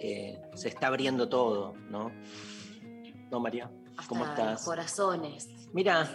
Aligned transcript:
que 0.00 0.40
se 0.54 0.68
está 0.68 0.88
abriendo 0.88 1.28
todo, 1.28 1.74
¿no? 1.90 2.10
¿No, 3.30 3.38
María? 3.40 3.70
¿Cómo 4.08 4.24
Hasta 4.24 4.42
estás? 4.54 4.64
corazones. 4.64 5.48
Mira, 5.72 6.10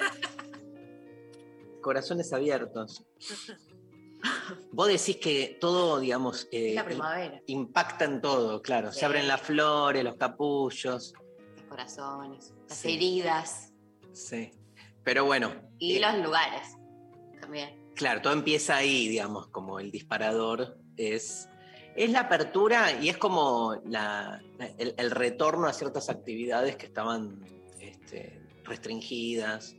corazones 1.81 2.33
abiertos. 2.33 3.05
Vos 4.71 4.87
decís 4.87 5.17
que 5.17 5.57
todo, 5.61 5.99
digamos, 5.99 6.47
eh, 6.51 6.69
Es 6.69 6.75
la 6.75 6.85
primavera. 6.85 7.41
impacta 7.47 8.05
en 8.05 8.21
todo, 8.21 8.61
claro. 8.61 8.91
Sí. 8.91 8.99
Se 8.99 9.05
abren 9.05 9.27
las 9.27 9.41
flores, 9.41 10.03
los 10.03 10.15
capullos. 10.15 11.13
Los 11.55 11.63
corazones. 11.69 12.53
Las 12.67 12.77
Sí. 12.77 12.93
heridas. 12.93 13.71
Sí. 14.13 14.51
Pero 15.03 15.25
bueno, 15.25 15.51
Y 15.77 15.97
eh, 15.97 15.99
los 15.99 16.23
lugares. 16.25 16.75
También. 17.39 17.91
claro, 17.95 18.21
todo 18.23 18.33
empieza 18.33 18.75
ahí, 18.77 19.07
digamos, 19.07 19.47
como 19.49 19.79
el 19.79 19.91
disparador 19.91 20.79
es, 20.97 21.47
es 21.95 22.11
la 22.11 22.21
apertura 22.21 22.91
y 23.01 23.09
es 23.09 23.17
como 23.17 23.73
el, 23.73 25.11
retorno 25.11 25.67
a 25.67 25.73
ciertas 25.73 26.09
actividades 26.09 26.75
que 26.75 26.87
estaban 26.87 27.43
este, 27.79 28.41
restringidas 28.63 29.75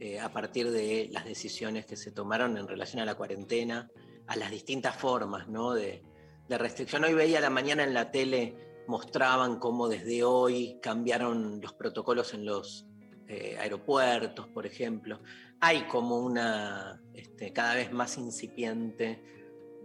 eh, 0.00 0.18
a 0.18 0.32
partir 0.32 0.70
de 0.70 1.08
las 1.12 1.24
decisiones 1.24 1.84
que 1.84 1.96
se 1.96 2.10
tomaron 2.10 2.56
en 2.56 2.66
relación 2.66 3.02
a 3.02 3.04
la 3.04 3.14
cuarentena, 3.14 3.90
a 4.26 4.36
las 4.36 4.50
distintas 4.50 4.96
formas 4.96 5.48
¿no? 5.48 5.74
de, 5.74 6.02
de 6.48 6.58
restricción. 6.58 7.04
Hoy 7.04 7.14
veía 7.14 7.40
la 7.40 7.50
mañana 7.50 7.84
en 7.84 7.92
la 7.92 8.10
tele, 8.10 8.56
mostraban 8.86 9.58
cómo 9.58 9.88
desde 9.88 10.24
hoy 10.24 10.78
cambiaron 10.80 11.60
los 11.60 11.74
protocolos 11.74 12.32
en 12.32 12.46
los 12.46 12.86
eh, 13.26 13.58
aeropuertos, 13.60 14.48
por 14.48 14.64
ejemplo. 14.64 15.20
Hay 15.60 15.82
como 15.82 16.18
una 16.18 17.02
este, 17.12 17.52
cada 17.52 17.74
vez 17.74 17.92
más 17.92 18.16
incipiente 18.16 19.22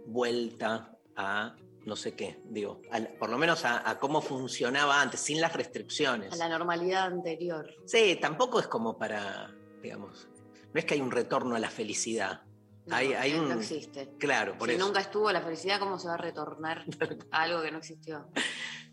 vuelta 0.06 0.96
a 1.16 1.54
no 1.86 1.96
sé 1.96 2.14
qué, 2.14 2.38
digo, 2.44 2.80
al- 2.90 3.08
por 3.18 3.28
lo 3.30 3.38
menos 3.38 3.64
a, 3.64 3.88
a 3.88 3.98
cómo 3.98 4.20
funcionaba 4.22 5.00
antes, 5.00 5.20
sin 5.20 5.40
las 5.40 5.52
restricciones. 5.54 6.32
A 6.32 6.36
la 6.36 6.48
normalidad 6.48 7.04
anterior. 7.06 7.66
Sí, 7.86 8.16
tampoco 8.20 8.60
es 8.60 8.66
como 8.66 8.96
para, 8.98 9.54
digamos, 9.82 10.28
no 10.72 10.78
es 10.78 10.84
que 10.84 10.94
hay 10.94 11.00
un 11.00 11.10
retorno 11.10 11.54
a 11.54 11.58
la 11.58 11.70
felicidad. 11.70 12.42
No, 12.86 12.96
Hay- 12.96 13.14
hay 13.14 13.32
no 13.32 13.44
un- 13.44 13.52
existe. 13.52 14.10
Claro, 14.18 14.58
por 14.58 14.68
si 14.68 14.74
eso. 14.74 14.84
nunca 14.86 15.00
estuvo 15.00 15.30
la 15.32 15.40
felicidad, 15.40 15.78
¿cómo 15.78 15.98
se 15.98 16.08
va 16.08 16.14
a 16.14 16.18
retornar 16.18 16.84
a 17.30 17.42
algo 17.42 17.62
que 17.62 17.70
no 17.70 17.78
existió? 17.78 18.28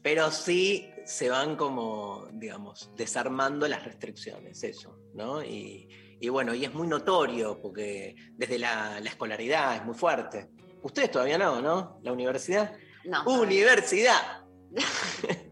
Pero 0.02 0.32
sí 0.32 0.90
se 1.06 1.30
van 1.30 1.56
como, 1.56 2.28
digamos, 2.34 2.90
desarmando 2.96 3.68
las 3.68 3.84
restricciones, 3.84 4.64
eso, 4.64 4.98
¿no? 5.14 5.44
Y, 5.44 5.88
y 6.20 6.30
bueno, 6.30 6.54
y 6.56 6.66
es 6.66 6.74
muy 6.74 6.88
notorio 6.88 7.60
porque 7.62 8.16
desde 8.34 8.58
la, 8.58 9.00
la 9.00 9.10
escolaridad 9.10 9.76
es 9.76 9.86
muy 9.86 9.94
fuerte. 9.94 10.50
Ustedes 10.82 11.12
todavía 11.12 11.38
no, 11.38 11.62
¿no? 11.62 12.00
La 12.04 12.12
universidad. 12.12 12.76
No. 13.06 13.24
Universidad. 13.26 14.44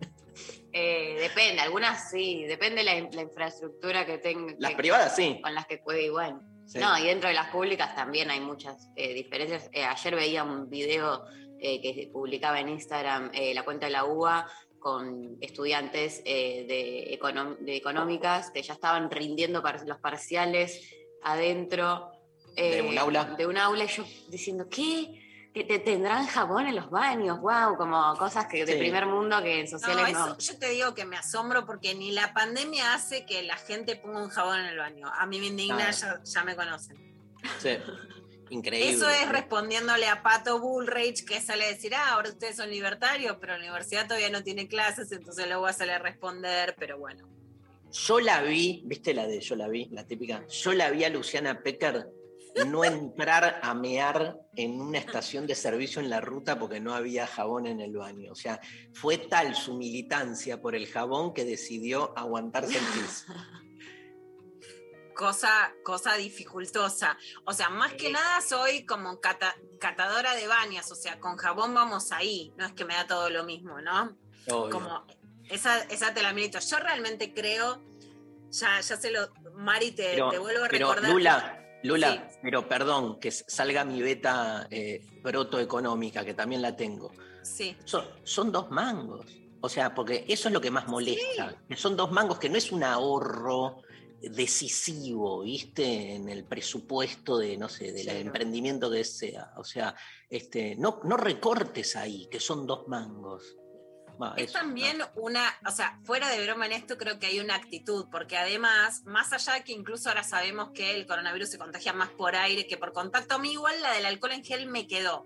Eh, 0.71 1.17
depende, 1.19 1.61
algunas 1.61 2.11
sí, 2.11 2.43
depende 2.43 2.83
la, 2.83 2.93
la 3.11 3.21
infraestructura 3.23 4.05
que 4.05 4.19
tenga. 4.19 4.53
Las 4.59 4.71
que- 4.71 4.77
privadas 4.77 5.15
sí. 5.15 5.39
Con 5.41 5.55
las 5.55 5.65
que 5.65 5.79
puede 5.79 6.03
igual. 6.03 6.41
Sí. 6.67 6.77
No, 6.77 6.95
y 6.99 7.05
dentro 7.07 7.27
de 7.27 7.33
las 7.33 7.49
públicas 7.49 7.95
también 7.95 8.29
hay 8.29 8.39
muchas 8.39 8.87
eh, 8.95 9.15
diferencias. 9.15 9.67
Eh, 9.73 9.83
ayer 9.83 10.15
veía 10.15 10.43
un 10.43 10.69
video 10.69 11.25
que 11.59 12.09
publicaba 12.13 12.59
en 12.59 12.69
Instagram 12.69 13.31
la 13.53 13.65
cuenta 13.65 13.87
de 13.87 13.91
la 13.91 14.05
UBA 14.05 14.47
con 14.77 15.37
estudiantes 15.41 16.23
de, 16.23 17.19
econom- 17.19 17.57
de 17.57 17.75
económicas 17.75 18.49
que 18.51 18.61
ya 18.61 18.73
estaban 18.75 19.09
rindiendo 19.11 19.61
par- 19.61 19.85
los 19.85 19.97
parciales 19.97 20.89
adentro 21.23 22.11
¿De 22.55 22.81
un 22.81 22.97
aula? 22.97 23.35
De 23.37 23.45
un 23.47 23.57
aula, 23.57 23.85
y 23.85 23.87
yo 23.87 24.05
diciendo, 24.29 24.67
¿qué? 24.69 25.25
¿Que 25.53 25.63
te 25.63 25.79
tendrán 25.79 26.27
jabón 26.27 26.67
en 26.67 26.75
los 26.75 26.89
baños? 26.91 27.39
¡Wow! 27.41 27.75
Como 27.77 28.15
cosas 28.17 28.45
que 28.45 28.65
de 28.65 28.73
Sí. 28.73 28.79
primer 28.79 29.07
mundo 29.07 29.41
que 29.41 29.61
en 29.61 29.67
sociales 29.67 30.13
no. 30.13 30.37
eso 30.37 30.53
yo 30.53 30.59
te 30.59 30.69
digo 30.69 30.93
que 30.93 31.05
me 31.05 31.17
asombro 31.17 31.65
porque 31.65 31.95
ni 31.95 32.11
la 32.11 32.33
pandemia 32.33 32.93
hace 32.93 33.25
que 33.25 33.41
la 33.43 33.57
gente 33.57 33.95
ponga 33.95 34.21
un 34.21 34.29
jabón 34.29 34.59
en 34.59 34.65
el 34.67 34.77
baño. 34.77 35.07
A 35.11 35.25
mí 35.25 35.39
me 35.39 35.47
indigna, 35.47 35.89
ya 35.91 36.43
me 36.43 36.55
conocen. 36.55 36.97
Sí. 37.59 37.77
Increíble. 38.51 38.91
Eso 38.91 39.07
es 39.09 39.29
respondiéndole 39.29 40.07
a 40.07 40.23
Pato 40.23 40.59
Bullrich, 40.59 41.23
que 41.25 41.39
sale 41.39 41.65
a 41.65 41.67
decir, 41.67 41.93
ah, 41.95 42.13
ahora 42.13 42.29
ustedes 42.29 42.55
son 42.55 42.69
libertarios, 42.69 43.37
pero 43.39 43.53
la 43.53 43.59
universidad 43.59 44.05
todavía 44.07 44.29
no 44.29 44.43
tiene 44.43 44.67
clases, 44.67 45.11
entonces 45.11 45.45
luego 45.47 45.63
va 45.63 45.69
a 45.69 45.73
salir 45.73 45.93
a 45.93 45.99
responder, 45.99 46.75
pero 46.79 46.97
bueno. 46.97 47.27
Yo 47.91 48.19
la 48.19 48.41
vi, 48.41 48.81
¿viste 48.85 49.13
la 49.13 49.25
de 49.27 49.39
yo 49.39 49.55
la 49.55 49.67
vi? 49.67 49.85
La 49.91 50.03
típica. 50.05 50.45
Yo 50.47 50.73
la 50.73 50.89
vi 50.91 51.03
a 51.03 51.09
Luciana 51.09 51.61
Pecker 51.61 52.07
no 52.67 52.83
entrar 52.83 53.59
a 53.63 53.73
mear 53.73 54.39
en 54.55 54.81
una 54.81 54.97
estación 54.97 55.47
de 55.47 55.55
servicio 55.55 56.01
en 56.01 56.09
la 56.09 56.19
ruta 56.21 56.57
porque 56.59 56.79
no 56.79 56.93
había 56.93 57.25
jabón 57.27 57.67
en 57.67 57.79
el 57.79 57.93
baño. 57.95 58.31
O 58.31 58.35
sea, 58.35 58.59
fue 58.93 59.17
tal 59.17 59.55
su 59.55 59.75
militancia 59.75 60.61
por 60.61 60.75
el 60.75 60.87
jabón 60.87 61.33
que 61.33 61.45
decidió 61.45 62.13
aguantarse 62.17 62.77
el 62.77 62.83
pis. 62.93 63.25
Cosa, 65.15 65.73
cosa 65.83 66.15
dificultosa. 66.15 67.17
O 67.45 67.51
sea, 67.51 67.69
más 67.69 67.93
que 67.93 68.09
nada 68.09 68.39
soy 68.41 68.85
como 68.85 69.19
cata- 69.19 69.55
catadora 69.79 70.33
de 70.35 70.47
bañas, 70.47 70.89
o 70.91 70.95
sea, 70.95 71.19
con 71.19 71.35
jabón 71.35 71.73
vamos 71.73 72.13
ahí, 72.13 72.53
no 72.57 72.65
es 72.65 72.71
que 72.71 72.85
me 72.85 72.93
da 72.93 73.05
todo 73.05 73.29
lo 73.29 73.43
mismo, 73.43 73.81
¿no? 73.81 74.17
Obvio. 74.49 74.69
como 74.69 75.05
esa, 75.49 75.81
esa 75.83 76.13
te 76.13 76.23
la 76.23 76.31
milito. 76.31 76.59
Yo 76.59 76.77
realmente 76.79 77.33
creo, 77.33 77.81
ya, 78.49 78.79
ya 78.79 78.95
se 78.95 79.11
lo, 79.11 79.29
Mari, 79.55 79.91
te, 79.91 80.11
Pero, 80.11 80.29
te 80.29 80.37
vuelvo 80.37 80.63
a 80.63 80.69
pero, 80.69 80.87
recordar. 80.87 81.11
Lula, 81.11 81.58
Lula, 81.83 82.27
Sí. 82.29 82.37
pero 82.41 82.67
perdón, 82.67 83.19
que 83.19 83.31
salga 83.31 83.85
mi 83.85 84.01
beta 84.01 84.67
eh, 84.69 85.01
protoeconómica, 85.23 86.25
que 86.25 86.33
también 86.33 86.61
la 86.61 86.75
tengo. 86.75 87.11
Sí, 87.43 87.75
Son, 87.85 88.05
son 88.23 88.51
dos 88.51 88.69
mangos. 88.69 89.25
O 89.61 89.67
sea, 89.69 89.93
porque 89.93 90.25
eso 90.27 90.47
es 90.49 90.53
lo 90.53 90.61
que 90.61 90.71
más 90.71 90.87
molesta. 90.87 91.55
que 91.67 91.75
Son 91.75 91.95
dos 91.97 92.11
mangos 92.11 92.39
que 92.39 92.49
no 92.49 92.57
es 92.57 92.71
un 92.71 92.83
ahorro 92.83 93.81
decisivo, 94.21 95.41
¿viste? 95.41 96.15
En 96.15 96.29
el 96.29 96.43
presupuesto 96.45 97.37
de, 97.37 97.57
no 97.57 97.69
sé, 97.69 97.91
del 97.91 98.03
Claro. 98.05 98.19
emprendimiento 98.19 98.89
que 98.91 99.03
sea. 99.03 99.51
O 99.57 99.63
sea, 99.63 99.95
este, 100.29 100.75
no, 100.75 100.99
no 101.03 101.17
recortes 101.17 101.95
ahí, 101.95 102.27
que 102.31 102.39
son 102.39 102.65
dos 102.67 102.87
mangos. 102.87 103.55
Va, 104.21 104.33
Es 104.35 104.49
eso, 104.49 104.59
también 104.59 104.97
una, 105.15 105.43
o 105.65 105.71
sea, 105.71 105.99
fuera 106.03 106.27
de 106.29 106.43
broma 106.45 106.65
en 106.65 106.73
esto, 106.73 106.97
creo 106.97 107.19
que 107.19 107.27
hay 107.27 107.39
una 107.39 107.55
actitud, 107.55 108.07
porque 108.11 108.37
además, 108.37 109.03
más 109.05 109.31
allá 109.31 109.53
de 109.53 109.63
que 109.63 109.71
incluso 109.71 110.09
ahora 110.09 110.23
sabemos 110.23 110.71
que 110.73 110.93
el 110.95 111.05
coronavirus 111.05 111.49
se 111.51 111.57
contagia 111.57 111.93
más 111.93 112.09
por 112.09 112.35
aire 112.35 112.67
que 112.67 112.75
por 112.77 112.91
contacto, 112.91 113.35
a 113.35 113.39
mí 113.39 113.53
igual 113.53 113.81
la 113.81 113.93
del 113.93 114.05
alcohol 114.05 114.33
en 114.33 114.43
gel 114.43 114.67
me 114.67 114.87
quedó. 114.87 115.25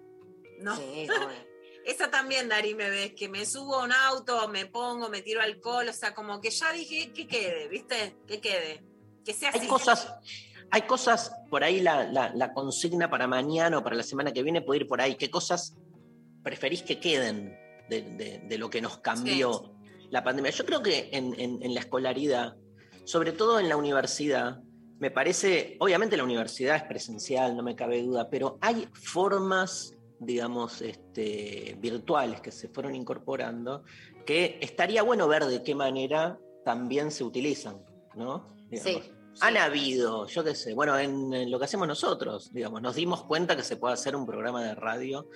¿no? 0.60 0.76
Sí. 0.78 1.08
Esa 1.86 2.10
también, 2.10 2.48
Dari, 2.48 2.76
me 2.76 2.90
ves, 2.90 3.14
que 3.14 3.28
me 3.28 3.46
subo 3.46 3.76
a 3.82 3.84
un 3.84 3.92
auto, 3.92 4.48
me 4.48 4.66
pongo, 4.68 5.10
me 5.10 5.22
tiro 5.22 5.42
alcohol, 5.42 5.90
o 5.90 5.94
sea, 5.94 6.14
como 6.14 6.40
que 6.40 6.50
ya 6.50 6.72
dije 6.72 7.12
que 7.12 7.28
quede, 7.28 7.68
¿viste? 7.68 8.16
Que 8.26 8.40
quede. 8.40 8.86
Que 9.26 9.34
sea 9.34 9.50
así. 9.50 9.60
Hay 9.60 9.68
cosas, 9.68 10.08
hay 10.72 10.84
cosas, 10.84 11.34
por 11.50 11.64
ahí 11.64 11.82
la, 11.82 12.06
la- 12.06 12.32
la 12.34 12.54
consigna 12.54 13.10
para 13.10 13.28
mañana 13.28 13.80
o 13.80 13.84
para 13.84 13.98
la 13.98 14.04
semana 14.04 14.32
que 14.32 14.44
viene 14.44 14.62
puede 14.62 14.82
ir 14.82 14.88
por 14.88 15.02
ahí. 15.02 15.16
¿Qué 15.16 15.30
cosas 15.30 15.76
preferís 16.42 16.84
que 16.84 17.00
queden 17.02 17.58
de, 17.90 18.02
de- 18.02 18.40
de 18.48 18.58
lo 18.58 18.70
que 18.70 18.82
nos 18.82 18.98
cambió 19.00 19.74
la 20.10 20.24
pandemia? 20.24 20.52
Yo 20.52 20.66
creo 20.66 20.82
que 20.82 21.10
en, 21.12 21.40
en- 21.40 21.62
en 21.64 21.74
la 21.74 21.80
escolaridad, 21.82 22.56
sobre 23.06 23.32
todo 23.32 23.60
en 23.60 23.70
la 23.70 23.78
universidad, 23.78 24.62
me 25.00 25.12
parece, 25.12 25.76
obviamente 25.80 26.16
la 26.16 26.24
universidad 26.24 26.76
es 26.78 26.84
presencial, 26.84 27.58
no 27.58 27.64
me 27.64 27.76
cabe 27.76 28.02
duda, 28.04 28.30
pero 28.30 28.58
hay 28.62 28.88
formas, 28.94 29.94
digamos, 30.20 30.82
este, 30.82 31.76
virtuales 31.80 32.40
que 32.42 32.52
se 32.52 32.70
fueron 32.70 32.96
incorporando, 32.96 33.84
que 34.26 34.58
estaría 34.62 35.04
bueno 35.04 35.28
ver 35.28 35.46
de 35.46 35.62
qué 35.64 35.76
manera 35.76 36.38
también 36.64 37.12
se 37.12 37.24
utilizan, 37.26 37.84
¿no? 38.16 38.56
Digamos. 38.70 39.04
Sí. 39.04 39.12
Han 39.42 39.58
habido, 39.58 40.28
yo 40.28 40.44
qué 40.44 40.54
sé, 40.54 40.76
bueno, 40.76 40.98
en, 40.98 41.34
en 41.34 41.50
lo 41.50 41.58
que 41.58 41.66
hacemos 41.66 41.88
nosotros, 41.88 42.54
digamos, 42.54 42.82
nos 42.84 42.96
dimos 42.96 43.24
cuenta 43.24 43.56
que 43.56 43.64
se 43.64 43.78
puede 43.78 43.96
hacer 43.96 44.16
un 44.16 44.28
programa 44.28 44.64
de 44.64 44.76
radio, 44.76 45.28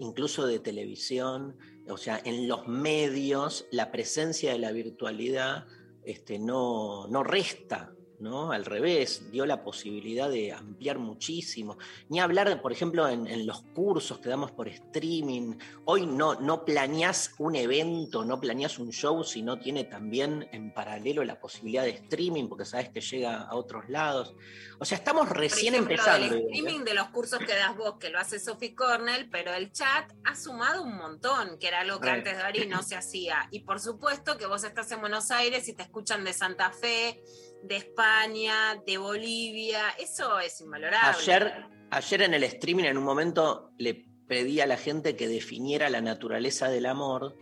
incluso 0.00 0.46
de 0.46 0.58
televisión, 0.58 1.56
o 1.88 1.96
sea, 1.96 2.20
en 2.24 2.48
los 2.48 2.68
medios 2.68 3.66
la 3.70 3.90
presencia 3.90 4.52
de 4.52 4.58
la 4.58 4.72
virtualidad 4.72 5.66
este, 6.04 6.38
no, 6.38 7.06
no 7.08 7.22
resta, 7.22 7.92
¿no? 8.22 8.52
Al 8.52 8.64
revés, 8.64 9.30
dio 9.30 9.44
la 9.44 9.62
posibilidad 9.62 10.30
de 10.30 10.52
ampliar 10.52 10.98
muchísimo. 10.98 11.76
Ni 12.08 12.20
hablar, 12.20 12.62
por 12.62 12.72
ejemplo, 12.72 13.08
en, 13.08 13.26
en 13.26 13.46
los 13.46 13.62
cursos 13.74 14.18
que 14.18 14.28
damos 14.28 14.52
por 14.52 14.68
streaming. 14.68 15.56
Hoy 15.84 16.06
no, 16.06 16.36
no 16.36 16.64
planeás 16.64 17.34
un 17.38 17.56
evento, 17.56 18.24
no 18.24 18.40
planeás 18.40 18.78
un 18.78 18.92
show 18.92 19.24
si 19.24 19.42
no 19.42 19.58
tiene 19.58 19.84
también 19.84 20.48
en 20.52 20.72
paralelo 20.72 21.24
la 21.24 21.40
posibilidad 21.40 21.82
de 21.82 21.90
streaming, 21.90 22.48
porque 22.48 22.64
sabes 22.64 22.88
que 22.90 23.00
llega 23.00 23.42
a 23.42 23.54
otros 23.56 23.88
lados. 23.88 24.34
O 24.78 24.84
sea, 24.84 24.98
estamos 24.98 25.28
Por 25.28 25.38
recién 25.38 25.74
ejemplo, 25.74 25.94
empezando. 25.94 26.26
el 26.26 26.42
¿no? 26.42 26.48
streaming 26.48 26.84
de 26.84 26.94
los 26.94 27.08
cursos 27.08 27.38
que 27.40 27.54
das 27.54 27.76
vos, 27.76 27.96
que 27.98 28.08
lo 28.10 28.18
hace 28.18 28.38
Sophie 28.38 28.74
Cornell, 28.74 29.28
pero 29.30 29.52
el 29.52 29.72
chat 29.72 30.10
ha 30.24 30.34
sumado 30.34 30.82
un 30.82 30.96
montón, 30.96 31.58
que 31.58 31.68
era 31.68 31.80
algo 31.80 32.00
que 32.00 32.10
antes 32.10 32.36
de 32.36 32.42
Ari 32.42 32.66
no 32.66 32.82
se 32.82 32.96
hacía. 32.96 33.48
Y 33.50 33.60
por 33.60 33.80
supuesto 33.80 34.36
que 34.38 34.46
vos 34.46 34.64
estás 34.64 34.90
en 34.92 35.00
Buenos 35.00 35.30
Aires 35.30 35.68
y 35.68 35.72
te 35.74 35.82
escuchan 35.82 36.24
de 36.24 36.32
Santa 36.32 36.70
Fe, 36.72 37.22
de 37.62 37.76
España, 37.76 38.82
de 38.86 38.98
Bolivia. 38.98 39.90
Eso 39.98 40.38
es 40.40 40.60
invalorable. 40.60 41.18
Ayer, 41.18 41.52
ayer 41.90 42.22
en 42.22 42.34
el 42.34 42.44
streaming, 42.44 42.84
en 42.84 42.98
un 42.98 43.04
momento, 43.04 43.70
le 43.78 44.06
pedí 44.26 44.60
a 44.60 44.66
la 44.66 44.76
gente 44.76 45.14
que 45.16 45.28
definiera 45.28 45.90
la 45.90 46.00
naturaleza 46.00 46.68
del 46.68 46.86
amor. 46.86 47.36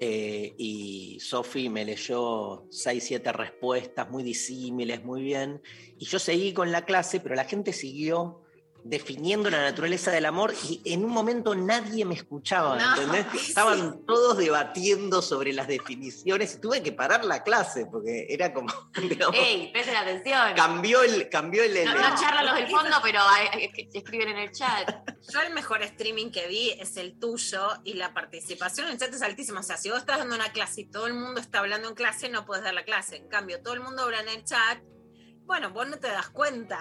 eh, 0.00 0.54
y 0.56 1.18
Sofi 1.20 1.68
me 1.68 1.84
leyó 1.84 2.66
seis, 2.70 3.04
siete 3.04 3.32
respuestas 3.32 4.08
muy 4.08 4.22
disímiles, 4.22 5.04
muy 5.04 5.22
bien. 5.22 5.60
Y 5.98 6.04
yo 6.06 6.18
seguí 6.18 6.52
con 6.52 6.70
la 6.70 6.84
clase, 6.84 7.18
pero 7.20 7.34
la 7.34 7.44
gente 7.44 7.72
siguió 7.72 8.42
definiendo 8.84 9.50
la 9.50 9.60
naturaleza 9.62 10.10
del 10.10 10.24
amor 10.24 10.54
y 10.68 10.80
en 10.84 11.04
un 11.04 11.10
momento 11.10 11.54
nadie 11.54 12.04
me 12.04 12.14
escuchaba, 12.14 12.76
No, 12.78 12.94
¿entendés? 13.02 13.26
sí. 13.32 13.48
Estaban 13.48 14.04
todos 14.06 14.38
debatiendo 14.38 15.20
sobre 15.20 15.52
las 15.52 15.68
definiciones 15.68 16.54
y 16.54 16.60
tuve 16.60 16.82
que 16.82 16.92
parar 16.92 17.24
la 17.24 17.42
clase 17.42 17.86
porque 17.90 18.26
era 18.30 18.54
como, 18.54 18.72
digamos, 19.08 19.36
¡Ey, 19.36 19.70
presten 19.72 19.96
atención! 19.96 20.54
cambió 20.56 21.02
el, 21.02 21.28
cambió 21.28 21.62
el, 21.64 21.84
No, 21.84 21.94
no 21.94 22.20
charlan 22.20 22.46
los 22.46 22.54
del 22.54 22.68
fondo, 22.70 22.96
pero 23.02 23.20
hay- 23.20 23.48
hay- 23.52 23.72
que 23.72 23.98
escriben 23.98 24.28
en 24.28 24.38
el 24.38 24.52
chat. 24.52 24.88
Yo 25.32 25.40
el 25.42 25.52
mejor 25.52 25.82
streaming 25.82 26.30
que 26.30 26.46
vi 26.46 26.70
es 26.70 26.96
el 26.96 27.18
tuyo 27.18 27.68
y 27.84 27.94
la 27.94 28.14
participación 28.14 28.86
en 28.86 28.92
el 28.94 28.98
chat 28.98 29.12
es 29.12 29.22
altísima. 29.22 29.60
O 29.60 29.62
sea, 29.64 29.76
si 29.76 29.90
vos 29.90 29.98
estás 29.98 30.18
dando 30.18 30.34
una 30.34 30.50
clase 30.52 30.82
y 30.82 30.90
todo 30.90 31.06
el 31.06 31.14
mundo 31.14 31.40
está 31.40 31.58
hablando 31.58 31.88
en 31.88 31.94
clase, 31.94 32.28
no 32.28 32.46
puedes 32.46 32.64
dar 32.64 32.72
la 32.74 32.84
clase. 32.84 33.16
En 33.16 33.28
cambio, 33.28 33.60
todo 33.62 33.74
el 33.74 33.80
mundo 33.80 34.02
habla 34.04 34.20
en 34.20 34.28
el 34.28 34.44
chat. 34.44 34.80
Bueno, 35.44 35.70
vos 35.70 35.86
no 35.88 35.98
te 35.98 36.08
das 36.08 36.28
cuenta. 36.30 36.78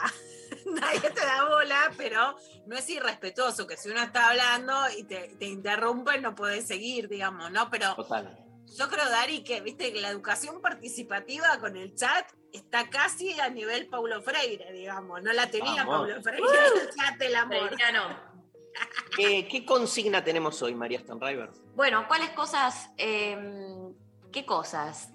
Nadie 0.65 1.09
te 1.09 1.21
da 1.21 1.45
bola, 1.47 1.91
pero 1.97 2.35
no 2.65 2.75
es 2.75 2.89
irrespetuoso 2.89 3.67
que 3.67 3.77
si 3.77 3.89
uno 3.89 4.01
está 4.01 4.29
hablando 4.29 4.73
y 4.97 5.03
te, 5.03 5.35
te 5.39 5.45
interrumpe, 5.45 6.19
no 6.19 6.35
podés 6.35 6.67
seguir, 6.67 7.07
digamos, 7.07 7.51
¿no? 7.51 7.69
Pero 7.69 7.95
Total. 7.95 8.37
yo 8.77 8.87
creo, 8.89 9.09
Dari, 9.09 9.43
que 9.43 9.61
viste 9.61 9.91
que 9.93 10.01
la 10.01 10.09
educación 10.09 10.61
participativa 10.61 11.59
con 11.59 11.75
el 11.75 11.95
chat 11.95 12.31
está 12.53 12.89
casi 12.89 13.39
a 13.39 13.49
nivel 13.49 13.87
Paulo 13.87 14.21
Freire, 14.21 14.71
digamos. 14.73 15.21
No 15.21 15.33
la 15.33 15.49
tenía 15.49 15.83
Vamos. 15.85 16.07
Paulo 16.07 16.21
Freire, 16.21 16.47
el 16.81 16.89
chat 16.95 17.17
del 17.17 17.35
amor. 17.35 17.71
¿Qué, 19.15 19.47
qué 19.47 19.65
consigna 19.65 20.23
tenemos 20.23 20.61
hoy, 20.61 20.75
María 20.75 20.99
Stanriver? 20.99 21.49
Bueno, 21.75 22.07
¿cuáles 22.07 22.29
cosas, 22.31 22.89
em, 22.97 23.93
qué 24.31 24.45
cosas, 24.45 25.09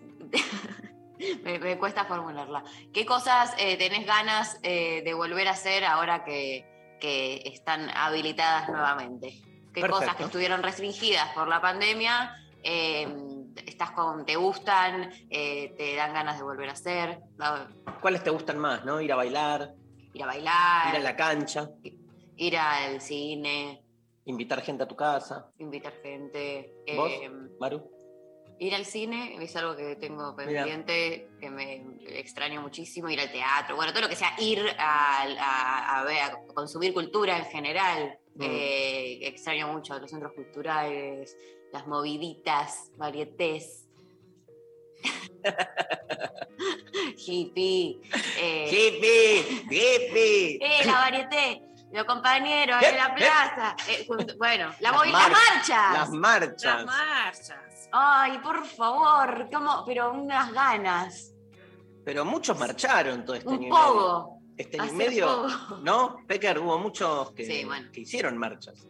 me, 1.45 1.59
me 1.59 1.79
cuesta 1.79 2.05
formularla, 2.05 2.65
qué 2.93 3.05
cosas 3.07 3.55
eh, 3.59 3.77
tenés 3.77 4.07
ganas 4.07 4.59
eh, 4.63 5.03
de 5.05 5.15
volver 5.15 5.49
a 5.49 5.53
hacer 5.53 5.85
ahora 5.85 6.25
que, 6.25 6.97
que 7.01 7.43
están 7.47 7.91
habilitadas 7.91 8.69
nuevamente? 8.69 9.41
¿Qué 9.75 9.81
Perfecto. 9.81 10.01
cosas 10.01 10.17
que 10.17 10.25
estuvieron 10.25 10.63
restringidas 10.63 11.29
por 11.35 11.49
la 11.49 11.61
pandemia 11.61 12.35
em, 12.63 13.55
estás 13.67 13.91
con, 13.93 14.25
te 14.27 14.37
gustan, 14.37 15.11
eh, 15.31 15.73
te 15.77 15.97
dan 15.97 16.13
ganas 16.13 16.37
de 16.37 16.43
volver 16.43 16.69
a 16.69 16.73
hacer? 16.73 17.21
¿Cuáles 18.01 18.23
te 18.23 18.31
gustan 18.31 18.59
más, 18.59 18.85
no? 18.85 19.01
Ir 19.01 19.13
a 19.13 19.17
bailar, 19.17 19.75
Ir 20.13 20.23
a 20.23 20.27
bailar, 20.27 20.95
ir 20.95 20.97
a 20.97 21.03
la 21.03 21.17
cancha, 21.17 21.71
ir 22.37 22.59
al 22.59 23.01
cine, 23.01 23.83
invitar 24.27 24.61
gente 24.61 24.83
a 24.85 24.87
tu 24.87 24.95
casa. 24.95 25.51
invitar 25.59 25.95
gente. 26.03 26.71
¿Vos? 26.95 27.11
em, 27.23 27.49
Maru. 27.59 27.91
Ir 28.63 28.75
al 28.77 28.85
cine 28.85 29.43
es 29.43 29.57
algo 29.57 29.75
que 29.77 29.97
tengo 29.97 30.37
pendiente, 30.37 31.31
que 31.41 31.51
me 31.51 31.85
extraño 32.07 32.63
muchísimo, 32.63 33.09
ir 33.09 33.19
al 33.21 33.33
teatro, 33.33 33.75
bueno, 33.75 33.91
todo 33.93 34.03
lo 34.03 34.09
que 34.09 34.15
sea 34.15 34.35
ir 34.39 34.65
a, 34.79 35.23
a- 35.25 35.99
a 36.01 36.05
ver, 36.05 36.21
a 36.23 36.39
consumir 36.55 36.95
cultura 36.95 37.37
en 37.39 37.47
general. 37.47 38.17
Mm. 38.37 38.43
Eh, 38.43 39.19
extraño 39.27 39.67
mucho 39.67 39.99
los 39.99 40.09
centros 40.11 40.33
culturales, 40.35 41.37
las 41.73 41.87
moviditas, 41.89 42.93
varietés. 42.97 43.89
Hippie. 47.17 48.01
Eh, 48.39 48.69
¡Hippie! 48.71 49.65
¡Hippie! 49.71 50.59
¡Eh, 50.63 50.85
la 50.87 50.93
varieté! 50.93 51.63
Los 51.93 52.05
compañeros 52.05 52.83
en 52.83 52.97
la 52.97 53.15
plaza. 53.15 53.77
Eh, 53.89 54.05
junto- 54.07 54.37
bueno, 54.39 54.73
la 54.81 54.93
Las 54.93 55.01
movi- 55.01 55.11
las 55.13 55.31
marchas. 55.31 55.93
Las 55.93 56.11
marchas. 56.11 56.63
Las 56.77 56.85
marchas. 56.87 57.59
Ay, 57.93 58.39
por 58.39 58.65
favor, 58.67 59.49
¿cómo? 59.53 59.85
Pero 59.87 60.13
unas 60.13 60.53
ganas. 60.53 61.33
Pero 62.05 62.25
muchos 62.25 62.59
marcharon 62.59 63.25
todo 63.25 63.37
este 63.37 63.49
Un 63.49 63.55
año 63.55 63.63
medio. 63.63 63.75
pogo. 63.77 64.39
Este 64.57 64.81
año 64.81 64.93
y 64.93 64.97
medio. 64.97 65.47
¿no? 65.83 66.17
Pecker, 66.27 66.59
hubo 66.59 66.79
muchos 66.79 67.33
que, 67.33 67.45
Sí, 67.45 67.65
bueno. 67.65 67.91
que 67.93 68.01
hicieron 68.01 68.37
marchas. 68.39 68.87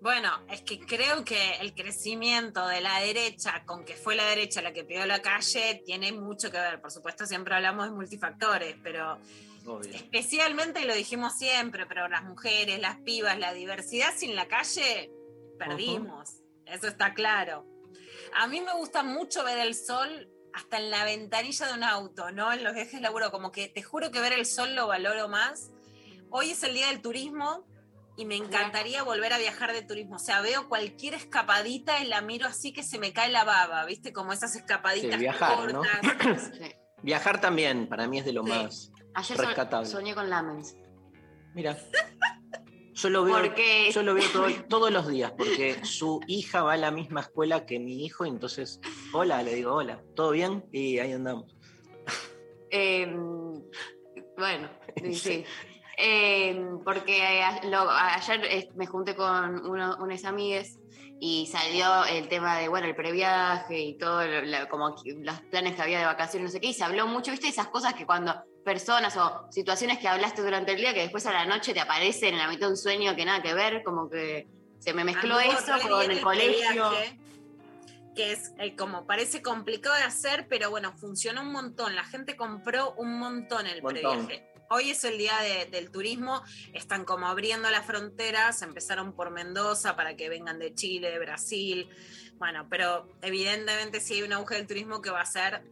Bueno, 0.00 0.28
es 0.50 0.60
que 0.60 0.78
creo 0.80 1.24
que 1.24 1.54
el 1.60 1.72
crecimiento 1.74 2.66
de 2.66 2.82
la 2.82 2.98
derecha, 3.00 3.64
con 3.64 3.84
que 3.86 3.94
fue 3.94 4.14
la 4.14 4.24
derecha 4.24 4.60
la 4.60 4.72
que 4.74 4.84
pidió 4.84 5.06
la 5.06 5.22
calle, 5.22 5.82
tiene 5.86 6.12
mucho 6.12 6.50
que 6.50 6.58
ver. 6.58 6.78
Por 6.82 6.90
supuesto, 6.90 7.24
siempre 7.26 7.54
hablamos 7.54 7.86
de 7.86 7.92
multifactores, 7.92 8.76
pero 8.82 9.16
Obvio. 9.66 9.90
especialmente 9.94 10.84
lo 10.84 10.94
dijimos 10.94 11.38
siempre, 11.38 11.86
pero 11.86 12.06
las 12.08 12.22
mujeres, 12.22 12.78
las 12.80 12.98
pibas, 12.98 13.38
la 13.38 13.54
diversidad 13.54 14.10
sin 14.14 14.36
la 14.36 14.46
calle, 14.46 15.10
perdimos. 15.58 16.34
Eso 16.66 16.86
está 16.86 17.14
claro. 17.14 17.64
A 18.34 18.46
mí 18.46 18.60
me 18.60 18.72
gusta 18.74 19.02
mucho 19.02 19.44
ver 19.44 19.58
el 19.58 19.74
sol 19.74 20.28
hasta 20.52 20.78
en 20.78 20.90
la 20.90 21.04
ventanilla 21.04 21.66
de 21.66 21.72
un 21.74 21.84
auto, 21.84 22.30
¿no? 22.30 22.52
En 22.52 22.62
los 22.64 22.74
viajes 22.74 23.00
laburo, 23.00 23.30
como 23.30 23.50
que 23.52 23.68
te 23.68 23.82
juro 23.82 24.10
que 24.10 24.20
ver 24.20 24.32
el 24.32 24.46
sol 24.46 24.74
lo 24.74 24.86
valoro 24.86 25.28
más. 25.28 25.70
Hoy 26.30 26.50
es 26.50 26.62
el 26.62 26.74
día 26.74 26.88
del 26.88 27.00
turismo 27.00 27.64
y 28.16 28.24
me 28.26 28.36
encantaría 28.36 29.02
volver 29.02 29.32
a 29.32 29.38
viajar 29.38 29.72
de 29.72 29.82
turismo. 29.82 30.16
O 30.16 30.20
sea, 30.20 30.40
veo 30.40 30.68
cualquier 30.68 31.14
escapadita 31.14 32.00
y 32.00 32.06
la 32.06 32.20
miro 32.22 32.46
así 32.46 32.72
que 32.72 32.82
se 32.82 32.98
me 32.98 33.12
cae 33.12 33.30
la 33.30 33.44
baba, 33.44 33.84
¿viste? 33.84 34.12
Como 34.12 34.32
esas 34.32 34.54
escapaditas 34.54 35.12
Sí, 35.14 35.18
viajar, 35.20 35.72
¿no? 35.72 35.82
cortas. 35.82 36.50
Sí. 36.58 36.72
Viajar 37.02 37.40
también, 37.40 37.88
para 37.88 38.06
mí 38.08 38.18
es 38.18 38.24
de 38.24 38.32
lo 38.32 38.44
Sí. 38.44 38.50
más 38.50 38.92
Ayer 39.14 39.36
so- 39.36 39.44
rescatable. 39.44 39.86
soñé 39.88 40.14
con 40.14 40.30
Lamens. 40.30 40.74
Mira. 41.54 41.76
Yo 42.94 43.10
lo 43.10 43.24
veo, 43.24 43.34
Porque 43.38 43.90
yo 43.92 44.02
lo 44.02 44.14
veo 44.14 44.24
todo- 44.32 44.46
todos 44.68 44.90
los 44.92 45.08
días, 45.08 45.32
porque 45.36 45.84
su 45.84 46.20
hija 46.28 46.62
va 46.62 46.74
a 46.74 46.76
la 46.76 46.90
misma 46.90 47.20
escuela 47.22 47.66
que 47.66 47.78
mi 47.80 48.04
hijo, 48.04 48.24
y 48.24 48.28
entonces, 48.28 48.80
hola, 49.12 49.42
le 49.42 49.54
digo, 49.54 49.74
hola, 49.74 50.00
¿todo 50.14 50.30
bien? 50.30 50.64
Y 50.72 50.98
ahí 51.00 51.12
andamos. 51.12 51.54
Eh, 52.70 53.06
bueno, 54.36 54.68
sí. 55.02 55.14
sí. 55.14 55.44
Eh, 55.96 56.66
porque 56.84 57.22
a- 57.42 57.64
lo- 57.64 57.88
ayer 57.90 58.44
eh, 58.46 58.68
me 58.74 58.86
junté 58.86 59.14
con 59.14 59.64
uno, 59.66 59.96
unas 60.00 60.24
amigas 60.24 60.78
y 61.20 61.46
salió 61.46 62.04
el 62.04 62.28
tema 62.28 62.58
de, 62.58 62.68
bueno, 62.68 62.88
el 62.88 62.96
previaje 62.96 63.78
y 63.80 63.96
todo, 63.98 64.24
lo- 64.26 64.68
como 64.68 64.88
los 65.22 65.40
planes 65.50 65.74
que 65.76 65.82
había 65.82 66.00
de 66.00 66.04
vacaciones, 66.06 66.48
no 66.48 66.52
sé 66.52 66.60
qué, 66.60 66.68
y 66.68 66.74
se 66.74 66.82
habló 66.84 67.06
mucho, 67.06 67.30
viste, 67.30 67.46
esas 67.48 67.68
cosas 67.68 67.94
que 67.94 68.06
cuando 68.06 68.34
personas 68.64 69.16
o 69.16 69.46
situaciones 69.50 69.98
que 69.98 70.08
hablaste 70.08 70.42
durante 70.42 70.72
el 70.72 70.78
día 70.78 70.94
que 70.94 71.00
después 71.02 71.26
a 71.26 71.32
la 71.32 71.44
noche 71.44 71.74
te 71.74 71.80
aparecen 71.80 72.34
en 72.34 72.38
la 72.38 72.48
mitad 72.48 72.66
de 72.66 72.72
un 72.72 72.76
sueño 72.76 73.14
que 73.14 73.24
nada 73.24 73.42
que 73.42 73.54
ver, 73.54 73.82
como 73.84 74.08
que 74.08 74.46
se 74.78 74.92
me 74.94 75.04
mezcló 75.04 75.38
eso 75.40 75.72
con 75.88 76.10
el 76.10 76.20
colegio. 76.20 76.90
previaje, 76.90 77.18
Que 78.16 78.32
es 78.32 78.52
eh, 78.58 78.76
como 78.76 79.06
parece 79.06 79.42
complicado 79.42 79.96
de 79.96 80.02
hacer, 80.02 80.46
pero 80.48 80.70
bueno, 80.70 80.92
funcionó 80.96 81.42
un 81.42 81.50
montón. 81.52 81.96
La 81.96 82.04
gente 82.04 82.36
compró 82.36 82.92
un 82.94 83.18
montón 83.18 83.66
el 83.66 83.82
Montón. 83.82 84.26
previaje. 84.26 84.50
Hoy 84.70 84.90
es 84.90 85.04
el 85.04 85.18
día 85.18 85.36
de- 85.40 85.66
del 85.66 85.90
turismo, 85.90 86.42
están 86.72 87.04
como 87.04 87.26
abriendo 87.26 87.68
las 87.70 87.84
fronteras, 87.84 88.62
empezaron 88.62 89.12
por 89.14 89.30
Mendoza 89.30 89.94
para 89.96 90.16
que 90.16 90.28
vengan 90.28 90.58
de 90.58 90.74
Chile, 90.74 91.10
de 91.10 91.18
Brasil. 91.18 91.88
Bueno, 92.38 92.66
pero 92.68 93.08
evidentemente 93.22 94.00
sí 94.00 94.14
hay 94.14 94.22
un 94.22 94.32
auge 94.32 94.56
del 94.56 94.66
turismo 94.66 95.00
que 95.00 95.10
va 95.10 95.20
a 95.20 95.26
ser 95.26 95.62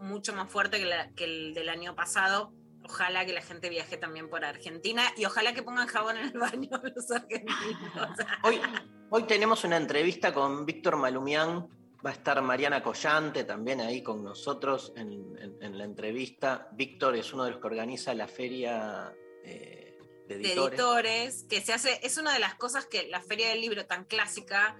mucho 0.00 0.32
más 0.34 0.48
fuerte 0.50 0.78
que, 0.78 0.84
la- 0.84 1.10
que 1.12 1.24
el 1.24 1.54
del 1.54 1.68
año 1.68 1.94
pasado. 1.94 2.52
Ojalá 2.84 3.24
que 3.26 3.32
la 3.32 3.42
gente 3.42 3.68
viaje 3.68 3.96
también 3.96 4.28
por 4.30 4.44
Argentina 4.44 5.02
y 5.16 5.24
ojalá 5.24 5.52
que 5.54 5.62
pongan 5.62 5.86
jabón 5.86 6.16
en 6.16 6.26
el 6.28 6.38
baño 6.38 6.70
los 6.94 7.10
argentinos. 7.10 8.10
Hoy, 8.42 8.60
hoy 9.10 9.22
tenemos 9.24 9.64
una 9.64 9.76
entrevista 9.76 10.32
con 10.32 10.64
Víctor 10.66 10.96
Malumián, 10.96 11.68
Va 12.04 12.08
a 12.08 12.12
estar 12.14 12.40
Mariana 12.40 12.82
Collante 12.82 13.44
también 13.44 13.82
ahí 13.82 14.02
con 14.02 14.24
nosotros 14.24 14.94
en, 14.96 15.36
en- 15.38 15.58
en 15.62 15.76
la 15.76 15.84
entrevista. 15.84 16.68
Víctor 16.72 17.14
es 17.16 17.30
uno 17.34 17.44
de 17.44 17.50
los 17.50 17.60
que 17.60 17.66
organiza 17.66 18.14
la 18.14 18.26
feria 18.26 19.12
eh, 19.44 19.98
de 20.26 20.38
de 20.38 20.44
editores. 20.46 20.78
editores, 20.78 21.44
que 21.50 21.60
se 21.60 21.74
hace, 21.74 22.00
es 22.02 22.16
una 22.16 22.32
de 22.32 22.38
las 22.38 22.54
cosas 22.54 22.86
que 22.86 23.06
la 23.08 23.20
Feria 23.20 23.50
del 23.50 23.60
Libro 23.60 23.84
tan 23.84 24.04
clásica 24.06 24.78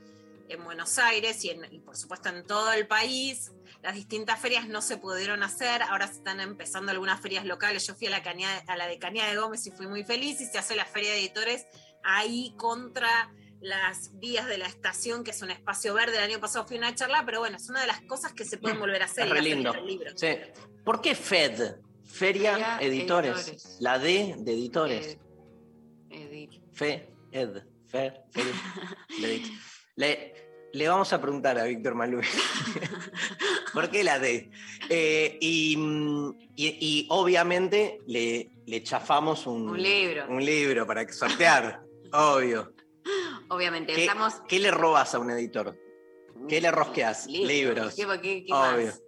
en 0.50 0.64
Buenos 0.64 0.99
Aires 0.99 1.45
y, 1.45 1.50
en- 1.50 1.73
y 1.73 1.78
por 1.80 1.97
supuesto 1.97 2.28
en 2.28 2.47
todo 2.47 2.73
el 2.73 2.87
país, 2.87 3.52
las 3.83 3.95
distintas 3.95 4.38
ferias 4.40 4.69
no 4.69 4.83
se 4.83 4.97
pudieron 4.99 5.42
hacer, 5.42 5.83
ahora 5.83 6.07
se 6.09 6.14
están 6.14 6.40
empezando 6.40 6.90
algunas 6.92 7.21
ferias 7.21 7.45
locales, 7.45 7.87
yo 7.87 7.95
fui 7.95 8.07
a 8.09 8.11
la, 8.11 8.23
Cañada- 8.23 8.62
a 8.66 8.76
la 8.76 8.87
de 8.87 8.99
Cañada 8.99 9.30
de 9.30 9.37
Gómez 9.37 9.66
y 9.66 9.71
fui 9.71 9.87
muy 9.87 10.04
feliz 10.04 10.40
y 10.40 10.47
se 10.47 10.59
hace 10.59 10.75
la 10.76 10.85
Feria 10.85 11.11
de 11.12 11.19
Editores 11.21 11.66
ahí 12.02 12.54
contra 12.57 13.33
las 13.61 14.19
vías 14.19 14.47
de 14.47 14.57
la 14.57 14.66
estación, 14.66 15.23
que 15.23 15.33
es 15.33 15.42
un 15.42 15.50
espacio 15.50 15.92
verde, 15.92 16.16
el 16.16 16.25
año 16.25 16.40
pasado 16.40 16.66
fui 16.66 16.76
a 16.76 16.80
una 16.80 16.95
charla, 16.95 17.25
pero 17.26 17.40
bueno, 17.40 17.59
es 17.59 17.69
una 17.69 17.83
de 17.83 17.87
las 17.88 18.00
cosas 18.02 18.33
que 18.33 18.45
se 18.47 18.57
pueden 18.57 18.78
volver 18.80 19.02
a 19.02 19.04
hacer. 19.04 19.26
Es 19.26 19.30
re 19.30 19.42
lindo. 19.42 19.75
Libro. 19.85 20.11
Sí. 20.16 20.28
¿Por 20.85 21.00
qué 21.02 21.14
FED? 21.14 21.76
Feria, 22.04 22.52
Feria 22.52 22.78
Editores. 22.80 23.30
Editores. 23.49 23.76
La 23.80 23.99
D 23.99 24.35
de 24.38 24.52
editores. 24.52 25.07
Eh, 25.07 25.19
Edith. 26.11 26.52
Fe, 26.73 27.09
Ed, 27.30 27.62
Fe, 27.87 28.14
Feria 28.33 28.52
de 29.21 29.37
edit- 29.37 29.61
Le, 29.97 30.39
le 30.73 30.89
vamos 30.89 31.12
a 31.12 31.21
preguntar 31.21 31.59
a 31.59 31.65
Víctor 31.65 31.95
Malú. 31.95 32.21
¿Por 33.73 33.91
qué 33.91 34.05
la 34.05 34.19
D? 34.19 34.50
Eh, 34.89 35.39
y, 35.41 35.77
y- 36.57 36.77
y 36.81 37.07
obviamente 37.11 37.99
le, 38.07 38.50
le 38.67 38.83
chafamos 38.83 39.47
un, 39.47 39.69
Un 39.71 39.83
libro. 39.83 40.27
un 40.29 40.45
libro 40.45 40.87
para 40.87 41.11
sortear, 41.12 41.83
obvio. 42.12 42.73
Obviamente, 43.49 43.95
¿Qué, 43.95 44.03
estamos. 44.03 44.35
qué 44.49 44.59
le 44.61 44.71
robas 44.71 45.15
a 45.15 45.19
un 45.19 45.31
editor? 45.31 45.77
¿Qué 46.49 46.61
le 46.61 46.71
rosqueas? 46.71 47.27
Libros. 47.27 47.95
¿Qué, 47.95 48.07
qué- 48.23 48.45
qué 48.47 48.53
Obvio. 48.53 48.87
más? 48.87 49.03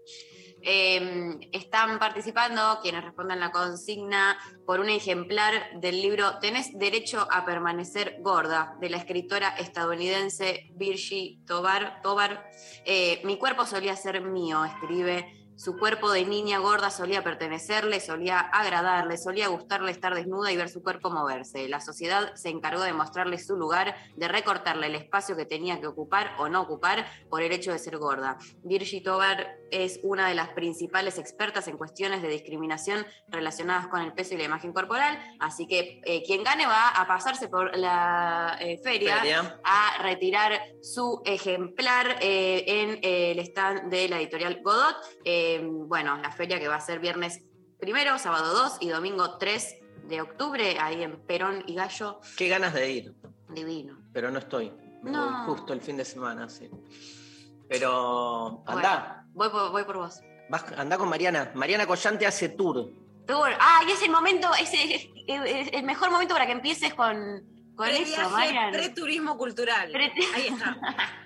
Eh, 0.65 1.39
están 1.53 1.99
participando 1.99 2.79
quienes 2.83 3.05
respondan 3.05 3.41
la 3.41 3.51
consigna 3.51 4.39
por 4.67 4.81
un 4.81 4.89
ejemplar 4.89 5.81
del 5.81 6.01
libro 6.01 6.39
Tenés 6.39 6.79
derecho 6.79 7.27
a 7.31 7.45
permanecer 7.45 8.19
gorda, 8.21 8.77
de 8.81 8.91
la 8.91 8.99
escritora 8.99 9.49
estadounidense 9.57 10.71
Virgie 10.75 11.41
Tobar. 11.47 12.01
Tobar. 12.03 12.49
Eh, 12.85 13.21
Mi 13.25 13.39
cuerpo 13.39 13.67
solía 13.67 13.97
ser 13.97 14.21
mío, 14.23 14.65
escribe. 14.65 15.42
Su 15.57 15.77
cuerpo 15.79 16.11
de 16.11 16.25
niña 16.25 16.59
gorda 16.59 16.91
solía 16.91 17.23
pertenecerle, 17.23 18.01
solía 18.01 18.41
agradarle, 18.41 19.17
solía 19.17 19.49
gustarle 19.49 19.91
estar 19.91 20.15
desnuda 20.15 20.51
y 20.51 20.57
ver 20.57 20.69
su 20.69 20.83
cuerpo 20.83 21.11
moverse. 21.11 21.69
La 21.69 21.81
sociedad 21.81 22.35
se 22.35 22.49
encargó 22.49 22.83
de 22.83 22.93
mostrarle 22.93 23.39
su 23.39 23.57
lugar, 23.57 23.95
de 24.17 24.29
recortarle 24.29 24.87
el 24.87 24.95
espacio 24.95 25.37
que 25.37 25.45
tenía 25.45 25.81
que 25.81 25.87
ocupar 25.87 26.35
o 26.39 26.49
no 26.49 26.63
ocupar 26.63 27.07
por 27.29 27.43
el 27.43 27.53
hecho 27.53 27.73
de 27.73 27.79
ser 27.79 27.99
gorda. 27.99 28.39
Virgie 28.63 29.03
Tobar 29.03 29.57
es 29.71 30.01
una 30.03 30.29
de 30.29 30.35
las 30.35 30.51
principales 30.51 31.19
expertas 31.19 31.69
en 31.69 31.77
cuestiones 31.77 32.23
de 32.23 32.29
discriminación 32.29 33.07
relacionadas 33.29 33.89
con 33.89 34.01
el 34.03 34.13
peso 34.13 34.35
y 34.35 34.39
la 34.39 34.45
imagen 34.45 34.73
corporal, 34.73 35.19
así 35.41 35.67
que 35.67 36.01
eh, 36.05 36.23
quien 36.25 36.43
gane 36.45 36.67
va 36.67 36.89
a 36.89 37.07
pasarse 37.07 37.49
por 37.49 37.77
la 37.77 38.57
eh, 38.61 38.79
feria 38.83 39.17
Feria. 39.17 39.61
a 39.65 40.03
retirar 40.03 40.61
su 40.83 41.23
ejemplar 41.25 42.19
eh, 42.21 42.65
en 42.67 42.99
el 43.03 43.39
stand 43.41 43.91
de 43.91 44.09
la 44.09 44.19
editorial 44.19 44.61
Godot. 44.63 44.97
Eh, 45.45 45.61
bueno, 45.65 46.17
la 46.19 46.31
feria 46.31 46.61
que 46.61 46.69
va 46.69 46.77
a 46.77 46.81
ser 46.81 47.01
viernes 47.01 47.43
primero, 47.81 48.17
sábado 48.19 48.55
2 48.55 48.77
y 48.81 48.89
domingo 48.91 49.39
3 49.39 49.77
de 50.05 50.21
octubre, 50.21 50.77
ahí 50.79 51.03
en 51.03 51.17
Perón 51.27 51.65
y 51.67 51.75
Gallo. 51.75 52.21
Qué 52.37 52.47
ganas 52.49 52.73
de 52.75 52.91
ir, 52.91 53.15
Divino. 53.49 53.99
pero 54.13 54.31
no 54.31 54.39
estoy. 54.39 54.73
Me 55.03 55.11
No. 55.11 55.27
voy 55.47 55.47
justo 55.57 55.73
el 55.73 55.81
fin 55.81 55.97
de 55.97 56.05
semana, 56.05 56.49
sí. 56.49 56.71
Pero 57.69 58.63
anda, 58.67 59.25
Bueno, 59.33 59.53
voy, 59.53 59.61
por, 59.63 59.71
voy 59.73 59.85
por 59.85 59.97
vos. 59.97 60.21
vas- 60.49 60.73
anda 60.77 60.97
con 60.97 61.09
Mariana. 61.09 61.51
Mariana 61.55 61.87
Collante 61.87 62.25
hace 62.27 62.51
tour. 62.51 62.89
Tour. 63.27 63.51
Ah, 63.59 63.81
y 63.89 63.91
es 63.91 64.03
el 64.03 64.11
momento, 64.13 64.49
es, 64.61 64.73
es- 64.73 65.09
es 65.27 65.69
el 65.73 65.83
mejor 65.85 66.11
momento 66.13 66.35
para 66.35 66.47
que 66.47 66.53
empieces 66.53 66.95
con, 66.95 67.17
con 67.75 67.89
eso, 67.89 68.21
pre-turismo 68.71 69.37
cultural. 69.37 69.91
Pre- 69.91 70.13
Ahí 70.37 70.47
está. 70.49 70.77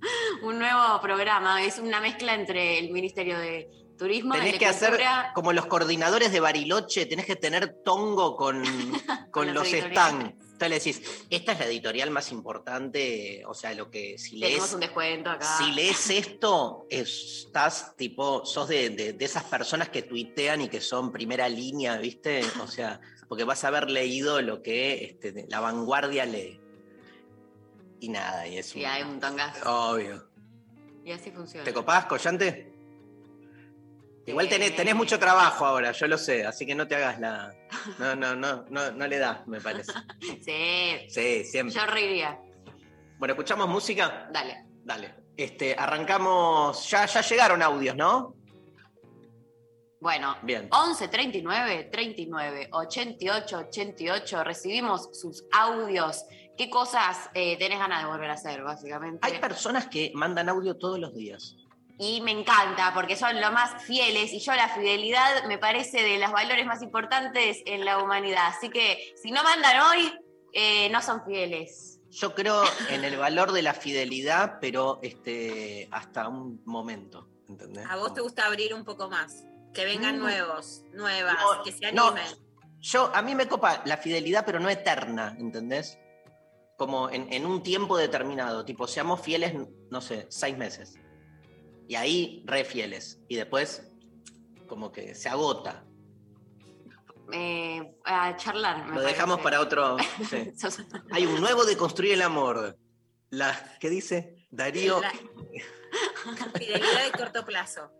Un 0.42 0.58
nuevo 0.58 1.00
programa, 1.00 1.62
es 1.64 1.78
una 1.78 2.00
mezcla 2.00 2.34
entre 2.34 2.78
el 2.78 2.90
Ministerio 2.90 3.38
de 3.38 3.68
Turismo 3.98 4.32
Tenés 4.34 4.52
de 4.52 4.58
que 4.58 4.66
hacer 4.66 4.98
como 5.34 5.52
los 5.52 5.66
coordinadores 5.66 6.32
de 6.32 6.40
Bariloche, 6.40 7.04
tenés 7.04 7.26
que 7.26 7.36
tener 7.36 7.82
tongo 7.84 8.34
con, 8.36 8.62
con 9.30 9.52
los 9.52 9.70
los 9.70 9.82
stands. 9.82 10.34
Entonces 10.52 10.68
le 10.94 11.00
decís, 11.00 11.24
esta 11.30 11.52
es 11.52 11.58
la 11.58 11.66
editorial 11.66 12.10
más 12.10 12.32
importante, 12.32 13.42
o 13.46 13.54
sea, 13.54 13.72
lo 13.74 13.90
que 13.90 14.18
si 14.18 14.38
tenemos 14.40 14.60
lees, 14.60 14.74
un 14.74 14.80
descuento 14.80 15.30
acá. 15.30 15.58
si 15.58 15.72
lees 15.72 16.10
esto, 16.10 16.86
estás 16.90 17.94
tipo, 17.96 18.44
sos 18.44 18.68
de, 18.68 18.90
de- 18.90 19.12
de 19.14 19.24
esas 19.24 19.44
personas 19.44 19.88
que 19.88 20.02
tuitean 20.02 20.60
y 20.62 20.68
que 20.68 20.80
son 20.80 21.12
primera 21.12 21.48
línea, 21.48 21.96
¿viste? 21.96 22.42
O 22.62 22.66
sea, 22.66 23.00
porque 23.28 23.44
vas 23.44 23.64
a 23.64 23.68
haber 23.68 23.90
leído 23.90 24.40
lo 24.42 24.62
que 24.62 25.04
este, 25.04 25.46
la 25.48 25.60
vanguardia 25.60 26.26
lee. 26.26 26.60
Y 28.00 28.08
nada, 28.08 28.46
y 28.46 28.58
es 28.58 28.74
Y 28.74 28.84
hay 28.84 29.02
un 29.02 29.20
tongazo. 29.20 29.92
obvio. 29.92 30.26
Y 31.04 31.12
así 31.12 31.30
funciona. 31.30 31.64
¿Te 31.64 31.72
copás, 31.72 32.06
Collante? 32.06 32.66
Igual 34.26 34.48
tenés, 34.48 34.76
tenés 34.76 34.94
mucho 34.94 35.18
trabajo 35.18 35.64
ahora, 35.66 35.92
yo 35.92 36.06
lo 36.06 36.16
sé, 36.18 36.44
así 36.46 36.64
que 36.66 36.74
no 36.74 36.86
te 36.86 36.94
hagas 36.96 37.18
la. 37.18 37.52
No, 37.98 38.14
no, 38.14 38.36
no, 38.36 38.64
no, 38.68 38.90
no 38.92 39.06
le 39.06 39.18
das, 39.18 39.46
me 39.46 39.60
parece. 39.60 39.92
Sí, 40.44 41.06
Sí, 41.08 41.44
siempre. 41.44 41.74
yo 41.74 41.86
reiría. 41.86 42.38
Bueno, 43.18 43.32
¿escuchamos 43.34 43.68
música? 43.68 44.28
Dale. 44.32 44.64
Dale. 44.84 45.14
Este, 45.36 45.74
arrancamos. 45.74 46.88
Ya, 46.90 47.06
ya 47.06 47.20
llegaron 47.22 47.62
audios, 47.62 47.96
¿no? 47.96 48.34
Bueno, 50.00 50.36
Bien. 50.42 50.68
11 50.70 51.08
39 51.08 51.88
39 51.92 52.68
88 52.72 53.58
88 53.58 54.44
recibimos 54.44 55.10
sus 55.12 55.44
audios. 55.52 56.24
¿Qué 56.60 56.68
cosas 56.68 57.30
eh, 57.32 57.56
tenés 57.56 57.78
ganas 57.78 58.02
de 58.02 58.08
volver 58.10 58.28
a 58.28 58.34
hacer, 58.34 58.62
básicamente? 58.62 59.26
Hay 59.26 59.38
personas 59.38 59.86
que 59.86 60.12
mandan 60.14 60.50
audio 60.50 60.76
todos 60.76 60.98
los 60.98 61.14
días. 61.14 61.56
y 61.98 62.20
me 62.20 62.32
encanta 62.32 62.92
porque 62.92 63.16
son 63.16 63.40
los 63.40 63.50
más 63.50 63.82
fieles 63.84 64.30
y 64.34 64.40
yo 64.40 64.52
la 64.54 64.68
fidelidad 64.68 65.44
me 65.46 65.56
parece 65.56 66.02
de 66.02 66.18
los 66.18 66.30
valores 66.30 66.66
más 66.66 66.82
importantes 66.82 67.62
en 67.64 67.86
la 67.86 67.96
humanidad. 68.02 68.48
Así 68.48 68.68
que 68.68 69.14
si 69.22 69.30
no 69.30 69.42
mandan 69.42 69.80
hoy, 69.80 70.12
eh, 70.52 70.90
no 70.90 71.00
son 71.00 71.24
fieles. 71.24 71.98
Yo 72.10 72.34
creo 72.34 72.62
en 72.90 73.04
el 73.06 73.16
valor 73.16 73.52
de 73.52 73.62
la 73.62 73.72
fidelidad, 73.72 74.58
pero 74.60 74.98
este, 75.02 75.88
hasta 75.90 76.28
un 76.28 76.60
momento. 76.66 77.26
¿entendés? 77.48 77.86
A 77.88 77.96
vos 77.96 78.12
te 78.12 78.20
gusta 78.20 78.44
abrir 78.44 78.74
un 78.74 78.84
poco 78.84 79.08
más. 79.08 79.44
Que 79.72 79.86
vengan 79.86 80.18
Mm. 80.18 80.20
nuevos, 80.20 80.82
nuevas, 80.92 81.36
No, 81.56 81.62
que 81.62 81.72
se 81.72 81.90
no. 81.92 82.08
animen. 82.08 82.26
Yo, 82.80 83.10
a 83.14 83.22
mí 83.22 83.34
me 83.34 83.48
copa 83.48 83.80
la 83.86 83.96
fidelidad, 83.96 84.44
pero 84.44 84.60
no 84.60 84.68
eterna, 84.68 85.34
¿entendés? 85.38 85.98
Como 86.80 87.10
en, 87.10 87.30
en 87.30 87.44
un 87.44 87.62
tiempo 87.62 87.98
determinado, 87.98 88.64
tipo, 88.64 88.86
seamos 88.86 89.20
fieles, 89.20 89.52
no 89.90 90.00
sé, 90.00 90.24
seis 90.30 90.56
meses. 90.56 90.94
Y 91.86 91.94
ahí 91.94 92.42
re 92.46 92.64
fieles. 92.64 93.20
Y 93.28 93.36
después, 93.36 93.92
como 94.66 94.90
que 94.90 95.14
se 95.14 95.28
agota. 95.28 95.84
Eh, 97.34 97.94
a 98.02 98.34
charlar. 98.36 98.86
me 98.88 98.94
Lo 98.94 99.02
dejamos 99.02 99.40
parece. 99.40 99.44
para 99.44 99.60
otro. 99.60 99.96
sí. 100.30 100.52
Hay 101.12 101.26
un 101.26 101.38
nuevo 101.38 101.66
de 101.66 101.76
construir 101.76 102.14
el 102.14 102.22
amor. 102.22 102.78
La, 103.28 103.76
¿Qué 103.78 103.90
dice? 103.90 104.46
Darío. 104.50 105.02
La- 105.02 105.12
Fidelidad 106.58 107.04
de 107.04 107.18
corto 107.18 107.44
plazo. 107.44 107.90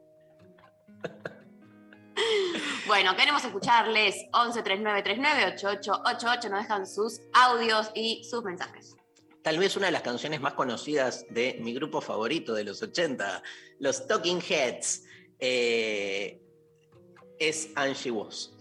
Bueno, 2.91 3.15
queremos 3.15 3.45
escucharles 3.45 4.27
11 4.33 4.65
39 4.65 5.03
39 5.05 5.53
88 5.55 6.03
88. 6.07 6.49
Nos 6.49 6.63
dejan 6.63 6.87
sus 6.89 7.21
audios 7.33 7.89
y 7.95 8.25
sus 8.29 8.43
mensajes. 8.43 8.97
Tal 9.45 9.61
vez 9.61 9.77
una 9.77 9.87
de 9.87 9.93
las 9.93 10.03
canciones 10.03 10.41
más 10.41 10.55
conocidas 10.55 11.25
de 11.31 11.57
mi 11.61 11.73
grupo 11.73 12.01
favorito 12.01 12.53
de 12.53 12.65
los 12.65 12.83
80, 12.83 13.45
los 13.79 14.09
Talking 14.09 14.41
Heads, 14.41 15.05
eh, 15.39 16.43
es 17.39 17.71
Angie 17.77 18.11
Was. 18.11 18.57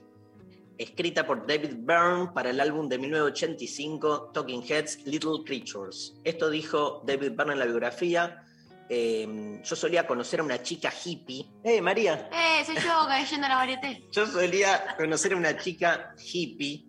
Escrita 0.77 1.25
por 1.25 1.47
David 1.47 1.77
Byrne 1.79 2.29
para 2.31 2.51
el 2.51 2.59
álbum 2.59 2.87
de 2.87 2.99
1985, 2.99 4.29
Talking 4.31 4.61
Heads, 4.61 5.07
Little 5.07 5.43
Creatures. 5.43 6.13
Esto 6.23 6.51
dijo 6.51 7.01
David 7.03 7.31
Byrne 7.31 7.53
en 7.53 7.59
la 7.59 7.65
biografía. 7.65 8.43
Eh, 8.89 9.61
yo 9.63 9.75
solía 9.75 10.05
conocer 10.07 10.39
a 10.39 10.43
una 10.43 10.61
chica 10.63 10.91
hippie. 11.03 11.45
¡Eh, 11.63 11.81
María! 11.81 12.29
Eh, 12.33 12.65
soy 12.65 12.75
yo 12.75 13.05
cayendo 13.07 13.45
a 13.45 13.49
la 13.49 13.55
varieté. 13.55 14.07
Yo 14.11 14.25
solía 14.25 14.95
conocer 14.97 15.33
a 15.33 15.37
una 15.37 15.57
chica 15.57 16.13
hippie 16.17 16.85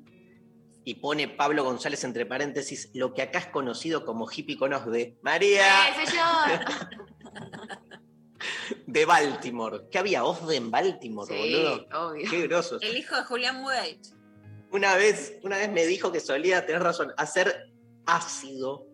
y 0.84 0.94
pone 0.94 1.28
Pablo 1.28 1.62
González 1.62 2.02
entre 2.04 2.24
paréntesis 2.26 2.90
lo 2.94 3.12
que 3.12 3.22
acá 3.22 3.38
es 3.40 3.46
conocido 3.48 4.04
como 4.06 4.26
hippie 4.30 4.56
con 4.56 4.72
osde. 4.72 5.18
María 5.22 5.88
Eh, 5.90 6.06
soy 6.06 6.16
yo. 6.16 7.80
de 8.86 9.04
Baltimore. 9.04 9.82
¿Qué 9.90 9.98
había 9.98 10.24
osde 10.24 10.56
en 10.56 10.70
Baltimore, 10.70 11.28
Sí, 11.32 11.38
boludo? 11.38 11.86
obvio. 12.08 12.30
Qué 12.30 12.46
grosos. 12.46 12.82
El 12.82 12.96
hijo 12.96 13.16
de 13.16 13.24
Julián 13.24 13.60
Mudet. 13.60 13.98
Una 14.72 14.94
vez, 14.94 15.34
una 15.42 15.58
vez 15.58 15.70
me 15.70 15.84
dijo 15.84 16.12
que 16.12 16.20
solía, 16.20 16.64
tenés 16.64 16.82
razón, 16.82 17.12
hacer 17.16 17.72
ácido. 18.06 18.86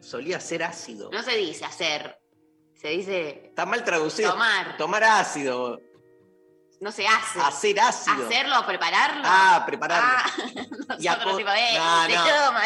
Solía 0.00 0.36
hacer 0.38 0.62
ácido. 0.62 1.10
No 1.10 1.22
se 1.22 1.36
dice 1.36 1.64
hacer, 1.64 2.18
Se 2.84 2.90
dice 2.90 3.46
Está 3.46 3.64
mal 3.64 3.82
traducido. 3.82 4.32
tomar. 4.32 4.76
Tomar 4.76 5.04
ácido. 5.04 5.80
No 6.82 6.92
se 6.92 7.06
hace. 7.06 7.40
Hacer 7.40 7.80
ácido. 7.80 8.26
Hacerlo, 8.26 8.66
prepararlo. 8.66 9.22
Ah, 9.24 9.62
prepararlo. 9.66 10.06
Ah, 10.06 10.96
Y 10.98 11.04
nosotros 11.06 11.28
aco- 11.32 11.36
tipo, 11.38 11.50
eh, 11.50 11.78
No, 11.78 12.04
se 12.06 12.14
no. 12.14 12.24
toma. 12.46 12.62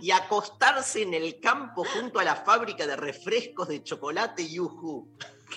Y 0.00 0.10
acostarse 0.10 1.00
en 1.00 1.14
el 1.14 1.40
campo 1.40 1.82
junto 1.82 2.18
a 2.20 2.24
la 2.24 2.36
fábrica 2.36 2.86
de 2.86 2.94
refrescos 2.94 3.68
de 3.68 3.82
chocolate 3.82 4.46
Yuhu. 4.50 5.08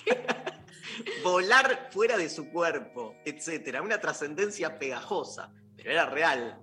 Volar 1.22 1.90
fuera 1.92 2.16
de 2.16 2.30
su 2.30 2.48
cuerpo, 2.50 3.14
etcétera. 3.26 3.82
Una 3.82 4.00
trascendencia 4.00 4.78
pegajosa, 4.78 5.52
pero 5.76 5.90
era 5.90 6.06
real. 6.06 6.58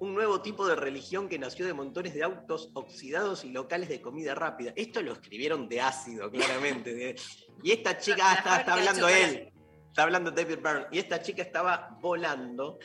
Un 0.00 0.14
nuevo 0.14 0.40
tipo 0.42 0.66
de 0.66 0.74
religión 0.76 1.28
que 1.28 1.38
nació 1.38 1.66
de 1.66 1.72
montones 1.72 2.14
de 2.14 2.22
autos 2.24 2.70
oxidados 2.74 3.44
y 3.44 3.50
locales 3.50 3.88
de 3.88 4.00
comida 4.00 4.34
rápida. 4.34 4.72
Esto 4.76 5.00
lo 5.02 5.12
escribieron 5.12 5.68
de 5.68 5.80
ácido, 5.80 6.30
claramente. 6.30 6.94
de- 6.94 7.16
Y 7.62 7.70
esta 7.72 7.96
chica, 7.98 8.30
ah, 8.30 8.34
está, 8.34 8.56
está 8.60 8.74
hablando 8.74 9.08
él, 9.08 9.52
está 9.88 10.02
hablando 10.02 10.30
David 10.30 10.58
Byrne. 10.62 10.86
Y 10.90 10.98
esta 10.98 11.22
chica 11.22 11.42
estaba 11.42 11.96
volando 12.00 12.78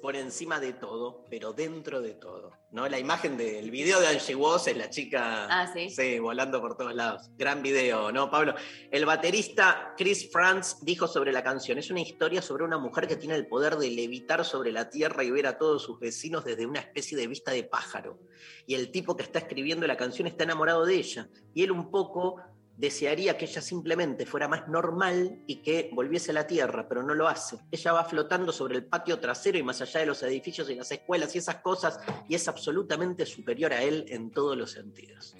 por 0.00 0.14
encima 0.16 0.60
de 0.60 0.72
todo, 0.72 1.24
pero 1.28 1.52
dentro 1.52 2.00
de 2.00 2.14
todo. 2.14 2.52
¿no? 2.70 2.88
La 2.88 2.98
imagen 2.98 3.36
del 3.36 3.70
video 3.70 3.98
de 4.00 4.06
Angie 4.08 4.34
Woz 4.34 4.68
es 4.68 4.76
la 4.76 4.90
chica 4.90 5.46
Ah, 5.50 5.72
sí. 5.72 6.18
volando 6.18 6.60
por 6.60 6.76
todos 6.76 6.94
lados. 6.94 7.30
Gran 7.36 7.62
video, 7.62 8.12
¿no, 8.12 8.30
Pablo? 8.30 8.54
El 8.90 9.06
baterista 9.06 9.94
Chris 9.96 10.30
Franz 10.30 10.76
dijo 10.82 11.08
sobre 11.08 11.32
la 11.32 11.42
canción, 11.42 11.78
es 11.78 11.90
una 11.90 12.00
historia 12.00 12.42
sobre 12.42 12.64
una 12.64 12.78
mujer 12.78 13.08
que 13.08 13.16
tiene 13.16 13.34
el 13.34 13.46
poder 13.48 13.76
de 13.76 13.90
levitar 13.90 14.44
sobre 14.44 14.70
la 14.70 14.88
tierra 14.90 15.24
y 15.24 15.30
ver 15.30 15.46
a 15.46 15.58
todos 15.58 15.82
sus 15.82 15.98
vecinos 15.98 16.44
desde 16.44 16.66
una 16.66 16.80
especie 16.80 17.16
de 17.16 17.26
vista 17.26 17.50
de 17.50 17.64
pájaro. 17.64 18.18
Y 18.66 18.74
el 18.74 18.90
tipo 18.90 19.16
que 19.16 19.22
está 19.24 19.40
escribiendo 19.40 19.86
la 19.86 19.96
canción 19.96 20.28
está 20.28 20.44
enamorado 20.44 20.84
de 20.84 20.94
ella. 20.96 21.28
Y 21.54 21.62
él 21.64 21.72
un 21.72 21.90
poco 21.90 22.36
desearía 22.78 23.36
que 23.36 23.44
ella 23.44 23.60
simplemente 23.60 24.24
fuera 24.24 24.46
más 24.46 24.68
normal 24.68 25.42
y 25.48 25.56
que 25.56 25.90
volviese 25.92 26.30
a 26.30 26.34
la 26.34 26.46
tierra, 26.46 26.88
pero 26.88 27.02
no 27.02 27.12
lo 27.12 27.26
hace. 27.26 27.58
Ella 27.72 27.92
va 27.92 28.04
flotando 28.04 28.52
sobre 28.52 28.76
el 28.76 28.84
patio 28.84 29.18
trasero 29.18 29.58
y 29.58 29.64
más 29.64 29.80
allá 29.82 30.00
de 30.00 30.06
los 30.06 30.22
edificios 30.22 30.70
y 30.70 30.76
las 30.76 30.90
escuelas 30.92 31.34
y 31.34 31.38
esas 31.38 31.56
cosas, 31.56 31.98
y 32.28 32.36
es 32.36 32.46
absolutamente 32.46 33.26
superior 33.26 33.72
a 33.72 33.82
él 33.82 34.04
en 34.08 34.30
todos 34.30 34.56
los 34.56 34.70
sentidos. 34.70 35.34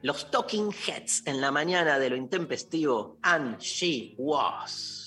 Los 0.00 0.30
Talking 0.30 0.72
Heads 0.72 1.26
en 1.26 1.42
la 1.42 1.52
mañana 1.52 1.98
de 1.98 2.08
lo 2.08 2.16
intempestivo, 2.16 3.18
and 3.22 3.58
she 3.58 4.14
was. 4.16 5.01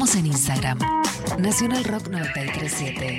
Estamos 0.00 0.16
en 0.16 0.26
Instagram. 0.28 0.78
Nacional 1.40 1.84
Rock 1.84 2.08
937. 2.08 3.18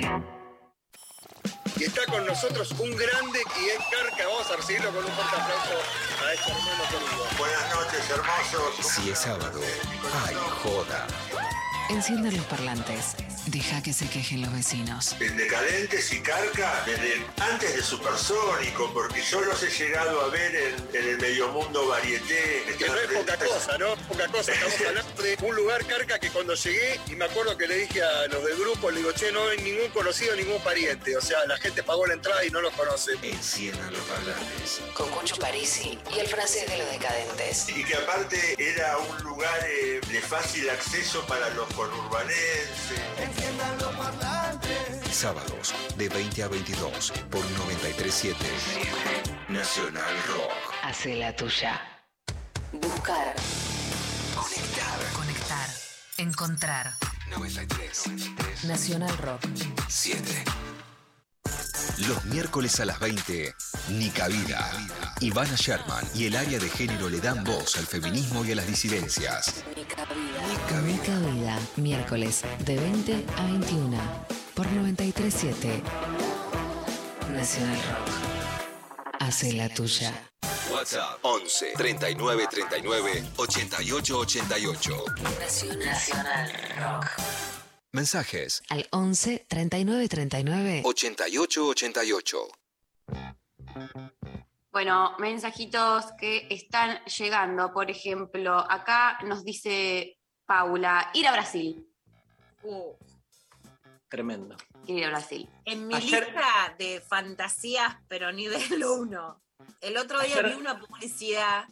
Y 1.76 1.84
está 1.84 2.04
con 2.06 2.26
nosotros 2.26 2.72
un 2.72 2.90
grande 2.96 3.38
y 3.60 3.68
es 3.68 3.78
Carca. 3.88 4.26
Vamos 4.26 4.50
a 4.50 4.56
recibirlo 4.56 4.90
con 4.90 5.04
un 5.04 5.12
fuerte 5.12 5.36
aplauso 5.36 6.26
a 6.26 6.32
este 6.32 6.50
hermano 6.50 6.82
querido. 6.90 7.24
Buenas 7.38 7.74
noches, 7.76 8.10
hermosos. 8.10 8.94
Si 8.94 9.10
es 9.10 9.18
sábado, 9.20 9.60
ay, 10.26 10.34
joda. 10.64 11.06
Enciendan 11.88 12.36
los 12.36 12.46
parlantes. 12.46 13.14
Deja 13.46 13.82
que 13.82 13.92
se 13.92 14.08
quejen 14.08 14.40
los 14.40 14.52
vecinos. 14.52 15.16
En 15.20 15.36
Decadentes 15.36 16.12
y 16.12 16.20
Carca, 16.20 16.82
desde 16.86 17.24
antes 17.38 17.76
de 17.76 17.82
Supersónico, 17.82 18.90
porque 18.92 19.20
yo 19.22 19.40
los 19.40 19.62
he 19.62 19.68
llegado 19.68 20.20
a 20.22 20.28
ver 20.28 20.54
en, 20.54 20.74
en 20.96 21.08
el 21.10 21.18
medio 21.18 21.48
mundo 21.48 21.86
varieté. 21.88 22.64
Que 22.78 22.86
no 22.88 22.96
es 22.96 23.06
poca 23.08 23.36
cosa, 23.36 23.78
¿no? 23.78 23.94
Poca 24.08 24.26
cosa. 24.28 24.52
Estamos 24.52 24.74
hablando 24.88 25.11
de 25.22 25.38
un 25.42 25.54
lugar, 25.54 25.84
Carca, 25.86 26.18
que 26.18 26.28
cuando 26.30 26.54
llegué, 26.54 27.00
y 27.08 27.14
me 27.14 27.24
acuerdo 27.24 27.56
que 27.56 27.66
le 27.66 27.76
dije 27.76 28.02
a 28.02 28.26
los 28.28 28.44
del 28.44 28.56
grupo, 28.56 28.90
le 28.90 28.98
digo, 28.98 29.12
che, 29.12 29.30
no 29.32 29.48
hay 29.48 29.58
ningún 29.58 29.88
conocido, 29.90 30.34
ningún 30.36 30.60
pariente. 30.62 31.16
O 31.16 31.20
sea, 31.20 31.44
la 31.46 31.56
gente 31.58 31.82
pagó 31.82 32.06
la 32.06 32.14
entrada 32.14 32.44
y 32.44 32.50
no 32.50 32.60
los 32.60 32.72
conoce. 32.74 33.12
Enciendan 33.22 33.92
los 33.92 34.02
parlantes. 34.02 34.80
Con 34.94 35.08
Cucho 35.10 35.36
Parisi 35.36 35.98
y 36.14 36.18
el 36.18 36.26
francés 36.26 36.68
de 36.68 36.78
los 36.78 36.90
decadentes. 36.90 37.68
Y 37.68 37.84
que 37.84 37.94
aparte 37.94 38.56
era 38.58 38.98
un 38.98 39.22
lugar 39.22 39.66
eh, 39.66 40.00
de 40.08 40.20
fácil 40.20 40.68
acceso 40.70 41.24
para 41.26 41.48
los 41.50 41.66
conurbanenses. 41.74 43.00
Sábados 45.10 45.74
de 45.96 46.08
20 46.08 46.42
a 46.42 46.48
22 46.48 47.12
por 47.30 47.44
937 47.50 48.36
Nacional 49.48 50.22
Rock. 50.28 50.52
Hace 50.82 51.14
la 51.16 51.34
tuya. 51.36 51.80
Buscar. 52.72 53.34
Encontrar. 56.22 56.94
93. 57.30 58.64
Nacional 58.68 59.18
Rock. 59.18 59.40
7. 59.88 60.44
Los 62.06 62.24
miércoles 62.26 62.78
a 62.78 62.84
las 62.84 63.00
20, 63.00 63.52
Nica 63.88 64.28
Vida. 64.28 64.70
Ivana 65.18 65.56
Sherman 65.56 66.06
y 66.14 66.26
el 66.26 66.36
área 66.36 66.60
de 66.60 66.70
género 66.70 67.10
le 67.10 67.20
dan 67.20 67.42
voz 67.42 67.76
al 67.76 67.88
feminismo 67.88 68.44
y 68.44 68.52
a 68.52 68.54
las 68.54 68.68
disidencias. 68.68 69.64
Nica 70.86 71.18
Vida. 71.18 71.58
Miércoles 71.74 72.42
de 72.60 72.76
20 72.76 73.26
a 73.38 73.46
21 73.46 73.98
por 74.54 74.66
937 74.70 75.82
Nacional 77.32 77.76
Rock. 77.76 79.18
Hace 79.18 79.54
la 79.54 79.68
tuya. 79.68 80.12
WhatsApp 80.82 81.18
11 81.22 81.74
39 81.76 82.46
39 82.50 83.22
88 83.36 84.18
88. 84.18 85.04
Nacional 85.78 86.52
Rock. 86.76 87.06
Mensajes 87.92 88.62
Al 88.68 88.88
11 88.90 89.46
39 89.48 90.08
39 90.08 90.82
88 90.84 91.66
88. 91.68 92.48
Bueno, 94.72 95.14
mensajitos 95.20 96.06
que 96.18 96.48
están 96.50 96.98
llegando. 97.04 97.72
Por 97.72 97.88
ejemplo, 97.88 98.58
acá 98.68 99.18
nos 99.24 99.44
dice 99.44 100.18
Paula, 100.46 101.10
ir 101.14 101.28
a 101.28 101.32
Brasil. 101.32 101.86
Uh, 102.64 102.92
Tremendo. 104.08 104.56
Ir 104.88 105.04
a 105.04 105.10
Brasil. 105.10 105.48
en 105.64 105.86
mi 105.86 105.94
Ayer- 105.94 106.24
lista 106.26 106.74
de 106.76 107.00
fantasías, 107.00 107.94
pero 108.08 108.32
nivel 108.32 108.84
uno. 108.84 109.38
El 109.80 109.96
otro 109.96 110.20
día 110.20 110.42
vi 110.42 110.52
una 110.54 110.78
publicidad 110.78 111.64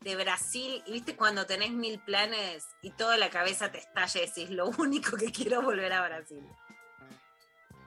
de 0.00 0.16
Brasil 0.16 0.82
y 0.86 0.92
viste 0.92 1.16
cuando 1.16 1.46
tenés 1.46 1.70
mil 1.70 1.98
planes 2.00 2.66
y 2.82 2.90
toda 2.90 3.16
la 3.16 3.30
cabeza 3.30 3.72
te 3.72 3.78
estalla 3.78 4.22
y 4.22 4.26
decís, 4.26 4.50
lo 4.50 4.66
único 4.78 5.16
que 5.16 5.32
quiero 5.32 5.60
es 5.60 5.64
volver 5.64 5.92
a 5.92 6.06
Brasil. 6.06 6.42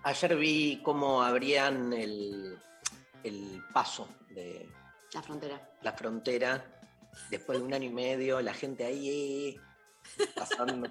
Ayer 0.04 0.36
vi 0.36 0.82
cómo 0.84 1.22
abrían 1.22 1.94
el, 1.94 2.58
el 3.24 3.64
paso 3.74 4.08
de 4.30 4.70
La 5.14 5.22
frontera. 5.22 5.70
la 5.82 5.94
frontera. 5.94 6.66
Después 7.30 7.60
de 7.60 7.66
un 7.66 7.74
año 7.74 7.88
y 7.90 7.94
medio, 7.94 8.42
la 8.42 8.54
gente 8.54 8.86
ahí 8.86 9.60
pasando. 10.36 10.88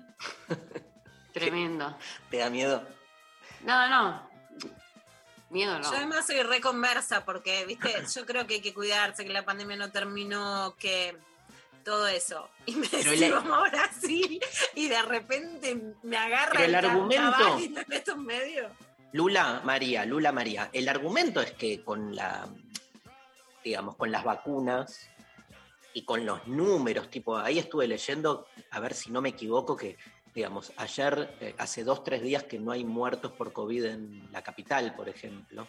Tremendo. 1.32 1.96
¿Te 2.30 2.38
da 2.38 2.50
miedo? 2.50 2.82
No, 3.62 3.88
no. 3.88 4.28
Miedo 5.50 5.78
no. 5.78 5.90
Yo 5.90 5.96
además 5.96 6.26
soy 6.26 6.42
reconversa 6.42 7.24
porque, 7.24 7.64
viste, 7.66 7.88
yo 8.14 8.26
creo 8.26 8.46
que 8.46 8.54
hay 8.54 8.60
que 8.60 8.74
cuidarse, 8.74 9.24
que 9.24 9.32
la 9.32 9.44
pandemia 9.44 9.76
no 9.76 9.90
terminó, 9.92 10.74
que 10.78 11.16
todo 11.84 12.08
eso. 12.08 12.50
Y 12.66 12.74
me 12.74 12.88
decís, 12.88 13.22
el- 13.22 13.32
vamos 13.32 13.58
a 13.58 13.70
Brasil 13.70 14.40
y 14.74 14.88
de 14.88 15.02
repente 15.02 15.80
me 16.02 16.16
agarra 16.16 16.52
Pero 16.54 16.64
el 16.64 16.74
argumento- 16.74 17.58
y 17.60 17.68
me 17.68 17.84
meto 17.86 18.12
en 18.12 18.24
medio. 18.24 18.70
Lula 19.12 19.60
María, 19.64 20.04
Lula 20.04 20.32
María. 20.32 20.68
El 20.72 20.88
argumento 20.88 21.40
es 21.40 21.52
que 21.52 21.82
con 21.84 22.14
la, 22.14 22.48
digamos, 23.64 23.96
con 23.96 24.10
las 24.10 24.24
vacunas 24.24 25.08
y 25.94 26.04
con 26.04 26.26
los 26.26 26.46
números, 26.48 27.08
tipo, 27.08 27.38
ahí 27.38 27.58
estuve 27.58 27.86
leyendo, 27.86 28.46
a 28.70 28.80
ver 28.80 28.92
si 28.92 29.10
no 29.10 29.22
me 29.22 29.30
equivoco, 29.30 29.76
que, 29.76 29.96
digamos, 30.36 30.70
ayer, 30.76 31.34
eh, 31.40 31.54
hace 31.56 31.82
dos, 31.82 32.04
tres 32.04 32.20
días 32.22 32.44
que 32.44 32.58
no 32.58 32.70
hay 32.70 32.84
muertos 32.84 33.32
por 33.32 33.54
COVID 33.54 33.84
en 33.86 34.28
la 34.30 34.42
capital, 34.42 34.94
por 34.94 35.08
ejemplo. 35.08 35.66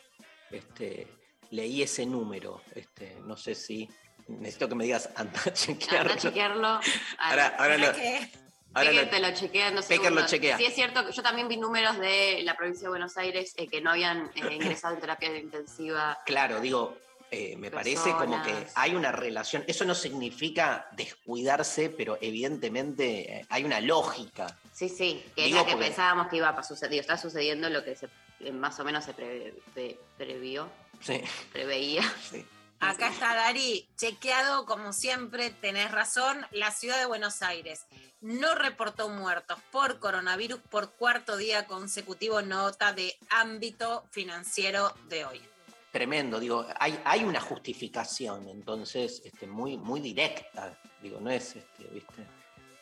Este, 0.51 1.07
leí 1.51 1.81
ese 1.81 2.05
número, 2.05 2.61
este, 2.75 3.15
no 3.25 3.37
sé 3.37 3.55
si, 3.55 3.89
necesito 4.27 4.67
que 4.67 4.75
me 4.75 4.83
digas, 4.83 5.09
anda 5.15 5.39
a 5.45 5.53
chequearlo. 5.53 5.99
Anda 6.11 6.13
a 6.13 6.17
chequearlo. 6.17 6.79
Ahora, 7.17 7.47
ahora 7.57 7.77
lo- 7.77 7.85
¿Para 7.87 7.97
qué? 7.97 8.31
ahora 8.73 8.91
lo- 8.91 9.09
te 9.09 9.19
lo 9.21 9.31
chequea 9.33 9.71
dos 9.71 9.87
Becker 9.87 10.11
lo 10.11 10.25
chequea. 10.25 10.57
Sí, 10.57 10.65
es 10.65 10.75
cierto 10.75 11.05
que 11.05 11.13
yo 11.13 11.23
también 11.23 11.47
vi 11.47 11.55
números 11.55 11.97
de 11.97 12.41
la 12.43 12.53
provincia 12.57 12.83
de 12.83 12.89
Buenos 12.89 13.15
Aires 13.15 13.53
eh, 13.55 13.67
que 13.69 13.79
no 13.79 13.91
habían 13.91 14.29
eh, 14.35 14.53
ingresado 14.53 14.95
en 14.95 14.99
terapia 14.99 15.33
intensiva. 15.37 16.17
Claro, 16.25 16.59
digo, 16.59 16.97
eh, 17.31 17.55
me 17.57 17.69
parece 17.71 18.11
como 18.13 18.41
que 18.43 18.53
hay 18.75 18.95
una 18.95 19.11
relación. 19.11 19.63
Eso 19.67 19.85
no 19.85 19.95
significa 19.95 20.87
descuidarse, 20.93 21.89
pero 21.89 22.17
evidentemente 22.21 23.39
eh, 23.39 23.45
hay 23.49 23.63
una 23.63 23.81
lógica. 23.81 24.57
Sí, 24.73 24.89
sí, 24.89 25.23
que 25.35 25.45
Digo 25.45 25.57
es 25.57 25.63
la 25.63 25.65
que 25.65 25.71
porque- 25.73 25.87
pensábamos 25.87 26.27
que 26.27 26.37
iba 26.37 26.49
a 26.49 26.63
suceder. 26.63 26.99
Está 26.99 27.17
sucediendo 27.17 27.69
lo 27.69 27.83
que 27.83 27.95
se, 27.95 28.07
eh, 28.39 28.51
más 28.51 28.79
o 28.79 28.83
menos 28.83 29.03
se 29.05 29.13
pre- 29.13 29.53
pre- 29.73 29.99
previó, 30.17 30.69
Sí, 31.01 31.21
preveía. 31.51 32.01
sí. 32.31 32.45
Acá 32.79 33.09
está 33.09 33.33
Dari, 33.33 33.89
chequeado 33.97 34.65
como 34.67 34.93
siempre, 34.93 35.49
tenés 35.49 35.91
razón, 35.91 36.45
la 36.51 36.69
ciudad 36.69 36.99
de 36.99 37.07
Buenos 37.07 37.41
Aires 37.41 37.85
no 38.21 38.53
reportó 38.53 39.09
muertos 39.09 39.57
por 39.71 39.99
coronavirus 39.99 40.59
por 40.69 40.91
cuarto 40.93 41.37
día 41.37 41.65
consecutivo, 41.65 42.43
nota 42.43 42.93
de 42.93 43.15
ámbito 43.29 44.05
financiero 44.11 44.93
de 45.09 45.25
hoy. 45.25 45.41
Tremendo, 45.91 46.39
digo, 46.39 46.65
hay, 46.79 46.99
hay 47.05 47.23
una 47.23 47.39
justificación, 47.39 48.47
entonces, 48.49 49.21
este, 49.23 49.47
muy, 49.47 49.77
muy 49.77 49.99
directa. 50.01 50.77
Digo, 51.01 51.19
no 51.19 51.29
es, 51.29 51.55
este, 51.55 51.83
¿viste? 51.85 52.27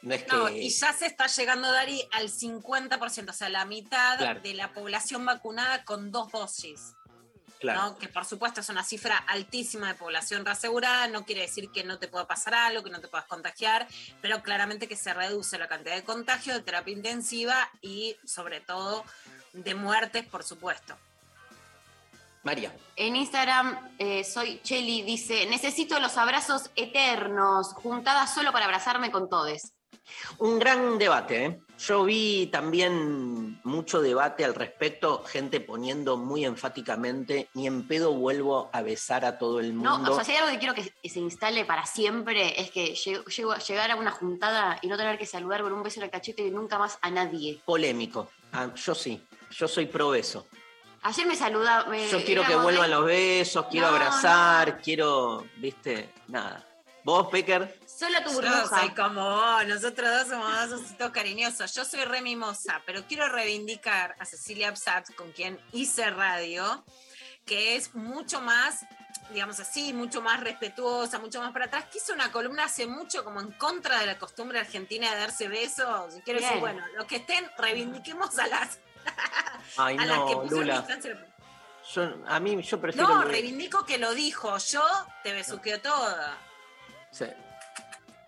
No 0.01 0.13
es 0.13 0.23
que. 0.23 0.31
No, 0.35 0.49
y 0.49 0.69
ya 0.69 0.91
se 0.91 1.05
está 1.05 1.27
llegando, 1.27 1.71
Dari, 1.71 2.01
al 2.11 2.29
50%, 2.29 3.29
o 3.29 3.33
sea, 3.33 3.49
la 3.49 3.65
mitad 3.65 4.17
Claro. 4.17 4.41
de 4.41 4.53
la 4.53 4.73
población 4.73 5.23
vacunada 5.25 5.83
con 5.85 6.11
dos 6.11 6.31
dosis. 6.31 6.93
claro. 7.59 7.81
¿no? 7.81 7.97
Que 7.97 8.07
por 8.09 8.25
supuesto 8.25 8.59
es 8.61 8.69
una 8.69 8.83
cifra 8.83 9.17
altísima 9.17 9.87
de 9.87 9.95
población 9.95 10.45
reasegurada, 10.45 11.07
no 11.07 11.25
quiere 11.25 11.41
decir 11.41 11.71
que 11.71 11.83
no 11.83 11.97
te 11.97 12.07
pueda 12.07 12.27
pasar 12.27 12.53
algo, 12.53 12.83
que 12.83 12.89
no 12.91 12.99
te 12.99 13.07
puedas 13.07 13.25
contagiar, 13.27 13.87
pero 14.21 14.43
claramente 14.43 14.87
que 14.87 14.95
se 14.95 15.13
reduce 15.13 15.57
la 15.57 15.67
cantidad 15.67 15.95
de 15.95 16.03
contagios, 16.03 16.57
de 16.57 16.63
terapia 16.63 16.93
intensiva 16.93 17.69
y 17.81 18.17
sobre 18.25 18.59
todo 18.59 19.03
de 19.53 19.73
muertes, 19.73 20.25
por 20.25 20.43
supuesto. 20.43 20.95
María, 22.45 22.71
En 22.95 23.15
Instagram, 23.15 23.93
eh, 23.97 24.23
soy 24.23 24.62
Cheli, 24.63 25.01
dice, 25.01 25.47
necesito 25.47 25.99
los 25.99 26.15
abrazos 26.17 26.69
eternos, 26.75 27.73
juntada 27.73 28.27
solo 28.27 28.51
para 28.51 28.65
abrazarme 28.65 29.10
con 29.12 29.27
todes. 29.29 29.73
un 30.38 30.60
gran 30.60 30.99
debate. 30.99 31.45
¿eh? 31.45 31.60
Yo 31.79 32.03
vi 32.03 32.45
también 32.51 33.60
mucho 33.63 33.99
debate 33.99 34.45
al 34.45 34.53
respecto, 34.53 35.23
gente 35.25 35.60
poniendo 35.60 36.15
muy 36.17 36.45
enfáticamente, 36.45 37.49
ni 37.55 37.65
en 37.65 37.88
pedo 37.88 38.13
vuelvo 38.13 38.69
a 38.71 38.84
besar 38.84 39.25
a 39.25 39.39
todo 39.39 39.60
el 39.60 39.75
No, 39.81 39.95
mundo. 39.97 40.12
o 40.12 40.15
sea, 40.15 40.23
si 40.23 40.31
hay 40.34 40.38
algo 40.38 40.51
que 40.51 40.60
quiero 40.60 40.75
que 40.75 41.10
se 41.10 41.19
instale 41.19 41.65
para 41.65 41.88
siempre, 41.88 42.62
es 42.62 42.69
que 42.69 42.93
llego 42.93 43.51
a 43.53 43.58
llegar 43.58 43.89
a 43.89 43.95
una 43.95 44.12
juntada 44.12 44.77
y 44.84 44.88
no 44.88 44.95
tener 44.97 45.17
que 45.17 45.25
saludar 45.25 45.63
con 45.63 45.73
un 45.73 45.81
beso 45.81 45.99
en 45.99 46.03
el 46.05 46.12
cachete 46.12 46.45
y 46.45 46.51
nunca 46.51 46.77
más 46.77 46.99
a 47.01 47.10
nadie. 47.10 47.60
Polémico. 47.65 48.29
Ah, 48.53 48.69
yo 48.75 48.93
sí, 48.93 49.19
yo 49.49 49.67
soy 49.67 49.88
pro 49.88 50.10
beso. 50.10 50.45
Ayer 51.07 51.27
me 51.27 51.35
saluda. 51.35 51.85
me- 51.85 52.09
Yo 52.09 52.23
quiero 52.25 52.43
que 52.45 52.55
vuelvan 52.55 52.89
de- 52.89 52.95
los 52.95 53.05
besos, 53.05 53.67
quiero 53.69 53.87
No, 53.91 53.93
abrazar, 53.95 54.81
quiero, 54.81 55.45
viste, 55.57 56.11
nada. 56.27 56.65
¿Vos, 57.03 57.27
Pecker? 57.27 57.79
Solo 57.85 58.17
tu 58.23 58.29
Yo 58.29 58.35
burbuja. 58.41 58.67
soy 58.67 58.89
como 58.95 59.21
vos, 59.29 59.67
nosotros 59.67 60.09
dos 60.09 60.27
somos 60.27 60.69
dos 60.69 60.81
ositos 60.81 61.11
cariñosos. 61.11 61.75
Yo 61.75 61.85
soy 61.85 62.03
re 62.05 62.23
mimosa, 62.23 62.81
pero 62.87 63.03
quiero 63.07 63.29
reivindicar 63.29 64.15
a 64.19 64.25
Cecilia 64.25 64.69
Absat, 64.69 65.13
con 65.13 65.31
quien 65.31 65.59
hice 65.71 66.09
radio, 66.09 66.83
que 67.45 67.75
es 67.75 67.93
mucho 67.93 68.41
más 68.41 68.85
digamos 69.31 69.59
así, 69.59 69.91
mucho 69.91 70.21
más 70.21 70.39
respetuosa, 70.41 71.17
mucho 71.17 71.41
más 71.41 71.51
para 71.51 71.65
atrás, 71.65 71.85
que 71.91 71.97
hizo 71.97 72.13
una 72.13 72.31
columna 72.31 72.65
hace 72.65 72.85
mucho 72.85 73.23
como 73.23 73.39
en 73.41 73.51
contra 73.53 73.99
de 73.99 74.05
la 74.05 74.19
costumbre 74.19 74.59
argentina 74.59 75.11
de 75.11 75.19
darse 75.19 75.47
besos. 75.47 76.15
Y 76.17 76.21
quiero 76.21 76.39
decir, 76.41 76.59
bueno, 76.59 76.85
los 76.95 77.07
que 77.07 77.15
estén, 77.17 77.49
reivindiquemos 77.57 78.37
a 78.37 78.45
las, 78.47 78.79
Ay, 79.77 79.95
a 79.97 79.99
que 80.01 80.05
no, 80.07 80.25
pusieron 80.25 80.49
Lula. 80.49 80.77
distancia. 80.79 81.25
Yo, 81.93 82.03
a 82.27 82.39
mí 82.39 82.61
yo 82.61 82.81
prefiero. 82.81 83.07
No, 83.07 83.21
el- 83.23 83.29
reivindico 83.29 83.85
que 83.85 83.97
lo 83.97 84.13
dijo, 84.13 84.57
yo 84.57 84.81
te 85.23 85.33
besuqueo 85.33 85.79
toda. 85.81 86.37
Sí. 87.11 87.25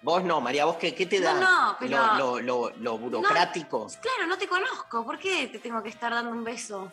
Vos 0.02 0.24
no, 0.24 0.40
María, 0.40 0.66
¿vos 0.66 0.78
qué, 0.78 0.94
qué 0.94 1.06
te 1.08 1.20
da? 1.20 1.34
no, 1.34 1.76
pero- 1.80 1.98
Lo, 2.18 2.40
lo- 2.40 2.70
lo- 2.70 2.76
lo 2.78 2.98
burocrático. 2.98 3.88
Claro, 4.00 4.28
no 4.28 4.38
te 4.38 4.48
conozco. 4.48 5.04
¿Por 5.04 5.18
qué 5.18 5.48
te 5.48 5.60
tengo 5.60 5.82
que 5.82 5.90
estar 5.90 6.12
dando 6.14 6.32
un 6.32 6.44
beso? 6.44 6.92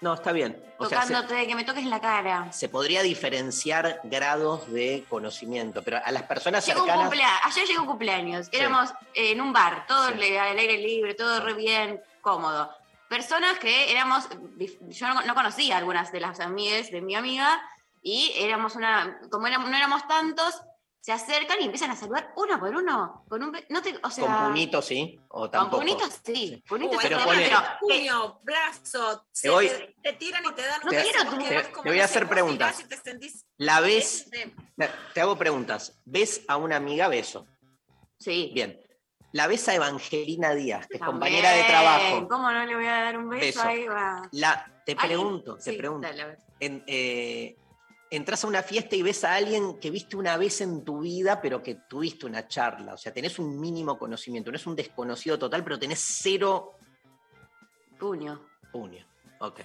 No, 0.00 0.14
está 0.14 0.32
bien. 0.32 0.64
O 0.78 0.86
sea, 0.86 1.02
se, 1.02 1.08
Tocándote, 1.12 1.46
que 1.46 1.54
me 1.54 1.62
toques 1.64 1.84
la 1.84 2.00
cara. 2.00 2.50
se 2.52 2.70
podría 2.70 3.02
diferenciar 3.02 4.00
grados 4.04 4.72
de 4.72 5.04
conocimiento, 5.10 5.82
pero 5.82 6.00
a 6.02 6.10
las 6.10 6.22
personas 6.22 6.64
Llegó 6.64 6.86
cercanas. 6.86 7.12
ayer 7.44 7.66
llegó 7.66 7.82
un 7.82 7.86
cumpleaños, 7.88 8.48
éramos 8.50 8.88
en 9.12 9.42
un 9.42 9.52
bar, 9.52 9.84
todo 9.86 10.08
Sí. 10.08 10.36
al 10.38 10.58
aire 10.58 10.78
libre, 10.78 11.12
todo 11.14 11.40
re 11.40 11.52
bien, 11.52 12.02
cómodo. 12.20 12.70
Personas 13.08 13.58
que 13.58 13.90
éramos, 13.90 14.28
yo 14.88 15.08
no, 15.08 15.22
no 15.22 15.34
conocía 15.34 15.74
a 15.74 15.78
algunas 15.78 16.12
de 16.12 16.20
las 16.20 16.38
amigas 16.40 16.90
de 16.90 17.00
mi 17.02 17.14
amiga, 17.16 17.60
y 18.02 18.32
éramos 18.36 18.76
una, 18.76 19.18
como 19.30 19.46
éramos- 19.46 19.68
no 19.70 19.76
éramos 19.76 20.06
tantos, 20.06 20.62
se 21.02 21.12
acercan 21.12 21.56
y 21.60 21.64
empiezan 21.64 21.90
a 21.90 21.96
saludar 21.96 22.30
uno 22.36 22.60
por 22.60 22.76
uno, 22.76 23.24
con 23.28 23.42
un, 23.42 23.58
no 23.70 23.80
te, 23.82 23.98
o 24.02 24.10
sea, 24.10 24.26
Con 24.26 24.48
puñito, 24.52 24.82
sí, 24.82 25.18
o 25.30 25.50
con 25.50 25.70
punitos 25.70 26.20
sí, 26.22 26.62
punitos 26.68 26.96
Uh, 26.96 27.00
sí, 27.00 27.06
pero 27.08 27.24
pone- 27.24 27.50
puño, 27.80 28.40
brazo, 28.42 29.26
se 29.32 29.48
voy- 29.48 29.68
te, 29.68 29.96
te 30.02 30.12
tiran 30.12 30.44
y 30.44 30.52
te 30.52 30.62
dan 30.62 30.80
No 30.84 30.90
beso, 30.90 31.02
quiero 31.10 31.24
te- 31.62 31.72
como, 31.72 31.82
te 31.84 31.88
voy 31.88 32.00
a 32.00 32.04
hacer 32.04 32.28
preguntas. 32.28 32.86
te 32.86 32.96
La 33.56 33.80
ves, 33.80 34.30
te 35.14 35.20
hago 35.22 35.36
preguntas. 35.38 35.98
¿Ves 36.04 36.42
a 36.48 36.58
una 36.58 36.76
amiga 36.76 37.08
beso? 37.08 37.46
sí. 38.18 38.50
Bien. 38.54 38.78
La 39.32 39.46
ves 39.46 39.68
a 39.68 39.74
Evangelina 39.74 40.54
Díaz, 40.54 40.86
que 40.88 40.94
es 40.94 41.00
También, 41.00 41.12
compañera 41.20 41.52
de 41.52 41.62
trabajo. 41.64 42.28
¿Cómo 42.28 42.50
no 42.50 42.64
le 42.66 42.74
voy 42.74 42.86
a 42.86 43.02
dar 43.02 43.16
un 43.18 43.28
beso, 43.28 43.46
Beso. 43.46 43.62
ahí? 43.62 43.86
Va. 43.86 44.28
La, 44.32 44.82
te 44.84 44.92
¿Alguien? 44.92 45.08
pregunto, 45.08 45.56
te 45.56 45.70
Sí, 45.70 45.76
pregunto. 45.76 46.08
en- 46.58 46.82
eh, 46.86 47.56
entras 48.10 48.42
a 48.42 48.48
una 48.48 48.62
fiesta 48.64 48.96
y 48.96 49.02
ves 49.02 49.22
a 49.22 49.34
alguien 49.34 49.78
que 49.78 49.90
viste 49.90 50.16
una 50.16 50.36
vez 50.36 50.60
en 50.62 50.84
tu 50.84 51.00
vida, 51.00 51.40
pero 51.40 51.62
que 51.62 51.76
tuviste 51.88 52.26
una 52.26 52.48
charla. 52.48 52.94
O 52.94 52.96
sea, 52.98 53.12
tenés 53.12 53.38
un 53.38 53.60
mínimo 53.60 53.96
conocimiento. 53.98 54.50
No 54.50 54.56
es 54.56 54.66
un 54.66 54.74
desconocido 54.74 55.38
total, 55.38 55.62
pero 55.62 55.78
tenés 55.78 56.00
cero 56.00 56.72
Puño. 58.00 58.46
puño. 58.72 59.06
Ok. 59.42 59.60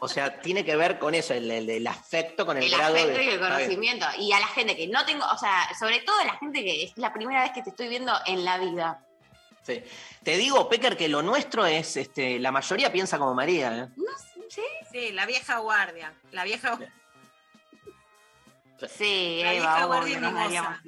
O 0.00 0.08
sea, 0.08 0.40
tiene 0.40 0.64
que 0.64 0.76
ver 0.76 0.98
con 0.98 1.14
eso, 1.14 1.32
el, 1.34 1.50
el- 1.50 1.70
el 1.70 1.86
afecto 1.86 2.44
con 2.46 2.56
el, 2.58 2.64
el 2.64 2.70
grado 2.70 2.94
afecto 2.94 3.18
de. 3.18 3.24
y 3.24 3.28
el 3.30 3.40
conocimiento. 3.40 4.06
Y 4.18 4.32
a 4.32 4.38
la 4.40 4.46
gente 4.48 4.76
que 4.76 4.86
no 4.86 5.04
tengo, 5.06 5.24
o 5.26 5.38
sea, 5.38 5.68
sobre 5.78 6.00
todo 6.00 6.18
a 6.20 6.24
la 6.26 6.34
gente 6.36 6.62
que 6.62 6.84
es 6.84 6.92
la 6.96 7.12
primera 7.12 7.42
vez 7.42 7.52
que 7.52 7.62
te 7.62 7.70
estoy 7.70 7.88
viendo 7.88 8.12
en 8.26 8.44
la 8.44 8.58
vida. 8.58 9.02
Sí. 9.62 9.82
Te 10.22 10.36
digo, 10.36 10.68
Pecker, 10.68 10.96
que 10.96 11.08
lo 11.08 11.22
nuestro 11.22 11.64
es, 11.66 11.96
este, 11.96 12.38
la 12.38 12.52
mayoría 12.52 12.92
piensa 12.92 13.18
como 13.18 13.34
María. 13.34 13.76
¿eh? 13.76 13.88
No 13.96 14.18
sé, 14.18 14.40
¿sí? 14.50 14.62
Sí, 14.92 15.12
la 15.12 15.24
vieja 15.26 15.58
guardia. 15.58 16.12
La 16.32 16.44
vieja 16.44 16.78
Sí, 18.96 19.40
La 19.42 19.52
vieja 19.52 19.84
guardia 19.86 20.20
nos 20.20 20.32
mimosa. 20.32 20.82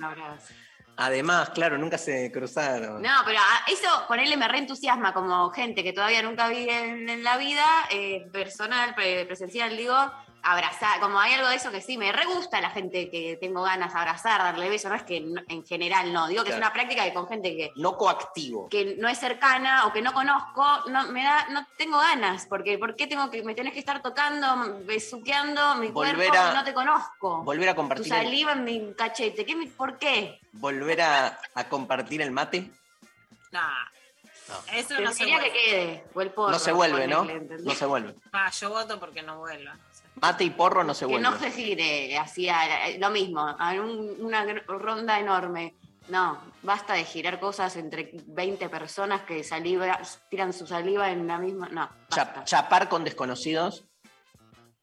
Además, 1.00 1.50
claro, 1.50 1.78
nunca 1.78 1.96
se 1.98 2.30
cruzaron. 2.30 3.00
No, 3.00 3.10
pero 3.24 3.38
a- 3.38 3.70
eso 3.70 3.88
ponerle 4.06 4.36
me 4.36 4.46
reentusiasma 4.48 5.12
como 5.14 5.50
gente 5.50 5.82
que 5.82 5.92
todavía 5.94 6.22
nunca 6.22 6.48
vi 6.48 6.68
en, 6.68 7.08
en 7.08 7.24
la 7.24 7.36
vida, 7.38 7.64
eh, 7.90 8.28
personal, 8.32 8.94
pre- 8.94 9.24
presencial, 9.24 9.76
digo, 9.76 9.96
abrazar, 10.42 11.00
como 11.00 11.18
hay 11.20 11.34
algo 11.34 11.48
de 11.48 11.56
eso 11.56 11.70
que 11.70 11.80
sí, 11.80 11.96
me 11.98 12.12
re 12.12 12.24
gusta 12.26 12.60
la 12.60 12.70
gente 12.70 13.10
que 13.10 13.36
tengo 13.40 13.62
ganas 13.62 13.92
de 13.92 13.98
abrazar, 13.98 14.40
darle 14.42 14.68
beso, 14.68 14.88
no 14.88 14.94
es 14.94 15.02
que 15.02 15.20
no- 15.20 15.42
en 15.48 15.64
general 15.66 16.12
no, 16.12 16.28
digo 16.28 16.44
que 16.44 16.50
es 16.50 16.56
una 16.56 16.72
práctica 16.72 17.04
que 17.04 17.12
con 17.14 17.26
gente 17.28 17.56
que, 17.56 17.72
No 17.76 17.96
coactivo. 17.96 18.68
que 18.68 18.96
no 18.98 19.08
es 19.08 19.18
cercana 19.18 19.86
o 19.86 19.92
que 19.92 20.02
no 20.02 20.12
conozco, 20.12 20.64
no 20.88 21.06
me 21.08 21.22
da, 21.24 21.46
no 21.50 21.66
tengo 21.76 21.98
ganas, 21.98 22.46
porque 22.46 22.78
¿por 22.78 22.96
qué 22.96 23.06
tengo 23.06 23.30
que, 23.30 23.42
me 23.42 23.54
tenés 23.54 23.72
que 23.72 23.78
estar 23.80 24.02
tocando, 24.02 24.80
besuqueando 24.84 25.74
mi 25.76 25.88
Volver 25.88 26.16
cuerpo 26.16 26.38
a- 26.38 26.50
y 26.52 26.54
no 26.54 26.64
te 26.64 26.74
conozco? 26.74 27.42
Volver 27.42 27.68
a 27.68 27.72
Tu 27.72 27.76
compartir 27.76 28.12
el, 28.12 28.18
saliva 28.24 28.52
en 28.52 28.64
mi 28.64 28.94
cachete, 28.94 29.44
¿qué 29.44 29.56
¿por 29.76 29.98
qué? 29.98 30.40
volver 30.52 31.00
a, 31.02 31.38
a 31.54 31.68
compartir 31.68 32.22
el 32.22 32.30
mate. 32.30 32.70
Nah, 33.52 33.68
No. 34.48 34.54
eso 34.72 34.88
Pero 34.96 35.02
no 35.02 35.12
se 35.12 35.18
quería 35.18 35.38
que 35.38 35.50
vuelve. 35.50 35.60
quede, 35.64 36.04
o 36.12 36.20
el 36.22 36.30
porro, 36.32 36.50
No 36.50 36.58
se 36.58 36.72
vuelve, 36.72 37.06
¿no? 37.06 37.24
No 37.24 37.74
se 37.74 37.86
vuelve. 37.86 38.14
Ah, 38.32 38.50
yo 38.50 38.68
voto 38.70 38.98
porque 38.98 39.22
no 39.22 39.38
vuelva. 39.38 39.76
Mate 40.20 40.44
y 40.44 40.50
porro 40.50 40.84
no 40.84 40.92
se 40.94 41.06
que 41.06 41.12
vuelve. 41.12 41.28
no 41.30 41.38
se 41.38 41.50
gire 41.50 42.18
así, 42.18 42.48
a- 42.48 42.84
a- 42.84 42.90
lo 42.98 43.10
mismo, 43.10 43.42
un- 43.80 44.16
una 44.20 44.44
ronda 44.66 45.18
enorme. 45.18 45.74
No, 46.08 46.40
basta 46.62 46.94
de 46.94 47.04
girar 47.04 47.38
cosas 47.38 47.76
entre 47.76 48.10
20 48.26 48.68
personas 48.68 49.22
que 49.22 49.44
saliva, 49.44 50.00
tiran 50.28 50.52
su 50.52 50.66
saliva 50.66 51.10
en 51.10 51.26
la 51.26 51.38
misma. 51.38 51.68
No, 51.68 51.88
basta. 52.08 52.44
chapar 52.44 52.88
con 52.88 53.04
desconocidos. 53.04 53.84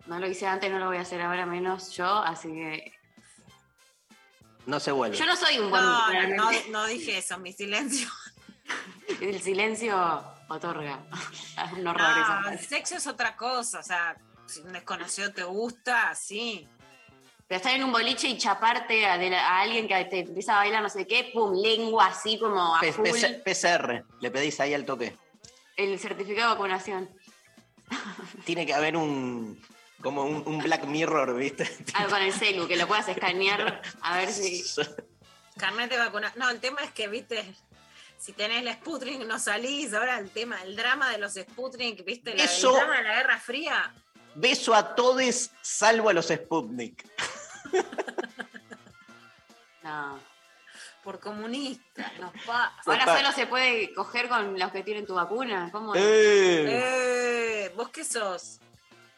No 0.06 0.19
lo 0.19 0.28
hice 0.28 0.47
antes, 0.47 0.71
no 0.71 0.80
lo 0.80 0.86
voy 0.88 0.97
a 0.97 1.02
hacer 1.02 1.21
ahora 1.21 1.45
menos 1.45 1.91
yo, 1.91 2.08
así 2.08 2.47
que. 2.47 2.93
No 4.65 4.80
se 4.80 4.91
vuelve. 4.91 5.17
Yo 5.17 5.26
no 5.26 5.36
soy 5.36 5.60
un 5.60 5.69
buen. 5.69 5.84
No, 5.84 6.12
no, 6.36 6.52
no, 6.71 6.86
dije 6.88 7.17
eso, 7.17 7.38
mi 7.39 7.52
silencio. 7.54 8.08
El 9.21 9.41
silencio 9.41 10.23
otorga. 10.50 11.00
Es 11.65 11.73
un 11.73 11.88
horror 11.88 12.10
esa 12.17 12.41
No, 12.52 12.58
sexo 12.58 12.95
es 12.95 13.08
otra 13.08 13.36
cosa, 13.36 13.80
o 13.80 13.84
sea, 13.84 14.15
si 14.47 14.62
un 14.62 14.73
desconocido 14.73 15.31
te 15.33 15.43
gusta, 15.43 16.13
sí. 16.15 16.67
Pero 17.47 17.57
estar 17.57 17.73
en 17.73 17.83
un 17.83 17.91
boliche 17.91 18.27
y 18.27 18.38
chaparte 18.38 19.05
a, 19.05 19.17
de 19.17 19.29
la- 19.29 19.47
a 19.47 19.62
alguien 19.62 19.88
que 19.88 20.03
te 20.05 20.19
empieza 20.19 20.53
a 20.55 20.57
bailar 20.57 20.83
no 20.83 20.89
sé 20.89 21.07
qué, 21.07 21.29
pum, 21.33 21.53
lengua 21.55 22.07
así 22.07 22.38
como 22.38 22.75
a 22.75 22.81
P- 22.81 22.91
full. 22.91 23.07
PCR. 23.45 24.03
Le 24.19 24.31
pedís 24.31 24.60
ahí 24.60 24.73
al 24.73 24.86
toque. 24.86 25.15
El 25.77 25.97
certificado 25.99 26.49
de 26.49 26.55
vacunación. 26.55 27.10
Tiene 28.45 28.65
que 28.65 28.73
haber 28.73 28.97
un. 28.97 29.62
Como 30.01 30.23
un, 30.25 30.43
un 30.45 30.60
Black 30.60 30.86
Mirror, 30.86 31.36
¿viste? 31.36 31.63
Algo 31.95 32.12
con 32.12 32.21
el 32.21 32.31
celu, 32.33 32.67
que 32.67 32.75
lo 32.75 32.88
puedas 32.88 33.07
escanear 33.07 33.81
a 34.01 34.17
ver 34.17 34.29
si. 34.31 34.63
Carnet 35.57 35.89
de 35.89 35.97
vacunación. 35.97 36.39
No, 36.39 36.49
el 36.49 36.60
tema 36.60 36.81
es 36.83 36.91
que, 36.91 37.07
viste, 37.07 37.43
si 38.19 38.33
tenés 38.33 38.63
la 38.63 38.73
Sputnik 38.73 39.25
no 39.25 39.39
salís. 39.39 39.93
Ahora 39.93 40.19
el 40.19 40.29
tema, 40.29 40.62
el 40.63 40.75
drama 40.75 41.10
de 41.12 41.17
los 41.17 41.33
Sputnik, 41.33 42.03
viste, 42.05 42.36
la, 42.36 42.43
Eso- 42.43 42.71
el 42.73 42.75
drama 42.77 42.97
de 42.97 43.03
la 43.03 43.15
Guerra 43.15 43.39
Fría. 43.39 43.93
Beso 44.39 44.76
a 44.76 44.93
todos, 44.93 45.50
salvo 45.63 46.10
a 46.10 46.13
los 46.13 46.28
Sputnik. 46.28 47.04
No. 49.84 50.19
Por 51.04 51.19
comunista, 51.19 52.12
nos. 52.19 52.32
Ahora 52.86 53.17
solo 53.17 53.32
se 53.32 53.47
puede 53.47 53.93
coger 53.93 54.28
con 54.28 54.60
los 54.60 54.71
que 54.71 54.84
tienen 54.84 55.06
tu 55.06 55.15
vacuna. 55.15 55.69
¿Cómo 55.71 55.95
es? 55.95 56.02
Eh. 56.04 56.65
Eh, 57.65 57.73
¿Vos 57.76 57.89
qué 57.89 58.04
sos? 58.04 58.60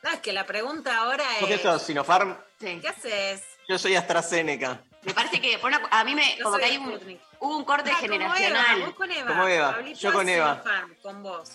No, 0.03 0.11
es 0.11 0.19
que 0.21 0.31
la 0.31 0.45
pregunta 0.45 0.97
ahora 0.99 1.23
es. 1.35 1.41
¿Vos 1.41 1.49
qué 1.49 1.57
sos, 1.57 1.81
Sinopharm? 1.81 2.37
Sí. 2.59 2.79
¿Qué 2.81 2.87
haces? 2.87 3.43
Yo 3.67 3.77
soy 3.79 3.95
AstraZeneca. 3.95 4.81
Me 5.01 5.13
parece 5.13 5.41
que 5.41 5.57
por 5.57 5.69
una- 5.71 5.87
a 5.89 6.03
mí 6.03 6.13
me. 6.15 6.37
Yo 6.37 6.45
como 6.45 6.57
que 6.57 6.65
hay 6.65 6.77
un, 6.77 7.19
hubo 7.39 7.57
un 7.57 7.65
corte 7.65 7.89
Ah, 7.91 7.97
como 7.99 8.13
Eva, 8.13 8.35
generacional. 8.35 8.81
vos 8.85 8.93
con 8.95 9.11
Eva. 9.11 9.27
Como 9.31 9.47
Eva, 9.47 9.71
Pablito 9.71 9.99
yo 9.99 10.13
con 10.13 10.29
Eva. 10.29 10.51
Sinopharm, 10.61 10.95
con 11.01 11.23
vos. 11.23 11.51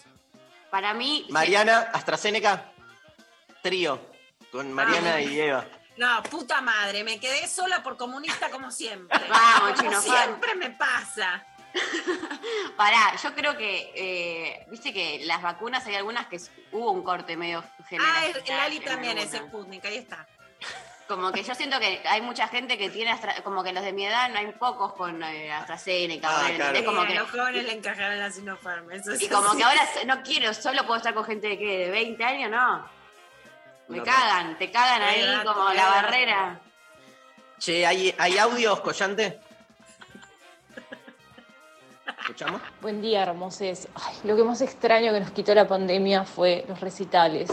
Para 0.70 0.92
mí. 0.92 1.27
Mariana, 1.31 1.90
AstraZeneca, 1.92 2.72
trío. 3.68 3.98
Con 4.53 4.72
Mariana 4.72 5.14
Ah. 5.14 5.20
y 5.20 5.40
Eva. 5.40 5.64
No, 5.96 6.22
puta 6.24 6.61
madre, 6.61 7.03
me 7.03 7.18
quedé 7.18 7.46
sola 7.48 7.83
por 7.83 7.96
comunista 7.96 8.50
como 8.50 8.70
siempre. 8.70 9.18
Vamos, 9.29 9.72
como 9.81 9.90
Chino 9.90 10.00
siempre 10.03 10.55
me 10.55 10.70
pasa. 10.70 11.44
Pará, 12.77 13.14
yo 13.20 13.35
creo 13.35 13.57
que. 13.57 13.90
eh, 13.96 14.66
Viste 14.70 14.92
que 14.92 15.22
las 15.24 15.42
vacunas 15.42 15.85
hay 15.87 15.94
algunas 15.96 16.27
que 16.27 16.38
hubo 16.72 16.90
un 16.92 17.03
corte 17.03 17.37
medio 17.37 17.64
Ah, 17.66 17.85
generacional. 17.88 18.42
el 18.46 18.57
Lali 18.57 18.81
también 18.81 19.18
es. 19.18 19.33
Sputnik, 19.33 19.85
ahí 19.87 19.96
está. 19.96 20.27
Como 21.09 21.33
que 21.33 21.42
yo 21.42 21.55
siento 21.55 21.79
que 21.81 22.00
hay 22.07 22.20
mucha 22.22 22.48
gente 22.48 22.79
que 22.79 22.90
tiene. 22.90 23.11
Astra- 23.11 23.42
Como 23.42 23.62
que 23.64 23.72
los 23.72 23.83
de 23.85 23.92
mi 23.92 24.07
edad 24.07 24.29
no 24.31 24.38
hay 24.38 24.46
pocos 24.53 24.92
con 24.94 25.22
eh, 25.22 25.53
AstraZeneca. 25.53 26.29
Ah, 26.31 26.40
¿entendés? 26.50 26.70
claro. 26.70 26.85
Como 26.87 27.00
Sí, 27.03 27.07
que- 27.09 27.18
a 27.18 27.22
los 27.22 27.31
jóvenes 27.31 27.64
le 27.64 27.72
encajarán 27.72 28.18
la 28.20 28.31
Sinopharm. 28.31 28.90
Eso 28.92 29.14
Y 29.14 29.29
como 29.29 29.48
así. 29.48 29.57
que 29.59 29.64
ahora 29.64 29.83
no 30.07 30.22
quiero, 30.22 30.55
solo 30.55 30.83
puedo 30.87 30.96
estar 30.98 31.12
con 31.14 31.24
gente 31.24 31.48
de, 31.48 31.59
¿qué? 31.59 31.79
de 31.79 31.90
20 31.90 32.24
años, 32.24 32.50
no. 32.50 32.88
Me 33.88 33.99
No, 33.99 34.05
cagan, 34.05 34.57
te 34.59 34.70
cagan 34.70 35.03
ahí 35.03 35.23
gato, 35.27 35.53
como 35.53 35.68
la 35.68 35.75
gato. 35.75 35.90
barrera. 36.07 36.61
Che, 37.59 37.87
¿hay, 37.87 38.14
¿hay 38.18 38.38
audios, 38.38 38.81
Collante? 38.81 39.40
¿Escuchamos? 42.20 42.61
Buen 42.81 43.03
día, 43.03 43.23
hermoses. 43.23 43.88
Ay, 43.94 44.14
lo 44.25 44.37
que 44.37 44.44
más 44.44 44.61
extraño 44.62 45.12
que 45.12 45.20
nos 45.20 45.31
quitó 45.33 45.55
la 45.55 45.68
pandemia 45.68 46.25
fue 46.25 46.64
los 46.68 46.81
recitales. 46.81 47.51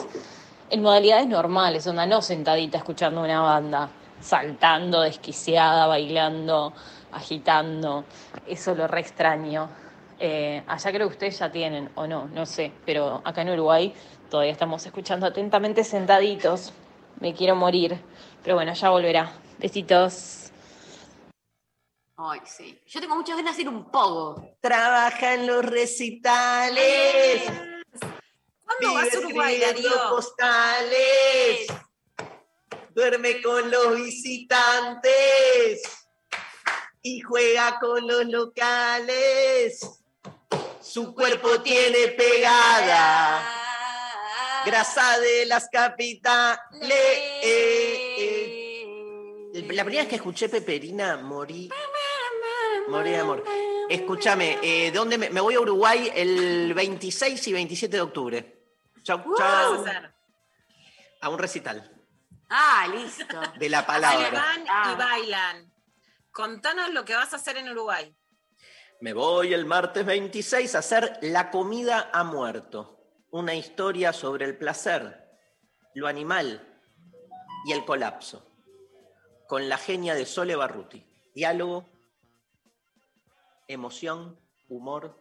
En 0.70 0.82
modalidades 0.82 1.28
normales, 1.28 1.86
onda 1.88 2.06
no 2.06 2.22
sentadita 2.22 2.78
escuchando 2.78 3.22
una 3.22 3.42
banda, 3.42 3.90
saltando, 4.22 5.02
desquiciada, 5.02 5.86
bailando, 5.88 6.74
agitando. 7.12 8.06
Eso 8.48 8.74
lo 8.74 8.88
re 8.88 9.02
extraño. 9.02 9.70
Eh, 10.18 10.64
allá 10.68 10.92
creo 10.92 11.08
que 11.08 11.14
ustedes 11.14 11.40
ya 11.40 11.52
tienen, 11.52 11.90
o 11.96 12.08
no, 12.08 12.28
no 12.28 12.46
sé, 12.46 12.72
pero 12.86 13.22
acá 13.26 13.42
en 13.42 13.50
Uruguay 13.50 13.94
todavía 14.32 14.54
estamos 14.54 14.84
escuchando 14.86 15.28
atentamente 15.28 15.84
sentaditos. 15.84 16.74
Me 17.20 17.36
quiero 17.36 17.56
morir. 17.56 18.02
Pero 18.42 18.56
bueno, 18.56 18.74
ya 18.74 18.90
volverá. 18.90 19.34
Besitos. 19.60 20.52
Ay, 22.18 22.40
sí. 22.46 22.82
Yo 22.88 23.00
tengo 23.02 23.16
muchas 23.16 23.36
ganas 23.36 23.56
de 23.56 23.62
hacer 23.62 23.70
un 23.70 23.92
pogo. 23.92 24.56
Trabaja 24.62 25.36
en 25.36 25.46
los 25.46 25.64
recitales. 25.64 27.44
¿Cuándo 28.64 28.94
vas 28.96 29.14
a 29.14 29.20
Uruguay, 29.20 29.60
Darío? 29.60 29.92
postales. 30.10 31.68
Duerme 32.96 33.42
con 33.42 33.70
los 33.70 33.96
visitantes. 33.98 35.82
Y 37.04 37.20
juega 37.20 37.80
con 37.80 38.08
los 38.08 38.26
locales. 38.28 40.02
Su 40.80 41.14
cuerpo 41.14 41.62
tiene 41.62 42.08
pegada. 42.10 43.61
Grasa 44.66 45.20
de 45.20 45.46
las 45.46 45.68
capitales. 45.70 46.60
La 49.54 49.84
primera 49.84 50.02
vez 50.04 50.08
que 50.08 50.16
escuché 50.16 50.50
Peperina, 50.50 51.18
morí. 51.18 51.70
Morí 52.88 53.10
de 53.12 53.18
amor. 53.18 53.44
Escúchame, 53.90 54.58
eh, 54.62 54.92
¿dónde 54.92 55.18
me, 55.18 55.30
me 55.30 55.42
voy 55.42 55.56
a 55.56 55.60
Uruguay 55.60 56.12
el 56.16 56.74
26 56.74 57.48
y 57.48 57.54
27 57.54 57.96
de 57.98 58.02
octubre? 58.02 58.64
Chau, 59.04 59.22
¿Qué 59.24 59.30
vas 59.30 59.40
chau. 59.40 59.74
a 59.74 59.82
hacer? 59.90 60.14
A 61.22 61.30
un 61.30 61.38
recital 61.40 61.92
Ah, 62.50 62.88
listo. 62.94 63.40
de 63.58 63.70
la 63.70 63.80
Ahí 63.80 63.86
palabra. 63.86 64.30
van 64.32 64.66
Ah. 64.70 64.92
y 64.94 64.98
bailan. 64.98 65.74
Contanos 66.32 66.90
lo 66.92 67.04
que 67.04 67.14
vas 67.16 67.34
a 67.34 67.36
hacer 67.38 67.58
en 67.58 67.70
Uruguay. 67.70 68.14
Me 69.02 69.14
voy 69.14 69.54
el 69.54 69.66
martes 69.66 70.06
26 70.06 70.76
a 70.76 70.80
hacer 70.80 71.18
La 71.22 71.50
comida 71.52 72.10
ha 72.14 72.24
muerto. 72.24 73.01
Una 73.32 73.56
historia 73.56 74.14
sobre 74.14 74.46
el 74.46 74.58
placer, 74.58 75.30
lo 75.96 76.08
animal 76.08 76.68
y 77.66 77.72
el 77.72 77.86
colapso. 77.86 78.46
Con 79.48 79.70
la 79.70 79.78
genia 79.78 80.16
de 80.16 80.26
Sole 80.26 80.56
Barruti. 80.56 81.06
Diálogo, 81.34 81.90
emoción, 83.68 84.38
humor, 84.68 85.18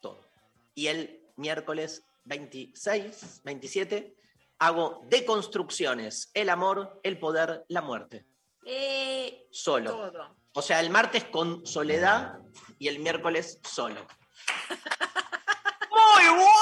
todo. 0.00 0.26
Y 0.74 0.86
el 0.86 1.22
miércoles 1.36 2.04
26, 2.24 3.42
27, 3.44 4.16
hago 4.58 5.02
deconstrucciones, 5.08 6.30
el 6.32 6.48
amor, 6.48 7.00
el 7.02 7.18
poder, 7.18 7.64
la 7.68 7.82
muerte. 7.82 8.26
Eh, 8.64 9.46
Solo. 9.50 9.90
Todo. 9.90 10.36
O 10.54 10.62
sea, 10.62 10.80
el 10.80 10.88
martes 10.88 11.24
con 11.24 11.66
soledad 11.66 12.38
y 12.78 12.88
el 12.88 13.00
miércoles 13.00 13.60
solo. 13.64 14.00
¡Muy 15.90 16.28
bueno! 16.28 16.53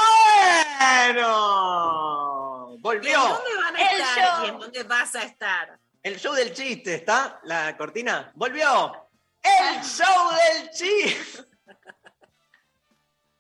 ¿Y 2.71 2.75
en 2.75 2.83
Volvió. 2.83 3.21
dónde 3.21 3.55
van 3.62 3.77
a 3.77 3.90
El 3.92 4.01
estar? 4.01 4.25
show. 4.37 4.45
¿Y 4.45 4.49
en 4.49 4.59
dónde 4.59 4.83
vas 4.85 5.14
a 5.14 5.23
estar? 5.23 5.79
El 6.03 6.18
show 6.18 6.35
del 6.35 6.53
chiste, 6.53 6.95
¿está? 6.97 7.40
La 7.45 7.77
cortina. 7.77 8.33
¡Volvió! 8.35 9.09
¡El 9.42 9.83
show 9.83 10.31
del 10.33 10.71
chiste! 10.71 11.45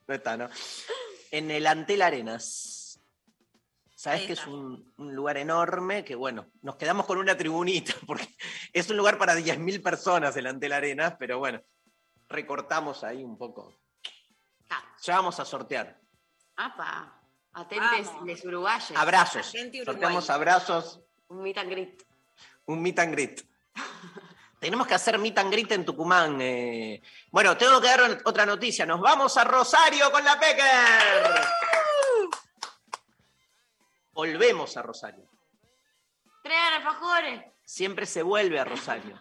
No 0.06 0.14
está, 0.14 0.36
¿no? 0.36 0.48
En 1.30 1.50
el 1.50 1.66
Antel 1.66 2.02
Arenas. 2.02 3.00
Sabes 3.94 4.22
que 4.26 4.32
es 4.32 4.46
un, 4.46 4.92
un 4.96 5.14
lugar 5.14 5.36
enorme 5.36 6.04
que, 6.04 6.16
bueno, 6.16 6.50
nos 6.62 6.74
quedamos 6.76 7.06
con 7.06 7.18
una 7.18 7.36
tribunita, 7.36 7.94
porque 8.06 8.28
es 8.72 8.90
un 8.90 8.96
lugar 8.96 9.16
para 9.16 9.34
10.000 9.36 9.80
personas 9.82 10.36
el 10.36 10.46
Antel 10.48 10.72
Arenas, 10.72 11.14
pero 11.18 11.38
bueno, 11.38 11.60
recortamos 12.28 13.04
ahí 13.04 13.22
un 13.22 13.38
poco. 13.38 13.78
ah, 14.70 14.82
Ya 15.02 15.16
vamos 15.16 15.38
a 15.40 15.44
sortear. 15.44 16.00
apa. 16.56 17.18
Atentes 17.54 18.06
Vamos. 18.06 18.26
les 18.26 18.44
uruguayes. 18.44 18.92
Abrazos. 18.96 19.52
Sorteamos 19.84 20.30
abrazos, 20.30 21.00
Un 21.28 21.42
meet 21.42 21.58
and 21.58 21.70
greet. 21.70 22.02
un 22.66 22.80
meet 22.82 22.98
and 22.98 23.12
greet. 23.12 23.42
Tenemos 24.60 24.86
que 24.86 24.94
hacer 24.94 25.18
meet 25.18 25.36
and 25.38 25.50
greet 25.52 25.72
en 25.72 25.84
Tucumán. 25.84 26.38
eh. 26.40 27.02
Bueno, 27.30 27.56
tengo 27.56 27.80
que 27.80 27.88
dar 27.88 28.22
otra 28.24 28.46
noticia. 28.46 28.86
Nos 28.86 29.00
vamos 29.00 29.36
a 29.36 29.44
Rosario 29.44 30.10
con 30.12 30.24
la 30.24 30.38
Pecker. 30.38 31.40
Volvemos 34.12 34.76
a 34.76 34.82
Rosario. 34.82 35.28
Traigan 36.42 36.74
alfajores. 36.74 37.44
Siempre 37.64 38.06
se 38.06 38.22
vuelve 38.22 38.58
a 38.60 38.64
Rosario. 38.64 39.18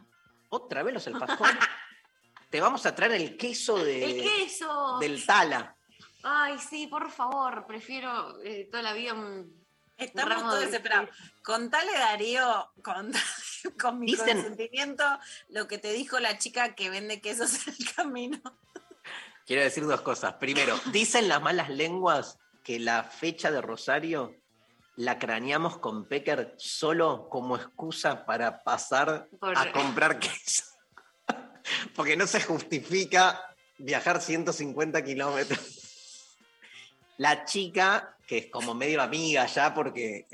¿Otra 0.50 0.84
vez 0.84 0.94
los 0.94 1.08
alfajores? 1.08 1.58
Te 2.50 2.60
vamos 2.60 2.86
a 2.86 2.94
traer 2.94 3.13
el 3.13 3.38
queso 3.38 3.78
de, 3.78 4.04
El 4.04 4.22
queso. 4.24 4.98
del 5.00 5.26
Tala. 5.26 5.76
Ay, 6.23 6.57
sí, 6.60 6.88
por 6.88 7.10
favor. 7.12 7.65
Prefiero 7.67 8.39
eh, 8.43 8.67
toda 8.71 8.84
la 8.84 8.93
vida 8.93 9.13
un. 9.13 9.60
Estamos 9.97 10.29
ramo 10.34 10.45
todos 10.49 10.60
de- 10.62 10.65
desesperados. 10.67 11.10
Contale, 11.43 11.91
Darío, 11.93 12.71
con, 12.84 13.12
con 13.81 13.99
mi 13.99 14.07
Dicen- 14.07 14.34
consentimiento, 14.38 15.03
lo 15.49 15.67
que 15.67 15.77
te 15.77 15.93
dijo 15.93 16.19
la 16.19 16.38
chica 16.39 16.73
que 16.75 16.89
vende 16.89 17.21
quesos 17.21 17.67
en 17.67 17.75
el 17.77 17.93
camino. 17.95 18.41
Quiero 19.45 19.62
decir 19.63 19.86
dos 19.86 20.01
cosas. 20.01 20.34
Primero, 20.36 20.79
dicen 20.91 21.27
las 21.27 21.41
malas 21.41 21.69
lenguas 21.69 22.39
que 22.63 22.79
la 22.79 23.03
fecha 23.03 23.51
de 23.51 23.62
Rosario 23.62 24.36
la 24.95 25.17
craneamos 25.19 25.77
con 25.77 26.05
Pecker 26.07 26.53
solo 26.57 27.27
como 27.29 27.55
excusa 27.55 28.25
para 28.25 28.63
pasar 28.63 29.27
Por- 29.39 29.57
a 29.57 29.71
comprar 29.71 30.19
queso. 30.19 30.63
Porque 31.95 32.17
no 32.17 32.27
se 32.27 32.41
justifica 32.41 33.55
viajar 33.77 34.21
150 34.21 35.03
kilómetros. 35.03 35.81
La 37.21 37.45
chica, 37.45 38.15
que 38.25 38.39
es 38.39 38.45
como 38.47 38.73
medio 38.73 38.99
amiga 38.99 39.45
ya 39.45 39.75
porque 39.75 40.25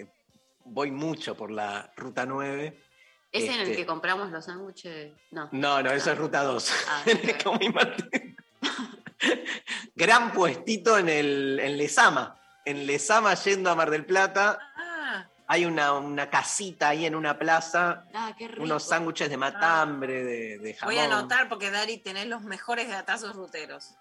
voy 0.64 0.90
mucho 0.90 1.36
por 1.36 1.52
la 1.52 1.92
ruta 1.98 2.26
9. 2.26 2.82
¿Es 3.30 3.44
en 3.44 3.52
el 3.56 3.62
Este- 3.64 3.76
que 3.76 3.86
compramos 3.86 4.32
los 4.32 4.46
sándwiches? 4.46 5.12
No. 5.32 5.50
No, 5.52 5.84
no, 5.84 5.92
eso 5.92 6.14
es 6.14 6.18
ruta 6.18 6.44
2. 6.44 6.74
Ah. 6.90 7.04
Gran 9.96 10.32
puestito 10.32 10.98
en, 10.98 11.10
el, 11.10 11.60
en 11.60 11.78
Lesama. 11.78 12.40
En 12.64 12.86
Lesama, 12.86 13.34
yendo 13.34 13.70
a 13.70 13.76
Mar 13.76 13.90
del 13.90 14.06
Plata, 14.06 14.58
Ah, 14.78 15.28
hay 15.48 15.66
una, 15.66 15.92
una 15.94 16.30
casita 16.30 16.90
ahí 16.90 17.06
en 17.06 17.16
una 17.16 17.38
plaza, 17.38 18.06
Ah, 18.14 18.34
qué 18.38 18.48
rico. 18.48 18.64
unos 18.64 18.84
sándwiches 18.88 19.30
de 19.30 19.38
matambre, 19.38 20.24
de, 20.24 20.58
de 20.60 20.74
jamón. 20.74 20.96
voy 20.96 21.04
a 21.04 21.06
anotar 21.06 21.50
porque 21.50 21.70
Dari 21.72 21.98
tenés 21.98 22.28
los 22.28 22.44
mejores 22.44 22.88
gatazos 22.88 23.36
ruteros. 23.36 23.96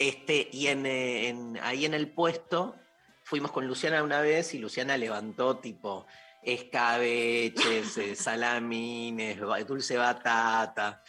Este, 0.00 0.48
y 0.50 0.68
en, 0.68 0.86
eh, 0.86 1.28
en- 1.28 1.58
ahí 1.62 1.84
en 1.84 1.92
el 1.92 2.08
puesto 2.10 2.74
fuimos 3.22 3.52
con 3.52 3.66
Luciana 3.66 4.02
una 4.02 4.22
vez 4.22 4.54
y 4.54 4.58
Luciana 4.58 4.96
levantó 4.96 5.58
tipo 5.58 6.06
escabeches, 6.42 7.98
eh, 7.98 8.16
salamines, 8.16 9.38
dulce 9.68 9.98
batata. 9.98 11.04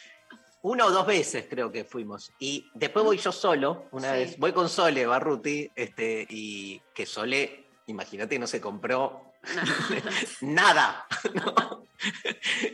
Una 0.64 0.86
o 0.86 0.92
dos 0.92 1.08
veces 1.08 1.48
creo 1.50 1.72
que 1.72 1.86
fuimos. 1.86 2.34
Y 2.38 2.70
después 2.76 3.06
voy 3.06 3.18
yo 3.18 3.32
solo, 3.32 3.88
una 3.92 4.12
Sí. 4.12 4.18
vez, 4.20 4.38
voy 4.38 4.52
con 4.52 4.68
Sole 4.68 5.06
Barruti, 5.06 5.72
este, 5.74 6.28
y 6.30 6.82
que 6.94 7.06
Sole, 7.06 7.70
imagínate, 7.88 8.38
no 8.38 8.46
se 8.46 8.60
compró 8.60 9.34
nada. 10.42 11.08
¿no? 11.34 11.86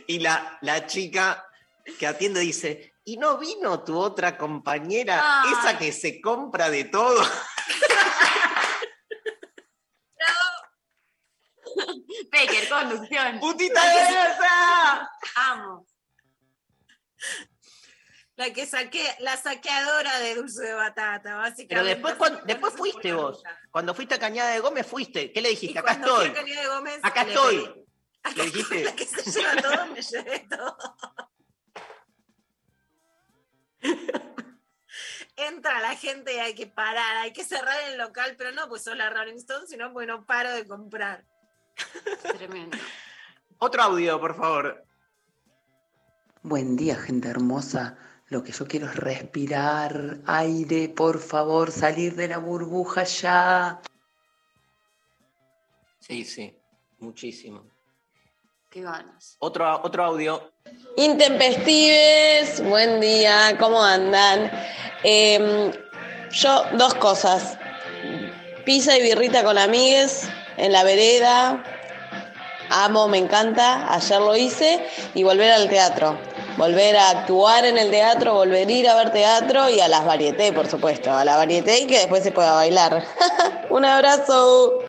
Y 0.08 0.18
la, 0.18 0.58
la 0.62 0.84
chica 0.86 1.46
que 1.98 2.06
atiende 2.08 2.40
dice, 2.40 2.94
¿y 3.08 3.16
no 3.16 3.38
vino 3.38 3.82
tu 3.84 3.98
otra 3.98 4.36
compañera, 4.36 5.42
Ay. 5.42 5.52
esa 5.54 5.78
que 5.78 5.92
se 5.92 6.20
compra 6.20 6.68
de 6.68 6.84
todo? 6.84 7.22
Pecker, 12.30 12.68
conducción. 12.68 13.40
¡Putita 13.40 13.80
de 13.82 13.96
esa! 14.02 15.10
Amo. 15.36 15.86
La 18.36 18.52
que 18.52 18.66
saqué, 18.66 19.02
la 19.20 19.36
saqueadora 19.36 20.18
de 20.20 20.34
dulce 20.36 20.62
de 20.64 20.74
batata, 20.74 21.34
básicamente. 21.36 21.68
Pero 21.74 21.84
después, 21.84 22.14
cuando- 22.14 22.40
después 22.44 22.74
fuiste 22.74 23.12
vos. 23.12 23.42
Cuando 23.70 23.94
fuiste 23.94 24.14
a 24.14 24.18
Cañada 24.18 24.50
de 24.50 24.60
Gómez, 24.60 24.86
fuiste. 24.86 25.32
¿Qué 25.32 25.40
le 25.40 25.48
Y 25.48 25.52
dijiste? 25.52 25.78
Acá 25.78 25.92
estoy. 25.92 26.28
Gómez, 26.68 27.00
Acá 27.02 27.22
estoy. 27.22 27.86
Le 28.36 28.44
dijiste. 28.44 28.84
La 28.84 28.94
que 28.94 29.06
se 29.06 29.30
lleva 29.30 29.56
todo, 29.62 29.86
me 29.88 30.02
llevé 30.02 30.46
todo. 30.50 30.76
Entra 35.36 35.80
la 35.80 35.94
gente 35.94 36.34
y 36.34 36.38
hay 36.38 36.54
que 36.54 36.66
parar, 36.66 37.18
hay 37.18 37.32
que 37.32 37.44
cerrar 37.44 37.76
el 37.88 37.98
local, 37.98 38.34
pero 38.36 38.52
no 38.52 38.68
pues 38.68 38.82
sos 38.82 38.96
la 38.96 39.10
Rolling 39.10 39.36
Stone, 39.36 39.66
sino 39.66 39.92
porque 39.92 40.06
no 40.06 40.24
paro 40.24 40.52
de 40.52 40.66
comprar. 40.66 41.24
Tremendo. 42.36 42.76
Otro 43.58 43.82
audio, 43.82 44.20
por 44.20 44.36
favor. 44.36 44.84
Buen 46.42 46.76
día, 46.76 46.96
gente 46.96 47.28
hermosa. 47.28 47.98
Lo 48.28 48.42
que 48.42 48.52
yo 48.52 48.66
quiero 48.66 48.86
es 48.86 48.96
respirar 48.96 50.18
aire, 50.26 50.88
por 50.88 51.18
favor, 51.18 51.70
salir 51.70 52.14
de 52.14 52.28
la 52.28 52.38
burbuja 52.38 53.04
ya. 53.04 53.80
Sí, 56.00 56.24
sí, 56.24 56.56
muchísimo. 56.98 57.77
Qué 58.70 58.82
ganas. 58.82 59.36
Otro, 59.38 59.80
otro 59.82 60.04
audio. 60.04 60.52
Intempestives, 60.98 62.62
buen 62.64 63.00
día, 63.00 63.56
¿cómo 63.58 63.82
andan? 63.82 64.50
Em, 65.02 65.72
yo, 66.30 66.64
dos 66.74 66.94
cosas. 66.94 67.56
Pizza 68.66 68.98
y 68.98 69.02
birrita 69.02 69.42
con 69.42 69.56
amigues 69.56 70.28
en 70.58 70.72
la 70.72 70.84
vereda. 70.84 71.64
amo, 72.68 73.08
me 73.08 73.16
encanta, 73.16 73.90
ayer 73.94 74.20
lo 74.20 74.36
hice, 74.36 74.86
y 75.14 75.22
volver 75.22 75.50
al 75.50 75.70
teatro. 75.70 76.18
Volver 76.58 76.96
a 76.98 77.08
actuar 77.08 77.64
en 77.64 77.78
el 77.78 77.90
teatro, 77.90 78.34
volver 78.34 78.68
a 78.68 78.70
ir 78.70 78.88
a 78.88 78.96
ver 78.96 79.12
teatro 79.12 79.70
y 79.70 79.80
a 79.80 79.88
las 79.88 80.04
varietés, 80.04 80.52
por 80.52 80.68
supuesto. 80.68 81.10
A 81.10 81.24
la 81.24 81.38
varieté 81.38 81.78
y 81.78 81.86
que 81.86 82.00
después 82.00 82.22
se 82.22 82.32
pueda 82.32 82.52
bailar. 82.52 83.02
Un 83.70 83.86
abrazo. 83.86 84.87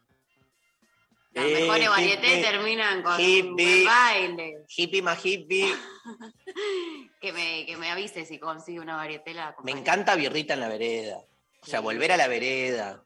Las 1.31 1.45
Eh, 1.45 1.53
mejores 1.61 1.89
varietés 1.89 2.41
terminan 2.41 3.03
con 3.03 3.19
hippie. 3.19 3.85
baile. 3.85 4.65
Hippie 4.67 5.01
más 5.01 5.23
hippie. 5.25 5.73
Que 7.21 7.33
me, 7.33 7.65
que 7.65 7.75
me 7.75 7.91
avise 7.91 8.25
si 8.25 8.39
consigue 8.39 8.79
una 8.79 8.95
varieté. 8.95 9.33
la 9.33 9.53
Me 9.63 9.71
encanta 9.71 10.15
birrita 10.15 10.53
en 10.53 10.61
la 10.61 10.69
vereda. 10.69 11.19
O 11.61 11.65
sea, 11.65 11.81
volver 11.81 12.13
a 12.13 12.17
la 12.17 12.29
vereda. 12.29 13.03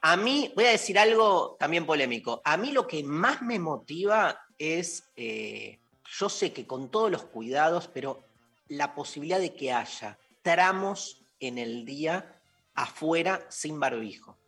A 0.00 0.16
mí, 0.16 0.50
voy 0.56 0.64
a 0.64 0.70
decir 0.70 0.98
algo 0.98 1.54
también 1.60 1.84
polémico. 1.84 2.40
A 2.44 2.56
mí 2.56 2.72
lo 2.72 2.86
que 2.86 3.04
más 3.04 3.42
me 3.42 3.58
motiva 3.58 4.40
es, 4.56 5.10
eh, 5.16 5.78
yo 6.18 6.28
sé 6.30 6.54
que 6.54 6.66
con 6.66 6.90
todos 6.90 7.10
los 7.10 7.24
cuidados, 7.24 7.88
pero 7.88 8.24
la 8.68 8.94
posibilidad 8.94 9.38
de 9.38 9.54
que 9.54 9.72
haya 9.72 10.18
tramos 10.42 11.22
en 11.38 11.58
el 11.58 11.84
día 11.84 12.40
afuera 12.74 13.46
sin 13.50 13.78
barbijo. 13.78 14.38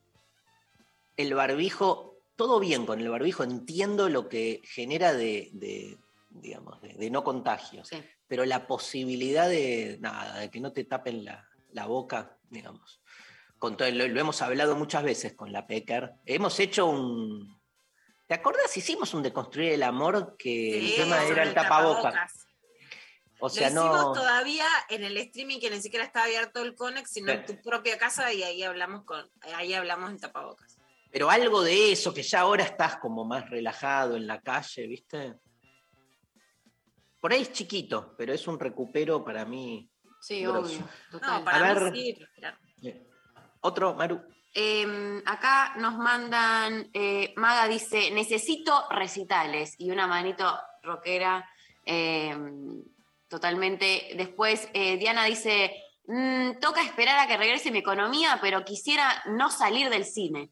El 1.19 1.35
barbijo, 1.35 2.16
todo 2.37 2.61
bien 2.61 2.87
con 2.87 3.01
el 3.01 3.09
barbijo, 3.09 3.43
entiendo 3.43 4.09
lo 4.09 4.29
que 4.29 4.61
genera 4.65 5.13
de, 5.15 5.51
de, 5.53 5.99
digamos, 6.31 6.81
de, 6.83 6.93
de 6.95 7.11
no 7.11 7.25
contagios, 7.25 7.89
Sí. 7.89 8.03
pero 8.29 8.45
la 8.45 8.67
posibilidad 8.67 9.49
de, 9.49 9.97
nada, 10.01 10.39
de 10.39 10.51
que 10.51 10.61
no 10.61 10.73
te 10.73 10.85
tapen 10.85 11.25
la, 11.25 11.49
la 11.73 11.87
boca, 11.87 12.37
digamos. 12.51 13.01
Con 13.59 13.77
todo, 13.77 13.91
lo, 13.91 14.07
lo 14.07 14.21
hemos 14.21 14.43
hablado 14.43 14.77
muchas 14.77 15.03
veces 15.03 15.33
con 15.33 15.51
la 15.51 15.67
Pecker. 15.67 16.13
Hemos 16.27 16.61
hecho 16.61 16.87
un... 16.87 17.59
¿Te 18.27 18.35
acordás? 18.35 18.77
Hicimos 18.77 19.15
un 19.15 19.23
Deconstruir 19.23 19.73
el 19.73 19.83
Amor 19.83 20.37
que 20.37 20.79
el 20.79 20.95
tema 20.97 21.25
era 21.25 21.43
el 21.43 21.55
tapabocas. 21.55 22.47
O 23.39 23.49
sea, 23.49 23.71
lo 23.71 23.81
hicimos 23.83 24.01
no... 24.01 24.13
todavía 24.13 24.67
en 24.89 25.05
el 25.05 25.17
streaming 25.19 25.59
que 25.61 25.71
ni 25.71 25.81
siquiera 25.81 26.05
está 26.05 26.25
abierto 26.25 26.63
el 26.63 26.75
Conex, 26.75 27.11
sino 27.11 27.33
en 27.33 27.45
tu 27.47 27.61
propia 27.63 27.99
casa 27.99 28.33
y 28.33 28.43
ahí 28.43 28.63
hablamos 28.63 29.05
con, 29.05 29.31
ahí 29.55 29.75
hablamos 29.75 30.11
en 30.11 30.19
tapabocas. 30.19 30.76
Pero 31.17 31.31
algo 31.31 31.63
de 31.63 31.93
eso, 31.93 32.13
que 32.13 32.23
ya 32.23 32.41
ahora 32.41 32.63
estás 32.63 32.99
como 32.99 33.25
más 33.25 33.49
relajado 33.49 34.17
en 34.17 34.27
la 34.27 34.39
calle, 34.43 34.87
¿viste? 34.87 35.33
Por 37.23 37.33
ahí 37.33 37.41
es 37.41 37.53
chiquito, 37.55 38.15
pero 38.19 38.35
es 38.35 38.47
un 38.47 38.61
recupero 38.61 39.25
para 39.25 39.47
mí. 39.47 39.89
Sí, 40.21 40.43
grosso. 40.43 40.75
obvio. 40.77 40.89
Total. 41.11 41.39
No, 41.39 41.45
para 41.47 41.71
A 41.71 41.75
mí 41.75 41.81
ver. 41.81 41.93
sí, 41.95 42.17
respirar. 42.21 42.59
Otro, 43.63 43.95
Maru. 43.95 44.21
Eh, 44.53 45.23
acá 45.25 45.73
nos 45.79 45.97
mandan, 45.97 46.91
eh, 46.93 47.33
Maga 47.37 47.67
dice, 47.67 48.11
necesito 48.11 48.87
recitales 48.91 49.75
y 49.79 49.91
una 49.91 50.07
manito 50.07 50.45
rockera 50.83 51.49
eh, 51.87 52.37
totalmente. 53.27 54.11
Después 54.19 54.69
eh, 54.75 54.99
Diana 54.99 55.25
dice, 55.25 55.83
"Mm, 56.09 56.59
toca 56.61 56.83
esperar 56.83 57.19
a 57.21 57.27
que 57.27 57.39
regrese 57.39 57.71
mi 57.71 57.79
economía, 57.79 58.39
pero 58.43 58.67
quisiera 58.67 59.23
no 59.29 59.51
salir 59.51 59.89
del 59.89 60.05
cine. 60.05 60.51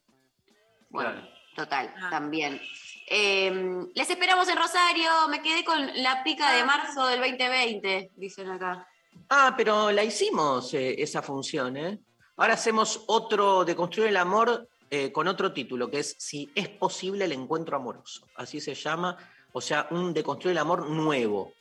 Bueno, 0.94 1.10
Claro. 1.10 1.28
total, 1.56 1.92
Ah. 2.00 2.08
también. 2.08 2.60
Eh, 3.08 3.52
les 3.94 4.08
esperamos 4.08 4.48
en 4.48 4.56
Rosario, 4.56 5.10
me 5.28 5.42
quedé 5.42 5.64
con 5.64 5.76
la 6.02 6.22
pica 6.22 6.52
de 6.52 6.64
marzo 6.64 7.04
del 7.06 7.20
2020, 7.20 8.12
dicen 8.16 8.48
acá. 8.50 8.86
Ah, 9.28 9.54
pero 9.56 9.90
la 9.90 10.04
hicimos 10.04 10.72
eh, 10.74 10.94
esa 11.02 11.20
función, 11.20 11.76
¿eh? 11.76 11.98
Ahora 12.36 12.54
hacemos 12.54 13.02
otro 13.08 13.64
de 13.64 13.74
construir 13.76 14.08
el 14.08 14.16
amor 14.16 14.68
eh, 14.90 15.10
con 15.10 15.26
otro 15.26 15.52
título, 15.52 15.90
que 15.90 15.98
es 15.98 16.14
Si 16.18 16.50
es 16.54 16.68
posible 16.68 17.24
el 17.24 17.32
encuentro 17.32 17.76
amoroso. 17.76 18.26
Así 18.36 18.60
se 18.60 18.74
llama. 18.74 19.16
O 19.52 19.60
sea, 19.60 19.88
un 19.90 20.14
de 20.14 20.22
construir 20.22 20.52
el 20.52 20.58
amor 20.58 20.88
nuevo, 20.88 21.52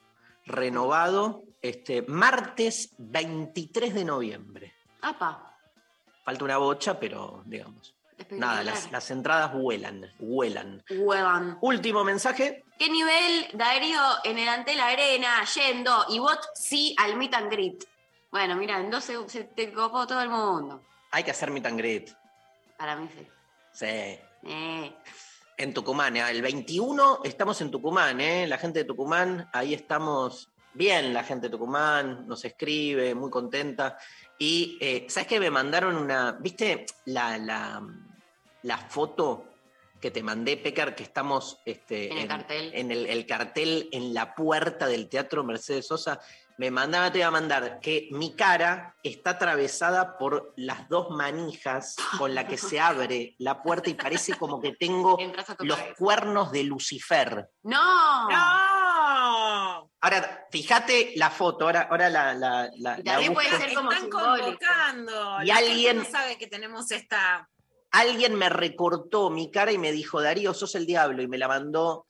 renovado, 0.45 1.41
este, 1.61 2.03
martes 2.03 2.93
23 2.99 3.93
de 3.95 4.05
noviembre. 4.05 4.73
Apa, 5.01 5.57
Falta 6.23 6.45
una 6.45 6.57
bocha, 6.57 6.99
pero 6.99 7.41
digamos. 7.45 7.92
Nada, 8.31 8.63
las, 8.63 8.91
las 8.91 9.11
entradas 9.11 9.53
vuelan, 9.53 10.11
vuelan. 10.19 10.83
Huevan. 10.89 11.57
Último 11.61 12.03
mensaje. 12.03 12.63
¿Qué 12.77 12.89
nivel 12.89 13.47
Darío 13.53 14.01
en 14.23 14.39
el 14.39 14.47
Antel 14.49 14.79
Arena, 14.79 15.43
yendo, 15.55 16.05
y 16.09 16.19
vos 16.19 16.37
sí 16.55 16.95
al 16.99 17.15
meet 17.17 17.33
and 17.33 17.51
greet? 17.51 17.85
Bueno, 18.31 18.55
mira, 18.55 18.79
en 18.79 18.89
12 18.89 19.29
se 19.29 19.43
te 19.43 19.71
copó 19.71 20.07
todo 20.07 20.21
el 20.21 20.29
mundo. 20.29 20.81
Hay 21.11 21.23
que 21.23 21.31
hacer 21.31 21.51
meet 21.51 21.65
and 21.65 21.77
greet. 21.77 22.09
Para 22.77 22.95
mí 22.95 23.07
sí. 23.15 23.27
Sí. 23.71 23.85
Eh, 23.85 24.95
En 25.57 25.73
Tucumán, 25.73 26.17
¿eh? 26.17 26.29
el 26.29 26.41
21 26.41 27.21
estamos 27.23 27.61
en 27.61 27.69
Tucumán, 27.71 28.19
¿eh? 28.19 28.47
la 28.47 28.57
gente 28.57 28.79
de 28.79 28.85
Tucumán, 28.85 29.47
ahí 29.53 29.73
estamos 29.73 30.49
bien, 30.73 31.13
la 31.13 31.23
gente 31.23 31.47
de 31.47 31.51
Tucumán 31.51 32.27
nos 32.27 32.43
escribe, 32.43 33.13
muy 33.13 33.29
contenta. 33.29 33.97
Y, 34.39 34.77
eh, 34.81 35.05
¿sabes 35.09 35.27
qué? 35.27 35.39
Me 35.39 35.51
mandaron 35.51 35.95
una, 35.95 36.31
¿viste 36.33 36.87
la, 37.05 37.37
la, 37.37 37.81
la 38.63 38.77
foto 38.77 39.45
que 40.01 40.11
te 40.11 40.21
mandé, 40.21 40.57
Pecar, 40.57 40.95
que 40.95 41.03
estamos 41.03 41.59
este, 41.65 42.11
En 42.11 42.17
el 42.17 42.27
cartel. 42.27 42.71
en 42.73 42.91
el, 42.91 43.05
el 43.05 43.25
cartel 43.25 43.87
en 43.93 44.13
la 44.13 44.35
puerta 44.35 44.85
del 44.87 45.07
Teatro 45.07 45.43
Mercedes 45.45 45.87
Sosa? 45.87 46.19
Me 46.57 46.69
mandaba, 46.69 47.11
te 47.11 47.17
iba 47.19 47.27
a 47.27 47.31
mandar, 47.31 47.79
que 47.79 48.09
mi 48.11 48.35
cara 48.35 48.95
está 49.01 49.31
atravesada 49.31 50.17
por 50.19 50.53
las 50.55 50.87
dos 50.87 51.09
manijas 51.09 51.95
con 52.19 52.35
la 52.35 52.45
que 52.47 52.57
se 52.57 52.79
abre 52.79 53.33
la 53.39 53.63
puerta 53.63 53.89
y 53.89 53.95
parece 53.95 54.35
como 54.35 54.61
que 54.61 54.73
tengo 54.73 55.17
los 55.59 55.77
cabeza. 55.77 55.95
cuernos 55.97 56.51
de 56.51 56.63
Lucifer. 56.65 57.49
¡No! 57.63 58.29
¡No! 58.29 59.89
Ahora, 60.01 60.47
fíjate 60.51 61.13
la 61.15 61.29
foto, 61.31 61.65
ahora, 61.65 61.87
ahora 61.89 62.09
la, 62.09 62.33
la, 62.33 62.69
la- 62.77 62.99
Y 62.99 63.03
la 63.03 63.33
puede 63.33 63.49
ser 63.57 63.73
como 63.73 63.91
Están 63.91 64.09
simbólico. 64.11 64.43
convocando. 64.45 65.41
Y 65.43 65.45
La 65.47 65.55
gente 65.55 65.71
alguien- 65.71 65.97
no 65.99 66.05
sabe 66.05 66.37
que 66.37 66.47
tenemos 66.47 66.91
esta. 66.91 67.49
Alguien 67.93 68.35
me 68.35 68.49
recortó 68.49 69.29
mi 69.29 69.49
cara 69.51 69.71
y 69.71 69.77
me 69.77 69.91
dijo, 69.91 70.21
Darío, 70.21 70.53
sos 70.53 70.75
el 70.75 70.85
diablo, 70.85 71.21
y 71.21 71.27
me 71.27 71.37
la 71.37 71.47
mandó 71.47 72.05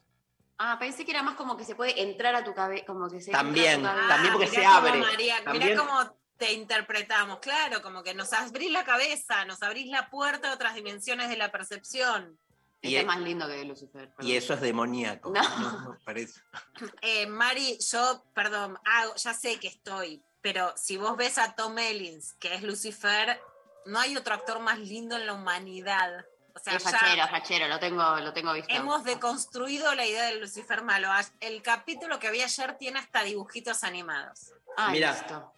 Ah, 0.58 0.78
pensé 0.80 1.04
que 1.04 1.12
era 1.12 1.24
más 1.24 1.36
como 1.36 1.58
que 1.58 1.66
se 1.66 1.76
puede 1.76 2.02
entrar 2.02 2.34
a 2.36 2.44
tu 2.44 2.54
cabeza, 2.54 2.86
como 2.86 3.10
que 3.10 3.20
se 3.20 3.32
entra 3.32 3.40
a 3.40 3.44
tu 3.44 3.48
También, 3.48 3.82
cabeza. 3.84 4.08
también 4.08 4.34
porque 4.34 4.50
mirá 4.50 4.62
se 4.62 4.66
cómo, 4.68 4.78
abre. 4.88 5.00
María, 5.00 5.44
También- 5.44 5.68
mirá 5.68 5.78
cómo 5.78 6.18
te 6.38 6.54
interpretamos. 6.54 7.40
Claro, 7.40 7.82
como 7.82 8.02
que 8.02 8.14
nos 8.14 8.32
abrís 8.34 8.72
la 8.72 8.86
cabeza, 8.86 9.44
nos 9.46 9.62
abrís 9.62 9.88
la 9.88 10.10
puerta 10.10 10.52
a 10.52 10.54
otras 10.54 10.76
dimensiones 10.76 11.28
de 11.30 11.38
la 11.38 11.52
percepción. 11.52 12.38
Y 12.82 12.88
Este 12.88 12.98
e- 12.98 13.02
es 13.02 13.06
más 13.08 13.20
lindo 13.20 13.48
que 13.48 13.64
Lucifer. 13.66 14.10
perdón. 14.10 14.28
y 14.32 14.36
eso 14.36 14.54
es 14.54 14.62
demoníaco. 14.62 15.32
No. 15.32 15.42
no, 15.60 15.98
parece. 16.06 16.40
Eh, 17.02 17.26
Mari, 17.28 17.78
yo, 17.92 18.24
perdón, 18.34 18.78
hago- 18.86 19.16
ya 19.16 19.34
sé 19.34 19.60
que 19.60 19.68
estoy, 19.68 20.22
pero 20.42 20.72
si 20.78 20.98
vos 20.98 21.18
ves 21.18 21.38
a 21.40 21.56
Tom 21.56 21.78
Ellins, 21.80 22.34
que 22.36 22.54
es 22.54 22.62
Lucifer, 22.64 23.42
no 23.86 24.00
hay 24.00 24.16
otro 24.18 24.34
actor 24.34 24.60
más 24.60 24.80
lindo 24.80 25.16
en 25.16 25.26
la 25.28 25.34
humanidad. 25.34 26.26
O 26.56 26.60
sea, 26.60 26.74
Es 26.76 26.84
fachero, 26.84 27.28
fachero, 27.30 27.68
lo 27.68 27.80
tengo, 27.80 28.18
lo 28.20 28.32
tengo 28.32 28.54
visto. 28.54 28.72
hemos 28.74 29.04
deconstruido 29.04 29.94
la 29.96 30.06
idea 30.06 30.26
del 30.26 30.40
Lucifer 30.42 30.84
malo. 30.84 31.10
El 31.40 31.62
capítulo 31.64 32.20
que 32.20 32.30
vi 32.32 32.42
ayer 32.44 32.78
tiene 32.78 33.00
hasta 33.00 33.24
dibujitos 33.24 33.84
animados. 33.84 34.52
Ah, 34.78 34.90
Mira. 34.92 35.14
listo. 35.14 35.52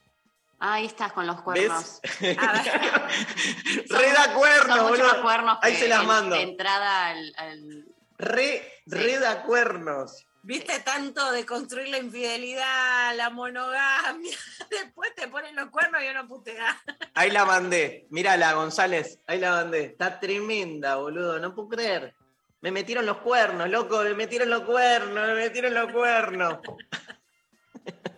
Ahí 0.57 0.86
estás 0.86 1.11
con 1.11 1.28
los 1.28 1.41
cuernos. 1.41 1.99
¿Ves? 2.21 2.38
A 2.39 2.51
ver. 2.53 2.63
Re 3.89 4.13
da 4.13 4.34
cuerno, 4.34 4.76
Son 4.88 4.99
más 4.99 5.13
cuernos 5.15 5.57
Ahí 5.61 5.76
se 5.76 5.89
las 5.89 6.05
mando. 6.05 6.36
de 6.36 6.41
entrada 6.43 7.07
al, 7.07 7.34
al- 7.38 7.86
Re, 8.17 8.82
re 8.86 9.19
da 9.19 9.43
cuernos. 9.43 10.26
Viste 10.45 10.79
tanto 10.81 11.31
de 11.31 11.43
construir 11.43 11.89
la 11.89 11.97
infidelidad, 11.97 13.15
la 13.15 13.31
monogamia. 13.31 14.37
Después 14.69 15.15
te 15.15 15.27
ponen 15.27 15.55
los 15.55 15.71
cuernos 15.71 16.03
y 16.03 16.07
uno 16.07 16.27
putea. 16.27 16.79
Ahí 17.15 17.31
la 17.31 17.45
mandé. 17.45 18.05
Mírala, 18.11 18.53
González. 18.53 19.19
Ahí 19.25 19.39
la 19.39 19.49
mandé. 19.49 19.85
Está 19.85 20.19
tremenda, 20.19 20.97
boludo. 20.97 21.39
No 21.39 21.55
puedo 21.55 21.69
creer. 21.69 22.13
Me 22.61 22.69
metieron 22.69 23.07
los 23.07 23.17
cuernos, 23.17 23.67
loco. 23.71 24.03
Me 24.03 24.13
metieron 24.13 24.51
los 24.51 24.61
cuernos, 24.61 25.27
me 25.29 25.33
metieron 25.33 25.73
los 25.73 25.91
cuernos. 25.91 26.59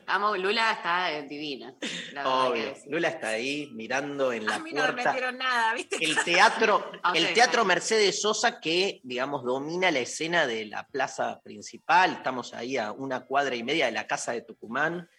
Amo, 0.09 0.37
Lula 0.37 0.71
está 0.71 1.11
eh, 1.11 1.23
divina. 1.23 1.75
la 2.13 2.23
verdad 2.23 2.53
que 2.53 2.69
Obvio. 2.69 2.73
Lula 2.87 3.07
está 3.09 3.27
ahí 3.29 3.69
mirando 3.73 4.31
en 4.31 4.45
la 4.45 4.55
A 4.55 4.59
mí 4.59 4.71
no 4.71 4.83
me 4.83 4.93
puerta. 4.93 5.11
metieron 5.11 5.37
nada, 5.37 5.73
¿viste? 5.73 5.97
el 6.01 6.23
teatro, 6.23 6.91
el 7.13 7.33
teatro. 7.33 7.65
Mercedes 7.65 8.21
Sosa 8.21 8.61
que, 8.61 9.01
digamos, 9.03 9.43
domina 9.43 9.91
la 9.91 9.99
escena 9.99 10.47
de 10.47 10.65
la 10.65 10.87
plaza 10.87 11.41
principal. 11.43 12.13
Estamos 12.13 12.53
ahí 12.53 12.77
a 12.77 12.93
una 12.93 13.25
cuadra 13.25 13.55
y 13.55 13.63
media 13.63 13.87
de 13.87 13.91
la 13.91 14.07
casa 14.07 14.31
de 14.31 14.41
Tucumán 14.43 15.09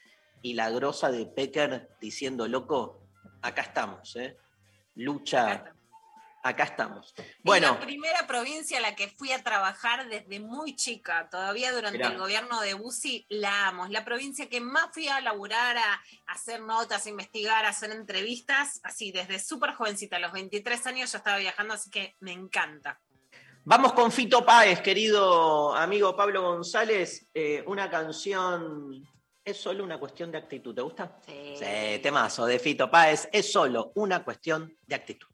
y 0.41 0.55
la 0.55 0.71
grosa 0.71 1.11
de 1.11 1.27
Pecker 1.27 1.91
diciendo, 2.01 2.49
loco, 2.49 3.03
acá 3.43 3.63
estamos, 3.63 4.17
¿eh? 4.17 4.37
Lucha, 4.95 5.43
acá 5.43 5.53
estamos 5.55 5.78
acá 6.43 6.65
estamos. 6.65 7.15
Bueno. 7.43 7.69
Es 7.69 7.73
la 7.81 7.81
primera 7.81 8.27
provincia 8.27 8.79
a 8.79 8.81
la 8.81 8.95
que 8.95 9.09
fui 9.09 9.33
a 9.33 9.43
trabajar 9.43 10.09
desde 10.09 10.41
muy 10.41 10.77
chica, 10.77 11.29
todavía 11.31 11.73
durante 11.73 12.03
el 12.03 12.19
gobierno 12.19 12.61
de 12.61 12.75
Bussi, 12.75 13.27
la 13.29 13.69
amo. 13.69 13.85
Es 13.85 13.91
la 13.91 14.05
provincia 14.05 14.49
que 14.49 14.61
más 14.61 14.89
fui 14.93 15.09
a 15.09 15.21
laburar, 15.21 15.77
a 15.77 16.03
hacer 16.27 16.61
notas, 16.61 17.07
a 17.07 17.11
investigar, 17.11 17.65
a 17.65 17.71
hacer 17.71 17.91
entrevistas. 17.91 18.81
Así, 18.83 19.13
desde 19.13 19.39
súper 19.39 19.75
jovencita, 19.75 20.17
a 20.17 20.21
los 20.21 20.33
23 20.33 20.87
años 20.87 21.13
yo 21.13 21.19
estaba 21.19 21.39
viajando, 21.39 21.75
así 21.75 21.91
que 21.91 22.17
me 22.21 22.33
encanta. 22.33 23.01
Vamos 23.65 23.93
con 23.93 24.11
Fito 24.11 24.47
Páez, 24.47 24.81
querido 24.81 25.75
amigo 25.75 26.17
Pablo 26.17 26.43
González. 26.43 27.29
Eh, 27.35 27.63
una 27.67 27.91
canción 27.91 29.07
es 29.45 29.57
solo 29.59 29.85
una 29.85 29.99
cuestión 29.99 30.31
de 30.31 30.39
actitud. 30.39 30.75
¿Te 30.75 30.81
gusta? 30.81 31.19
Sí. 31.27 31.55
sí. 31.59 31.99
Temazo 32.03 32.47
de 32.47 32.59
Fito 32.59 32.91
Páez. 32.91 33.29
Es 33.31 33.53
solo 33.53 33.93
una 33.97 34.25
cuestión 34.25 34.75
de 34.87 34.95
actitud. 34.95 35.29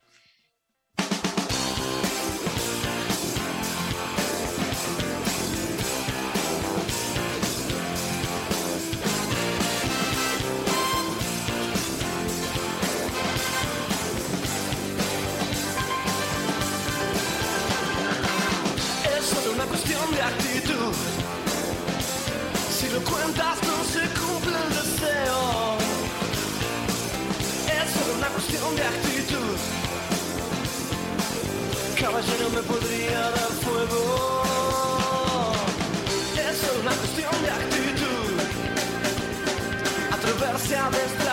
caballero 32.15 32.49
me 32.51 32.62
podría 32.62 33.19
dar 33.19 33.53
fuego. 33.65 34.03
Es 36.49 36.59
una 36.81 36.93
cuestión 36.93 37.43
de 37.43 37.51
actitud. 37.51 38.35
Atreverse 40.12 40.77
a 40.77 40.91
desde 40.91 41.24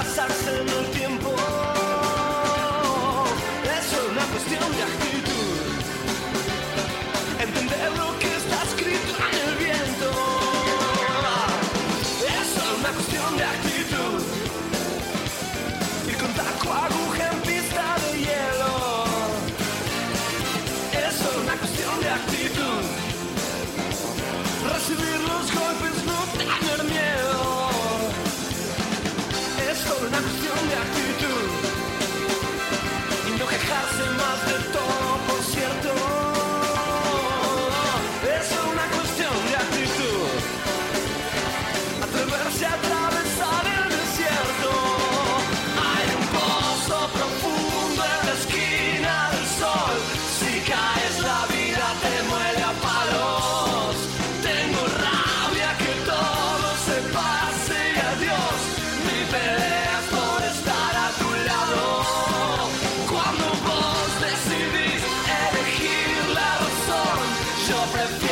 prefiero. 67.91 68.30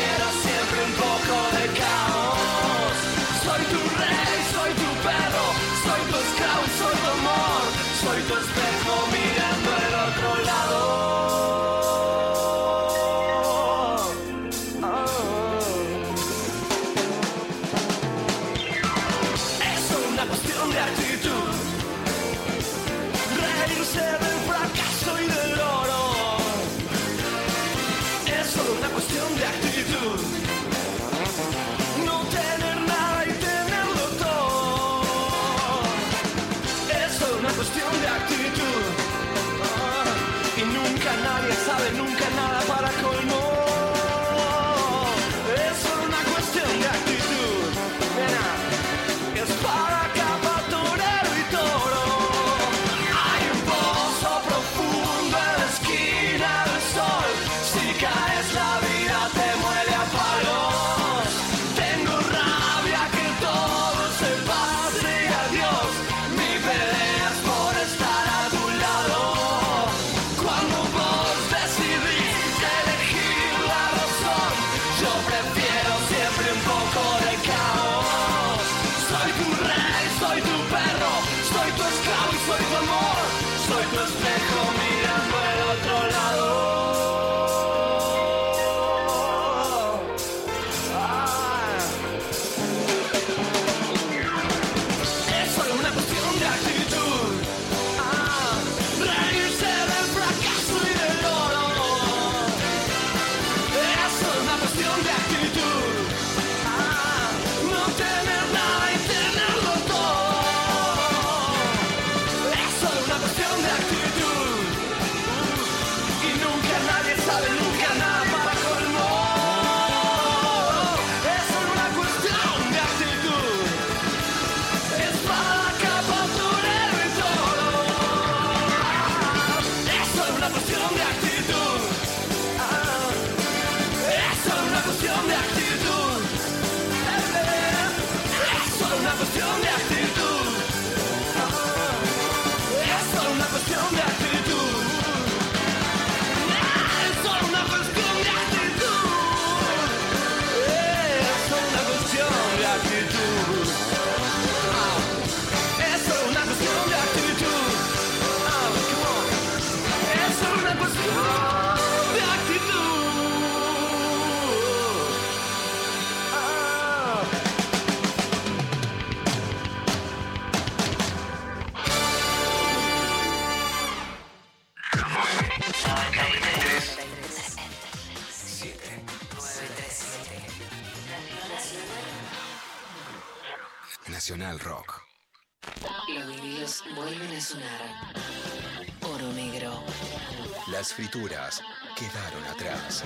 Las 190.89 190.95
frituras 190.95 191.61
quedaron 191.95 192.43
atrás. 192.45 193.03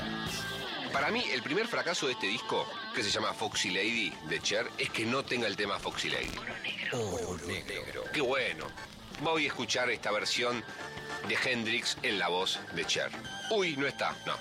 Para 0.94 1.12
mí, 1.12 1.22
el 1.34 1.44
primer 1.44 1.68
fracaso 1.68 2.08
de 2.08 2.14
este 2.14 2.28
disco, 2.28 2.66
que 2.96 3.04
se 3.04 3.10
llama 3.10 3.34
Foxy 3.34 3.72
Lady 3.72 4.14
de 4.30 4.40
Cher, 4.40 4.70
es 4.78 4.90
que 4.90 5.06
no 5.06 5.26
tenga 5.26 5.48
el 5.48 5.58
tema 5.58 5.78
Foxy 5.80 6.10
Lady. 6.10 6.32
Oro 6.94 7.38
negro. 7.46 8.06
Qué 8.14 8.22
bueno. 8.22 8.68
Voy 9.22 9.44
a 9.44 9.48
escuchar 9.48 9.90
esta 9.90 10.12
versión 10.12 10.64
de 11.28 11.36
Hendrix 11.36 11.98
en 12.04 12.20
la 12.20 12.30
voz 12.30 12.58
de 12.74 12.86
Cher. 12.86 13.10
Uy, 13.52 13.76
no 13.76 13.86
está, 13.86 14.16
no. 14.26 14.38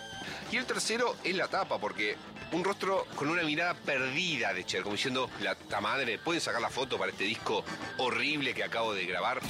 Y 0.52 0.58
el 0.58 0.64
tercero 0.64 1.16
es 1.24 1.34
la 1.34 1.48
tapa, 1.48 1.80
porque 1.80 2.16
un 2.52 2.62
rostro 2.62 3.08
con 3.16 3.28
una 3.28 3.42
mirada 3.42 3.74
perdida 3.74 4.54
de 4.54 4.64
Cher, 4.64 4.84
como 4.84 4.94
diciendo, 4.94 5.28
la 5.40 5.56
ta 5.56 5.80
madre, 5.80 6.16
¿pueden 6.16 6.40
sacar 6.40 6.60
la 6.60 6.70
foto 6.70 6.96
para 6.96 7.10
este 7.10 7.24
disco 7.24 7.64
horrible 7.98 8.54
que 8.54 8.62
acabo 8.62 8.94
de 8.94 9.04
grabar? 9.04 9.40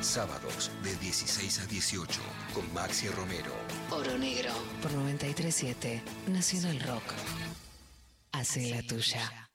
Sábados 0.00 0.70
de 0.82 0.94
16 0.96 1.60
a 1.60 1.66
18 1.66 2.20
con 2.54 2.72
Maxi 2.72 3.08
Romero. 3.08 3.52
Oro 3.90 4.16
negro. 4.18 4.50
Por 4.82 4.92
937 4.92 6.02
Nacional 6.28 6.80
Rock. 6.80 7.02
Hace 8.32 8.70
la 8.70 8.82
tuya. 8.82 9.50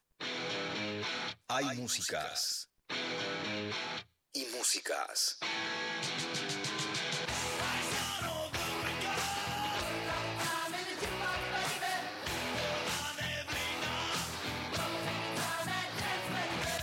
Hay 1.48 1.78
músicas. 1.78 2.70
Y 4.34 4.46
músicas. 4.58 5.38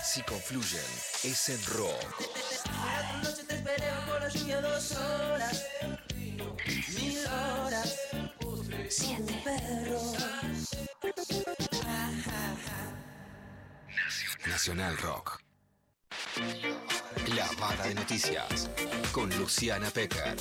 Si 0.04 0.22
confluyen, 0.22 0.80
es 1.22 1.48
en 1.48 1.64
rock. 1.66 3.47
Esperé 3.68 3.90
bajo 3.90 4.18
la 4.18 4.28
lluvia 4.28 4.60
dos 4.60 4.92
horas. 4.92 5.66
Mil 6.94 7.18
horas. 7.26 8.00
Siete 8.88 9.42
perros. 9.44 10.16
Nacional 14.46 14.96
Rock. 14.98 15.42
La 17.34 17.48
Vara 17.60 17.86
de 17.86 17.94
Noticias 17.94 18.70
con 19.12 19.28
Luciana 19.36 19.90
Pecker. 19.90 20.36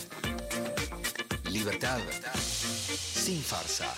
Libertad 1.51 1.99
sin 2.34 3.41
farsa. 3.41 3.93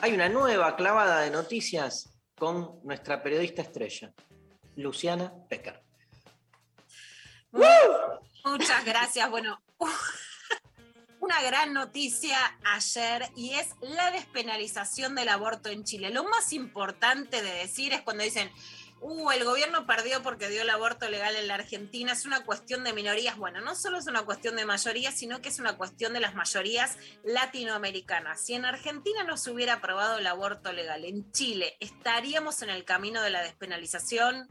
Hay 0.00 0.12
una 0.12 0.28
nueva 0.28 0.76
clavada 0.76 1.20
de 1.20 1.30
noticias 1.30 2.10
con 2.36 2.80
nuestra 2.82 3.22
periodista 3.22 3.62
estrella, 3.62 4.12
Luciana 4.76 5.32
Pecker. 5.48 5.82
Muchas 8.44 8.84
gracias. 8.84 9.30
Bueno, 9.30 9.62
una 11.20 11.40
gran 11.42 11.72
noticia 11.72 12.36
ayer 12.64 13.30
y 13.36 13.54
es 13.54 13.68
la 13.80 14.10
despenalización 14.10 15.14
del 15.14 15.30
aborto 15.30 15.70
en 15.70 15.84
Chile. 15.84 16.10
Lo 16.10 16.24
más 16.24 16.52
importante 16.52 17.42
de 17.42 17.54
decir 17.54 17.92
es 17.92 18.02
cuando 18.02 18.24
dicen, 18.24 18.50
uh, 19.00 19.30
el 19.30 19.44
gobierno 19.44 19.86
perdió 19.86 20.22
porque 20.22 20.48
dio 20.48 20.62
el 20.62 20.70
aborto 20.70 21.08
legal 21.08 21.34
en 21.36 21.48
la 21.48 21.54
Argentina, 21.54 22.12
es 22.12 22.26
una 22.26 22.44
cuestión 22.44 22.84
de 22.84 22.92
minorías. 22.92 23.38
Bueno, 23.38 23.60
no 23.60 23.74
solo 23.74 23.98
es 23.98 24.06
una 24.06 24.24
cuestión 24.24 24.56
de 24.56 24.66
mayorías, 24.66 25.14
sino 25.14 25.40
que 25.40 25.48
es 25.48 25.58
una 25.58 25.76
cuestión 25.76 26.12
de 26.12 26.20
las 26.20 26.34
mayorías 26.34 26.98
latinoamericanas. 27.22 28.44
Si 28.44 28.54
en 28.54 28.66
Argentina 28.66 29.24
no 29.24 29.36
se 29.36 29.50
hubiera 29.50 29.74
aprobado 29.74 30.18
el 30.18 30.26
aborto 30.26 30.72
legal, 30.72 31.04
en 31.04 31.32
Chile, 31.32 31.76
¿estaríamos 31.80 32.60
en 32.62 32.70
el 32.70 32.84
camino 32.84 33.22
de 33.22 33.30
la 33.30 33.42
despenalización? 33.42 34.48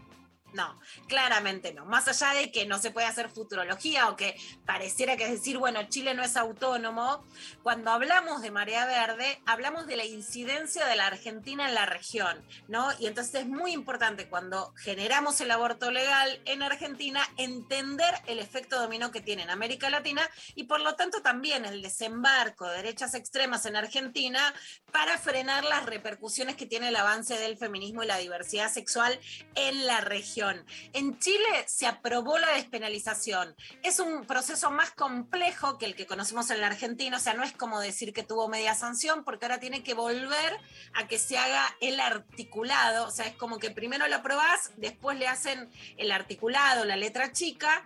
No, 0.54 0.80
claramente 1.08 1.74
no. 1.74 1.86
Más 1.86 2.08
allá 2.08 2.34
de 2.34 2.52
que 2.52 2.66
no 2.66 2.80
se 2.80 2.92
puede 2.92 3.08
hacer 3.08 3.30
futurología 3.30 4.10
o 4.10 4.16
que 4.16 4.38
pareciera 4.66 5.18
que 5.18 5.26
es 5.26 5.32
decir, 5.32 5.58
bueno, 5.58 5.84
Chile 5.90 6.14
no 6.14 6.24
es 6.24 6.38
autónomo, 6.38 7.26
cuando 7.64 7.92
hablamos 7.92 8.42
de 8.42 8.52
marea 8.52 8.86
verde, 8.86 9.42
hablamos 9.46 9.88
de 9.88 9.98
la 9.98 10.06
incidencia 10.06 10.86
de 10.86 10.96
la 10.96 11.08
Argentina 11.08 11.68
en 11.68 11.76
la 11.76 11.86
región, 11.86 12.46
¿no? 12.68 12.90
Y 13.00 13.08
entonces 13.08 13.42
es 13.42 13.48
muy 13.48 13.72
importante 13.72 14.30
cuando 14.30 14.74
generamos 14.78 15.42
el 15.42 15.52
aborto 15.52 15.92
legal 15.92 16.42
en 16.46 16.62
Argentina 16.62 17.28
entender 17.38 18.14
el 18.28 18.40
efecto 18.40 18.80
dominó 18.80 19.12
que 19.12 19.22
tiene 19.22 19.44
en 19.44 19.50
América 19.50 19.90
Latina 19.90 20.22
y 20.56 20.64
por 20.64 20.82
lo 20.82 20.96
tanto 20.96 21.22
también 21.22 21.66
el 21.66 21.82
desembarco 21.82 22.68
de 22.68 22.78
derechas 22.78 23.14
extremas 23.14 23.66
en 23.66 23.76
Argentina 23.76 24.54
para 24.92 25.18
frenar 25.18 25.64
las 25.64 25.86
repercusiones 25.86 26.56
que 26.56 26.66
tiene 26.66 26.90
el 26.90 26.96
avance 26.96 27.38
del 27.38 27.58
feminismo 27.58 28.04
y 28.04 28.08
la 28.08 28.18
diversidad 28.18 28.72
sexual 28.72 29.20
en 29.56 29.86
la 29.86 30.02
región. 30.02 30.43
En 30.94 31.20
Chile 31.20 31.66
se 31.68 31.88
aprobó 31.88 32.38
la 32.38 32.54
despenalización. 32.54 33.56
Es 33.84 34.00
un 34.00 34.26
proceso 34.26 34.72
más 34.72 34.92
complejo 34.92 35.78
que 35.78 35.86
el 35.86 35.96
que 35.96 36.06
conocemos 36.06 36.50
en 36.50 36.62
la 36.62 36.68
Argentina, 36.68 37.18
o 37.18 37.20
sea, 37.20 37.34
no 37.34 37.44
es 37.44 37.54
como 37.54 37.80
decir 37.80 38.14
que 38.14 38.24
tuvo 38.24 38.48
media 38.48 38.76
sanción, 38.76 39.24
porque 39.24 39.46
ahora 39.46 39.60
tiene 39.60 39.84
que 39.84 39.94
volver 39.94 40.60
a 40.94 41.08
que 41.08 41.20
se 41.20 41.38
haga 41.38 41.64
el 41.82 42.00
articulado, 42.00 43.08
o 43.08 43.12
sea, 43.12 43.26
es 43.26 43.36
como 43.36 43.60
que 43.60 43.72
primero 43.72 44.08
lo 44.08 44.16
aprobás, 44.16 44.72
después 44.78 45.18
le 45.18 45.28
hacen 45.28 45.70
el 45.98 46.12
articulado, 46.12 46.86
la 46.86 46.96
letra 46.96 47.32
chica, 47.32 47.86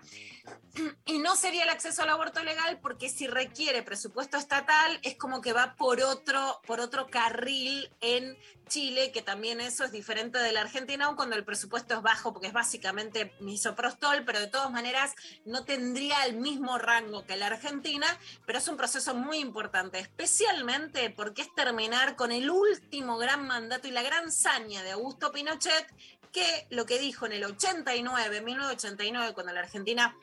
y 1.06 1.20
no 1.20 1.36
sería 1.36 1.64
el 1.64 1.70
acceso 1.70 2.04
al 2.04 2.10
aborto 2.10 2.44
legal 2.44 2.80
porque 2.82 3.10
si 3.10 3.28
requiere 3.28 3.82
presupuesto 3.82 4.38
estatal 4.38 5.00
es 5.04 5.16
como 5.16 5.42
que 5.42 5.54
va 5.54 5.76
por 5.76 6.02
otro, 6.02 6.62
por 6.68 6.80
otro 6.80 7.08
carril 7.08 7.90
en 8.02 8.38
Chile, 8.68 9.12
que 9.12 9.22
también 9.22 9.62
eso 9.62 9.86
es 9.86 9.92
diferente 9.92 10.40
de 10.40 10.52
la 10.52 10.62
Argentina, 10.62 11.06
aun 11.06 11.16
cuando 11.16 11.36
el 11.36 11.46
presupuesto 11.46 11.96
es 11.96 12.02
bajo, 12.02 12.34
porque 12.34 12.48
es 12.48 12.54
básicamente 12.54 13.34
misoprostol, 13.40 14.24
pero 14.26 14.40
de 14.40 14.48
todas 14.48 14.70
maneras 14.70 15.16
no 15.46 15.64
tendría 15.64 16.26
el 16.26 16.36
mismo 16.36 16.78
rango 16.78 17.26
que 17.26 17.38
la 17.38 17.48
Argentina, 17.48 18.06
pero 18.46 18.60
es 18.60 18.68
un 18.68 18.76
proceso 18.76 19.16
muy 19.16 19.38
importante, 19.38 20.00
especialmente 20.00 21.10
porque 21.10 21.44
es 21.44 21.56
terminar 21.56 22.18
con 22.18 22.32
el 22.32 22.50
último 22.50 23.18
gran 23.18 23.48
mandato 23.48 23.88
y 23.88 23.92
la 23.92 24.04
gran 24.04 24.32
saña 24.32 24.84
de 24.84 24.92
Augusto 24.92 25.32
Pinochet, 25.32 25.88
que 26.34 26.68
lo 26.70 26.86
que 26.86 27.00
dijo 27.00 27.26
en 27.26 27.32
el 27.32 27.46
89, 27.46 28.42
1989, 28.42 29.34
cuando 29.34 29.54
la 29.54 29.62
Argentina 29.62 30.16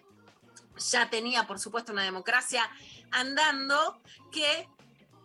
ya 0.77 1.11
tenía, 1.11 1.47
por 1.47 1.59
supuesto, 1.59 1.93
una 1.93 2.03
democracia 2.03 2.69
andando 3.11 4.01
que 4.33 4.69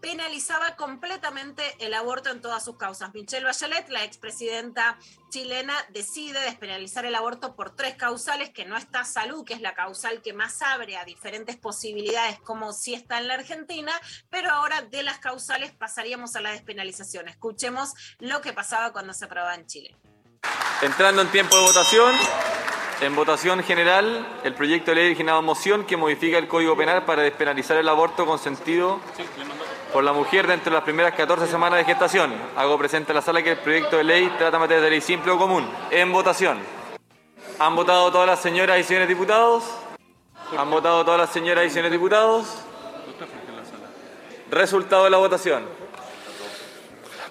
penalizaba 0.02 0.76
completamente 0.76 1.76
el 1.80 1.94
aborto 1.94 2.30
en 2.30 2.42
todas 2.42 2.64
sus 2.64 2.78
causas. 2.78 3.14
Michelle 3.14 3.46
Bachelet, 3.46 3.90
la 3.90 4.04
expresidenta 4.04 4.98
chilena, 5.30 5.76
decide 5.90 6.40
despenalizar 6.42 7.06
el 7.06 7.16
aborto 7.16 7.56
por 7.56 7.76
tres 7.76 7.96
causales, 7.96 8.50
que 8.50 8.66
no 8.66 8.78
está 8.78 9.04
salud, 9.04 9.46
que 9.46 9.54
es 9.54 9.62
la 9.62 9.74
causal 9.74 10.22
que 10.22 10.34
más 10.34 10.62
abre 10.62 10.98
a 10.98 11.06
diferentes 11.06 11.58
posibilidades, 11.58 12.40
como 12.40 12.74
si 12.74 12.94
está 12.94 13.20
en 13.20 13.28
la 13.28 13.36
Argentina, 13.36 13.92
pero 14.30 14.52
ahora 14.52 14.82
de 14.84 15.04
las 15.04 15.20
causales 15.20 15.72
pasaríamos 15.72 16.36
a 16.36 16.42
la 16.42 16.52
despenalización. 16.52 17.28
Escuchemos 17.28 17.94
lo 18.20 18.42
que 18.42 18.54
pasaba 18.54 18.92
cuando 18.94 19.14
se 19.14 19.26
aprobaba 19.26 19.56
en 19.56 19.68
Chile. 19.68 19.98
Entrando 20.82 21.22
en 21.22 21.32
tiempo 21.32 21.58
de 21.58 21.64
votación, 21.64 22.16
en 23.02 23.16
votación 23.16 23.64
general, 23.64 24.28
el 24.44 24.54
proyecto 24.54 24.92
de 24.92 24.96
ley 24.96 25.06
originado 25.08 25.42
moción 25.42 25.86
que 25.86 25.96
modifica 25.96 26.38
el 26.38 26.48
Código 26.48 26.76
Penal 26.76 27.06
para 27.06 27.22
despenalizar 27.22 27.78
el 27.78 27.88
aborto 27.88 28.26
consentido 28.26 29.00
por 29.94 30.04
la 30.04 30.12
mujer 30.12 30.48
dentro 30.48 30.72
de 30.72 30.76
las 30.76 30.84
primeras 30.84 31.14
14 31.14 31.48
semanas 31.48 31.80
de 31.80 31.86
gestación. 31.86 32.34
Hago 32.58 32.78
presente 32.78 33.12
a 33.12 33.16
la 33.16 33.22
sala 33.22 33.42
que 33.42 33.52
el 33.52 33.58
proyecto 33.58 33.98
de 33.98 34.04
ley 34.04 34.32
trata 34.38 34.60
materia 34.60 34.84
de 34.84 34.90
ley 34.90 35.02
simple 35.02 35.32
o 35.32 35.38
común. 35.38 35.68
En 35.92 36.12
votación. 36.12 36.60
¿Han 37.58 37.76
votado 37.76 38.12
todas 38.12 38.28
las 38.28 38.42
señoras 38.42 38.80
y 38.80 38.84
señores 38.84 39.08
diputados? 39.08 39.64
¿Han 40.58 40.70
votado 40.70 41.04
todas 41.06 41.20
las 41.20 41.30
señoras 41.30 41.66
y 41.66 41.70
señores 41.70 41.92
diputados? 41.92 42.46
Resultado 44.52 45.06
de 45.06 45.10
la 45.10 45.18
votación. 45.18 45.64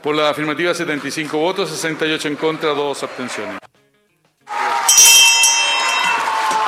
Por 0.03 0.15
la 0.15 0.31
afirmativa 0.31 0.73
75 0.73 1.37
votos, 1.37 1.69
68 1.71 2.29
en 2.29 2.37
contra, 2.37 2.71
2 2.71 3.03
abstenciones. 3.03 3.68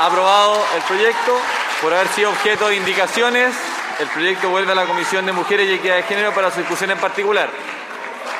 Aprobado 0.00 0.64
el 0.76 0.82
proyecto. 0.84 1.38
Por 1.82 1.92
haber 1.92 2.08
sido 2.08 2.30
objeto 2.30 2.68
de 2.68 2.76
indicaciones, 2.76 3.54
el 3.98 4.08
proyecto 4.08 4.48
vuelve 4.48 4.72
a 4.72 4.74
la 4.74 4.86
Comisión 4.86 5.26
de 5.26 5.32
Mujeres 5.32 5.68
y 5.68 5.74
Equidad 5.74 5.96
de 5.96 6.02
Género 6.04 6.32
para 6.32 6.50
su 6.50 6.60
discusión 6.60 6.90
en 6.90 6.98
particular. 6.98 7.50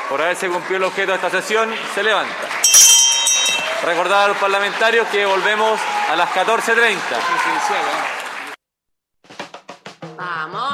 Por 0.09 0.23
haberse 0.23 0.49
cumplido 0.49 0.79
el 0.79 0.85
objeto 0.85 1.11
de 1.11 1.17
esta 1.17 1.29
sesión, 1.29 1.71
se 1.95 2.03
levanta. 2.03 2.33
Recordar 3.85 4.25
a 4.25 4.29
los 4.29 4.39
parlamentarios 4.39 5.07
que 5.09 5.27
volvemos 5.27 5.79
a 6.11 6.17
las 6.17 6.31
14.30. 6.31 6.97
Vamos. 10.17 10.70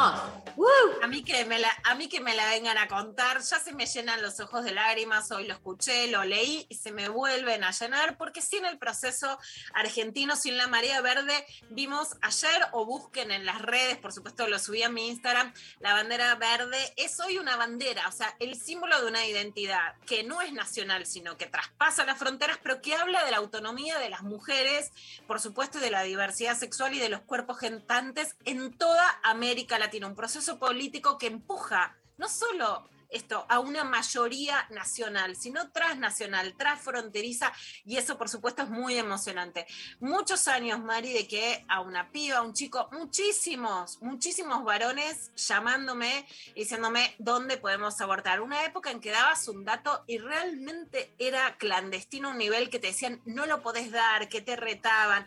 A 1.06 1.08
mí, 1.08 1.22
que 1.22 1.44
me 1.44 1.60
la, 1.60 1.70
a 1.84 1.94
mí 1.94 2.08
que 2.08 2.18
me 2.18 2.34
la 2.34 2.48
vengan 2.48 2.76
a 2.78 2.88
contar, 2.88 3.40
ya 3.40 3.60
se 3.60 3.72
me 3.72 3.86
llenan 3.86 4.22
los 4.22 4.40
ojos 4.40 4.64
de 4.64 4.72
lágrimas, 4.72 5.30
hoy 5.30 5.46
lo 5.46 5.54
escuché, 5.54 6.08
lo 6.08 6.24
leí 6.24 6.66
y 6.68 6.74
se 6.74 6.90
me 6.90 7.08
vuelven 7.08 7.62
a 7.62 7.70
llenar, 7.70 8.16
porque 8.16 8.42
sin 8.42 8.64
el 8.64 8.76
proceso 8.76 9.38
argentino, 9.72 10.34
sin 10.34 10.58
la 10.58 10.66
marea 10.66 11.00
verde, 11.02 11.46
vimos 11.70 12.16
ayer 12.22 12.60
o 12.72 12.84
busquen 12.86 13.30
en 13.30 13.46
las 13.46 13.62
redes, 13.62 13.98
por 13.98 14.12
supuesto 14.12 14.48
lo 14.48 14.58
subí 14.58 14.82
a 14.82 14.88
mi 14.88 15.06
Instagram, 15.06 15.54
la 15.78 15.92
bandera 15.92 16.34
verde 16.34 16.92
es 16.96 17.20
hoy 17.20 17.38
una 17.38 17.54
bandera, 17.54 18.08
o 18.08 18.12
sea, 18.12 18.34
el 18.40 18.60
símbolo 18.60 19.00
de 19.00 19.06
una 19.06 19.24
identidad 19.24 19.94
que 20.06 20.24
no 20.24 20.42
es 20.42 20.52
nacional, 20.52 21.06
sino 21.06 21.36
que 21.36 21.46
traspasa 21.46 22.04
las 22.04 22.18
fronteras, 22.18 22.58
pero 22.64 22.82
que 22.82 22.96
habla 22.96 23.24
de 23.24 23.30
la 23.30 23.36
autonomía 23.36 24.00
de 24.00 24.10
las 24.10 24.22
mujeres, 24.22 24.90
por 25.28 25.38
supuesto, 25.38 25.78
de 25.78 25.92
la 25.92 26.02
diversidad 26.02 26.58
sexual 26.58 26.94
y 26.94 26.98
de 26.98 27.10
los 27.10 27.20
cuerpos 27.20 27.60
gentantes 27.60 28.34
en 28.44 28.76
toda 28.76 29.20
América 29.22 29.78
Latina. 29.78 30.08
Un 30.08 30.16
proceso 30.16 30.58
político 30.58 30.95
que 31.18 31.26
empuja 31.26 31.96
no 32.16 32.28
solo 32.28 32.88
esto 33.10 33.46
a 33.48 33.60
una 33.60 33.84
mayoría 33.84 34.66
nacional, 34.70 35.36
sino 35.36 35.70
transnacional, 35.70 36.54
transfronteriza, 36.56 37.52
y 37.84 37.96
eso 37.96 38.18
por 38.18 38.28
supuesto 38.28 38.62
es 38.62 38.68
muy 38.68 38.96
emocionante. 38.96 39.66
Muchos 40.00 40.48
años, 40.48 40.80
Mari, 40.80 41.12
de 41.12 41.28
que 41.28 41.64
a 41.68 41.80
una 41.80 42.10
piba, 42.10 42.38
a 42.38 42.42
un 42.42 42.52
chico, 42.52 42.88
muchísimos, 42.92 44.00
muchísimos 44.02 44.64
varones 44.64 45.30
llamándome, 45.36 46.26
diciéndome 46.54 47.14
dónde 47.18 47.56
podemos 47.56 48.00
abortar. 48.00 48.40
Una 48.40 48.64
época 48.64 48.90
en 48.90 49.00
que 49.00 49.10
dabas 49.10 49.48
un 49.48 49.64
dato 49.64 50.04
y 50.06 50.18
realmente 50.18 51.14
era 51.18 51.56
clandestino, 51.56 52.30
un 52.30 52.38
nivel 52.38 52.70
que 52.70 52.78
te 52.78 52.88
decían 52.88 53.20
no 53.24 53.46
lo 53.46 53.62
podés 53.62 53.90
dar, 53.90 54.28
que 54.28 54.40
te 54.40 54.56
retaban 54.56 55.26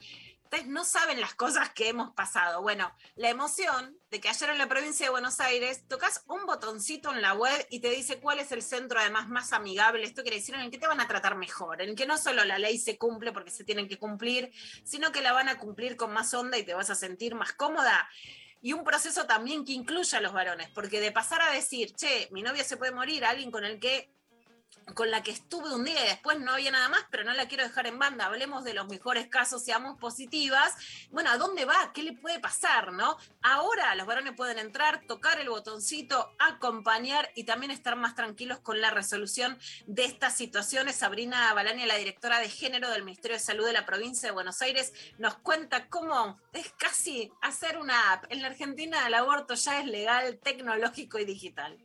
ustedes 0.52 0.68
no 0.68 0.84
saben 0.84 1.22
las 1.22 1.36
cosas 1.36 1.70
que 1.70 1.90
hemos 1.90 2.10
pasado. 2.16 2.64
Bueno, 2.64 2.92
la 3.16 3.30
emoción 3.30 3.96
de 4.10 4.20
que 4.20 4.30
ayer 4.30 4.50
en 4.50 4.58
la 4.58 4.68
provincia 4.68 5.06
de 5.06 5.12
Buenos 5.12 5.40
Aires 5.40 5.88
tocas 5.88 6.24
un 6.28 6.48
botoncito 6.48 7.14
en 7.14 7.22
la 7.22 7.36
web 7.36 7.68
y 7.70 7.82
te 7.82 7.92
dice 7.92 8.20
cuál 8.20 8.40
es 8.40 8.52
el 8.52 8.64
centro 8.64 9.00
además 9.00 9.30
más 9.30 9.54
amigable. 9.54 10.04
Esto 10.04 10.24
quiere 10.24 10.38
decir 10.38 10.56
en 10.56 10.62
el 10.62 10.72
que 10.72 10.80
te 10.80 10.88
van 10.88 11.02
a 11.02 11.08
tratar 11.08 11.36
mejor, 11.36 11.84
en 11.84 11.96
que 11.96 12.08
no 12.08 12.18
solo 12.18 12.44
la 12.46 12.58
ley 12.58 12.80
se 12.80 12.98
cumple 12.98 13.32
porque 13.32 13.52
se 13.52 13.64
tienen 13.64 13.88
que 13.88 14.00
cumplir, 14.00 14.52
sino 14.84 15.12
que 15.12 15.22
la 15.22 15.34
van 15.34 15.50
a 15.50 15.60
cumplir 15.60 15.96
con 15.96 16.12
más 16.14 16.34
onda 16.34 16.58
y 16.58 16.64
te 16.64 16.74
vas 16.74 16.90
a 16.90 16.96
sentir 16.96 17.36
más 17.36 17.54
cómoda. 17.54 18.10
Y 18.60 18.74
un 18.74 18.84
proceso 18.84 19.28
también 19.28 19.64
que 19.64 19.74
incluya 19.74 20.18
a 20.18 20.22
los 20.22 20.34
varones, 20.34 20.72
porque 20.72 21.00
de 21.00 21.12
pasar 21.12 21.44
a 21.44 21.52
decir, 21.52 21.94
che, 21.94 22.28
mi 22.32 22.42
novia 22.42 22.64
se 22.64 22.76
puede 22.76 22.92
morir, 22.92 23.24
alguien 23.24 23.52
con 23.52 23.66
el 23.66 23.80
que 23.80 24.16
con 24.94 25.12
la 25.12 25.24
que 25.24 25.32
estuve 25.32 25.74
un 25.74 25.84
día 25.84 26.04
y 26.06 26.10
después 26.10 26.40
no 26.40 26.54
había 26.54 26.72
nada 26.72 26.90
más, 26.90 27.06
pero 27.10 27.24
no 27.24 27.34
la 27.34 27.48
quiero 27.48 27.64
dejar 27.64 27.88
en 27.88 28.00
banda. 28.00 28.26
Hablemos 28.26 28.64
de 28.64 28.74
los 28.74 28.88
mejores 28.88 29.28
casos, 29.28 29.64
seamos 29.64 29.98
positivas. 30.00 30.74
Bueno, 31.12 31.30
¿a 31.30 31.38
dónde 31.38 31.66
va? 31.66 31.92
¿Qué 31.94 32.04
le 32.04 32.14
puede 32.14 32.40
pasar? 32.40 32.94
¿No? 32.94 33.18
Ahora 33.42 33.96
los 33.96 34.08
varones 34.08 34.34
pueden 34.36 34.60
entrar, 34.60 35.02
tocar 35.08 35.40
el 35.40 35.50
botoncito, 35.50 36.34
acompañar 36.40 37.30
y 37.36 37.44
también 37.44 37.72
estar 37.72 37.96
más 37.96 38.16
tranquilos 38.16 38.60
con 38.60 38.82
la 38.82 38.92
resolución 38.92 39.58
de 39.86 40.06
estas 40.06 40.36
situaciones. 40.36 40.96
Sabrina 40.96 41.54
Balania, 41.54 41.86
la 41.86 41.96
directora 41.96 42.40
de 42.40 42.50
género 42.50 42.90
del 42.90 43.04
Ministerio 43.04 43.38
de 43.38 43.44
Salud 43.44 43.66
de 43.66 43.74
la 43.74 43.86
provincia 43.86 44.28
de 44.28 44.34
Buenos 44.34 44.62
Aires, 44.62 44.94
nos 45.18 45.36
cuenta 45.36 45.88
cómo 45.88 46.40
es 46.54 46.72
casi 46.74 47.32
hacer 47.42 47.78
una 47.78 48.14
app. 48.14 48.26
En 48.30 48.42
la 48.42 48.48
Argentina 48.50 49.08
el 49.08 49.14
aborto 49.14 49.54
ya 49.54 49.80
es 49.80 49.86
legal, 49.86 50.40
tecnológico 50.40 51.20
y 51.20 51.26
digital. 51.26 51.78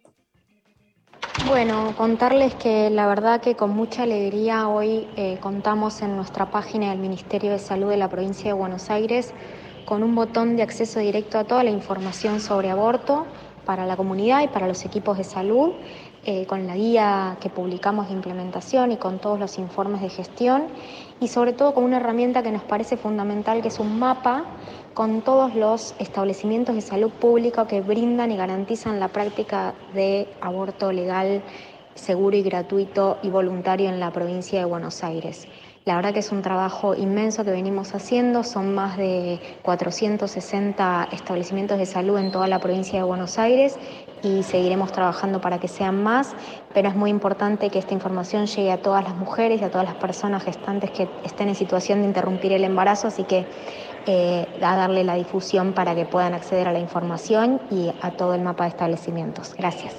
Bueno, 1.46 1.94
contarles 1.96 2.54
que 2.54 2.88
la 2.88 3.06
verdad 3.06 3.40
que 3.40 3.54
con 3.54 3.70
mucha 3.70 4.04
alegría 4.04 4.68
hoy 4.68 5.06
eh, 5.16 5.38
contamos 5.40 6.00
en 6.00 6.16
nuestra 6.16 6.50
página 6.50 6.90
del 6.90 6.98
Ministerio 6.98 7.52
de 7.52 7.58
Salud 7.58 7.90
de 7.90 7.98
la 7.98 8.08
provincia 8.08 8.46
de 8.46 8.54
Buenos 8.54 8.88
Aires 8.88 9.34
con 9.84 10.02
un 10.02 10.14
botón 10.14 10.56
de 10.56 10.62
acceso 10.62 11.00
directo 11.00 11.38
a 11.38 11.44
toda 11.44 11.62
la 11.62 11.70
información 11.70 12.40
sobre 12.40 12.70
aborto 12.70 13.26
para 13.66 13.84
la 13.84 13.96
comunidad 13.96 14.42
y 14.42 14.48
para 14.48 14.66
los 14.66 14.84
equipos 14.84 15.18
de 15.18 15.24
salud, 15.24 15.72
eh, 16.24 16.46
con 16.46 16.66
la 16.66 16.76
guía 16.76 17.36
que 17.40 17.50
publicamos 17.50 18.08
de 18.08 18.14
implementación 18.14 18.92
y 18.92 18.96
con 18.96 19.18
todos 19.18 19.38
los 19.38 19.58
informes 19.58 20.00
de 20.00 20.08
gestión 20.08 20.64
y 21.20 21.28
sobre 21.28 21.52
todo 21.52 21.74
con 21.74 21.84
una 21.84 21.98
herramienta 21.98 22.42
que 22.42 22.50
nos 22.50 22.62
parece 22.62 22.96
fundamental 22.96 23.60
que 23.60 23.68
es 23.68 23.78
un 23.78 23.98
mapa 23.98 24.44
con 24.94 25.22
todos 25.22 25.56
los 25.56 25.94
establecimientos 25.98 26.76
de 26.76 26.80
salud 26.80 27.10
pública 27.10 27.66
que 27.66 27.80
brindan 27.80 28.30
y 28.30 28.36
garantizan 28.36 29.00
la 29.00 29.08
práctica 29.08 29.74
de 29.92 30.28
aborto 30.40 30.92
legal, 30.92 31.42
seguro 31.96 32.36
y 32.36 32.42
gratuito 32.42 33.18
y 33.22 33.28
voluntario 33.28 33.88
en 33.88 33.98
la 33.98 34.12
provincia 34.12 34.60
de 34.60 34.64
Buenos 34.64 35.02
Aires. 35.02 35.48
La 35.84 35.96
verdad 35.96 36.14
que 36.14 36.20
es 36.20 36.32
un 36.32 36.40
trabajo 36.40 36.94
inmenso 36.94 37.44
que 37.44 37.50
venimos 37.50 37.94
haciendo, 37.94 38.42
son 38.42 38.74
más 38.74 38.96
de 38.96 39.38
460 39.64 41.08
establecimientos 41.12 41.76
de 41.76 41.84
salud 41.84 42.16
en 42.16 42.30
toda 42.30 42.46
la 42.46 42.58
provincia 42.58 42.98
de 42.98 43.04
Buenos 43.04 43.38
Aires 43.38 43.76
y 44.22 44.44
seguiremos 44.44 44.92
trabajando 44.92 45.42
para 45.42 45.58
que 45.58 45.68
sean 45.68 46.02
más, 46.02 46.34
pero 46.72 46.88
es 46.88 46.96
muy 46.96 47.10
importante 47.10 47.68
que 47.68 47.78
esta 47.78 47.92
información 47.92 48.46
llegue 48.46 48.72
a 48.72 48.80
todas 48.80 49.04
las 49.04 49.14
mujeres 49.14 49.60
y 49.60 49.64
a 49.64 49.70
todas 49.70 49.86
las 49.86 49.96
personas 49.96 50.42
gestantes 50.42 50.90
que 50.90 51.06
estén 51.22 51.48
en 51.48 51.54
situación 51.54 52.00
de 52.00 52.06
interrumpir 52.06 52.52
el 52.52 52.64
embarazo, 52.64 53.08
así 53.08 53.24
que 53.24 53.44
eh, 54.06 54.46
a 54.62 54.76
darle 54.76 55.04
la 55.04 55.14
difusión 55.14 55.72
para 55.72 55.94
que 55.94 56.04
puedan 56.04 56.34
acceder 56.34 56.68
a 56.68 56.72
la 56.72 56.80
información 56.80 57.60
y 57.70 57.90
a 58.00 58.10
todo 58.12 58.34
el 58.34 58.42
mapa 58.42 58.64
de 58.64 58.70
establecimientos. 58.70 59.54
Gracias. 59.56 59.94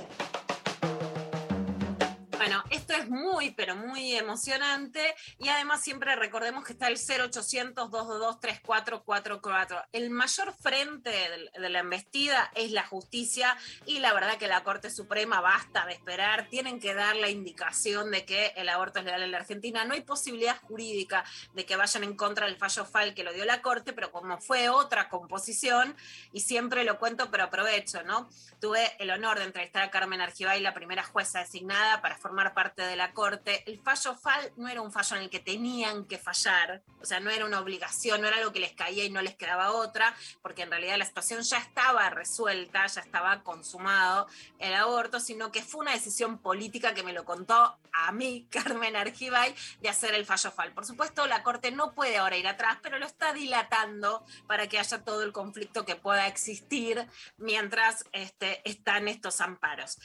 Emocionante 4.18 5.16
y 5.40 5.50
además 5.50 5.82
siempre 5.82 6.16
recordemos 6.16 6.64
que 6.64 6.74
está 6.74 6.88
el 6.88 6.98
0800-222-3444. 6.98 9.86
El 9.92 10.10
mayor 10.10 10.54
frente 10.54 11.12
de 11.58 11.70
la 11.70 11.80
embestida 11.80 12.52
es 12.56 12.72
la 12.72 12.86
justicia 12.86 13.58
y 13.86 14.00
la 14.00 14.14
verdad 14.14 14.38
que 14.38 14.48
la 14.48 14.64
Corte 14.64 14.90
Suprema 14.90 15.42
basta 15.42 15.86
de 15.86 15.94
esperar, 15.94 16.48
tienen 16.50 16.80
que 16.80 16.94
dar 16.94 17.16
la 17.16 17.30
indicación 17.30 18.12
de 18.12 18.26
que 18.26 18.54
el 18.56 18.70
aborto 18.70 19.00
es 19.00 19.06
legal 19.06 19.24
en 19.24 19.32
la 19.32 19.38
Argentina. 19.38 19.86
No 19.86 19.94
hay 19.94 20.02
posibilidad 20.02 20.60
jurídica 20.62 21.24
de 21.54 21.66
que 21.66 21.76
vayan 21.76 22.04
en 22.04 22.16
contra 22.16 22.46
del 22.46 22.58
fallo 22.58 22.86
FAL 22.86 23.14
que 23.14 23.24
lo 23.24 23.34
dio 23.34 23.46
la 23.46 23.62
Corte, 23.62 23.94
pero 23.94 24.12
como 24.12 24.40
fue 24.40 24.70
otra 24.70 25.10
composición, 25.10 25.96
y 26.32 26.42
siempre 26.42 26.84
lo 26.84 27.00
cuento, 27.00 27.32
pero 27.32 27.44
aprovecho, 27.44 28.04
¿no? 28.04 28.30
Tuve 28.60 28.96
el 29.00 29.12
honor 29.12 29.40
de 29.40 29.46
entrevistar 29.46 29.84
a 29.84 29.92
Carmen 29.92 30.22
Argibay, 30.22 30.62
la 30.62 30.74
primera 30.74 31.04
jueza 31.04 31.40
designada 31.40 32.02
para 32.02 32.18
formar 32.18 32.54
parte 32.54 32.82
de 32.82 32.96
la 32.96 33.14
Corte. 33.14 33.64
El 33.70 33.80
fallo 34.06 34.18
FAL 34.18 34.52
no 34.58 34.68
era 34.68 34.82
un 34.82 34.92
fallo 34.92 35.16
en 35.16 35.24
el 35.24 35.30
que 35.30 35.40
tenían 35.40 36.06
que 36.06 36.18
fallar, 36.18 36.84
o 37.02 37.06
sea, 37.06 37.20
no 37.20 37.30
era 37.30 37.46
una 37.46 37.60
obligación, 37.60 38.22
no 38.22 38.28
era 38.28 38.38
algo 38.38 38.52
que 38.52 38.60
les 38.60 38.74
caía 38.74 39.04
y 39.04 39.10
no 39.10 39.22
les 39.22 39.36
quedaba 39.36 39.72
otra, 39.72 40.16
porque 40.42 40.64
en 40.64 40.72
realidad 40.72 40.98
la 40.98 41.06
situación 41.06 41.42
ya 41.42 41.58
estaba 41.58 42.10
resuelta, 42.10 42.86
ya 42.86 43.02
estaba 43.02 43.44
consumado 43.44 44.28
el 44.60 44.74
aborto, 44.74 45.20
sino 45.20 45.52
que 45.52 45.64
fue 45.64 45.82
una 45.82 45.94
decisión 45.94 46.38
política 46.38 46.94
que 46.94 47.04
me 47.04 47.14
lo 47.14 47.26
contó 47.26 47.78
a 47.94 48.12
mí, 48.12 48.48
Carmen 48.52 48.96
Argibay, 48.96 49.56
de 49.82 49.90
hacer 49.90 50.14
el 50.14 50.26
fallo 50.26 50.52
FAL. 50.52 50.74
Por 50.74 50.86
supuesto, 50.86 51.26
la 51.28 51.44
Corte 51.44 51.72
no 51.72 51.94
puede 51.94 52.18
ahora 52.18 52.38
ir 52.38 52.48
atrás, 52.48 52.78
pero 52.82 53.00
lo 53.00 53.06
está 53.06 53.34
dilatando 53.34 54.24
para 54.48 54.68
que 54.68 54.80
haya 54.80 55.04
todo 55.04 55.24
el 55.24 55.32
conflicto 55.32 55.86
que 55.86 55.96
pueda 55.96 56.28
existir 56.28 57.08
mientras 57.38 58.06
este, 58.12 58.62
están 58.70 59.08
estos 59.08 59.42
amparos. 59.42 59.98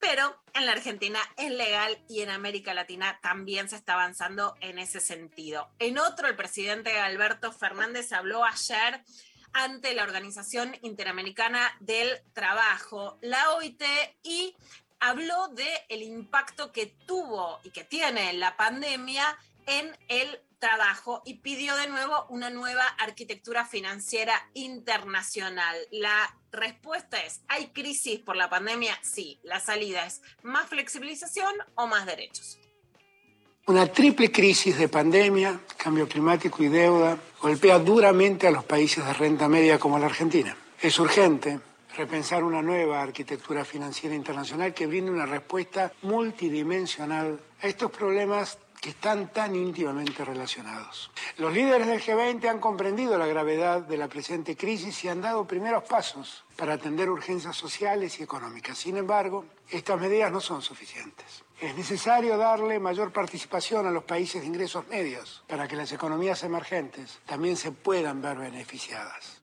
Pero 0.00 0.40
en 0.54 0.66
la 0.66 0.72
Argentina 0.72 1.18
es 1.36 1.50
legal 1.50 1.98
y 2.08 2.22
en 2.22 2.30
América 2.30 2.72
Latina 2.74 3.18
también 3.20 3.68
se 3.68 3.76
está 3.76 3.94
avanzando 3.94 4.56
en 4.60 4.78
ese 4.78 5.00
sentido. 5.00 5.68
En 5.78 5.98
otro, 5.98 6.28
el 6.28 6.36
presidente 6.36 6.98
Alberto 6.98 7.52
Fernández 7.52 8.12
habló 8.12 8.44
ayer 8.44 9.02
ante 9.52 9.94
la 9.94 10.04
Organización 10.04 10.76
Interamericana 10.82 11.74
del 11.80 12.22
Trabajo, 12.32 13.18
la 13.22 13.52
OIT, 13.52 13.82
y 14.22 14.54
habló 15.00 15.48
del 15.48 15.68
el 15.88 16.02
impacto 16.02 16.72
que 16.72 16.86
tuvo 17.06 17.60
y 17.64 17.70
que 17.70 17.84
tiene 17.84 18.32
la 18.34 18.56
pandemia 18.56 19.36
en 19.66 19.96
el 20.08 20.40
trabajo 20.58 21.22
y 21.24 21.34
pidió 21.34 21.76
de 21.76 21.88
nuevo 21.88 22.26
una 22.28 22.50
nueva 22.50 22.84
arquitectura 22.98 23.64
financiera 23.64 24.34
internacional. 24.54 25.76
La 25.90 26.36
respuesta 26.50 27.18
es, 27.18 27.42
¿hay 27.48 27.68
crisis 27.68 28.20
por 28.20 28.36
la 28.36 28.50
pandemia? 28.50 28.98
Sí. 29.02 29.38
La 29.42 29.60
salida 29.60 30.06
es 30.06 30.22
más 30.42 30.68
flexibilización 30.68 31.54
o 31.74 31.86
más 31.86 32.06
derechos. 32.06 32.58
Una 33.66 33.86
triple 33.86 34.32
crisis 34.32 34.78
de 34.78 34.88
pandemia, 34.88 35.60
cambio 35.76 36.08
climático 36.08 36.62
y 36.62 36.68
deuda 36.68 37.18
golpea 37.40 37.78
duramente 37.78 38.46
a 38.46 38.50
los 38.50 38.64
países 38.64 39.04
de 39.04 39.12
renta 39.12 39.46
media 39.46 39.78
como 39.78 39.98
la 39.98 40.06
Argentina. 40.06 40.56
Es 40.80 40.98
urgente 40.98 41.60
repensar 41.94 42.44
una 42.44 42.62
nueva 42.62 43.02
arquitectura 43.02 43.64
financiera 43.64 44.14
internacional 44.14 44.72
que 44.72 44.86
brinde 44.86 45.10
una 45.10 45.26
respuesta 45.26 45.92
multidimensional 46.02 47.40
a 47.60 47.66
estos 47.66 47.90
problemas 47.90 48.58
que 48.80 48.90
están 48.90 49.32
tan 49.32 49.54
íntimamente 49.54 50.24
relacionados. 50.24 51.10
Los 51.36 51.52
líderes 51.52 51.86
del 51.86 52.00
G20 52.00 52.48
han 52.48 52.60
comprendido 52.60 53.18
la 53.18 53.26
gravedad 53.26 53.82
de 53.82 53.96
la 53.96 54.08
presente 54.08 54.56
crisis 54.56 55.04
y 55.04 55.08
han 55.08 55.20
dado 55.20 55.46
primeros 55.46 55.84
pasos 55.84 56.44
para 56.56 56.74
atender 56.74 57.10
urgencias 57.10 57.56
sociales 57.56 58.18
y 58.20 58.22
económicas. 58.22 58.78
Sin 58.78 58.96
embargo, 58.96 59.44
estas 59.70 60.00
medidas 60.00 60.30
no 60.32 60.40
son 60.40 60.62
suficientes. 60.62 61.44
Es 61.60 61.74
necesario 61.74 62.36
darle 62.36 62.78
mayor 62.78 63.12
participación 63.12 63.86
a 63.86 63.90
los 63.90 64.04
países 64.04 64.42
de 64.42 64.46
ingresos 64.46 64.86
medios 64.88 65.42
para 65.48 65.66
que 65.66 65.76
las 65.76 65.90
economías 65.92 66.42
emergentes 66.44 67.18
también 67.26 67.56
se 67.56 67.72
puedan 67.72 68.22
ver 68.22 68.38
beneficiadas. 68.38 69.42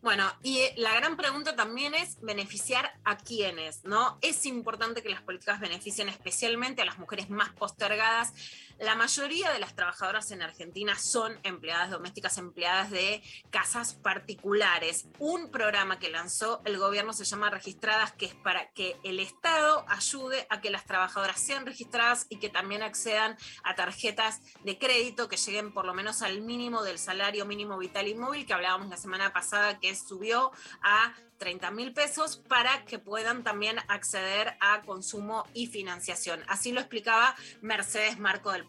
Bueno, 0.00 0.24
y 0.44 0.58
eh, 0.58 0.74
la 0.76 0.94
gran 0.94 1.16
pregunta 1.16 1.56
también 1.56 1.92
es 1.94 2.20
beneficiar 2.20 2.92
a 3.04 3.16
quiénes, 3.16 3.84
¿no? 3.84 4.18
Es 4.20 4.46
importante 4.46 5.02
que 5.02 5.08
las 5.08 5.22
políticas 5.22 5.58
beneficien 5.58 6.08
especialmente 6.08 6.82
a 6.82 6.84
las 6.84 6.98
mujeres 6.98 7.30
más 7.30 7.50
postergadas. 7.50 8.32
La 8.78 8.94
mayoría 8.94 9.50
de 9.50 9.58
las 9.58 9.74
trabajadoras 9.74 10.30
en 10.30 10.40
Argentina 10.40 10.96
son 10.96 11.36
empleadas 11.42 11.90
domésticas, 11.90 12.38
empleadas 12.38 12.92
de 12.92 13.24
casas 13.50 13.94
particulares. 13.94 15.08
Un 15.18 15.50
programa 15.50 15.98
que 15.98 16.10
lanzó 16.10 16.62
el 16.64 16.78
gobierno 16.78 17.12
se 17.12 17.24
llama 17.24 17.50
Registradas, 17.50 18.12
que 18.12 18.26
es 18.26 18.36
para 18.36 18.70
que 18.70 18.96
el 19.02 19.18
Estado 19.18 19.84
ayude 19.88 20.46
a 20.48 20.60
que 20.60 20.70
las 20.70 20.84
trabajadoras 20.84 21.40
sean 21.40 21.66
registradas 21.66 22.26
y 22.28 22.38
que 22.38 22.50
también 22.50 22.82
accedan 22.82 23.36
a 23.64 23.74
tarjetas 23.74 24.42
de 24.62 24.78
crédito 24.78 25.28
que 25.28 25.36
lleguen 25.36 25.72
por 25.72 25.84
lo 25.84 25.92
menos 25.92 26.22
al 26.22 26.40
mínimo 26.40 26.84
del 26.84 27.00
salario 27.00 27.46
mínimo 27.46 27.78
vital 27.78 28.06
y 28.06 28.14
móvil 28.14 28.46
que 28.46 28.54
hablábamos 28.54 28.88
la 28.90 28.96
semana 28.96 29.32
pasada, 29.32 29.80
que 29.80 29.96
subió 29.96 30.52
a 30.82 31.14
30 31.38 31.70
mil 31.70 31.92
pesos 31.92 32.36
para 32.48 32.84
que 32.84 32.98
puedan 32.98 33.42
también 33.42 33.78
acceder 33.88 34.56
a 34.60 34.82
consumo 34.82 35.44
y 35.54 35.68
financiación. 35.68 36.42
Así 36.48 36.72
lo 36.72 36.80
explicaba 36.80 37.34
Mercedes 37.62 38.18
Marco 38.18 38.52
del 38.52 38.66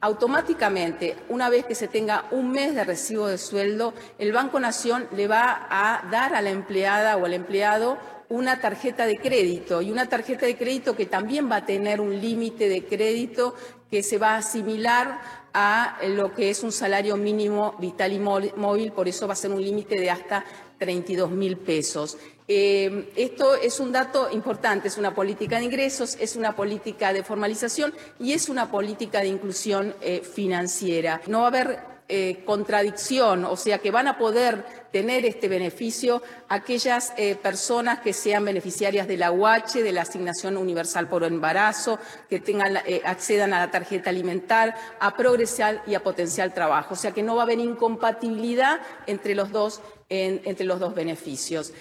Automáticamente, 0.00 1.16
una 1.30 1.48
vez 1.48 1.64
que 1.64 1.74
se 1.74 1.88
tenga 1.88 2.26
un 2.30 2.50
mes 2.50 2.74
de 2.74 2.84
recibo 2.84 3.28
de 3.28 3.38
sueldo, 3.38 3.94
el 4.18 4.32
Banco 4.32 4.60
Nación 4.60 5.08
le 5.16 5.26
va 5.26 5.66
a 5.70 6.06
dar 6.10 6.34
a 6.34 6.42
la 6.42 6.50
empleada 6.50 7.16
o 7.16 7.24
al 7.24 7.32
empleado 7.32 7.98
una 8.28 8.60
tarjeta 8.60 9.06
de 9.06 9.18
crédito 9.18 9.82
y 9.82 9.90
una 9.90 10.08
tarjeta 10.08 10.46
de 10.46 10.56
crédito 10.56 10.96
que 10.96 11.06
también 11.06 11.50
va 11.50 11.56
a 11.56 11.66
tener 11.66 12.00
un 12.00 12.20
límite 12.20 12.68
de 12.68 12.84
crédito 12.84 13.54
que 13.90 14.02
se 14.02 14.18
va 14.18 14.34
a 14.34 14.38
asimilar 14.38 15.20
a 15.54 15.98
lo 16.08 16.34
que 16.34 16.50
es 16.50 16.62
un 16.62 16.72
salario 16.72 17.16
mínimo 17.16 17.74
vital 17.78 18.12
y 18.12 18.18
móvil, 18.18 18.92
por 18.92 19.08
eso 19.08 19.26
va 19.26 19.32
a 19.32 19.36
ser 19.36 19.52
un 19.52 19.62
límite 19.62 19.98
de 19.98 20.10
hasta 20.10 20.44
32 20.78 21.30
mil 21.30 21.56
pesos. 21.56 22.18
Eh, 22.48 23.10
esto 23.16 23.56
es 23.56 23.80
un 23.80 23.90
dato 23.90 24.28
importante, 24.30 24.86
es 24.88 24.98
una 24.98 25.14
política 25.14 25.58
de 25.58 25.64
ingresos, 25.64 26.16
es 26.20 26.36
una 26.36 26.54
política 26.54 27.12
de 27.12 27.24
formalización 27.24 27.92
y 28.20 28.32
es 28.34 28.48
una 28.48 28.70
política 28.70 29.20
de 29.20 29.26
inclusión 29.28 29.94
eh, 30.00 30.20
financiera. 30.20 31.20
No 31.26 31.38
va 31.40 31.44
a 31.46 31.48
haber 31.48 31.80
eh, 32.08 32.44
contradicción, 32.46 33.44
o 33.44 33.56
sea 33.56 33.78
que 33.78 33.90
van 33.90 34.06
a 34.06 34.16
poder 34.16 34.64
tener 34.92 35.26
este 35.26 35.48
beneficio 35.48 36.22
aquellas 36.48 37.12
personas 37.42 37.98
que 37.98 38.12
sean 38.12 38.44
beneficiarias 38.44 39.08
de 39.08 39.16
la 39.16 39.32
UH, 39.32 39.82
de 39.82 39.90
la 39.92 40.02
asignación 40.02 40.56
universal 40.56 41.08
por 41.08 41.24
embarazo, 41.24 41.98
que 42.30 42.38
tengan, 42.38 42.78
accedan 43.04 43.52
a 43.54 43.58
la 43.58 43.70
tarjeta 43.72 44.10
alimentar, 44.10 44.76
a 45.00 45.16
progresar 45.16 45.82
y 45.86 45.94
a 45.96 46.02
potencial 46.04 46.54
trabajo. 46.54 46.94
O 46.94 46.96
sea 46.96 47.10
que 47.10 47.24
no 47.24 47.34
va 47.34 47.42
a 47.42 47.44
haber 47.44 47.58
incompatibilidad 47.58 48.78
entre 49.08 49.34
los 49.34 49.50
dos, 49.50 49.80
en- 50.08 50.40
entre 50.44 50.64
los 50.64 50.78
dos 50.78 50.94
beneficios. 50.94 51.72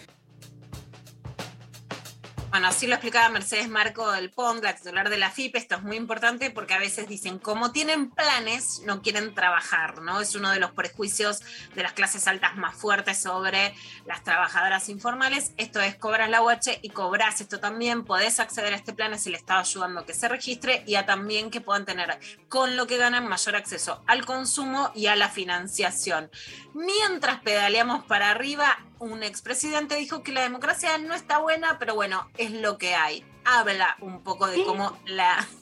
Bueno, 2.55 2.69
así 2.69 2.87
lo 2.87 2.93
explicaba 2.93 3.27
Mercedes 3.27 3.67
Marco 3.67 4.09
del 4.13 4.31
Pont, 4.31 4.63
la 4.63 4.73
titular 4.73 5.09
de 5.09 5.17
la 5.17 5.29
FIP. 5.29 5.57
Esto 5.57 5.75
es 5.75 5.83
muy 5.83 5.97
importante 5.97 6.51
porque 6.51 6.73
a 6.73 6.79
veces 6.79 7.05
dicen, 7.05 7.37
como 7.37 7.73
tienen 7.73 8.09
planes, 8.09 8.81
no 8.85 9.01
quieren 9.01 9.35
trabajar, 9.35 10.01
¿no? 10.01 10.21
Es 10.21 10.35
uno 10.35 10.51
de 10.51 10.61
los 10.61 10.71
prejuicios 10.71 11.41
de 11.75 11.83
las 11.83 11.91
clases 11.91 12.29
altas 12.29 12.55
más 12.55 12.73
fuertes 12.73 13.21
sobre 13.21 13.75
las 14.05 14.23
trabajadoras 14.23 14.87
informales. 14.87 15.51
Esto 15.57 15.81
es, 15.81 15.97
cobras 15.97 16.29
la 16.29 16.43
UH 16.43 16.79
y 16.81 16.91
cobras 16.91 17.41
esto 17.41 17.59
también. 17.59 18.05
Podés 18.05 18.39
acceder 18.39 18.71
a 18.71 18.77
este 18.77 18.93
plan 18.93 19.19
si 19.19 19.31
le 19.31 19.37
está 19.37 19.59
ayudando 19.59 19.99
a 19.99 20.05
que 20.05 20.13
se 20.13 20.29
registre 20.29 20.81
y 20.87 20.95
a 20.95 21.05
también 21.05 21.51
que 21.51 21.59
puedan 21.59 21.83
tener 21.83 22.17
con 22.47 22.77
lo 22.77 22.87
que 22.87 22.95
ganan 22.95 23.27
mayor 23.27 23.57
acceso 23.57 24.01
al 24.07 24.25
consumo 24.25 24.93
y 24.95 25.07
a 25.07 25.17
la 25.17 25.27
financiación. 25.27 26.31
Mientras 26.73 27.41
pedaleamos 27.41 28.05
para 28.05 28.31
arriba, 28.31 28.77
un 28.99 29.23
expresidente 29.23 29.95
dijo 29.95 30.23
que 30.23 30.31
la 30.31 30.41
democracia 30.41 30.97
no 30.97 31.13
está 31.13 31.39
buena, 31.39 31.79
pero 31.79 31.95
bueno, 31.95 32.29
es 32.37 32.51
lo 32.51 32.77
que 32.77 32.95
hay. 32.95 33.25
Habla 33.43 33.95
un 34.01 34.23
poco 34.23 34.47
de 34.47 34.63
cómo 34.63 34.97
la... 35.05 35.45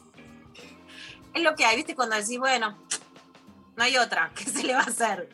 Es 1.34 1.42
lo 1.42 1.56
que 1.56 1.66
hay, 1.66 1.78
¿viste? 1.78 1.96
Cuando 1.96 2.16
decís, 2.16 2.38
bueno, 2.38 2.78
no 3.76 3.84
hay 3.84 3.98
otra, 3.98 4.32
¿qué 4.36 4.46
se 4.46 4.64
le 4.64 4.74
va 4.74 4.82
a 4.82 4.84
hacer? 4.84 5.30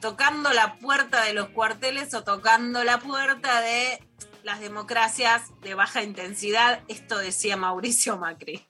Tocando 0.00 0.52
la 0.52 0.78
puerta 0.78 1.24
de 1.24 1.34
los 1.34 1.48
cuarteles 1.48 2.14
o 2.14 2.22
tocando 2.22 2.84
la 2.84 3.00
puerta 3.00 3.60
de 3.60 3.98
las 4.44 4.60
democracias 4.60 5.50
de 5.60 5.74
baja 5.74 6.02
intensidad, 6.02 6.82
esto 6.88 7.18
decía 7.18 7.56
Mauricio 7.56 8.16
Macri. 8.16 8.64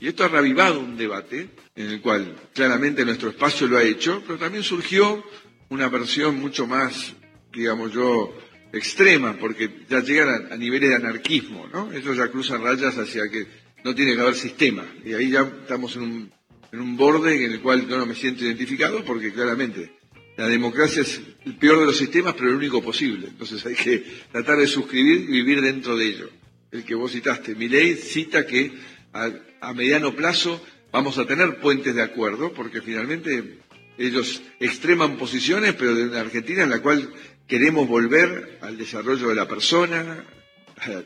Y 0.00 0.08
esto 0.08 0.24
ha 0.24 0.28
revivado 0.28 0.80
un 0.80 0.96
debate 0.96 1.48
en 1.76 1.90
el 1.90 2.02
cual 2.02 2.36
claramente 2.52 3.04
nuestro 3.04 3.30
espacio 3.30 3.66
lo 3.66 3.78
ha 3.78 3.82
hecho, 3.82 4.22
pero 4.26 4.38
también 4.38 4.62
surgió 4.64 5.24
una 5.68 5.88
versión 5.88 6.40
mucho 6.40 6.66
más, 6.66 7.14
digamos 7.52 7.92
yo, 7.92 8.36
extrema, 8.72 9.36
porque 9.38 9.70
ya 9.88 10.00
llegan 10.00 10.52
a, 10.52 10.56
niveles 10.56 10.90
de 10.90 10.96
anarquismo, 10.96 11.66
¿no? 11.72 11.92
Ellos 11.92 12.16
ya 12.16 12.28
cruzan 12.28 12.62
rayas 12.62 12.96
hacia 12.98 13.28
que 13.28 13.46
no 13.84 13.94
tiene 13.94 14.14
que 14.14 14.20
haber 14.20 14.34
sistema. 14.34 14.84
Y 15.04 15.12
ahí 15.12 15.30
ya 15.30 15.42
estamos 15.42 15.96
en 15.96 16.02
un, 16.02 16.32
en 16.72 16.80
un 16.80 16.96
borde 16.96 17.44
en 17.44 17.52
el 17.52 17.60
cual 17.60 17.88
yo 17.88 17.96
no 17.96 18.06
me 18.06 18.14
siento 18.14 18.44
identificado, 18.44 19.04
porque 19.04 19.32
claramente 19.32 19.92
la 20.36 20.48
democracia 20.48 21.02
es 21.02 21.20
el 21.44 21.54
peor 21.56 21.80
de 21.80 21.86
los 21.86 21.96
sistemas, 21.96 22.34
pero 22.34 22.50
el 22.50 22.56
único 22.56 22.82
posible. 22.82 23.28
Entonces 23.28 23.64
hay 23.66 23.74
que 23.74 24.04
tratar 24.32 24.58
de 24.58 24.66
suscribir 24.66 25.22
y 25.28 25.32
vivir 25.32 25.60
dentro 25.60 25.96
de 25.96 26.06
ello. 26.06 26.30
El 26.72 26.84
que 26.84 26.94
vos 26.94 27.12
citaste, 27.12 27.54
mi 27.54 27.68
ley 27.68 27.94
cita 27.94 28.46
que 28.46 28.72
a, 29.12 29.30
a 29.60 29.72
mediano 29.72 30.14
plazo 30.14 30.60
vamos 30.90 31.18
a 31.18 31.26
tener 31.26 31.60
puentes 31.60 31.94
de 31.94 32.02
acuerdo, 32.02 32.52
porque 32.52 32.80
finalmente 32.80 33.58
ellos 33.98 34.42
extreman 34.60 35.16
posiciones, 35.16 35.74
pero 35.74 35.94
de 35.94 36.04
una 36.04 36.20
Argentina 36.20 36.62
en 36.62 36.70
la 36.70 36.80
cual 36.80 37.12
queremos 37.46 37.86
volver 37.88 38.58
al 38.62 38.76
desarrollo 38.76 39.28
de 39.28 39.34
la 39.34 39.46
persona, 39.46 40.24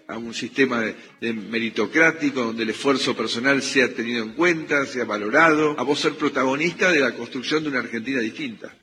a, 0.08 0.16
un 0.16 0.34
sistema 0.34 0.80
de, 0.80 0.96
de 1.20 1.32
meritocrático 1.32 2.42
donde 2.42 2.62
el 2.62 2.70
esfuerzo 2.70 3.16
personal 3.16 3.62
sea 3.62 3.92
tenido 3.92 4.24
en 4.24 4.32
cuenta, 4.32 4.86
sea 4.86 5.04
valorado, 5.04 5.78
a 5.78 5.82
vos 5.82 6.00
ser 6.00 6.14
protagonista 6.14 6.90
de 6.90 7.00
la 7.00 7.14
construcción 7.14 7.62
de 7.62 7.70
una 7.70 7.80
Argentina 7.80 8.20
distinta. 8.20 8.74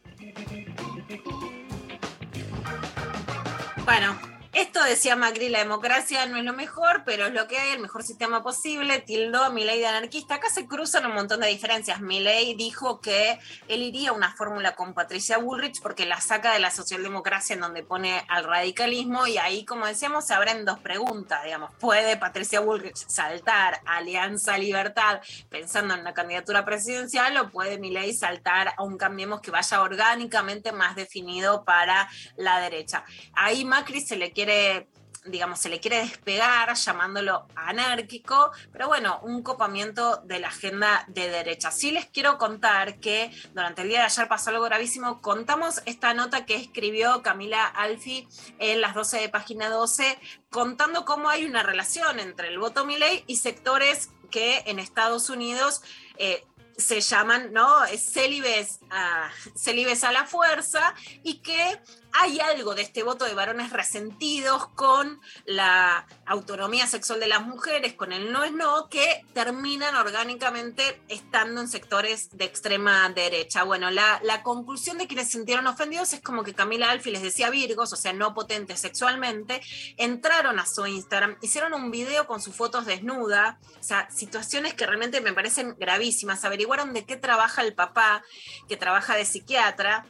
Bueno, 3.83 4.17
esto 4.55 4.81
decía 4.85 5.17
Macri, 5.17 5.49
la 5.49 5.59
democracia 5.59 6.25
no 6.27 6.37
es 6.37 6.45
lo 6.45 6.53
mejor, 6.53 7.03
pero 7.05 7.25
es 7.25 7.33
lo 7.33 7.45
que 7.45 7.57
hay, 7.57 7.71
el 7.71 7.81
mejor 7.81 8.03
sistema 8.03 8.41
posible, 8.41 8.99
tildó 8.99 9.51
Milei 9.51 9.79
de 9.79 9.87
anarquista. 9.87 10.35
Acá 10.35 10.49
se 10.49 10.65
cruzan 10.65 11.05
un 11.05 11.13
montón 11.13 11.41
de 11.41 11.47
diferencias. 11.47 11.99
Milei 11.99 12.55
dijo 12.55 13.01
que 13.01 13.37
él 13.67 13.83
iría 13.83 14.11
a 14.11 14.13
una 14.13 14.33
fórmula 14.33 14.73
con 14.73 14.93
Patricia 14.93 15.39
Bullrich 15.39 15.81
porque 15.81 16.05
la 16.05 16.21
saca 16.21 16.53
de 16.53 16.59
la 16.59 16.71
socialdemocracia 16.71 17.55
en 17.55 17.59
donde 17.59 17.83
pone 17.83 18.23
al 18.29 18.45
radicalismo 18.45 19.27
y 19.27 19.37
ahí, 19.37 19.65
como 19.65 19.87
decíamos, 19.87 20.25
se 20.25 20.33
abren 20.33 20.63
dos 20.63 20.79
preguntas, 20.79 21.43
digamos, 21.43 21.71
¿puede 21.75 22.15
Patricia 22.15 22.61
Bullrich 22.61 22.95
saltar 22.95 23.81
Alianza 23.85 24.57
Libertad 24.57 25.19
pensando 25.49 25.95
en 25.95 25.99
una 25.99 26.13
candidatura 26.13 26.63
presidencial 26.63 27.35
o 27.37 27.51
puede 27.51 27.77
Milei 27.77 28.13
saltar 28.13 28.73
a 28.77 28.83
un 28.83 28.95
Cambiemos 28.97 29.41
que 29.41 29.51
vaya 29.51 29.81
orgánicamente 29.81 30.71
más 30.71 30.95
definido 30.95 31.65
para 31.65 32.07
la 32.37 32.61
derecha? 32.61 33.03
Ahí 33.33 33.65
Macri 33.65 33.99
se 33.99 34.15
le 34.15 34.31
quiere 34.31 34.44
digamos, 35.25 35.59
se 35.59 35.69
le 35.69 35.79
quiere 35.79 35.97
despegar 35.97 36.73
llamándolo 36.75 37.47
anárquico, 37.55 38.51
pero 38.71 38.87
bueno, 38.87 39.19
un 39.23 39.41
copamiento 39.41 40.17
de 40.17 40.39
la 40.39 40.49
agenda 40.49 41.03
de 41.07 41.29
derecha. 41.29 41.71
Sí 41.71 41.91
les 41.91 42.05
quiero 42.05 42.37
contar 42.37 42.99
que 42.99 43.31
durante 43.53 43.81
el 43.81 43.89
día 43.89 43.99
de 43.99 44.05
ayer 44.05 44.27
pasó 44.27 44.51
algo 44.51 44.63
gravísimo. 44.63 45.21
Contamos 45.21 45.81
esta 45.85 46.13
nota 46.13 46.45
que 46.45 46.55
escribió 46.55 47.21
Camila 47.23 47.65
Alfi 47.65 48.27
en 48.59 48.81
las 48.81 48.93
12 48.93 49.19
de 49.19 49.29
página 49.29 49.69
12, 49.69 50.19
contando 50.49 51.05
cómo 51.05 51.29
hay 51.29 51.45
una 51.45 51.63
relación 51.63 52.19
entre 52.19 52.49
el 52.49 52.59
voto 52.59 52.85
Milei 52.85 53.23
y 53.27 53.37
sectores 53.37 54.09
que 54.29 54.63
en 54.67 54.79
Estados 54.79 55.29
Unidos 55.29 55.81
eh, 56.17 56.45
se 56.77 56.99
llaman, 57.01 57.53
¿no? 57.53 57.67
Célibes 57.97 58.79
a, 58.89 59.29
célibes 59.55 60.03
a 60.03 60.11
la 60.11 60.25
fuerza 60.25 60.93
y 61.23 61.35
que 61.39 61.79
hay 62.21 62.39
algo 62.39 62.75
de 62.75 62.81
este 62.81 63.03
voto 63.03 63.25
de 63.25 63.33
varones 63.33 63.71
resentidos 63.71 64.67
con 64.69 65.19
la 65.45 66.07
autonomía 66.25 66.87
sexual 66.87 67.19
de 67.19 67.27
las 67.27 67.45
mujeres, 67.45 67.93
con 67.93 68.13
el 68.13 68.31
no 68.31 68.43
es 68.43 68.53
no, 68.53 68.87
que 68.89 69.25
terminan 69.33 69.95
orgánicamente 69.95 71.01
estando 71.09 71.59
en 71.59 71.67
sectores 71.67 72.29
de 72.37 72.45
extrema 72.45 73.09
derecha. 73.09 73.63
Bueno, 73.63 73.89
la, 73.91 74.21
conclusión 74.43 74.97
de 74.97 75.07
quienes 75.07 75.27
se 75.27 75.33
sintieron 75.33 75.67
ofendidos 75.67 76.13
es 76.13 76.21
como 76.21 76.43
que 76.43 76.53
Camila 76.53 76.91
Alfi 76.91 77.11
les 77.11 77.21
decía 77.21 77.49
virgos, 77.49 77.91
o 77.93 77.95
sea, 77.95 78.13
no 78.13 78.33
potentes 78.33 78.79
sexualmente, 78.79 79.61
entraron 79.97 80.59
a 80.59 80.65
su 80.65 80.85
Instagram, 80.85 81.37
hicieron 81.41 81.73
un 81.73 81.89
video 81.89 82.27
con 82.27 82.41
sus 82.41 82.55
fotos 82.55 82.85
desnuda, 82.85 83.59
o 83.79 83.83
sea, 83.83 84.09
situaciones 84.11 84.73
que 84.73 84.85
realmente 84.85 85.21
me 85.21 85.33
parecen 85.33 85.75
gravísimas, 85.79 86.45
averiguaron 86.45 86.93
de 86.93 87.05
qué 87.05 87.17
trabaja 87.17 87.61
el 87.61 87.73
papá, 87.73 88.23
que 88.67 88.77
trabaja 88.77 89.15
de 89.15 89.25
psiquiatra, 89.25 90.05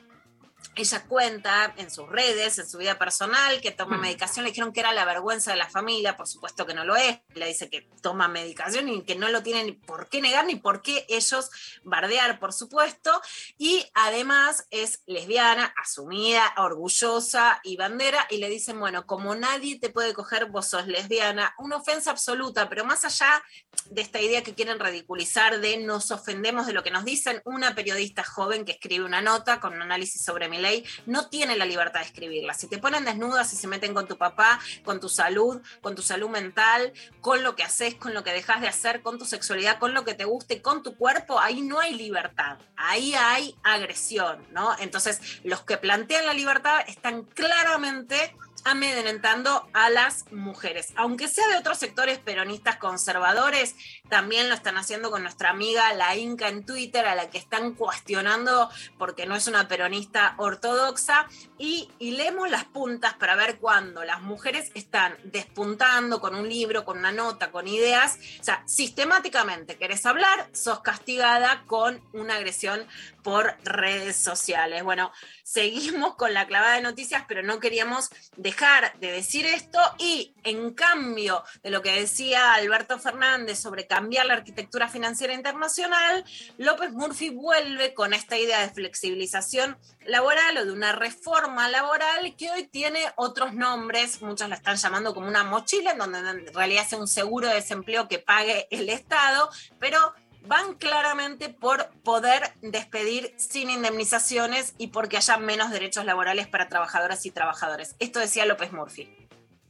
ella 0.82 1.04
cuenta 1.08 1.74
en 1.78 1.90
sus 1.90 2.08
redes, 2.10 2.58
en 2.60 2.68
su 2.68 2.78
vida 2.78 2.98
personal, 2.98 3.62
que 3.62 3.72
toma 3.72 3.98
medicación. 3.98 4.44
Le 4.44 4.52
dijeron 4.52 4.74
que 4.74 4.82
era 4.82 4.94
la 4.94 5.06
vergüenza 5.06 5.52
de 5.52 5.58
la 5.58 5.70
familia, 5.70 6.18
por 6.18 6.28
supuesto 6.28 6.66
que 6.66 6.74
no 6.74 6.84
lo 6.84 6.96
es. 6.96 7.20
Le 7.34 7.48
dice 7.48 7.70
que 7.70 7.88
toma 8.02 8.28
medicación 8.28 8.90
y 8.90 9.04
que 9.04 9.16
no 9.16 9.30
lo 9.30 9.44
tienen 9.44 9.66
ni 9.68 9.72
por 9.74 10.10
qué 10.10 10.22
negar 10.22 10.46
ni 10.46 10.56
por 10.56 10.82
qué 10.82 11.06
ellos 11.10 11.50
bardear, 11.84 12.40
por 12.40 12.54
supuesto. 12.54 13.12
Y 13.58 13.86
además 13.94 14.68
es 14.72 15.02
lesbiana, 15.06 15.74
asumida, 15.82 16.54
orgullosa 16.58 17.62
y 17.64 17.78
bandera. 17.78 18.28
Y 18.30 18.38
le 18.38 18.50
dicen, 18.50 18.80
bueno, 18.80 19.06
como 19.06 19.36
nadie 19.36 19.80
te 19.80 19.90
puede 19.90 20.14
coger, 20.14 20.48
vos 20.48 20.68
sos 20.68 20.88
lesbiana. 20.88 21.54
Una 21.58 21.78
ofensa 21.78 22.12
absoluta, 22.12 22.70
pero 22.70 22.86
más 22.86 23.06
allá 23.06 23.44
de 23.90 24.02
esta 24.02 24.20
idea 24.22 24.44
que 24.44 24.54
quieren 24.54 24.80
ridiculizar 24.80 25.60
de 25.60 25.78
nos 25.78 26.12
ofendemos 26.12 26.68
de 26.68 26.74
lo 26.74 26.84
que 26.84 26.92
nos 26.92 27.06
dicen, 27.06 27.42
una 27.46 27.76
periodista 27.76 28.24
joven 28.24 28.66
que 28.66 28.74
escribe 28.74 29.06
una 29.06 29.22
nota 29.22 29.60
con 29.60 29.74
un 29.74 29.82
análisis 29.82 30.24
sobre 30.24 30.50
mi 30.50 30.58
ley 30.66 30.86
no 31.06 31.28
tiene 31.30 31.56
la 31.56 31.66
libertad 31.66 32.00
de 32.02 32.08
escribirla. 32.08 32.54
Si 32.54 32.68
te 32.68 32.78
ponen 32.78 33.06
desnuda, 33.06 33.44
si 33.44 33.56
se 33.56 33.68
meten 33.68 33.94
con 33.94 34.08
tu 34.08 34.18
papá, 34.18 34.60
con 34.84 35.00
tu 35.00 35.10
salud, 35.10 35.62
con 35.82 35.96
tu 35.96 36.02
salud 36.02 36.30
mental, 36.30 36.92
con 37.22 37.44
lo 37.44 37.56
que 37.56 37.64
haces, 37.64 37.96
con 37.96 38.14
lo 38.14 38.24
que 38.24 38.34
dejas 38.34 38.62
de 38.62 38.68
hacer, 38.68 39.02
con 39.02 39.18
tu 39.18 39.26
sexualidad, 39.26 39.80
con 39.80 39.94
lo 39.94 40.04
que 40.04 40.14
te 40.14 40.26
guste, 40.26 40.62
con 40.62 40.84
tu 40.84 40.96
cuerpo, 40.96 41.40
ahí 41.40 41.62
no 41.62 41.80
hay 41.80 41.94
libertad. 41.94 42.58
Ahí 42.76 43.14
hay 43.14 43.56
agresión, 43.64 44.46
¿no? 44.52 44.76
Entonces, 44.80 45.22
los 45.44 45.62
que 45.62 45.78
plantean 45.78 46.26
la 46.26 46.34
libertad 46.34 46.80
están 46.88 47.24
claramente 47.24 48.36
amedrentando 48.66 49.70
a 49.74 49.92
las 49.92 50.30
mujeres. 50.32 50.92
Aunque 50.96 51.28
sea 51.28 51.48
de 51.48 51.58
otros 51.58 51.78
sectores 51.78 52.18
peronistas 52.18 52.78
conservadores, 52.78 53.76
también 54.10 54.50
lo 54.50 54.56
están 54.56 54.76
haciendo 54.78 55.12
con 55.12 55.22
nuestra 55.22 55.52
amiga 55.52 55.94
la 55.94 56.16
Inca 56.16 56.50
en 56.50 56.66
Twitter, 56.66 57.06
a 57.06 57.14
la 57.14 57.30
que 57.30 57.38
están 57.38 57.76
cuestionando 57.76 58.70
porque 58.98 59.28
no 59.28 59.36
es 59.36 59.48
una 59.48 59.68
peronista 59.68 60.34
ortodoxa. 60.38 61.28
Y, 61.58 61.90
leemos 62.00 62.50
las 62.50 62.64
puntas 62.64 63.14
para 63.16 63.36
ver 63.36 63.58
cuando 63.58 64.04
las 64.04 64.22
mujeres 64.22 64.72
están 64.74 65.18
despuntando 65.26 66.20
con 66.22 66.34
un 66.34 66.48
libro, 66.48 66.86
con 66.86 66.98
una 66.98 67.12
nota, 67.12 67.52
con 67.52 67.68
ideas. 67.68 68.18
O 68.40 68.44
sea, 68.44 68.64
sistemáticamente 68.66 69.78
querés 69.78 70.06
hablar, 70.06 70.50
sos 70.54 70.80
castigada 70.80 71.64
con 71.68 72.02
una 72.14 72.36
agresión 72.36 72.88
por 73.22 73.58
redes 73.64 74.16
sociales. 74.16 74.84
Bueno, 74.84 75.12
seguimos 75.44 76.16
con 76.16 76.34
la 76.34 76.48
clavada 76.48 76.76
de 76.76 76.82
noticias, 76.82 77.26
pero 77.28 77.44
no 77.44 77.60
queríamos 77.60 78.10
dejar 78.38 78.55
de 79.00 79.12
decir 79.12 79.46
esto 79.46 79.80
y 79.98 80.34
en 80.44 80.74
cambio 80.74 81.44
de 81.62 81.72
lo 81.72 81.82
que 81.82 82.00
decía 82.00 82.54
Alberto 82.54 82.98
Fernández 83.00 83.60
sobre 83.60 83.86
cambiar 83.86 84.28
la 84.28 84.36
arquitectura 84.36 84.88
financiera 84.88 85.34
internacional, 85.34 86.24
López 86.58 86.94
Murphy 86.94 87.32
vuelve 87.32 87.94
con 87.94 88.14
esta 88.14 88.38
idea 88.38 88.62
de 88.62 88.74
flexibilización 88.74 89.78
laboral 90.06 90.58
o 90.58 90.66
de 90.66 90.72
una 90.72 90.94
reforma 90.94 91.68
laboral 91.68 92.36
que 92.38 92.50
hoy 92.50 92.68
tiene 92.68 93.02
otros 93.18 93.54
nombres, 93.54 94.22
muchos 94.22 94.48
la 94.48 94.56
están 94.56 94.78
llamando 94.78 95.14
como 95.14 95.28
una 95.28 95.44
mochila, 95.44 95.92
en 95.92 95.98
donde 95.98 96.20
en 96.20 96.54
realidad 96.54 96.86
es 96.88 96.94
un 96.94 97.08
seguro 97.08 97.50
de 97.50 97.56
desempleo 97.56 98.08
que 98.08 98.20
pague 98.20 98.68
el 98.72 98.88
Estado, 98.88 99.50
pero 99.80 100.14
van 100.48 100.76
claramente 100.76 101.50
por 101.50 101.90
poder 102.04 102.42
despedir 102.62 103.32
sin 103.38 103.70
indemnizaciones 103.70 104.76
y 104.78 104.88
porque 104.88 105.18
haya 105.18 105.38
menos 105.38 105.72
derechos 105.72 106.06
laborales 106.06 106.48
para 106.48 106.70
trabajadoras 106.70 107.26
y 107.26 107.32
trabajadores. 107.32 107.96
Esto 108.00 108.20
decía 108.20 108.46
López 108.46 108.72
Murphy. 108.72 109.10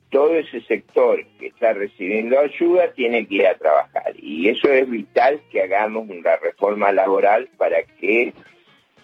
Todo 0.10 0.36
ese 0.36 0.62
sector 0.62 1.26
que 1.40 1.48
está 1.48 1.74
recibiendo 1.74 2.40
ayuda 2.40 2.94
tiene 2.94 3.28
que 3.28 3.36
ir 3.36 3.48
a 3.48 3.58
trabajar 3.58 4.14
y 4.18 4.50
eso 4.50 4.72
es 4.72 4.90
vital 4.90 5.42
que 5.52 5.64
hagamos 5.64 6.10
una 6.10 6.38
reforma 6.38 6.92
laboral 6.92 7.50
para 7.58 7.84
que 7.84 8.34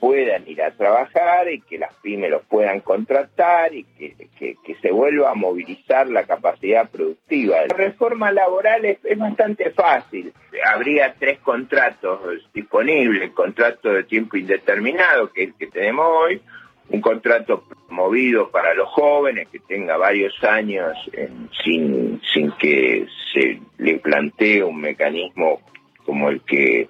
puedan 0.01 0.47
ir 0.47 0.63
a 0.63 0.71
trabajar 0.71 1.47
y 1.47 1.61
que 1.61 1.77
las 1.77 1.93
pymes 2.01 2.31
los 2.31 2.41
puedan 2.47 2.79
contratar 2.79 3.71
y 3.73 3.83
que, 3.83 4.15
que, 4.37 4.75
se 4.81 4.91
vuelva 4.91 5.29
a 5.29 5.35
movilizar 5.35 6.07
la 6.09 6.23
capacidad 6.23 6.89
productiva. 6.89 7.57
La 7.67 7.75
reforma 7.77 8.31
laboral 8.31 8.83
es, 8.83 8.97
es 9.03 9.17
bastante 9.19 9.69
fácil. 9.69 10.33
Habría 10.65 11.13
tres 11.19 11.37
contratos 11.39 12.19
disponibles, 12.51 13.21
el 13.21 13.33
contrato 13.33 13.93
de 13.93 14.03
tiempo 14.03 14.37
indeterminado, 14.37 15.31
que 15.31 15.43
es 15.43 15.47
el 15.49 15.53
que 15.55 15.67
tenemos 15.67 16.07
hoy, 16.09 16.41
un 16.89 16.99
contrato 16.99 17.63
movido 17.89 18.49
para 18.49 18.73
los 18.73 18.89
jóvenes 18.89 19.49
que 19.49 19.59
tenga 19.59 19.97
varios 19.97 20.33
años 20.43 20.97
en- 21.13 21.47
sin, 21.63 22.19
sin 22.33 22.51
que 22.53 23.05
se 23.31 23.61
le 23.77 23.99
plantee 23.99 24.63
un 24.63 24.81
mecanismo 24.81 25.61
como 26.05 26.29
el 26.29 26.41
que 26.41 26.89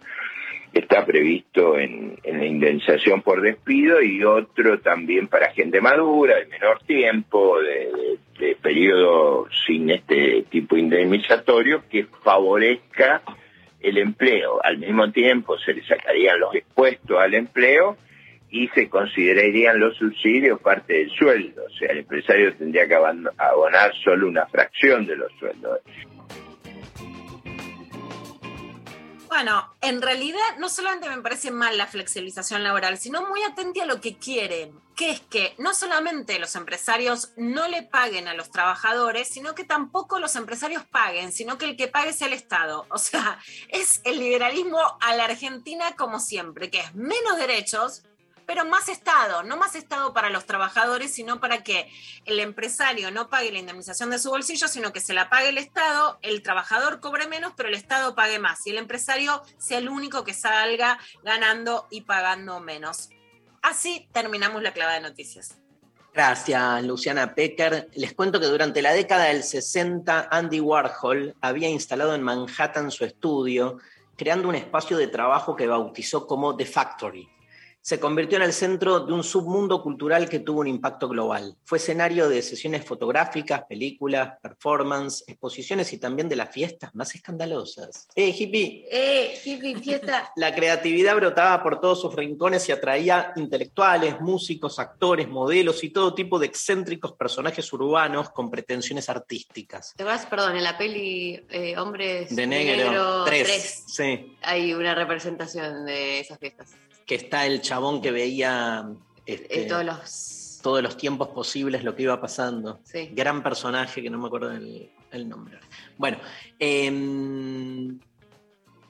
está 0.73 1.05
previsto 1.05 1.77
en, 1.77 2.17
la 2.23 2.45
indemnización 2.45 3.21
por 3.21 3.41
despido 3.41 4.01
y 4.01 4.23
otro 4.23 4.79
también 4.79 5.27
para 5.27 5.51
gente 5.51 5.81
madura, 5.81 6.37
de 6.37 6.45
menor 6.45 6.79
tiempo, 6.85 7.59
de, 7.59 8.17
de- 8.39 8.55
periodo 8.55 9.47
sin 9.65 9.89
este 9.89 10.43
tipo 10.49 10.77
indemnizatorio 10.77 11.83
que 11.89 12.05
favorezca 12.23 13.21
el 13.79 13.97
empleo. 13.97 14.59
Al 14.63 14.77
mismo 14.77 15.11
tiempo 15.11 15.57
se 15.59 15.73
le 15.73 15.83
sacarían 15.83 16.39
los 16.39 16.53
expuestos 16.55 17.19
al 17.19 17.33
empleo 17.33 17.97
y 18.49 18.67
se 18.69 18.89
considerarían 18.89 19.79
los 19.79 19.95
subsidios 19.97 20.59
parte 20.59 20.93
del 20.93 21.09
sueldo. 21.11 21.63
O 21.65 21.69
sea, 21.77 21.89
el 21.91 21.99
empresario 21.99 22.53
tendría 22.55 22.87
que 22.87 22.95
abonar 22.95 23.93
solo 24.03 24.27
una 24.27 24.45
fracción 24.47 25.05
de 25.07 25.15
los 25.15 25.31
sueldos. 25.39 25.79
Bueno, 29.31 29.73
en 29.79 30.01
realidad 30.01 30.57
no 30.59 30.67
solamente 30.67 31.07
me 31.07 31.21
parece 31.21 31.51
mal 31.51 31.77
la 31.77 31.87
flexibilización 31.87 32.63
laboral, 32.63 32.97
sino 32.97 33.25
muy 33.29 33.41
atenta 33.43 33.83
a 33.83 33.85
lo 33.85 34.01
que 34.01 34.17
quieren, 34.17 34.77
que 34.93 35.09
es 35.09 35.21
que 35.21 35.55
no 35.57 35.73
solamente 35.73 36.37
los 36.37 36.53
empresarios 36.57 37.31
no 37.37 37.69
le 37.69 37.81
paguen 37.81 38.27
a 38.27 38.33
los 38.33 38.51
trabajadores, 38.51 39.29
sino 39.29 39.55
que 39.55 39.63
tampoco 39.63 40.19
los 40.19 40.35
empresarios 40.35 40.83
paguen, 40.83 41.31
sino 41.31 41.57
que 41.57 41.63
el 41.63 41.77
que 41.77 41.87
pague 41.87 42.11
sea 42.11 42.27
el 42.27 42.33
Estado. 42.33 42.85
O 42.89 42.97
sea, 42.97 43.39
es 43.69 44.01
el 44.03 44.19
liberalismo 44.19 44.79
a 44.99 45.15
la 45.15 45.23
Argentina 45.23 45.95
como 45.95 46.19
siempre, 46.19 46.69
que 46.69 46.81
es 46.81 46.93
menos 46.93 47.37
derechos, 47.37 48.03
pero 48.53 48.65
más 48.65 48.89
Estado, 48.89 49.43
no 49.43 49.55
más 49.55 49.75
Estado 49.75 50.13
para 50.13 50.29
los 50.29 50.45
trabajadores, 50.45 51.13
sino 51.13 51.39
para 51.39 51.63
que 51.63 51.89
el 52.25 52.37
empresario 52.41 53.09
no 53.09 53.29
pague 53.29 53.49
la 53.49 53.59
indemnización 53.59 54.09
de 54.09 54.19
su 54.19 54.29
bolsillo, 54.29 54.67
sino 54.67 54.91
que 54.91 54.99
se 54.99 55.13
la 55.13 55.29
pague 55.29 55.47
el 55.47 55.57
Estado, 55.57 56.19
el 56.21 56.43
trabajador 56.43 56.99
cobre 56.99 57.27
menos, 57.27 57.53
pero 57.55 57.69
el 57.69 57.75
Estado 57.75 58.13
pague 58.13 58.39
más 58.39 58.67
y 58.67 58.71
el 58.71 58.77
empresario 58.77 59.41
sea 59.57 59.77
el 59.77 59.87
único 59.87 60.25
que 60.25 60.33
salga 60.33 60.99
ganando 61.23 61.87
y 61.89 62.01
pagando 62.01 62.59
menos. 62.59 63.07
Así 63.61 64.09
terminamos 64.11 64.61
la 64.61 64.73
clavada 64.73 64.97
de 64.97 65.07
noticias. 65.07 65.55
Gracias, 66.13 66.83
Luciana 66.83 67.33
Pecker. 67.33 67.87
Les 67.93 68.13
cuento 68.13 68.41
que 68.41 68.47
durante 68.47 68.81
la 68.81 68.91
década 68.91 69.27
del 69.27 69.43
60, 69.43 70.27
Andy 70.29 70.59
Warhol 70.59 71.35
había 71.39 71.69
instalado 71.69 72.13
en 72.15 72.21
Manhattan 72.21 72.91
su 72.91 73.05
estudio, 73.05 73.77
creando 74.17 74.49
un 74.49 74.55
espacio 74.55 74.97
de 74.97 75.07
trabajo 75.07 75.55
que 75.55 75.67
bautizó 75.67 76.27
como 76.27 76.57
The 76.57 76.65
Factory. 76.65 77.29
Se 77.83 77.99
convirtió 77.99 78.37
en 78.37 78.43
el 78.43 78.53
centro 78.53 78.99
de 78.99 79.11
un 79.11 79.23
submundo 79.23 79.81
cultural 79.81 80.29
que 80.29 80.39
tuvo 80.39 80.59
un 80.59 80.67
impacto 80.67 81.09
global. 81.09 81.57
Fue 81.63 81.79
escenario 81.79 82.29
de 82.29 82.43
sesiones 82.43 82.85
fotográficas, 82.85 83.63
películas, 83.63 84.37
performance, 84.39 85.23
exposiciones 85.25 85.91
y 85.91 85.97
también 85.97 86.29
de 86.29 86.35
las 86.35 86.51
fiestas 86.51 86.93
más 86.93 87.15
escandalosas. 87.15 88.07
¡Eh, 88.15 88.35
hippie! 88.37 88.85
¡Eh, 88.91 89.41
hippie, 89.43 89.79
fiesta! 89.79 90.31
La 90.35 90.53
creatividad 90.53 91.15
brotaba 91.15 91.63
por 91.63 91.81
todos 91.81 92.01
sus 92.01 92.13
rincones 92.13 92.69
y 92.69 92.71
atraía 92.71 93.33
intelectuales, 93.35 94.21
músicos, 94.21 94.77
actores, 94.77 95.27
modelos 95.27 95.83
y 95.83 95.89
todo 95.89 96.13
tipo 96.13 96.37
de 96.37 96.45
excéntricos 96.45 97.13
personajes 97.13 97.73
urbanos 97.73 98.29
con 98.29 98.51
pretensiones 98.51 99.09
artísticas. 99.09 99.95
Te 99.97 100.03
vas, 100.03 100.27
perdón, 100.27 100.55
en 100.55 100.63
la 100.63 100.77
peli 100.77 101.43
eh, 101.49 101.75
Hombres 101.77 102.35
De 102.35 102.45
negro, 102.45 103.23
tres. 103.25 103.47
3 103.47 103.83
Sí, 103.87 104.37
hay 104.43 104.73
una 104.75 104.93
representación 104.93 105.85
de 105.85 106.19
esas 106.19 106.37
fiestas. 106.37 106.75
Que 107.11 107.15
está 107.15 107.45
el 107.45 107.59
chabón 107.59 108.01
que 108.01 108.09
veía 108.09 108.87
este, 109.25 109.63
Eh, 109.63 109.65
todos 109.67 109.83
los... 109.83 110.59
todos 110.63 110.81
los 110.81 110.95
tiempos 110.95 111.27
posibles 111.27 111.83
lo 111.83 111.93
que 111.93 112.03
iba 112.03 112.21
pasando. 112.21 112.79
Sí. 112.85 113.09
Gran 113.11 113.43
personaje 113.43 114.01
que 114.01 114.09
no 114.09 114.17
me 114.17 114.27
acuerdo 114.27 114.49
el, 114.53 114.89
el 115.11 115.27
nombre. 115.27 115.59
Bueno, 115.97 116.19
em, 116.57 117.99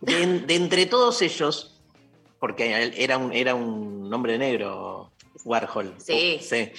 de, 0.02 0.22
en- 0.24 0.46
de 0.46 0.54
entre 0.56 0.86
todos 0.86 1.20
ellos, 1.24 1.82
porque 2.40 2.94
era 2.96 3.18
un, 3.18 3.34
era 3.34 3.56
un 3.56 4.14
hombre 4.14 4.38
negro, 4.38 5.10
Warhol. 5.44 5.96
Sí. 5.98 6.38
Sí. 6.42 6.70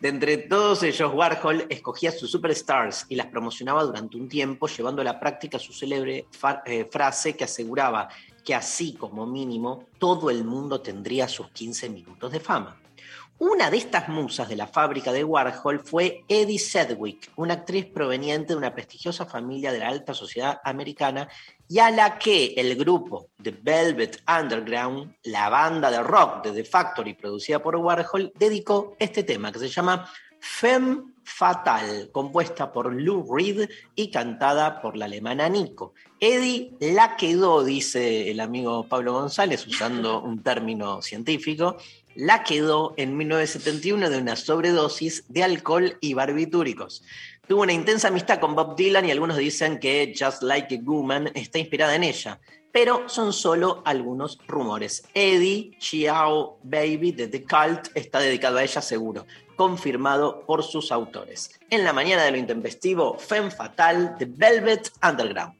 De 0.00 0.08
entre 0.08 0.36
todos 0.38 0.82
ellos, 0.82 1.12
Warhol 1.14 1.66
escogía 1.68 2.10
sus 2.10 2.28
superstars 2.32 3.06
y 3.08 3.14
las 3.14 3.26
promocionaba 3.26 3.84
durante 3.84 4.16
un 4.16 4.28
tiempo, 4.28 4.66
llevando 4.66 5.02
a 5.02 5.04
la 5.04 5.20
práctica 5.20 5.60
su 5.60 5.72
célebre 5.72 6.26
eh, 6.66 6.88
frase 6.90 7.36
que 7.36 7.44
aseguraba 7.44 8.08
que 8.44 8.54
así 8.54 8.94
como 8.94 9.26
mínimo 9.26 9.86
todo 9.98 10.30
el 10.30 10.44
mundo 10.44 10.80
tendría 10.80 11.28
sus 11.28 11.50
15 11.50 11.88
minutos 11.90 12.32
de 12.32 12.40
fama. 12.40 12.80
Una 13.40 13.70
de 13.70 13.76
estas 13.76 14.08
musas 14.08 14.48
de 14.48 14.56
la 14.56 14.66
fábrica 14.66 15.12
de 15.12 15.22
Warhol 15.22 15.78
fue 15.78 16.24
Eddie 16.26 16.58
Sedgwick, 16.58 17.30
una 17.36 17.54
actriz 17.54 17.86
proveniente 17.86 18.48
de 18.48 18.56
una 18.56 18.74
prestigiosa 18.74 19.26
familia 19.26 19.70
de 19.70 19.78
la 19.78 19.88
alta 19.88 20.12
sociedad 20.12 20.60
americana 20.64 21.28
y 21.68 21.78
a 21.78 21.92
la 21.92 22.18
que 22.18 22.54
el 22.56 22.74
grupo 22.74 23.28
The 23.40 23.52
Velvet 23.62 24.24
Underground, 24.26 25.14
la 25.22 25.48
banda 25.50 25.88
de 25.88 26.02
rock 26.02 26.46
de 26.46 26.52
The 26.52 26.64
Factory 26.64 27.14
producida 27.14 27.62
por 27.62 27.76
Warhol, 27.76 28.32
dedicó 28.34 28.96
este 28.98 29.22
tema 29.22 29.52
que 29.52 29.60
se 29.60 29.68
llama 29.68 30.10
Femme 30.40 31.12
Fatal, 31.28 32.08
compuesta 32.10 32.72
por 32.72 32.92
Lou 32.92 33.24
Reed 33.32 33.68
y 33.94 34.10
cantada 34.10 34.80
por 34.80 34.96
la 34.96 35.04
alemana 35.04 35.48
Nico. 35.48 35.92
Eddie 36.18 36.72
la 36.80 37.16
quedó, 37.16 37.62
dice 37.62 38.30
el 38.30 38.40
amigo 38.40 38.88
Pablo 38.88 39.12
González, 39.12 39.66
usando 39.66 40.22
un 40.22 40.42
término 40.42 41.02
científico, 41.02 41.76
la 42.14 42.42
quedó 42.42 42.94
en 42.96 43.16
1971 43.16 44.08
de 44.08 44.18
una 44.18 44.36
sobredosis 44.36 45.24
de 45.28 45.44
alcohol 45.44 45.98
y 46.00 46.14
barbitúricos. 46.14 47.04
Tuvo 47.46 47.62
una 47.62 47.74
intensa 47.74 48.08
amistad 48.08 48.40
con 48.40 48.54
Bob 48.54 48.74
Dylan 48.74 49.04
y 49.04 49.10
algunos 49.10 49.36
dicen 49.36 49.78
que 49.78 50.14
Just 50.18 50.42
Like 50.42 50.76
a 50.76 50.78
Woman 50.82 51.30
está 51.34 51.58
inspirada 51.58 51.94
en 51.94 52.04
ella, 52.04 52.40
pero 52.72 53.08
son 53.08 53.34
solo 53.34 53.82
algunos 53.84 54.38
rumores. 54.48 55.04
Eddie 55.12 55.76
Chiao 55.78 56.58
Baby 56.62 57.12
de 57.12 57.28
The 57.28 57.44
Cult 57.44 57.88
está 57.94 58.18
dedicado 58.18 58.56
a 58.56 58.64
ella 58.64 58.80
seguro, 58.80 59.26
confirmado 59.58 60.44
por 60.46 60.62
sus 60.62 60.92
autores. 60.92 61.60
En 61.68 61.82
la 61.84 61.92
mañana 61.92 62.22
de 62.22 62.30
lo 62.30 62.36
intempestivo, 62.38 63.18
Femme 63.18 63.50
Fatal 63.50 64.16
de 64.16 64.26
Velvet 64.26 64.92
Underground. 65.02 65.57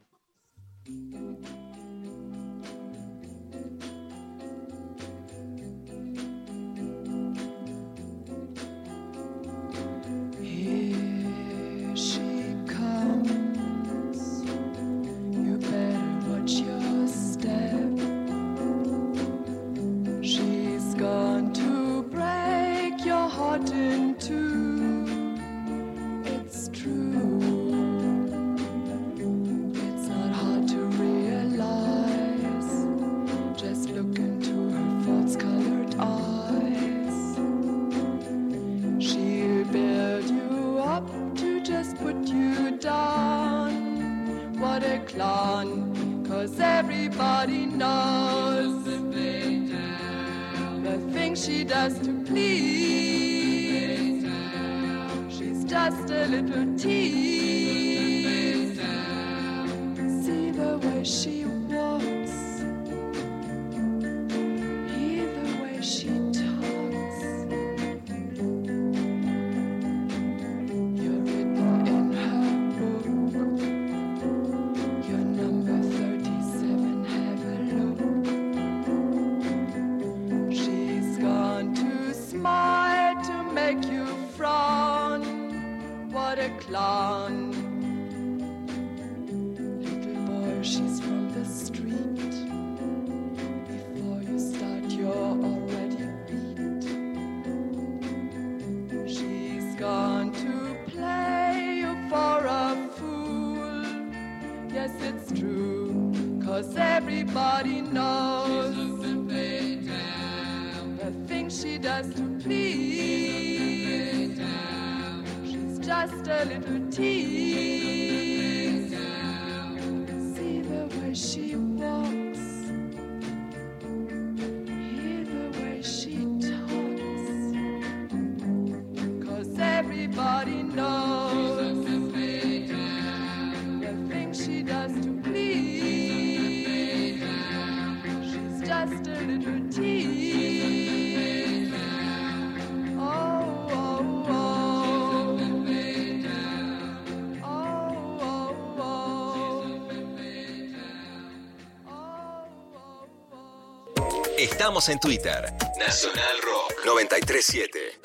Estamos 154.59 154.89
en 154.89 154.99
Twitter. 154.99 155.55
Nacional 155.79 156.37
Rock 156.43 156.85
937. 156.85 158.01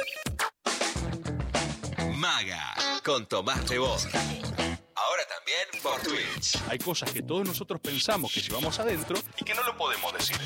Maga 2.14 2.76
con 3.04 3.26
Tomás 3.26 3.68
Rebón. 3.68 3.98
Ahora 4.94 5.24
también 5.28 5.82
por 5.82 6.00
Twitch. 6.02 6.60
Hay 6.70 6.78
cosas 6.78 7.12
que 7.12 7.24
todos 7.24 7.48
nosotros 7.48 7.82
pensamos 7.82 8.32
que 8.32 8.40
llevamos 8.40 8.78
adentro 8.78 9.18
y 9.36 9.44
que 9.44 9.56
no 9.56 9.64
lo 9.64 9.76
podemos 9.76 10.14
decir. 10.14 10.38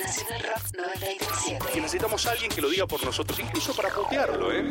Nacional 0.00 0.42
Rock 0.42 0.64
937. 0.78 1.72
Que 1.72 1.80
necesitamos 1.80 2.26
a 2.26 2.32
alguien 2.32 2.50
que 2.50 2.60
lo 2.60 2.68
diga 2.68 2.88
por 2.88 3.04
nosotros, 3.04 3.38
incluso 3.38 3.72
para 3.72 3.90
putearlo, 3.90 4.52
¿eh? 4.52 4.64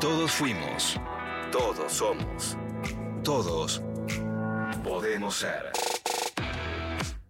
Todos 0.00 0.32
fuimos. 0.32 0.96
Todos 1.52 1.92
somos. 1.92 2.56
Todos 3.22 3.82
podemos 4.82 5.34
ser. 5.34 5.67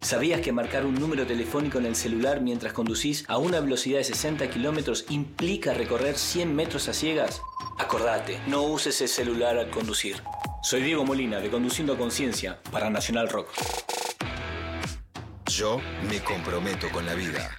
¿Sabías 0.08 0.40
que 0.40 0.52
marcar 0.52 0.86
un 0.86 0.94
número 0.94 1.26
telefónico 1.26 1.76
en 1.76 1.84
el 1.84 1.94
celular 1.94 2.40
mientras 2.40 2.72
conducís 2.72 3.26
a 3.28 3.36
una 3.36 3.60
velocidad 3.60 3.98
de 3.98 4.04
60 4.04 4.48
kilómetros 4.48 5.04
implica 5.10 5.74
recorrer 5.74 6.16
100 6.16 6.56
metros 6.56 6.88
a 6.88 6.94
ciegas? 6.94 7.42
Acordate, 7.76 8.40
no 8.46 8.62
uses 8.62 8.98
el 9.02 9.08
celular 9.08 9.58
al 9.58 9.68
conducir. 9.68 10.22
Soy 10.62 10.80
Diego 10.80 11.04
Molina 11.04 11.40
de 11.40 11.50
Conduciendo 11.50 11.92
a 11.92 11.98
Conciencia 11.98 12.58
para 12.72 12.88
Nacional 12.88 13.28
Rock. 13.28 13.50
Yo 15.44 15.78
me 16.08 16.20
comprometo 16.20 16.88
con 16.90 17.04
la 17.04 17.12
vida. 17.12 17.50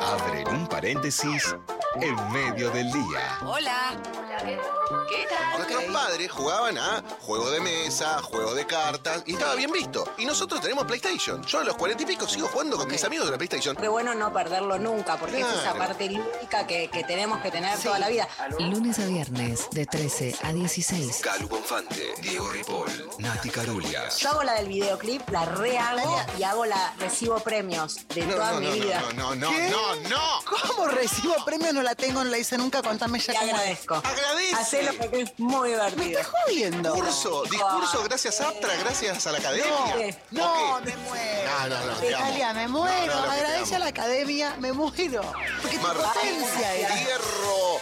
Abren 0.00 0.48
un 0.48 0.66
paréntesis 0.66 1.54
en 2.00 2.32
medio 2.32 2.68
del 2.72 2.90
día. 2.90 3.38
Hola. 3.42 3.96
¿Qué 4.44 4.56
tal? 4.56 4.81
Nuestros 4.92 5.84
padres 5.92 6.30
jugaban 6.30 6.76
a 6.78 7.02
juego 7.20 7.50
de 7.50 7.60
mesa, 7.60 8.20
juego 8.22 8.54
de 8.54 8.66
cartas, 8.66 9.22
y 9.26 9.34
estaba 9.34 9.54
bien 9.54 9.70
visto. 9.72 10.04
Y 10.18 10.24
nosotros 10.26 10.60
tenemos 10.60 10.84
PlayStation. 10.84 11.42
Yo 11.44 11.60
a 11.60 11.64
los 11.64 11.76
cuarenta 11.76 12.02
y 12.02 12.06
pico 12.06 12.26
sigo 12.28 12.48
jugando 12.48 12.76
con 12.76 12.88
mis 12.88 13.02
amigos 13.04 13.26
de 13.26 13.32
la 13.32 13.38
PlayStation. 13.38 13.76
Qué 13.76 13.88
bueno 13.88 14.14
no 14.14 14.32
perderlo 14.32 14.78
nunca, 14.78 15.16
porque 15.18 15.40
es 15.40 15.46
esa 15.46 15.74
parte 15.74 16.10
lúdica 16.10 16.66
que, 16.66 16.88
que 16.90 17.04
tenemos 17.04 17.40
que 17.40 17.50
tener 17.50 17.78
toda 17.78 17.98
la 17.98 18.08
vida. 18.08 18.28
Lunes 18.58 18.98
a 18.98 19.06
viernes 19.06 19.68
de 19.70 19.86
13 19.86 20.36
a 20.42 20.52
16. 20.52 21.20
Calu 21.22 21.48
Bonfante, 21.48 22.14
Diego 22.20 22.50
Ripoll, 22.50 23.10
Nati 23.18 23.50
Carulias. 23.50 24.18
Yo 24.18 24.30
hago 24.30 24.42
la 24.42 24.54
del 24.54 24.68
videoclip, 24.68 25.28
la 25.30 25.44
rehago 25.46 26.20
y 26.38 26.42
hago 26.42 26.64
la 26.66 26.94
recibo 26.98 27.38
premios 27.40 28.06
de 28.08 28.26
No, 28.26 28.34
toda 28.34 28.52
no, 28.52 28.60
mi 28.60 28.66
no, 28.66 28.72
vida. 28.74 29.02
no, 29.14 29.34
no, 29.34 29.34
no, 29.36 29.50
¿Qué? 29.50 29.68
no, 29.70 29.94
no. 30.08 30.22
¿Cómo 30.68 30.88
recibo 30.88 31.34
premio? 31.44 31.72
No 31.72 31.82
la 31.82 31.94
tengo, 31.94 32.22
no 32.24 32.30
la 32.30 32.38
hice 32.38 32.56
nunca. 32.58 32.82
Contame 32.82 33.18
ya 33.18 33.32
Te 33.32 33.38
cómo 33.38 33.48
es. 33.50 33.54
agradezco. 33.54 33.94
Agradece. 33.96 34.54
Hacé 34.56 34.81
Síguelo 34.82 34.98
porque 34.98 35.20
es 35.22 35.38
muy 35.38 35.70
divertido. 35.70 36.20
jodiendo. 36.24 36.92
Discurso, 36.94 37.42
discurso 37.50 38.02
gracias 38.04 38.40
a 38.40 38.48
Aptra, 38.48 38.74
gracias 38.76 39.26
a 39.26 39.32
la 39.32 39.38
academia. 39.38 40.16
No, 40.30 40.76
¿O 40.76 40.78
qué? 40.78 40.84
me 40.90 40.96
muero. 40.96 41.50
No, 41.68 41.68
no, 41.68 41.86
no. 42.00 42.08
Italia, 42.08 42.52
me 42.54 42.68
muero. 42.68 43.14
No, 43.14 43.26
no, 43.26 43.32
Agradece 43.32 43.76
a 43.76 43.78
la 43.78 43.86
academia, 43.86 44.56
me 44.58 44.72
muero. 44.72 45.22
Porque 45.60 45.78
tu 45.78 45.82
Martín 45.86 46.02
potencia 46.02 46.74
es. 46.74 46.92
Fierro, 47.02 47.80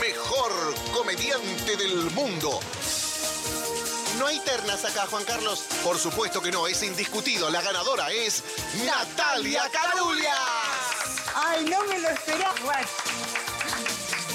mejor 0.00 0.74
comediante 0.92 1.76
del 1.76 2.10
mundo. 2.12 2.60
No 4.18 4.26
hay 4.26 4.38
ternas 4.40 4.84
acá, 4.84 5.06
Juan 5.10 5.24
Carlos. 5.24 5.64
Por 5.82 5.98
supuesto 5.98 6.40
que 6.40 6.52
no, 6.52 6.66
es 6.66 6.82
indiscutido. 6.82 7.50
La 7.50 7.60
ganadora 7.60 8.10
es 8.12 8.42
Natalia 8.84 9.64
Carulia. 9.72 10.34
Ay, 11.34 11.64
no 11.64 11.82
me 11.84 11.98
lo 11.98 12.08
esperaba. 12.10 12.54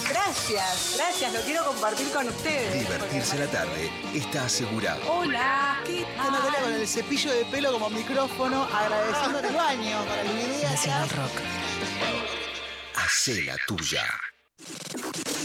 Gracias, 0.10 0.96
gracias, 0.98 1.34
lo 1.34 1.42
quiero 1.42 1.66
compartir 1.66 2.10
con 2.12 2.28
ustedes. 2.28 2.80
Divertirse 2.80 3.38
la 3.38 3.48
tarde 3.48 3.92
está 4.14 4.46
asegurado. 4.46 5.02
Hola, 5.12 5.82
¿qué 5.86 6.06
tal? 6.16 6.32
Natalia 6.32 6.60
con 6.62 6.74
el 6.74 6.88
cepillo 6.88 7.32
de 7.34 7.46
pelo 7.46 7.74
como 7.74 7.90
micrófono, 7.90 8.64
agradeciéndote 8.64 9.48
el 9.48 9.56
baño 9.56 10.06
para 10.06 10.22
el 10.22 10.28
video. 10.30 10.70
Nacional 10.70 11.10
Rock. 11.10 11.32
Hacé 12.96 13.42
la 13.44 13.58
tuya. 13.68 14.06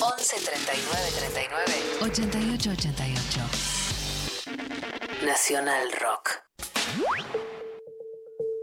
11 0.00 0.36
39 0.36 1.12
39 1.18 1.74
88 2.02 2.70
88. 2.70 3.40
Nacional 5.24 5.92
Rock. 6.00 6.42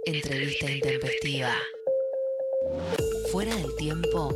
Entrevista 0.06 0.72
intempestiva. 0.72 1.54
Fuera 3.32 3.54
del 3.56 3.76
tiempo 3.76 4.34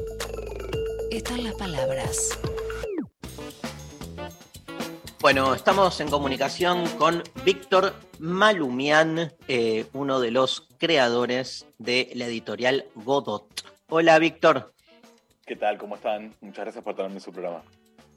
están 1.18 1.44
las 1.44 1.54
palabras. 1.54 2.40
Bueno, 5.22 5.54
estamos 5.54 6.00
en 6.02 6.10
comunicación 6.10 6.88
con 6.98 7.24
Víctor 7.46 7.94
Malumian, 8.20 9.32
eh, 9.48 9.86
uno 9.94 10.20
de 10.20 10.32
los 10.32 10.68
creadores 10.80 11.68
de 11.78 12.12
la 12.16 12.26
editorial 12.26 12.86
Godot. 12.96 13.48
Hola, 13.90 14.18
Víctor. 14.20 14.74
¿Qué 15.46 15.56
tal? 15.56 15.78
¿Cómo 15.78 15.96
están? 15.96 16.34
Muchas 16.42 16.66
gracias 16.66 16.84
por 16.84 16.96
tenerme 16.96 17.18
en 17.18 17.22
su 17.22 17.32
programa. 17.32 17.64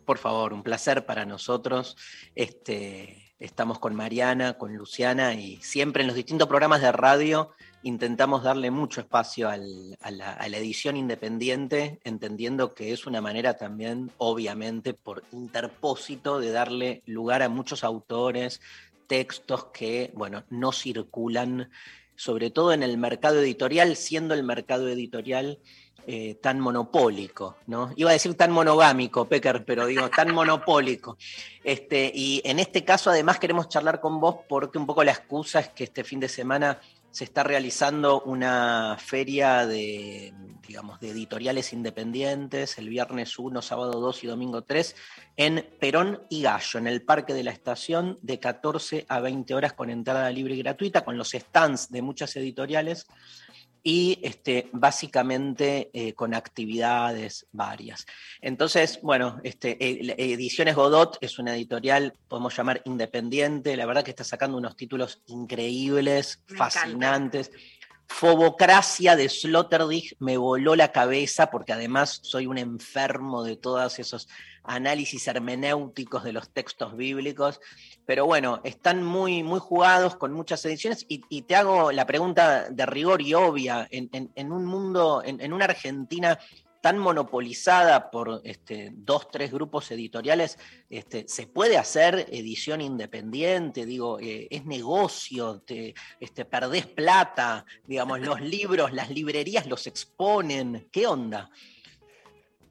Por 0.04 0.18
favor, 0.18 0.52
un 0.52 0.62
placer 0.62 1.04
para 1.04 1.26
nosotros. 1.26 1.96
Este, 2.34 3.25
estamos 3.38 3.78
con 3.78 3.94
Mariana, 3.94 4.54
con 4.54 4.76
Luciana 4.76 5.34
y 5.34 5.56
siempre 5.56 6.02
en 6.02 6.08
los 6.08 6.16
distintos 6.16 6.48
programas 6.48 6.80
de 6.80 6.92
radio 6.92 7.50
intentamos 7.82 8.42
darle 8.42 8.70
mucho 8.70 9.00
espacio 9.00 9.48
a, 9.48 9.56
la, 9.56 10.32
a 10.32 10.48
la 10.48 10.56
edición 10.56 10.96
independiente, 10.96 12.00
entendiendo 12.02 12.74
que 12.74 12.92
es 12.92 13.06
una 13.06 13.20
manera 13.20 13.56
también, 13.56 14.10
obviamente, 14.18 14.92
por 14.92 15.22
interpósito, 15.32 16.40
de 16.40 16.50
darle 16.50 17.02
lugar 17.06 17.42
a 17.42 17.48
muchos 17.48 17.84
autores, 17.84 18.60
textos 19.06 19.66
que, 19.66 20.10
bueno, 20.14 20.42
no 20.50 20.72
circulan, 20.72 21.70
sobre 22.16 22.50
todo 22.50 22.72
en 22.72 22.82
el 22.82 22.98
mercado 22.98 23.40
editorial, 23.40 23.94
siendo 23.94 24.34
el 24.34 24.42
mercado 24.42 24.88
editorial 24.88 25.60
eh, 26.08 26.38
tan 26.40 26.60
monopólico, 26.60 27.56
¿no? 27.66 27.92
Iba 27.96 28.10
a 28.10 28.12
decir 28.12 28.34
tan 28.34 28.52
monogámico, 28.52 29.28
Pecker, 29.28 29.64
pero 29.64 29.86
digo, 29.86 30.08
tan 30.08 30.32
monopólico. 30.32 31.16
Este, 31.64 32.12
y 32.14 32.40
en 32.44 32.60
este 32.60 32.84
caso, 32.84 33.10
además, 33.10 33.40
queremos 33.40 33.68
charlar 33.68 34.00
con 34.00 34.20
vos 34.20 34.36
porque 34.48 34.78
un 34.78 34.86
poco 34.86 35.02
la 35.02 35.10
excusa 35.10 35.58
es 35.58 35.70
que 35.70 35.84
este 35.84 36.04
fin 36.04 36.20
de 36.20 36.28
semana 36.28 36.80
se 37.10 37.24
está 37.24 37.42
realizando 37.42 38.20
una 38.20 38.96
feria 39.00 39.66
de, 39.66 40.32
digamos, 40.68 41.00
de 41.00 41.10
editoriales 41.10 41.72
independientes, 41.72 42.78
el 42.78 42.88
viernes 42.88 43.38
1, 43.38 43.62
sábado 43.62 43.98
2 44.00 44.24
y 44.24 44.26
domingo 44.26 44.62
3, 44.62 44.94
en 45.38 45.66
Perón 45.80 46.22
y 46.28 46.42
Gallo, 46.42 46.78
en 46.78 46.86
el 46.86 47.02
Parque 47.02 47.34
de 47.34 47.42
la 47.42 47.52
Estación, 47.52 48.18
de 48.22 48.38
14 48.38 49.06
a 49.08 49.20
20 49.20 49.54
horas 49.54 49.72
con 49.72 49.90
entrada 49.90 50.30
libre 50.30 50.54
y 50.54 50.58
gratuita, 50.58 51.04
con 51.04 51.16
los 51.16 51.30
stands 51.30 51.90
de 51.90 52.02
muchas 52.02 52.36
editoriales 52.36 53.06
y 53.88 54.18
este, 54.20 54.68
básicamente 54.72 55.90
eh, 55.92 56.12
con 56.14 56.34
actividades 56.34 57.46
varias. 57.52 58.04
Entonces, 58.40 58.98
bueno, 59.00 59.40
este, 59.44 59.76
Ediciones 59.80 60.74
Godot 60.74 61.18
es 61.20 61.38
una 61.38 61.54
editorial, 61.54 62.12
podemos 62.26 62.56
llamar 62.56 62.82
independiente, 62.84 63.76
la 63.76 63.86
verdad 63.86 64.02
que 64.02 64.10
está 64.10 64.24
sacando 64.24 64.58
unos 64.58 64.74
títulos 64.74 65.22
increíbles, 65.26 66.42
Me 66.48 66.56
encanta. 67.46 67.60
Fobocracia 68.08 69.16
de 69.16 69.28
Sloterdijk 69.28 70.16
me 70.20 70.36
voló 70.36 70.76
la 70.76 70.92
cabeza 70.92 71.50
porque 71.50 71.72
además 71.72 72.20
soy 72.22 72.46
un 72.46 72.58
enfermo 72.58 73.42
de 73.42 73.56
todos 73.56 73.98
esos 73.98 74.28
análisis 74.62 75.26
hermenéuticos 75.28 76.24
de 76.24 76.32
los 76.32 76.50
textos 76.50 76.96
bíblicos. 76.96 77.60
Pero 78.04 78.24
bueno, 78.26 78.60
están 78.64 79.02
muy, 79.02 79.42
muy 79.42 79.60
jugados 79.60 80.16
con 80.16 80.32
muchas 80.32 80.64
ediciones 80.64 81.04
y, 81.08 81.42
te 81.42 81.56
hago 81.56 81.92
la 81.92 82.06
pregunta 82.06 82.68
de 82.70 82.86
rigor 82.86 83.22
y 83.22 83.34
obvia. 83.34 83.86
En, 83.90 84.52
un 84.52 84.64
mundo, 84.64 85.22
en 85.24 85.52
una 85.52 85.64
Argentina 85.66 86.38
tan 86.86 86.98
monopolizada 86.98 88.12
por 88.12 88.42
este, 88.44 88.90
dos, 88.92 89.28
tres 89.28 89.50
grupos 89.50 89.90
editoriales, 89.90 90.56
este, 90.88 91.26
¿se 91.26 91.48
puede 91.48 91.78
hacer 91.78 92.28
edición 92.30 92.80
independiente? 92.80 93.84
Digo, 93.84 94.20
eh, 94.20 94.46
es 94.48 94.64
negocio, 94.66 95.62
te, 95.62 95.96
este, 96.20 96.44
perdés 96.44 96.86
plata, 96.86 97.64
digamos, 97.88 98.20
los 98.20 98.40
libros, 98.56 98.92
las 98.92 99.10
librerías 99.10 99.66
los 99.66 99.88
exponen. 99.88 100.86
¿Qué 100.92 101.08
onda? 101.08 101.50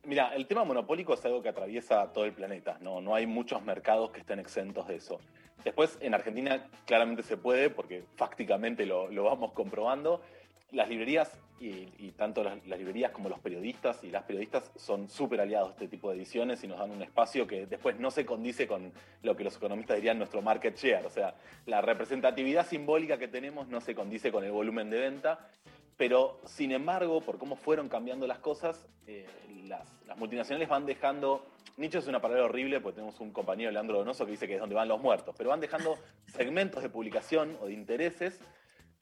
Mira, 0.05 0.33
el 0.33 0.47
tema 0.47 0.63
monopólico 0.63 1.13
es 1.13 1.25
algo 1.25 1.41
que 1.41 1.49
atraviesa 1.49 2.13
todo 2.13 2.23
el 2.23 2.31
planeta, 2.31 2.77
¿no? 2.79 3.01
No 3.01 3.15
hay 3.15 3.27
muchos 3.27 3.61
mercados 3.63 4.11
que 4.11 4.21
estén 4.21 4.39
exentos 4.39 4.87
de 4.87 4.95
eso. 4.95 5.19
Después, 5.65 5.97
en 5.99 6.13
Argentina 6.13 6.69
claramente 6.85 7.21
se 7.21 7.35
puede, 7.35 7.69
porque 7.69 8.05
fácticamente 8.15 8.85
lo, 8.85 9.11
lo 9.11 9.25
vamos 9.25 9.51
comprobando. 9.51 10.21
Las 10.71 10.89
librerías, 10.89 11.31
y, 11.59 12.11
tanto 12.17 12.43
las, 12.43 12.65
las 12.67 12.77
librerías 12.77 13.11
como 13.11 13.29
los 13.29 13.39
periodistas 13.39 14.03
y 14.03 14.11
las 14.11 14.23
periodistas 14.23 14.71
son 14.75 15.09
súper 15.09 15.39
aliados 15.41 15.69
a 15.69 15.71
este 15.71 15.87
tipo 15.87 16.09
de 16.09 16.17
ediciones 16.17 16.63
y 16.63 16.67
nos 16.67 16.77
dan 16.77 16.91
un 16.91 17.01
espacio 17.01 17.47
que 17.47 17.65
después 17.65 17.97
no 17.97 18.11
se 18.11 18.25
condice 18.25 18.67
con 18.67 18.91
lo 19.23 19.35
que 19.35 19.43
los 19.43 19.55
economistas 19.55 19.95
dirían 19.95 20.17
nuestro 20.17 20.41
market 20.41 20.77
share. 20.77 21.05
O 21.05 21.09
sea, 21.09 21.35
la 21.65 21.81
representatividad 21.81 22.67
simbólica 22.67 23.17
que 23.17 23.27
tenemos 23.27 23.67
no 23.67 23.79
se 23.79 23.95
condice 23.95 24.31
con 24.31 24.43
el 24.43 24.51
volumen 24.51 24.89
de 24.89 24.99
venta 24.99 25.49
pero, 25.97 26.41
sin 26.45 26.71
embargo, 26.71 27.21
por 27.21 27.37
cómo 27.37 27.55
fueron 27.55 27.87
cambiando 27.87 28.27
las 28.27 28.39
cosas, 28.39 28.85
eh, 29.07 29.25
las, 29.65 29.87
las 30.07 30.17
multinacionales 30.17 30.67
van 30.67 30.85
dejando. 30.85 31.45
Nicho 31.77 31.99
es 31.99 32.07
una 32.07 32.21
palabra 32.21 32.45
horrible 32.45 32.81
porque 32.81 32.95
tenemos 32.95 33.19
un 33.19 33.31
compañero, 33.31 33.71
Leandro 33.71 33.97
Donoso, 33.97 34.25
que 34.25 34.31
dice 34.31 34.47
que 34.47 34.55
es 34.55 34.59
donde 34.59 34.75
van 34.75 34.87
los 34.87 35.01
muertos, 35.01 35.35
pero 35.37 35.49
van 35.49 35.59
dejando 35.59 35.97
segmentos 36.27 36.83
de 36.83 36.89
publicación 36.89 37.57
o 37.61 37.67
de 37.67 37.73
intereses 37.73 38.39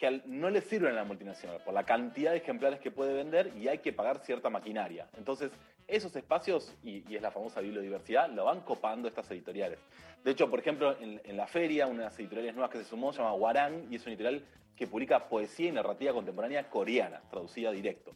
que 0.03 0.21
no 0.25 0.49
le 0.49 0.59
sirven 0.59 0.91
a 0.91 0.95
la 0.95 1.03
multinacional 1.05 1.61
por 1.63 1.73
la 1.73 1.85
cantidad 1.85 2.31
de 2.31 2.37
ejemplares 2.39 2.81
que 2.81 2.91
puede 2.91 3.13
vender 3.13 3.53
y 3.55 3.69
hay 3.69 3.77
que 3.77 3.93
pagar 3.93 4.19
cierta 4.19 4.49
maquinaria. 4.49 5.07
Entonces, 5.17 5.49
esos 5.87 6.13
espacios, 6.17 6.75
y, 6.83 7.09
y 7.09 7.15
es 7.15 7.21
la 7.21 7.31
famosa 7.31 7.61
bibliodiversidad, 7.61 8.29
lo 8.29 8.43
van 8.43 8.61
copando 8.61 9.07
estas 9.07 9.31
editoriales. 9.31 9.79
De 10.21 10.31
hecho, 10.31 10.49
por 10.49 10.59
ejemplo, 10.59 10.97
en, 10.99 11.21
en 11.23 11.37
la 11.37 11.47
feria, 11.47 11.87
una 11.87 11.99
de 11.99 12.03
las 12.03 12.19
editoriales 12.19 12.53
nuevas 12.53 12.69
que 12.69 12.79
se 12.79 12.83
sumó 12.83 13.13
se 13.13 13.19
llama 13.19 13.33
Warang 13.33 13.87
y 13.89 13.95
es 13.95 14.01
una 14.01 14.13
editorial 14.13 14.43
que 14.75 14.87
publica 14.87 15.29
poesía 15.29 15.69
y 15.69 15.71
narrativa 15.71 16.11
contemporánea 16.11 16.69
coreana, 16.69 17.21
traducida 17.29 17.71
directo. 17.71 18.13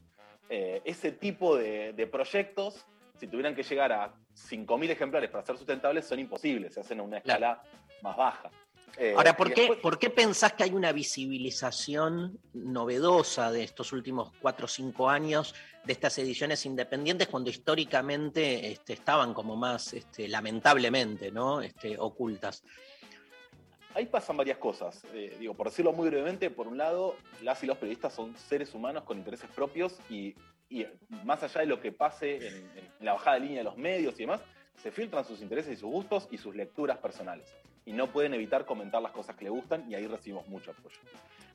Eh, 0.49 0.81
ese 0.83 1.13
tipo 1.13 1.55
de, 1.55 1.93
de 1.93 2.05
proyectos, 2.07 2.85
si 3.17 3.27
tuvieran 3.27 3.55
que 3.55 3.63
llegar 3.63 3.93
a 3.93 4.13
5.000 4.35 4.89
ejemplares 4.89 5.29
para 5.29 5.45
ser 5.45 5.55
sustentables, 5.55 6.05
son 6.05 6.19
imposibles, 6.19 6.73
se 6.73 6.81
hacen 6.81 6.99
a 6.99 7.03
una 7.03 7.19
escala 7.19 7.63
más 8.01 8.17
baja. 8.17 8.51
Eh, 8.99 9.13
Ahora, 9.15 9.37
¿por 9.37 9.53
qué, 9.53 9.61
después- 9.61 9.79
¿por 9.79 9.99
qué 9.99 10.09
pensás 10.09 10.53
que 10.53 10.63
hay 10.63 10.71
una 10.73 10.91
visibilización 10.91 12.39
novedosa 12.53 13.51
de 13.51 13.63
estos 13.63 13.93
últimos 13.93 14.31
cuatro 14.41 14.65
o 14.65 14.67
cinco 14.67 15.07
años 15.09 15.53
de 15.83 15.93
estas 15.93 16.17
ediciones 16.17 16.65
independientes 16.65 17.27
cuando 17.27 17.49
históricamente 17.49 18.71
este, 18.71 18.93
estaban 18.93 19.33
como 19.35 19.55
más, 19.55 19.93
este, 19.93 20.27
lamentablemente, 20.27 21.31
¿no? 21.31 21.61
Este, 21.61 21.95
ocultas? 21.99 22.63
Ahí 23.93 24.05
pasan 24.07 24.37
varias 24.37 24.57
cosas. 24.57 25.03
Eh, 25.13 25.37
digo, 25.39 25.53
por 25.53 25.67
decirlo 25.69 25.93
muy 25.93 26.09
brevemente, 26.09 26.49
por 26.49 26.67
un 26.67 26.77
lado, 26.77 27.15
las 27.41 27.63
y 27.63 27.67
los 27.67 27.77
periodistas 27.77 28.13
son 28.13 28.35
seres 28.35 28.73
humanos 28.73 29.03
con 29.03 29.17
intereses 29.17 29.49
propios 29.55 29.93
y, 30.09 30.35
y 30.69 30.85
más 31.23 31.41
allá 31.43 31.61
de 31.61 31.67
lo 31.67 31.79
que 31.79 31.91
pase 31.91 32.37
en, 32.47 32.55
en 32.55 33.05
la 33.05 33.13
bajada 33.13 33.35
de 33.35 33.41
línea 33.41 33.57
de 33.59 33.63
los 33.63 33.77
medios 33.77 34.15
y 34.15 34.23
demás, 34.23 34.41
se 34.81 34.91
filtran 34.91 35.23
sus 35.25 35.41
intereses 35.41 35.73
y 35.73 35.75
sus 35.79 35.89
gustos 35.89 36.27
y 36.31 36.37
sus 36.37 36.55
lecturas 36.55 36.97
personales. 36.97 37.47
Y 37.87 37.93
no 37.93 38.11
pueden 38.11 38.35
evitar 38.35 38.65
comentar 38.65 39.01
las 39.01 39.13
cosas 39.13 39.35
que 39.35 39.45
le 39.45 39.49
gustan 39.49 39.89
y 39.89 39.95
ahí 39.95 40.05
recibimos 40.05 40.47
mucho 40.47 40.71
apoyo. 40.71 40.95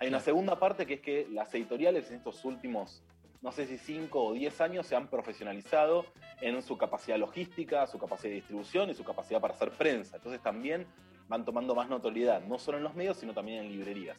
Hay 0.00 0.09
una 0.09 0.18
segunda 0.18 0.59
parte 0.59 0.86
que 0.86 0.94
es 0.94 1.00
que 1.00 1.28
las 1.30 1.54
editoriales 1.54 2.10
en 2.10 2.16
estos 2.16 2.44
últimos, 2.44 3.04
no 3.40 3.52
sé 3.52 3.66
si 3.66 3.78
5 3.78 4.20
o 4.20 4.32
10 4.32 4.60
años, 4.62 4.86
se 4.86 4.96
han 4.96 5.09
profesionalizado 5.09 6.06
en 6.40 6.60
su 6.62 6.76
capacidad 6.76 7.18
logística, 7.18 7.86
su 7.86 7.98
capacidad 7.98 8.30
de 8.30 8.36
distribución 8.36 8.90
y 8.90 8.94
su 8.94 9.04
capacidad 9.04 9.40
para 9.40 9.54
hacer 9.54 9.70
prensa. 9.72 10.16
Entonces 10.16 10.42
también 10.42 10.86
van 11.28 11.44
tomando 11.44 11.74
más 11.74 11.88
notoriedad, 11.88 12.42
no 12.42 12.59
solo 12.59 12.78
en 12.78 12.84
los 12.84 12.94
medios, 12.94 13.18
sino 13.18 13.32
también 13.32 13.64
en 13.64 13.68
librerías. 13.70 14.16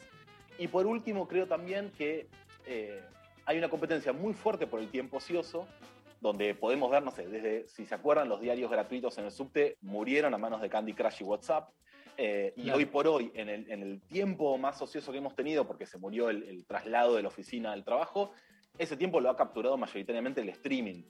Y 0.57 0.67
por 0.67 0.85
último, 0.85 1.27
creo 1.27 1.47
también 1.47 1.91
que 1.97 2.29
eh, 2.65 3.01
hay 3.45 3.57
una 3.57 3.69
competencia 3.69 4.13
muy 4.13 4.33
fuerte 4.33 4.67
por 4.67 4.79
el 4.79 4.89
tiempo 4.89 5.17
ocioso 5.17 5.67
donde 6.23 6.55
podemos 6.55 6.89
ver, 6.89 7.03
no 7.03 7.11
sé, 7.11 7.27
desde, 7.27 7.67
si 7.67 7.85
se 7.85 7.93
acuerdan, 7.93 8.29
los 8.29 8.39
diarios 8.39 8.71
gratuitos 8.71 9.17
en 9.17 9.25
el 9.25 9.31
subte 9.31 9.77
murieron 9.81 10.33
a 10.33 10.37
manos 10.37 10.61
de 10.61 10.69
Candy 10.69 10.93
Crush 10.93 11.17
y 11.19 11.25
WhatsApp. 11.25 11.69
Eh, 12.17 12.53
y 12.55 12.63
Claro. 12.63 12.77
hoy 12.77 12.85
por 12.85 13.07
hoy, 13.07 13.31
en 13.35 13.49
el, 13.49 13.69
en 13.71 13.81
el 13.83 14.01
tiempo 14.01 14.57
más 14.57 14.81
ocioso 14.81 15.11
que 15.11 15.17
hemos 15.17 15.35
tenido, 15.35 15.65
porque 15.67 15.85
se 15.85 15.97
murió 15.97 16.29
el, 16.29 16.43
el 16.43 16.65
traslado 16.65 17.15
de 17.15 17.21
la 17.23 17.27
oficina 17.29 17.71
al 17.71 17.83
trabajo, 17.83 18.31
ese 18.77 18.97
tiempo 18.97 19.19
lo 19.19 19.29
ha 19.29 19.35
capturado 19.35 19.77
mayoritariamente 19.77 20.41
el 20.41 20.49
streaming. 20.49 21.03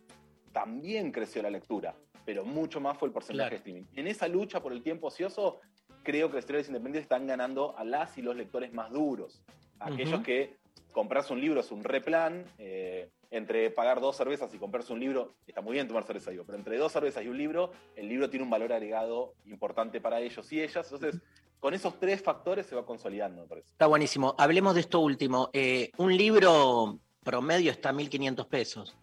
También 0.51 1.11
creció 1.11 1.41
la 1.41 1.49
lectura, 1.49 1.95
pero 2.25 2.45
mucho 2.45 2.79
más 2.79 2.97
fue 2.97 3.07
el 3.07 3.13
porcentaje 3.13 3.49
Claro. 3.49 3.51
de 3.51 3.57
streaming. 3.57 3.83
En 3.95 4.07
esa 4.07 4.27
lucha 4.27 4.61
por 4.61 4.71
el 4.73 4.83
tiempo 4.83 5.07
ocioso, 5.07 5.61
creo 6.03 6.27
que 6.29 6.35
los 6.35 6.43
editoriales 6.43 6.67
independientes 6.67 7.03
están 7.03 7.25
ganando 7.27 7.77
a 7.77 7.83
las 7.83 8.17
y 8.17 8.21
los 8.21 8.35
lectores 8.35 8.73
más 8.73 8.91
duros. 8.91 9.41
Aquellos 9.79 10.21
que 10.21 10.57
comprarse 10.93 11.33
un 11.33 11.41
libro 11.41 11.59
es 11.59 11.71
un 11.71 11.83
replan, 11.83 12.45
eh, 12.57 13.09
entre 13.31 13.69
pagar 13.71 13.99
dos 13.99 14.15
cervezas 14.15 14.53
y 14.53 14.57
comprarse 14.57 14.93
un 14.93 14.99
libro, 14.99 15.33
está 15.45 15.59
muy 15.59 15.73
bien 15.73 15.87
tomar 15.87 16.05
cerveza, 16.05 16.31
digo, 16.31 16.45
pero 16.45 16.57
entre 16.57 16.77
dos 16.77 16.91
cervezas 16.91 17.23
y 17.23 17.27
un 17.27 17.37
libro, 17.37 17.71
el 17.95 18.07
libro 18.07 18.29
tiene 18.29 18.45
un 18.45 18.49
valor 18.49 18.71
agregado 18.71 19.33
importante 19.45 19.99
para 19.99 20.21
ellos 20.21 20.49
y 20.53 20.61
ellas. 20.61 20.89
Entonces, 20.91 21.19
con 21.59 21.73
esos 21.73 21.99
tres 21.99 22.21
factores 22.21 22.65
se 22.67 22.75
va 22.75 22.85
consolidando, 22.85 23.41
me 23.41 23.47
parece. 23.47 23.69
Está 23.69 23.87
buenísimo. 23.87 24.35
Hablemos 24.37 24.75
de 24.75 24.81
esto 24.81 24.99
último. 24.99 25.49
Eh, 25.51 25.91
un 25.97 26.15
libro 26.15 26.99
promedio 27.23 27.71
está 27.71 27.89
a 27.89 27.93
1.500 27.93 28.47
pesos. 28.47 28.95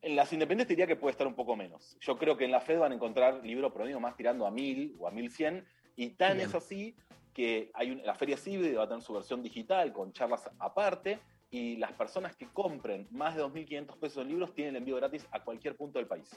En 0.00 0.16
las 0.16 0.32
independientes 0.32 0.68
diría 0.68 0.86
que 0.86 0.96
puede 0.96 1.12
estar 1.12 1.26
un 1.26 1.34
poco 1.34 1.56
menos. 1.56 1.96
Yo 2.00 2.18
creo 2.18 2.36
que 2.36 2.44
en 2.44 2.50
la 2.50 2.60
FED 2.60 2.78
van 2.78 2.92
a 2.92 2.94
encontrar 2.94 3.44
libros 3.44 3.72
promedio 3.72 4.00
más 4.00 4.16
tirando 4.16 4.46
a 4.46 4.50
1000 4.50 4.96
o 4.98 5.08
a 5.08 5.10
1100, 5.10 5.66
y 5.96 6.10
tan 6.10 6.36
Bien. 6.36 6.48
es 6.48 6.54
así 6.54 6.94
que 7.34 7.70
hay 7.74 7.90
un- 7.90 8.02
la 8.04 8.14
Feria 8.14 8.36
CIBE 8.36 8.76
va 8.76 8.84
a 8.84 8.88
tener 8.88 9.02
su 9.02 9.12
versión 9.12 9.42
digital 9.42 9.92
con 9.92 10.12
charlas 10.12 10.48
aparte, 10.58 11.18
y 11.50 11.76
las 11.76 11.92
personas 11.92 12.34
que 12.34 12.46
compren 12.48 13.06
más 13.10 13.36
de 13.36 13.42
2.500 13.42 13.96
pesos 13.96 14.22
en 14.22 14.28
libros 14.28 14.54
tienen 14.54 14.74
el 14.74 14.78
envío 14.80 14.96
gratis 14.96 15.26
a 15.30 15.42
cualquier 15.44 15.76
punto 15.76 15.98
del 15.98 16.08
país. 16.08 16.30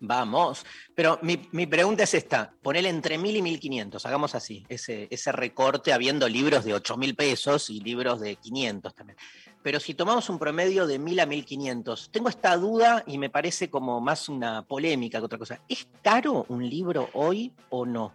Vamos. 0.00 0.64
Pero 0.94 1.18
mi, 1.22 1.48
mi 1.52 1.66
pregunta 1.66 2.04
es 2.04 2.14
esta: 2.14 2.52
ponele 2.62 2.88
entre 2.88 3.18
1.000 3.18 3.36
y 3.36 3.42
1.500. 3.42 4.04
Hagamos 4.06 4.34
así, 4.34 4.64
ese, 4.68 5.08
ese 5.10 5.32
recorte 5.32 5.92
habiendo 5.92 6.28
libros 6.28 6.64
de 6.64 6.74
8.000 6.74 7.16
pesos 7.16 7.68
y 7.70 7.80
libros 7.80 8.20
de 8.20 8.36
500 8.36 8.94
también. 8.94 9.18
Pero 9.62 9.80
si 9.80 9.94
tomamos 9.94 10.28
un 10.30 10.38
promedio 10.38 10.86
de 10.86 11.00
1.000 11.00 11.20
a 11.20 11.26
1.500, 11.26 12.10
tengo 12.10 12.28
esta 12.28 12.56
duda 12.56 13.02
y 13.06 13.18
me 13.18 13.28
parece 13.28 13.68
como 13.70 14.00
más 14.00 14.28
una 14.28 14.62
polémica 14.62 15.18
que 15.18 15.24
otra 15.24 15.38
cosa. 15.38 15.60
¿Es 15.68 15.88
caro 16.02 16.46
un 16.48 16.68
libro 16.68 17.10
hoy 17.14 17.52
o 17.70 17.84
no? 17.84 18.14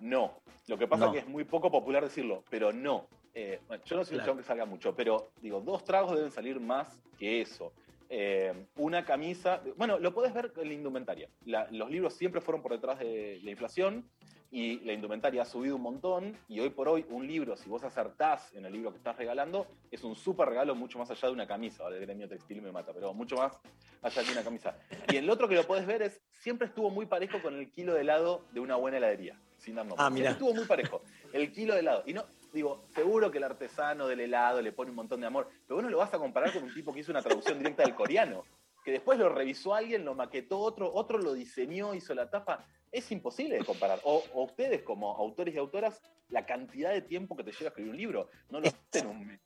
No. 0.00 0.40
Lo 0.68 0.76
que 0.78 0.86
pasa 0.86 1.06
No. 1.06 1.10
es 1.10 1.12
que 1.14 1.18
es 1.20 1.26
muy 1.28 1.44
poco 1.44 1.70
popular 1.70 2.04
decirlo, 2.04 2.44
pero 2.50 2.72
no. 2.72 3.08
Eh, 3.34 3.60
yo 3.86 3.96
no 3.96 4.04
soy 4.04 4.14
un 4.14 4.18
Claro. 4.18 4.24
chabón 4.24 4.38
que 4.38 4.44
salga 4.44 4.64
mucho, 4.66 4.94
pero 4.94 5.30
digo, 5.40 5.60
dos 5.60 5.82
tragos 5.84 6.14
deben 6.14 6.30
salir 6.30 6.60
más 6.60 7.00
que 7.18 7.40
eso. 7.40 7.72
Eh, 8.10 8.66
una 8.76 9.04
camisa, 9.04 9.62
bueno, 9.76 9.98
lo 9.98 10.12
podés 10.14 10.32
ver 10.34 10.52
en 10.56 10.68
la 10.68 10.74
indumentaria. 10.74 11.28
La- 11.44 11.68
los 11.70 11.90
libros 11.90 12.14
siempre 12.14 12.40
fueron 12.40 12.62
por 12.62 12.72
detrás 12.72 12.98
de 12.98 13.38
la 13.42 13.50
inflación 13.50 14.08
y 14.50 14.80
la 14.80 14.92
indumentaria 14.94 15.42
ha 15.42 15.44
subido 15.44 15.76
un 15.76 15.82
montón 15.82 16.36
y 16.48 16.60
hoy 16.60 16.70
por 16.70 16.88
hoy 16.88 17.04
un 17.10 17.26
libro, 17.26 17.54
si 17.56 17.68
vos 17.68 17.84
acertás 17.84 18.52
en 18.54 18.64
el 18.64 18.72
libro 18.72 18.90
que 18.92 18.96
estás 18.98 19.16
regalando, 19.16 19.66
es 19.90 20.04
un 20.04 20.16
súper 20.16 20.48
regalo 20.48 20.74
mucho 20.74 20.98
más 20.98 21.10
allá 21.10 21.28
de 21.28 21.34
una 21.34 21.46
camisa. 21.46 21.82
Ahora 21.84 21.96
el 21.96 22.02
gremio 22.02 22.28
textil 22.28 22.60
me 22.62 22.72
mata, 22.72 22.92
pero 22.94 23.12
mucho 23.14 23.36
más 23.36 23.58
allá 24.02 24.22
de 24.22 24.32
una 24.32 24.42
camisa. 24.42 24.74
Y 25.12 25.16
el 25.16 25.28
otro 25.30 25.48
que 25.48 25.54
lo 25.54 25.64
podés 25.64 25.86
ver 25.86 26.00
es, 26.02 26.20
siempre 26.32 26.66
estuvo 26.66 26.88
muy 26.90 27.04
parejo 27.06 27.40
con 27.42 27.54
el 27.56 27.70
kilo 27.70 27.92
de 27.94 28.00
helado 28.02 28.42
de 28.52 28.60
una 28.60 28.76
buena 28.76 28.96
heladería, 28.96 29.38
sin 29.58 29.74
dar 29.74 29.86
nombres. 29.86 30.26
Ah, 30.28 30.30
estuvo 30.32 30.54
muy 30.54 30.64
parejo. 30.64 31.02
El 31.32 31.52
kilo 31.52 31.74
de 31.74 31.80
helado. 31.80 32.02
Y 32.06 32.12
no, 32.14 32.24
digo, 32.52 32.84
seguro 32.94 33.30
que 33.30 33.38
el 33.38 33.44
artesano 33.44 34.06
del 34.06 34.20
helado 34.20 34.62
le 34.62 34.72
pone 34.72 34.90
un 34.90 34.96
montón 34.96 35.20
de 35.20 35.26
amor, 35.26 35.48
pero 35.66 35.76
vos 35.76 35.84
no 35.84 35.90
lo 35.90 35.98
vas 35.98 36.14
a 36.14 36.18
comparar 36.18 36.52
con 36.52 36.62
un 36.62 36.72
tipo 36.72 36.92
que 36.92 37.00
hizo 37.00 37.10
una 37.12 37.22
traducción 37.22 37.58
directa 37.58 37.82
del 37.82 37.94
coreano, 37.94 38.44
que 38.84 38.92
después 38.92 39.18
lo 39.18 39.28
revisó 39.28 39.74
alguien, 39.74 40.04
lo 40.04 40.14
maquetó 40.14 40.58
otro, 40.58 40.90
otro 40.92 41.18
lo 41.18 41.34
diseñó, 41.34 41.94
hizo 41.94 42.14
la 42.14 42.30
tapa. 42.30 42.64
Es 42.90 43.10
imposible 43.12 43.56
de 43.58 43.64
comparar. 43.64 44.00
O, 44.04 44.24
o 44.32 44.44
ustedes 44.44 44.82
como 44.82 45.14
autores 45.16 45.54
y 45.54 45.58
autoras, 45.58 46.00
la 46.30 46.46
cantidad 46.46 46.90
de 46.90 47.02
tiempo 47.02 47.36
que 47.36 47.44
te 47.44 47.52
lleva 47.52 47.66
a 47.66 47.68
escribir 47.68 47.90
un 47.90 47.96
libro, 47.98 48.28
no 48.48 48.60
lo 48.60 48.68
hacen 48.68 48.80
en 48.94 49.06
un 49.08 49.26
mes. 49.26 49.40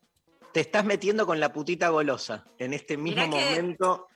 Te 0.52 0.60
estás 0.60 0.84
metiendo 0.84 1.26
con 1.26 1.40
la 1.40 1.52
putita 1.52 1.88
golosa 1.88 2.44
en 2.58 2.72
este 2.74 2.96
mismo 2.96 3.26
Mirá 3.26 3.38
que- 3.38 3.44
momento. 3.56 4.06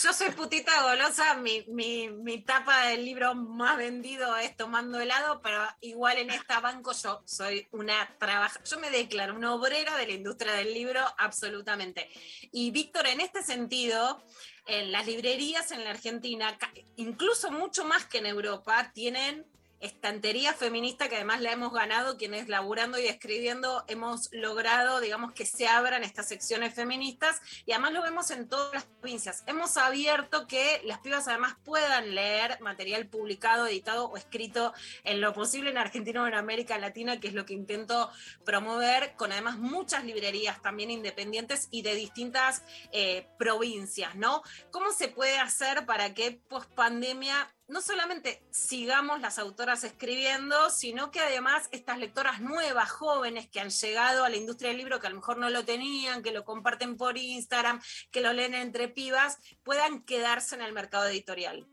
Yo 0.00 0.12
soy 0.12 0.30
putita 0.30 0.82
golosa, 0.82 1.34
mi, 1.34 1.64
mi, 1.68 2.08
mi 2.08 2.42
tapa 2.42 2.86
del 2.86 3.04
libro 3.04 3.34
más 3.34 3.76
vendido 3.76 4.36
es 4.36 4.56
Tomando 4.56 4.98
helado, 5.00 5.40
pero 5.42 5.58
igual 5.80 6.18
en 6.18 6.30
esta 6.30 6.60
banco 6.60 6.92
yo 6.92 7.22
soy 7.26 7.68
una 7.72 8.16
trabaja, 8.18 8.60
yo 8.64 8.78
me 8.78 8.90
declaro 8.90 9.34
una 9.34 9.54
obrera 9.54 9.96
de 9.96 10.06
la 10.06 10.12
industria 10.12 10.52
del 10.54 10.72
libro, 10.72 11.00
absolutamente. 11.18 12.08
Y 12.52 12.70
Víctor, 12.70 13.06
en 13.06 13.20
este 13.20 13.42
sentido, 13.42 14.22
en 14.66 14.92
las 14.92 15.06
librerías 15.06 15.70
en 15.72 15.84
la 15.84 15.90
Argentina, 15.90 16.56
incluso 16.96 17.50
mucho 17.50 17.84
más 17.84 18.06
que 18.06 18.18
en 18.18 18.26
Europa, 18.26 18.92
tienen 18.94 19.46
estantería 19.82 20.54
feminista 20.54 21.08
que 21.08 21.16
además 21.16 21.40
la 21.40 21.52
hemos 21.52 21.72
ganado 21.72 22.16
quienes 22.16 22.48
laburando 22.48 22.98
y 22.98 23.06
escribiendo 23.06 23.84
hemos 23.88 24.32
logrado, 24.32 25.00
digamos, 25.00 25.32
que 25.32 25.44
se 25.44 25.66
abran 25.66 26.04
estas 26.04 26.28
secciones 26.28 26.72
feministas 26.72 27.40
y 27.66 27.72
además 27.72 27.92
lo 27.92 28.02
vemos 28.02 28.30
en 28.30 28.48
todas 28.48 28.72
las 28.72 28.84
provincias. 28.84 29.42
Hemos 29.46 29.76
abierto 29.76 30.46
que 30.46 30.80
las 30.84 31.00
pibas 31.00 31.26
además 31.26 31.56
puedan 31.64 32.14
leer 32.14 32.60
material 32.60 33.08
publicado, 33.08 33.66
editado 33.66 34.06
o 34.06 34.16
escrito 34.16 34.72
en 35.02 35.20
lo 35.20 35.32
posible 35.32 35.70
en 35.70 35.78
Argentina 35.78 36.22
o 36.22 36.28
en 36.28 36.34
América 36.34 36.78
Latina, 36.78 37.18
que 37.18 37.26
es 37.26 37.34
lo 37.34 37.44
que 37.44 37.54
intento 37.54 38.08
promover, 38.44 39.14
con 39.16 39.32
además 39.32 39.58
muchas 39.58 40.04
librerías 40.04 40.62
también 40.62 40.92
independientes 40.92 41.66
y 41.72 41.82
de 41.82 41.96
distintas 41.96 42.62
eh, 42.92 43.26
provincias, 43.36 44.14
¿no? 44.14 44.42
¿Cómo 44.70 44.92
se 44.92 45.08
puede 45.08 45.38
hacer 45.40 45.84
para 45.86 46.14
que 46.14 46.40
post 46.48 46.70
pandemia 46.72 47.52
no 47.72 47.80
solamente 47.80 48.42
sigamos 48.50 49.20
las 49.22 49.38
autoras 49.38 49.82
escribiendo, 49.82 50.68
sino 50.68 51.10
que 51.10 51.20
además 51.20 51.70
estas 51.72 51.98
lectoras 51.98 52.42
nuevas, 52.42 52.90
jóvenes 52.90 53.48
que 53.48 53.60
han 53.60 53.70
llegado 53.70 54.24
a 54.24 54.28
la 54.28 54.36
industria 54.36 54.68
del 54.68 54.78
libro, 54.78 55.00
que 55.00 55.06
a 55.06 55.10
lo 55.10 55.16
mejor 55.16 55.38
no 55.38 55.48
lo 55.48 55.64
tenían, 55.64 56.22
que 56.22 56.32
lo 56.32 56.44
comparten 56.44 56.98
por 56.98 57.16
Instagram, 57.16 57.80
que 58.10 58.20
lo 58.20 58.34
leen 58.34 58.54
entre 58.54 58.88
pibas, 58.88 59.38
puedan 59.62 60.04
quedarse 60.04 60.54
en 60.54 60.60
el 60.60 60.74
mercado 60.74 61.08
editorial. 61.08 61.66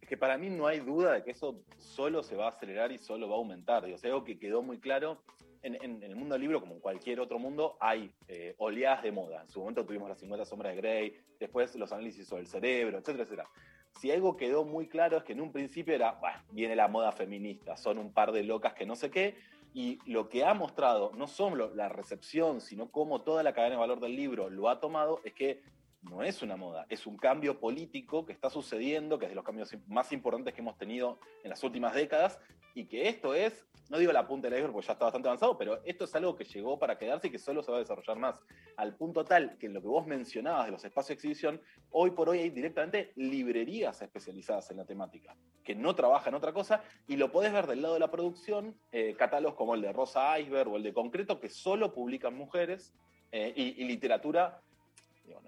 Es 0.00 0.08
que 0.08 0.16
para 0.16 0.38
mí 0.38 0.48
no 0.48 0.68
hay 0.68 0.78
duda 0.78 1.14
de 1.14 1.24
que 1.24 1.32
eso 1.32 1.64
solo 1.78 2.22
se 2.22 2.36
va 2.36 2.46
a 2.46 2.50
acelerar 2.50 2.92
y 2.92 2.98
solo 2.98 3.28
va 3.28 3.34
a 3.34 3.38
aumentar. 3.38 3.84
Digo, 3.84 3.98
sea, 3.98 4.10
algo 4.10 4.24
que 4.24 4.38
quedó 4.38 4.62
muy 4.62 4.78
claro. 4.78 5.24
En 5.64 6.02
el 6.02 6.16
mundo 6.16 6.34
del 6.34 6.42
libro, 6.42 6.60
como 6.60 6.74
en 6.74 6.80
cualquier 6.80 7.20
otro 7.20 7.38
mundo, 7.38 7.76
hay 7.78 8.12
eh, 8.26 8.54
oleadas 8.58 9.04
de 9.04 9.12
moda. 9.12 9.42
En 9.42 9.48
su 9.48 9.60
momento 9.60 9.86
tuvimos 9.86 10.08
las 10.08 10.18
50 10.18 10.44
sombras 10.44 10.74
de 10.74 10.80
Grey, 10.80 11.16
después 11.38 11.76
los 11.76 11.92
análisis 11.92 12.26
sobre 12.26 12.42
el 12.42 12.48
cerebro, 12.48 12.98
etcétera, 12.98 13.22
etcétera. 13.22 13.48
Si 13.98 14.10
algo 14.10 14.36
quedó 14.36 14.64
muy 14.64 14.88
claro 14.88 15.18
es 15.18 15.24
que 15.24 15.32
en 15.32 15.40
un 15.40 15.52
principio 15.52 15.94
era, 15.94 16.12
bueno, 16.20 16.38
viene 16.50 16.74
la 16.74 16.88
moda 16.88 17.12
feminista, 17.12 17.76
son 17.76 17.98
un 17.98 18.12
par 18.12 18.32
de 18.32 18.42
locas 18.42 18.74
que 18.74 18.86
no 18.86 18.96
sé 18.96 19.10
qué, 19.10 19.36
y 19.74 19.98
lo 20.06 20.28
que 20.28 20.44
ha 20.44 20.54
mostrado, 20.54 21.12
no 21.14 21.26
solo 21.26 21.74
la 21.74 21.88
recepción, 21.88 22.60
sino 22.60 22.90
cómo 22.90 23.22
toda 23.22 23.42
la 23.42 23.54
cadena 23.54 23.76
de 23.76 23.80
valor 23.80 24.00
del 24.00 24.16
libro 24.16 24.50
lo 24.50 24.68
ha 24.68 24.80
tomado, 24.80 25.20
es 25.24 25.32
que 25.32 25.62
no 26.02 26.22
es 26.22 26.42
una 26.42 26.56
moda, 26.56 26.86
es 26.88 27.06
un 27.06 27.16
cambio 27.16 27.60
político 27.60 28.26
que 28.26 28.32
está 28.32 28.50
sucediendo, 28.50 29.18
que 29.18 29.26
es 29.26 29.30
de 29.30 29.36
los 29.36 29.44
cambios 29.44 29.74
más 29.86 30.12
importantes 30.12 30.52
que 30.52 30.60
hemos 30.60 30.76
tenido 30.76 31.18
en 31.44 31.50
las 31.50 31.62
últimas 31.62 31.94
décadas, 31.94 32.38
y 32.74 32.86
que 32.86 33.08
esto 33.08 33.34
es, 33.34 33.66
no 33.90 33.98
digo 33.98 34.12
la 34.12 34.26
punta 34.26 34.48
del 34.48 34.58
iceberg 34.58 34.72
porque 34.72 34.86
ya 34.86 34.94
está 34.94 35.04
bastante 35.04 35.28
avanzado, 35.28 35.58
pero 35.58 35.80
esto 35.84 36.04
es 36.04 36.14
algo 36.14 36.34
que 36.34 36.44
llegó 36.44 36.78
para 36.78 36.98
quedarse 36.98 37.28
y 37.28 37.30
que 37.30 37.38
solo 37.38 37.62
se 37.62 37.70
va 37.70 37.76
a 37.76 37.80
desarrollar 37.80 38.18
más, 38.18 38.42
al 38.76 38.96
punto 38.96 39.24
tal 39.24 39.58
que 39.58 39.66
en 39.66 39.74
lo 39.74 39.82
que 39.82 39.88
vos 39.88 40.06
mencionabas 40.06 40.66
de 40.66 40.72
los 40.72 40.84
espacios 40.84 41.08
de 41.08 41.14
exhibición, 41.14 41.60
hoy 41.90 42.12
por 42.12 42.28
hoy 42.28 42.38
hay 42.38 42.50
directamente 42.50 43.12
librerías 43.16 44.00
especializadas 44.02 44.70
en 44.70 44.78
la 44.78 44.86
temática, 44.86 45.36
que 45.62 45.74
no 45.74 45.94
trabajan 45.94 46.34
otra 46.34 46.52
cosa, 46.52 46.82
y 47.06 47.16
lo 47.16 47.30
podés 47.30 47.52
ver 47.52 47.66
del 47.66 47.82
lado 47.82 47.94
de 47.94 48.00
la 48.00 48.10
producción, 48.10 48.74
eh, 48.90 49.14
catálogos 49.16 49.56
como 49.56 49.74
el 49.74 49.82
de 49.82 49.92
Rosa 49.92 50.38
Iceberg 50.38 50.68
o 50.68 50.76
el 50.76 50.82
de 50.82 50.94
Concreto, 50.94 51.38
que 51.38 51.50
solo 51.50 51.92
publican 51.92 52.34
mujeres, 52.34 52.94
eh, 53.34 53.52
y, 53.56 53.82
y 53.82 53.86
literatura 53.86 54.60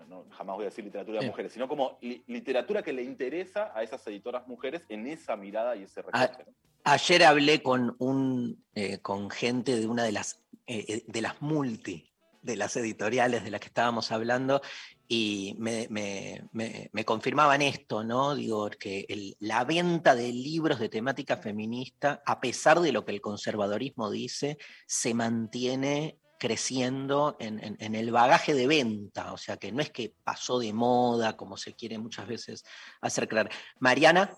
no, 0.08 0.26
jamás 0.30 0.56
voy 0.56 0.64
a 0.64 0.68
decir 0.70 0.84
literatura 0.84 1.20
de 1.20 1.26
mujeres, 1.26 1.52
sino 1.52 1.68
como 1.68 1.98
li- 2.00 2.22
literatura 2.26 2.82
que 2.82 2.92
le 2.92 3.02
interesa 3.02 3.72
a 3.74 3.82
esas 3.82 4.06
editoras 4.06 4.46
mujeres 4.46 4.82
en 4.88 5.06
esa 5.06 5.36
mirada 5.36 5.76
y 5.76 5.82
ese 5.84 6.00
Ah, 6.12 6.26
recorte. 6.26 6.50
¿no? 6.50 6.56
Ayer 6.84 7.24
hablé 7.24 7.62
con 7.62 7.96
un 7.98 8.64
eh, 8.74 8.98
con 8.98 9.30
gente 9.30 9.76
de 9.78 9.86
una 9.86 10.04
de 10.04 10.12
las 10.12 10.44
eh, 10.66 10.84
eh, 10.88 11.04
de 11.06 11.20
las 11.22 11.40
multi 11.42 12.10
de 12.42 12.56
las 12.56 12.76
editoriales 12.76 13.42
de 13.42 13.50
las 13.50 13.58
que 13.60 13.68
estábamos 13.68 14.12
hablando 14.12 14.60
y 15.08 15.54
me, 15.58 15.86
me- 15.88 16.44
me- 16.52 16.90
me 16.92 17.04
confirmaban 17.06 17.62
esto, 17.62 18.04
¿no? 18.04 18.34
Digo, 18.34 18.68
que 18.68 19.06
el- 19.08 19.34
la 19.40 19.64
venta 19.64 20.14
de 20.14 20.30
libros 20.30 20.78
de 20.78 20.90
temática 20.90 21.38
feminista, 21.38 22.22
a 22.26 22.40
pesar 22.40 22.80
de 22.80 22.92
lo 22.92 23.06
que 23.06 23.12
el 23.12 23.22
conservadorismo 23.22 24.10
dice, 24.10 24.58
se 24.86 25.14
mantiene 25.14 26.18
creciendo 26.38 27.36
en, 27.40 27.94
el 27.94 28.10
bagaje 28.10 28.54
de 28.54 28.66
venta, 28.66 29.32
o 29.32 29.36
sea 29.36 29.56
que 29.56 29.72
no 29.72 29.82
es 29.82 29.90
que 29.90 30.14
pasó 30.24 30.58
de 30.58 30.72
moda, 30.72 31.36
como 31.36 31.56
se 31.56 31.74
quiere 31.74 31.98
muchas 31.98 32.26
veces 32.26 32.64
hacer 33.00 33.28
creer. 33.28 33.50
Mariana, 33.78 34.30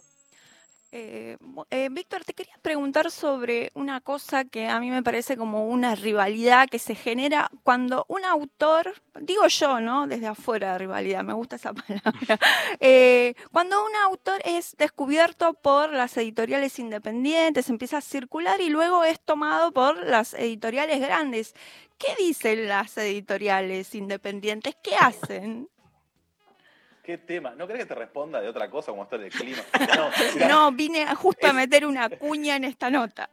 Eh, 0.99 1.37
eh, 1.71 1.89
Víctor, 1.91 2.25
te 2.25 2.33
quería 2.33 2.57
preguntar 2.63 3.11
sobre 3.11 3.71
una 3.75 4.01
cosa 4.01 4.45
que 4.45 4.69
a 4.69 4.81
mí 4.81 4.91
me 4.91 5.03
parece 5.03 5.37
como 5.37 5.67
una 5.69 5.95
rivalidad 5.95 6.69
que 6.69 6.79
se 6.79 6.95
genera 6.95 7.51
cuando 7.65 8.07
un 8.09 8.25
autor, 8.25 8.95
digo 9.21 9.47
yo, 9.49 9.81
¿no? 9.81 10.07
Desde 10.07 10.29
afuera 10.29 10.73
de 10.73 10.79
rivalidad, 10.79 11.23
me 11.23 11.35
gusta 11.35 11.57
esa 11.57 11.75
palabra. 11.75 12.39
Eh, 12.81 13.35
cuando 13.53 13.85
un 13.85 13.95
autor 13.97 14.41
es 14.45 14.77
descubierto 14.79 15.53
por 15.55 15.93
las 15.93 16.17
editoriales 16.17 16.79
independientes, 16.79 17.69
empieza 17.69 17.99
a 17.99 18.01
circular 18.01 18.61
y 18.63 18.71
luego 18.71 19.05
es 19.05 19.21
tomado 19.21 19.73
por 19.73 20.07
las 20.07 20.33
editoriales 20.35 21.01
grandes. 21.01 21.55
¿Qué 21.99 22.15
dicen 22.19 22.69
las 22.69 22.97
editoriales 22.99 23.95
independientes? 23.95 24.77
¿Qué 24.83 24.95
hacen? 24.97 25.69
¿Qué 27.03 27.19
tema? 27.19 27.55
¿No 27.55 27.67
crees 27.67 27.85
que 27.85 27.89
te 27.89 27.95
responda 27.95 28.41
de 28.41 28.49
otra 28.49 28.69
cosa 28.69 28.91
como 28.91 29.05
esto 29.05 29.17
del 29.17 29.31
clima? 29.31 29.63
No, 29.97 30.11
mirá, 30.35 30.49
No, 30.49 30.73
vine 30.73 31.15
justo 31.15 31.47
a 31.47 31.53
meter 31.53 31.87
una 31.87 32.09
cuña 32.11 32.57
en 32.57 32.65
esta 32.65 32.91
nota. 32.91 33.31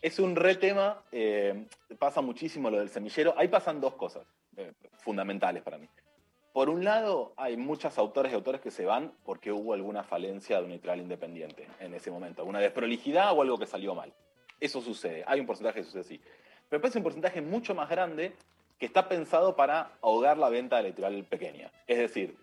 Es 0.00 0.18
un 0.18 0.36
re 0.36 0.54
tema, 0.54 1.02
eh, 1.10 1.66
pasa 1.98 2.20
muchísimo 2.20 2.70
lo 2.70 2.78
del 2.78 2.88
semillero. 2.88 3.34
Ahí 3.36 3.48
pasan 3.48 3.80
dos 3.80 3.94
cosas 3.94 4.24
eh, 4.56 4.72
fundamentales 4.98 5.62
para 5.62 5.76
mí. 5.76 5.88
Por 6.52 6.70
un 6.70 6.84
lado, 6.84 7.34
hay 7.36 7.56
muchas 7.56 7.98
autores 7.98 8.30
y 8.30 8.36
autores 8.36 8.60
que 8.60 8.70
se 8.70 8.84
van 8.84 9.12
porque 9.24 9.50
hubo 9.50 9.74
alguna 9.74 10.04
falencia 10.04 10.58
de 10.58 10.64
un 10.64 10.70
editorial 10.70 11.00
independiente 11.00 11.66
en 11.80 11.94
ese 11.94 12.12
momento, 12.12 12.42
alguna 12.42 12.60
desprolijidad 12.60 13.32
o 13.32 13.42
algo 13.42 13.58
que 13.58 13.66
salió 13.66 13.94
mal. 13.94 14.14
Eso 14.60 14.80
sucede, 14.80 15.24
hay 15.26 15.40
un 15.40 15.46
porcentaje 15.46 15.80
que 15.80 15.84
sucede 15.84 16.02
así. 16.02 16.20
Pero 16.80 16.92
hay 16.92 16.98
un 16.98 17.04
porcentaje 17.04 17.40
mucho 17.40 17.74
más 17.74 17.88
grande 17.88 18.32
que 18.78 18.86
está 18.86 19.08
pensado 19.08 19.54
para 19.54 19.92
ahogar 20.02 20.38
la 20.38 20.48
venta 20.48 20.80
editorial 20.80 21.24
pequeña. 21.24 21.70
Es 21.86 21.98
decir, 21.98 22.36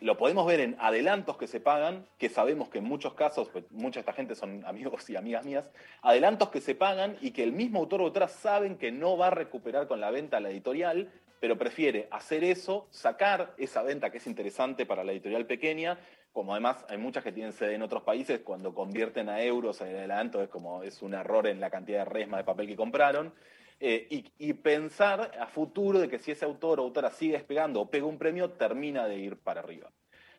lo 0.00 0.16
podemos 0.16 0.46
ver 0.46 0.60
en 0.60 0.76
adelantos 0.80 1.36
que 1.36 1.46
se 1.46 1.60
pagan, 1.60 2.06
que 2.18 2.28
sabemos 2.28 2.68
que 2.68 2.78
en 2.78 2.84
muchos 2.84 3.14
casos, 3.14 3.48
pues, 3.50 3.70
mucha 3.70 3.98
de 3.98 4.00
esta 4.00 4.12
gente 4.12 4.34
son 4.34 4.64
amigos 4.66 5.08
y 5.10 5.16
amigas 5.16 5.44
mías, 5.44 5.70
adelantos 6.02 6.48
que 6.48 6.60
se 6.60 6.74
pagan 6.74 7.16
y 7.20 7.30
que 7.30 7.42
el 7.42 7.52
mismo 7.52 7.80
autor 7.80 8.00
o 8.00 8.04
autora 8.04 8.28
saben 8.28 8.76
que 8.76 8.90
no 8.90 9.16
va 9.16 9.28
a 9.28 9.30
recuperar 9.30 9.86
con 9.86 10.00
la 10.00 10.10
venta 10.10 10.38
a 10.38 10.40
la 10.40 10.50
editorial, 10.50 11.12
pero 11.40 11.58
prefiere 11.58 12.06
hacer 12.10 12.44
eso, 12.44 12.86
sacar 12.90 13.54
esa 13.56 13.82
venta 13.82 14.10
que 14.10 14.18
es 14.18 14.26
interesante 14.26 14.86
para 14.86 15.02
la 15.02 15.12
editorial 15.12 15.46
pequeña, 15.46 15.98
como 16.32 16.52
además 16.52 16.84
hay 16.88 16.98
muchas 16.98 17.24
que 17.24 17.32
tienen 17.32 17.52
sede 17.52 17.74
en 17.74 17.82
otros 17.82 18.02
países, 18.02 18.40
cuando 18.40 18.74
convierten 18.74 19.28
a 19.28 19.42
euros 19.42 19.80
en 19.80 19.88
el 19.88 19.96
adelanto 19.96 20.42
es 20.42 20.48
como 20.48 20.82
es 20.82 21.02
un 21.02 21.14
error 21.14 21.46
en 21.46 21.58
la 21.58 21.70
cantidad 21.70 22.00
de 22.00 22.04
resma 22.04 22.36
de 22.36 22.44
papel 22.44 22.68
que 22.68 22.76
compraron. 22.76 23.34
Eh, 23.82 24.06
y, 24.36 24.52
pensar 24.52 25.32
a 25.40 25.46
futuro 25.46 26.00
de 26.00 26.08
que 26.10 26.18
si 26.18 26.30
ese 26.30 26.44
autor 26.44 26.78
o 26.78 26.82
autora 26.82 27.10
sigue 27.10 27.32
despegando 27.32 27.80
o 27.80 27.90
pega 27.90 28.04
un 28.04 28.18
premio, 28.18 28.50
termina 28.50 29.08
de 29.08 29.16
ir 29.16 29.38
para 29.38 29.60
arriba. 29.60 29.90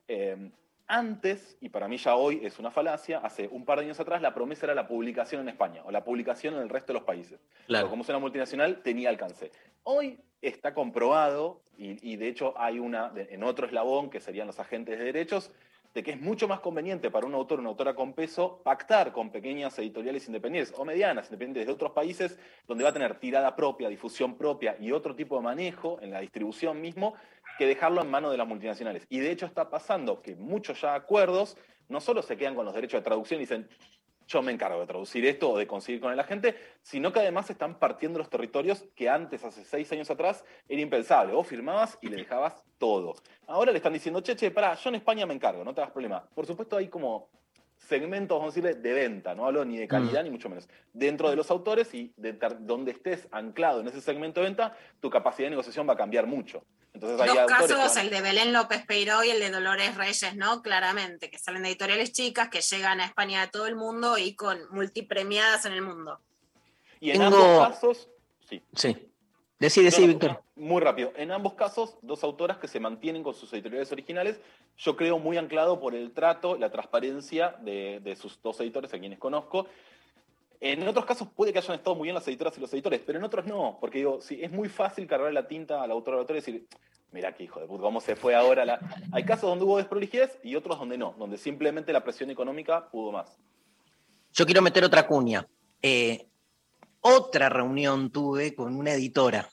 Eh, 0.07 0.51
antes, 0.91 1.57
y 1.61 1.69
para 1.69 1.87
mí 1.87 1.97
ya 1.97 2.15
hoy 2.15 2.41
es 2.43 2.59
una 2.59 2.69
falacia, 2.69 3.19
hace 3.19 3.47
un 3.47 3.63
par 3.63 3.79
de 3.79 3.85
años 3.85 3.99
atrás 3.99 4.21
la 4.21 4.33
promesa 4.33 4.65
era 4.65 4.75
la 4.75 4.87
publicación 4.87 5.41
en 5.41 5.49
España 5.49 5.81
o 5.85 5.91
la 5.91 6.03
publicación 6.03 6.55
en 6.55 6.61
el 6.61 6.69
resto 6.69 6.87
de 6.87 6.99
los 6.99 7.03
países. 7.03 7.39
Claro. 7.65 7.89
Como 7.89 8.03
es 8.03 8.09
una 8.09 8.19
multinacional, 8.19 8.81
tenía 8.83 9.09
alcance. 9.09 9.51
Hoy 9.83 10.19
está 10.41 10.73
comprobado, 10.73 11.61
y, 11.77 12.11
y 12.11 12.17
de 12.17 12.27
hecho 12.27 12.53
hay 12.57 12.79
una 12.79 13.13
en 13.15 13.43
otro 13.43 13.65
eslabón, 13.65 14.09
que 14.09 14.19
serían 14.19 14.47
los 14.47 14.59
agentes 14.59 14.99
de 14.99 15.05
derechos, 15.05 15.51
de 15.93 16.03
que 16.03 16.11
es 16.11 16.21
mucho 16.21 16.47
más 16.47 16.61
conveniente 16.61 17.11
para 17.11 17.25
un 17.25 17.33
autor 17.33 17.59
o 17.59 17.61
una 17.61 17.69
autora 17.69 17.93
con 17.93 18.13
peso 18.13 18.61
pactar 18.63 19.11
con 19.11 19.29
pequeñas 19.29 19.77
editoriales 19.77 20.25
independientes 20.27 20.73
o 20.77 20.85
medianas 20.85 21.25
independientes 21.27 21.67
de 21.67 21.73
otros 21.73 21.91
países, 21.91 22.39
donde 22.67 22.83
va 22.83 22.91
a 22.91 22.93
tener 22.93 23.19
tirada 23.19 23.55
propia, 23.55 23.89
difusión 23.89 24.37
propia 24.37 24.77
y 24.79 24.91
otro 24.91 25.15
tipo 25.15 25.35
de 25.35 25.43
manejo 25.43 25.99
en 26.01 26.11
la 26.11 26.21
distribución 26.21 26.79
mismo, 26.79 27.15
que 27.57 27.65
dejarlo 27.67 28.01
en 28.01 28.09
manos 28.09 28.31
de 28.31 28.37
las 28.37 28.47
multinacionales. 28.47 29.05
Y 29.09 29.19
de 29.19 29.31
hecho 29.31 29.45
está 29.45 29.69
pasando 29.69 30.21
que 30.21 30.35
muchos 30.35 30.81
ya 30.81 30.95
acuerdos 30.95 31.57
no 31.89 31.99
solo 31.99 32.21
se 32.21 32.37
quedan 32.37 32.55
con 32.55 32.65
los 32.65 32.73
derechos 32.73 32.99
de 32.99 33.03
traducción 33.03 33.39
y 33.39 33.43
dicen, 33.43 33.67
yo 34.27 34.41
me 34.41 34.51
encargo 34.51 34.79
de 34.79 34.87
traducir 34.87 35.25
esto 35.25 35.51
o 35.51 35.57
de 35.57 35.67
conseguir 35.67 35.99
con 35.99 36.13
el 36.13 36.19
agente, 36.19 36.55
sino 36.81 37.11
que 37.11 37.19
además 37.19 37.49
están 37.49 37.77
partiendo 37.77 38.17
los 38.17 38.29
territorios 38.29 38.85
que 38.95 39.09
antes, 39.09 39.43
hace 39.43 39.65
seis 39.65 39.91
años 39.91 40.09
atrás, 40.09 40.45
era 40.69 40.81
impensable. 40.81 41.33
Vos 41.33 41.47
firmabas 41.47 41.97
y 42.01 42.07
le 42.07 42.17
dejabas 42.17 42.63
todo. 42.77 43.15
Ahora 43.47 43.71
le 43.71 43.77
están 43.77 43.93
diciendo, 43.93 44.21
che, 44.21 44.35
che, 44.35 44.51
pará, 44.51 44.75
yo 44.75 44.89
en 44.89 44.95
España 44.95 45.25
me 45.25 45.33
encargo, 45.33 45.63
no 45.65 45.73
te 45.73 45.81
hagas 45.81 45.91
problema. 45.91 46.23
Por 46.33 46.45
supuesto 46.45 46.77
hay 46.77 46.87
como 46.87 47.29
segmentos, 47.77 48.37
vamos 48.37 48.53
a 48.53 48.55
decirle, 48.55 48.81
de 48.81 48.93
venta, 48.93 49.35
no 49.35 49.45
hablo 49.45 49.65
ni 49.65 49.77
de 49.77 49.87
calidad 49.87 50.23
ni 50.23 50.29
mucho 50.29 50.47
menos. 50.47 50.69
Dentro 50.93 51.29
de 51.29 51.35
los 51.35 51.51
autores 51.51 51.93
y 51.93 52.13
de 52.15 52.33
donde 52.59 52.91
estés 52.91 53.27
anclado 53.31 53.81
en 53.81 53.87
ese 53.87 53.99
segmento 53.99 54.39
de 54.39 54.47
venta, 54.47 54.77
tu 54.99 55.09
capacidad 55.09 55.47
de 55.47 55.51
negociación 55.51 55.89
va 55.89 55.93
a 55.93 55.97
cambiar 55.97 56.25
mucho. 56.25 56.63
Entonces 56.93 57.21
hay 57.21 57.27
Dos 57.29 57.45
casos, 57.47 57.95
van- 57.95 58.05
el 58.05 58.09
de 58.11 58.21
Belén 58.21 58.53
López 58.53 58.85
Peiró 58.85 59.23
y 59.23 59.29
el 59.29 59.39
de 59.39 59.49
Dolores 59.49 59.95
Reyes, 59.95 60.35
¿no? 60.35 60.61
Claramente, 60.61 61.29
que 61.31 61.39
salen 61.39 61.63
de 61.63 61.69
editoriales 61.69 62.11
chicas 62.11 62.49
que 62.49 62.61
llegan 62.61 62.99
a 62.99 63.05
España 63.05 63.41
de 63.41 63.47
todo 63.47 63.65
el 63.67 63.75
mundo 63.75 64.17
y 64.17 64.35
con 64.35 64.59
multipremiadas 64.71 65.65
en 65.65 65.73
el 65.73 65.81
mundo. 65.81 66.19
Y 66.99 67.11
en 67.11 67.19
Tengo- 67.19 67.35
ambos 67.37 67.67
casos, 67.69 68.09
sí. 68.49 68.61
Sí. 68.75 69.07
Decí, 69.57 69.83
decí, 69.83 70.07
Víctor. 70.07 70.41
Muy 70.55 70.81
rápido. 70.81 71.13
En 71.15 71.31
ambos 71.31 71.53
casos, 71.53 71.95
dos 72.01 72.23
autoras 72.23 72.57
que 72.57 72.67
se 72.67 72.79
mantienen 72.79 73.21
con 73.23 73.33
sus 73.35 73.53
editoriales 73.53 73.91
originales, 73.91 74.39
yo 74.77 74.95
creo 74.95 75.19
muy 75.19 75.37
anclado 75.37 75.79
por 75.79 75.93
el 75.95 76.11
trato, 76.13 76.57
la 76.57 76.71
transparencia 76.71 77.55
de, 77.61 77.99
de 78.03 78.15
sus 78.15 78.41
dos 78.41 78.59
editores, 78.59 78.91
a 78.93 78.99
quienes 78.99 79.19
conozco. 79.19 79.67
En 80.63 80.87
otros 80.87 81.05
casos 81.05 81.27
puede 81.35 81.51
que 81.51 81.57
hayan 81.57 81.75
estado 81.75 81.95
muy 81.95 82.05
bien 82.05 82.13
las 82.13 82.27
editoras 82.27 82.55
y 82.55 82.61
los 82.61 82.71
editores, 82.71 83.01
pero 83.03 83.17
en 83.17 83.25
otros 83.25 83.47
no, 83.47 83.79
porque 83.81 83.97
digo, 83.97 84.21
sí, 84.21 84.39
es 84.43 84.51
muy 84.51 84.69
fácil 84.69 85.07
cargar 85.07 85.33
la 85.33 85.47
tinta 85.47 85.81
al 85.81 85.89
autor 85.89 86.13
o 86.13 86.19
autor 86.19 86.35
y 86.35 86.39
decir, 86.39 86.67
mira 87.11 87.33
qué 87.33 87.45
hijo 87.45 87.59
de 87.59 87.65
puta, 87.65 87.81
cómo 87.81 87.99
se 87.99 88.15
fue 88.15 88.35
ahora 88.35 88.63
la... 88.63 88.79
Hay 89.11 89.23
casos 89.23 89.49
donde 89.49 89.65
hubo 89.65 89.77
desprolijidez 89.77 90.37
y 90.43 90.55
otros 90.55 90.77
donde 90.77 90.99
no, 90.99 91.15
donde 91.17 91.39
simplemente 91.39 91.91
la 91.91 92.03
presión 92.03 92.29
económica 92.29 92.91
pudo 92.91 93.11
más. 93.11 93.39
Yo 94.33 94.45
quiero 94.45 94.61
meter 94.61 94.83
otra 94.83 95.07
cuña. 95.07 95.47
Eh, 95.81 96.27
otra 97.01 97.49
reunión 97.49 98.11
tuve 98.11 98.53
con 98.53 98.75
una 98.75 98.93
editora. 98.93 99.49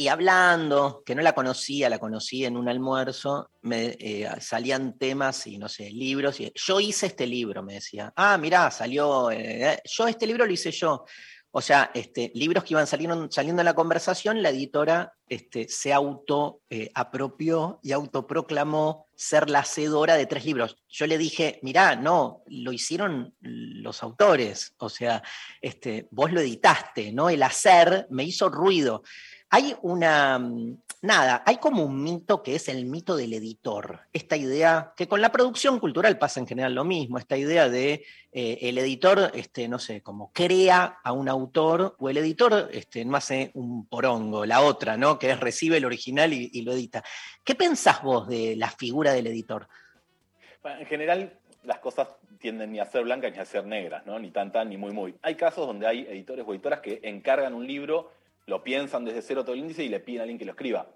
Y 0.00 0.08
hablando, 0.08 1.02
que 1.04 1.14
no 1.14 1.20
la 1.20 1.34
conocía, 1.34 1.90
la 1.90 1.98
conocí 1.98 2.46
en 2.46 2.56
un 2.56 2.70
almuerzo, 2.70 3.50
me 3.60 3.98
eh, 4.00 4.26
salían 4.40 4.96
temas 4.96 5.46
y 5.46 5.58
no 5.58 5.68
sé, 5.68 5.90
libros. 5.90 6.40
Y, 6.40 6.50
yo 6.54 6.80
hice 6.80 7.08
este 7.08 7.26
libro, 7.26 7.62
me 7.62 7.74
decía. 7.74 8.10
Ah, 8.16 8.38
mirá, 8.38 8.70
salió. 8.70 9.30
eh, 9.30 9.78
yo 9.84 10.08
este 10.08 10.26
libro 10.26 10.46
lo 10.46 10.52
hice 10.54 10.70
yo. 10.70 11.04
O 11.52 11.60
sea, 11.60 11.90
este, 11.94 12.30
libros 12.34 12.62
que 12.62 12.74
iban 12.74 12.86
saliendo, 12.86 13.28
saliendo 13.30 13.60
en 13.60 13.66
la 13.66 13.74
conversación, 13.74 14.40
la 14.40 14.50
editora 14.50 15.12
este, 15.28 15.68
se 15.68 15.92
auto 15.92 16.60
eh, 16.70 16.90
apropió 16.94 17.80
y 17.82 17.90
autoproclamó 17.90 19.08
ser 19.16 19.50
la 19.50 19.58
hacedora 19.58 20.14
de 20.14 20.26
tres 20.26 20.44
libros. 20.44 20.76
Yo 20.88 21.08
le 21.08 21.18
dije, 21.18 21.58
mirá, 21.62 21.96
no, 21.96 22.42
lo 22.46 22.72
hicieron 22.72 23.34
los 23.40 24.02
autores, 24.04 24.74
o 24.78 24.88
sea, 24.88 25.22
este, 25.60 26.06
vos 26.12 26.32
lo 26.32 26.40
editaste, 26.40 27.12
¿no? 27.12 27.28
El 27.28 27.42
hacer 27.42 28.06
me 28.10 28.22
hizo 28.22 28.48
ruido. 28.48 29.02
Hay 29.50 29.74
una, 29.82 30.38
mm, 30.38 30.78
nada, 31.02 31.42
hay 31.44 31.56
como 31.56 31.82
un 31.82 32.02
mito 32.02 32.42
que 32.42 32.54
es 32.54 32.68
el 32.68 32.84
mito 32.84 33.16
del 33.16 33.32
editor. 33.32 34.00
Esta 34.12 34.36
idea, 34.36 34.92
que 34.96 35.08
con 35.08 35.20
la 35.20 35.32
producción 35.32 35.80
cultural 35.80 36.18
pasa 36.18 36.38
en 36.38 36.46
general 36.46 36.74
lo 36.74 36.84
mismo, 36.84 37.18
esta 37.18 37.36
idea 37.36 37.68
de 37.68 38.04
eh, 38.32 38.58
el 38.62 38.78
editor, 38.78 39.32
este, 39.34 39.66
no 39.66 39.80
sé, 39.80 40.02
como 40.02 40.30
crea 40.32 41.00
a 41.02 41.12
un 41.12 41.28
autor, 41.28 41.96
o 41.98 42.08
el 42.08 42.18
editor 42.18 42.68
este, 42.72 43.04
no 43.04 43.16
hace 43.16 43.50
un 43.54 43.86
porongo, 43.86 44.46
la 44.46 44.60
otra, 44.60 44.96
¿no? 44.96 45.18
Que 45.18 45.30
es 45.30 45.40
recibe 45.40 45.78
el 45.78 45.84
original 45.84 46.32
y, 46.32 46.62
lo 46.62 46.72
edita. 46.72 47.02
¿Qué 47.42 47.54
pensás 47.54 48.02
vos 48.02 48.28
de 48.28 48.54
la 48.54 48.70
figura 48.70 49.12
del 49.12 49.26
editor? 49.26 49.66
En 50.62 50.86
general, 50.86 51.32
las 51.64 51.78
cosas 51.78 52.08
tienden 52.38 52.70
ni 52.72 52.78
a 52.78 52.84
ser 52.84 53.02
blancas 53.02 53.32
ni 53.32 53.38
a 53.38 53.44
ser 53.44 53.64
negras, 53.66 54.06
¿no? 54.06 54.18
Ni 54.18 54.30
tan 54.30 54.52
tan 54.52 54.68
ni 54.68 54.76
muy 54.76 54.92
muy. 54.92 55.14
Hay 55.22 55.34
casos 55.34 55.66
donde 55.66 55.86
hay 55.86 56.02
editores 56.02 56.44
o 56.46 56.52
editoras 56.52 56.80
que 56.80 57.00
encargan 57.02 57.54
un 57.54 57.66
libro, 57.66 58.12
lo 58.50 58.62
piensan 58.62 59.06
desde 59.06 59.22
cero 59.22 59.42
todo 59.44 59.54
el 59.54 59.60
índice 59.60 59.82
y 59.82 59.88
le 59.88 60.00
piden 60.00 60.20
a 60.20 60.22
alguien 60.24 60.38
que 60.38 60.44
lo 60.44 60.52
escriba. 60.52 60.88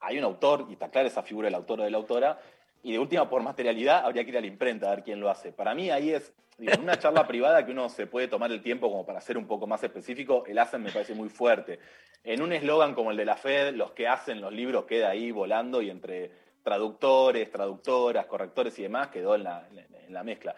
Hay 0.00 0.18
un 0.18 0.24
autor, 0.24 0.66
y 0.68 0.72
está 0.72 0.90
clara 0.90 1.06
esa 1.06 1.22
figura 1.22 1.46
del 1.46 1.54
autor 1.54 1.80
o 1.80 1.84
de 1.84 1.90
la 1.90 1.98
autora, 1.98 2.40
y 2.82 2.92
de 2.92 2.98
última, 2.98 3.28
por 3.28 3.42
materialidad, 3.42 4.04
habría 4.04 4.24
que 4.24 4.30
ir 4.30 4.38
a 4.38 4.40
la 4.40 4.46
imprenta 4.46 4.86
a 4.86 4.94
ver 4.94 5.04
quién 5.04 5.20
lo 5.20 5.28
hace. 5.28 5.52
Para 5.52 5.74
mí 5.74 5.90
ahí 5.90 6.10
es, 6.10 6.32
en 6.58 6.80
una 6.80 6.98
charla 6.98 7.26
privada 7.26 7.64
que 7.64 7.72
uno 7.72 7.88
se 7.88 8.06
puede 8.06 8.26
tomar 8.26 8.50
el 8.50 8.62
tiempo 8.62 8.90
como 8.90 9.04
para 9.04 9.20
ser 9.20 9.36
un 9.36 9.46
poco 9.46 9.66
más 9.66 9.82
específico, 9.84 10.44
el 10.46 10.58
hacen 10.58 10.82
me 10.82 10.90
parece 10.90 11.14
muy 11.14 11.28
fuerte. 11.28 11.78
En 12.24 12.42
un 12.42 12.52
eslogan 12.52 12.94
como 12.94 13.10
el 13.10 13.16
de 13.16 13.24
la 13.24 13.36
Fed, 13.36 13.74
los 13.74 13.92
que 13.92 14.08
hacen 14.08 14.40
los 14.40 14.52
libros 14.52 14.86
queda 14.86 15.10
ahí 15.10 15.30
volando 15.30 15.82
y 15.82 15.90
entre 15.90 16.30
traductores, 16.62 17.50
traductoras, 17.50 18.26
correctores 18.26 18.78
y 18.78 18.82
demás 18.82 19.08
quedó 19.08 19.34
en 19.34 19.44
la 19.44 20.24
mezcla. 20.24 20.56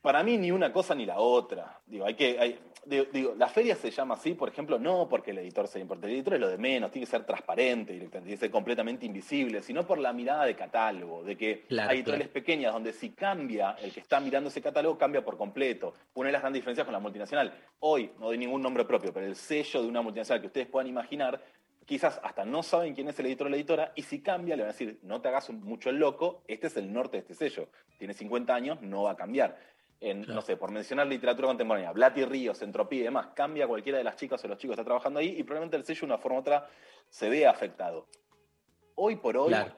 Para 0.00 0.22
mí 0.22 0.36
ni 0.38 0.50
una 0.50 0.72
cosa 0.72 0.94
ni 0.94 1.06
la 1.06 1.18
otra. 1.18 1.80
Digo, 1.86 2.04
hay 2.04 2.14
que, 2.14 2.38
hay- 2.38 2.58
digo, 2.84 3.04
digo, 3.12 3.34
la 3.36 3.48
feria 3.48 3.74
se 3.76 3.90
llama 3.90 4.14
así, 4.14 4.34
por 4.34 4.48
ejemplo, 4.48 4.78
no 4.78 5.08
porque 5.08 5.30
el 5.30 5.38
editor 5.38 5.66
sea 5.68 5.80
importante. 5.80 6.08
El 6.08 6.14
editor 6.16 6.34
es 6.34 6.40
lo 6.40 6.48
de 6.48 6.58
menos, 6.58 6.90
tiene 6.90 7.06
que 7.06 7.10
ser 7.10 7.24
transparente 7.24 7.92
directamente, 7.92 8.26
tiene 8.28 8.36
que 8.38 8.40
ser 8.46 8.50
completamente 8.50 9.06
invisible, 9.06 9.62
sino 9.62 9.86
por 9.86 9.98
la 9.98 10.12
mirada 10.12 10.44
de 10.44 10.54
catálogo, 10.54 11.22
de 11.24 11.36
que 11.36 11.62
Claro, 11.68 11.90
hay 11.90 11.96
editoriales 11.98 12.28
pequeñas 12.28 12.72
donde 12.72 12.92
si 12.92 13.10
cambia 13.10 13.76
el 13.80 13.92
que 13.92 14.00
está 14.00 14.20
mirando 14.20 14.48
ese 14.50 14.60
catálogo, 14.60 14.98
cambia 14.98 15.24
por 15.24 15.36
completo. 15.38 15.94
Una 16.14 16.28
de 16.28 16.32
las 16.32 16.42
grandes 16.42 16.60
diferencias 16.60 16.84
con 16.84 16.92
la 16.92 17.00
multinacional. 17.00 17.54
Hoy, 17.80 18.10
no 18.18 18.26
doy 18.26 18.38
ningún 18.38 18.60
nombre 18.62 18.84
propio, 18.84 19.12
pero 19.12 19.24
el 19.26 19.36
sello 19.36 19.80
de 19.82 19.88
una 19.88 20.02
multinacional 20.02 20.40
que 20.42 20.48
ustedes 20.48 20.66
puedan 20.66 20.86
imaginar, 20.88 21.40
quizás 21.86 22.18
hasta 22.22 22.44
no 22.44 22.62
saben 22.62 22.94
quién 22.94 23.08
es 23.08 23.18
el 23.18 23.26
editor 23.26 23.46
o 23.46 23.50
la 23.50 23.56
editora, 23.56 23.92
y 23.94 24.02
si 24.02 24.20
cambia, 24.20 24.56
le 24.56 24.62
van 24.62 24.70
a 24.70 24.72
decir, 24.72 24.98
no 25.02 25.20
te 25.20 25.28
hagas 25.28 25.48
mucho 25.50 25.90
el 25.90 25.96
loco, 25.96 26.42
este 26.48 26.66
es 26.66 26.76
el 26.76 26.92
norte 26.92 27.18
de 27.18 27.20
este 27.22 27.34
sello. 27.34 27.68
Tiene 27.98 28.12
50 28.14 28.54
años, 28.54 28.80
no 28.82 29.02
va 29.04 29.12
a 29.12 29.16
cambiar. 29.16 29.56
En, 30.00 30.22
No 30.22 30.42
sé, 30.42 30.56
por 30.56 30.70
mencionar 30.70 31.06
literatura 31.06 31.48
contemporánea, 31.48 31.92
Blati 31.92 32.24
Ríos, 32.24 32.60
Entropía 32.62 33.00
y 33.00 33.04
demás, 33.04 33.28
cambia 33.34 33.66
cualquiera 33.66 33.98
de 33.98 34.04
las 34.04 34.16
chicas 34.16 34.44
o 34.44 34.48
los 34.48 34.58
chicos 34.58 34.74
que 34.76 34.80
está 34.80 34.84
trabajando 34.84 35.20
ahí 35.20 35.34
y 35.38 35.42
probablemente 35.44 35.76
el 35.76 35.84
sello 35.84 36.00
de 36.00 36.06
una 36.06 36.18
forma 36.18 36.38
u 36.38 36.40
otra 36.40 36.68
se 37.08 37.28
vea 37.28 37.50
afectado. 37.50 38.06
Hoy 38.96 39.16
por 39.16 39.36
hoy, 39.36 39.48
Claro. 39.48 39.74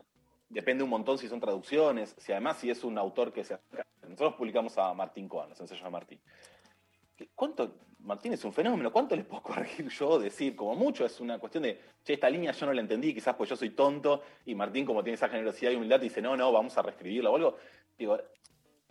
depende 0.49 0.83
un 0.83 0.91
montón 0.91 1.19
si 1.19 1.29
son 1.29 1.39
traducciones, 1.41 2.15
si 2.19 2.33
además 2.33 2.57
si 2.59 2.71
es 2.71 2.83
un 2.83 2.99
autor 2.99 3.33
que 3.33 3.45
se 3.45 3.55
acerca. 3.55 3.87
Nosotros 4.03 4.35
publicamos 4.35 4.77
a 4.79 4.93
Martín 4.95 5.29
Coan, 5.29 5.51
los 5.51 5.61
ensayos 5.61 5.85
de 5.85 5.91
Martín. 5.91 6.21
¿Cuánto? 7.35 7.77
Martín 8.01 8.33
es 8.35 8.45
un 8.45 8.53
fenómeno, 8.53 8.93
¿cuánto 8.93 9.17
le 9.17 9.25
puedo 9.25 9.43
corregir 9.83 9.89
yo? 9.89 10.19
Decir, 10.19 10.55
como 10.55 10.75
mucho, 10.75 11.05
es 11.05 11.19
una 11.21 11.39
cuestión 11.39 11.63
de, 11.65 11.81
che, 12.05 12.13
esta 12.15 12.29
línea 12.31 12.53
yo 12.53 12.67
no 12.67 12.73
la 12.73 12.81
entendí, 12.81 13.15
quizás 13.15 13.35
pues 13.37 13.51
yo 13.51 13.57
soy 13.57 13.71
tonto, 13.71 14.23
y 14.45 14.55
Martín, 14.55 14.85
como 14.85 15.03
tiene 15.03 15.15
esa 15.15 15.29
generosidad 15.29 15.71
y 15.73 15.77
humildad, 15.77 15.99
dice, 16.01 16.21
no, 16.23 16.37
no, 16.37 16.53
vamos 16.53 16.77
a 16.79 16.83
reescribirla 16.83 17.31
o 17.31 17.37
algo. 17.37 17.57
Digo, 17.99 18.19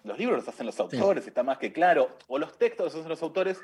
los 0.05 0.17
libros 0.17 0.37
los 0.39 0.47
hacen 0.47 0.65
los 0.65 0.79
autores, 0.79 1.27
está 1.27 1.43
más 1.43 1.57
que 1.57 1.73
claro, 1.73 2.15
o 2.27 2.37
los 2.39 2.57
textos 2.57 2.85
los 2.85 2.95
hacen 2.95 3.09
los 3.09 3.21
autores, 3.23 3.59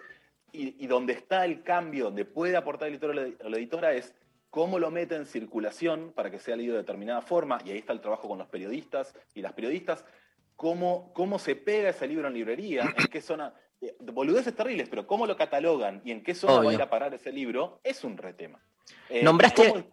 y, 0.52 0.76
y 0.84 0.88
donde 0.88 1.14
está 1.14 1.46
el 1.46 1.64
cambio, 1.64 2.06
donde 2.06 2.26
puede 2.26 2.58
aportar 2.58 2.88
el 2.90 2.96
editor 2.96 3.12
o 3.12 3.50
la- 3.50 3.58
editora 3.58 3.94
es 3.94 4.14
cómo 4.50 4.80
lo 4.80 4.92
mete 4.92 5.16
en 5.16 5.26
circulación 5.26 6.12
para 6.14 6.30
que 6.30 6.40
sea 6.40 6.58
leído 6.58 6.74
de 6.74 6.80
determinada 6.82 7.22
forma, 7.22 7.60
y 7.64 7.72
ahí 7.72 7.78
está 7.78 7.94
el 7.94 8.02
trabajo 8.02 8.28
con 8.28 8.38
los 8.38 8.48
periodistas 8.48 9.14
y 9.34 9.42
las 9.42 9.54
periodistas, 9.54 10.04
cómo, 10.58 11.12
cómo 11.14 11.40
se 11.40 11.56
pega 11.56 11.90
ese 11.90 12.08
libro 12.08 12.28
en 12.28 12.34
librería, 12.34 12.84
en 12.98 13.08
qué 13.08 13.22
zona, 13.22 13.54
eh, 13.80 13.96
boludeces 14.00 14.54
terribles, 14.56 14.90
pero 14.90 15.08
cómo 15.08 15.26
lo 15.26 15.38
catalogan 15.38 16.02
y 16.04 16.12
en 16.12 16.22
qué 16.24 16.36
zona 16.36 16.54
va 16.54 16.72
a 16.72 16.74
ir 16.74 16.82
a 16.82 16.90
parar 16.90 17.14
ese 17.14 17.32
libro, 17.32 17.80
es 17.84 18.04
un 18.04 18.18
retema. 18.18 18.60
Eh, 19.10 19.24
Nombraste, 19.24 19.70
¿cómo- 19.70 19.84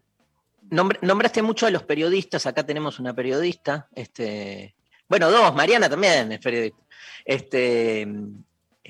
nombre- 0.70 0.98
nombraste 1.02 1.40
mucho 1.42 1.66
a 1.66 1.70
los 1.70 1.84
periodistas, 1.84 2.46
acá 2.46 2.66
tenemos 2.66 2.98
una 2.98 3.14
periodista, 3.14 3.88
este, 3.94 4.74
bueno, 5.08 5.30
dos, 5.30 5.54
Mariana 5.54 5.88
también 5.88 6.32
es 6.32 6.38
periodista, 6.38 6.78
este, 7.24 8.06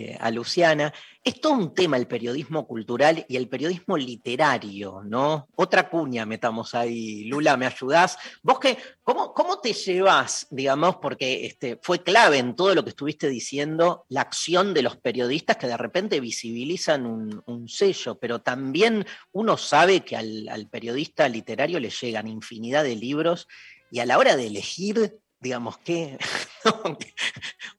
eh, 0.00 0.16
a 0.20 0.30
Luciana. 0.30 0.94
Es 1.24 1.40
todo 1.40 1.54
un 1.54 1.74
tema 1.74 1.96
el 1.96 2.06
periodismo 2.06 2.68
cultural 2.68 3.26
y 3.28 3.36
el 3.36 3.48
periodismo 3.48 3.96
literario, 3.96 5.02
¿no? 5.04 5.48
Otra 5.56 5.90
cuña 5.90 6.24
metamos 6.24 6.72
ahí. 6.76 7.24
Lula, 7.24 7.56
¿me 7.56 7.66
ayudás? 7.66 8.16
¿Vos 8.40 8.60
qué, 8.60 8.78
cómo, 9.02 9.34
cómo 9.34 9.58
te 9.58 9.72
llevas, 9.72 10.46
digamos, 10.50 10.98
porque 11.02 11.46
este, 11.46 11.80
fue 11.82 12.04
clave 12.04 12.38
en 12.38 12.54
todo 12.54 12.76
lo 12.76 12.84
que 12.84 12.90
estuviste 12.90 13.28
diciendo, 13.28 14.04
la 14.08 14.20
acción 14.20 14.72
de 14.72 14.82
los 14.82 14.96
periodistas 14.96 15.56
que 15.56 15.66
de 15.66 15.76
repente 15.76 16.20
visibilizan 16.20 17.04
un, 17.04 17.68
sello, 17.68 18.20
pero 18.20 18.40
también 18.40 19.04
uno 19.32 19.56
sabe 19.56 20.04
que 20.04 20.16
al 20.16 20.68
periodista 20.70 21.28
literario 21.28 21.80
le 21.80 21.90
llegan 21.90 22.28
infinidad 22.28 22.84
de 22.84 22.94
libros 22.94 23.48
y 23.90 23.98
a 23.98 24.06
la 24.06 24.18
hora 24.18 24.36
de 24.36 24.46
elegir, 24.46 25.18
digamos 25.40 25.78
que 25.84 26.18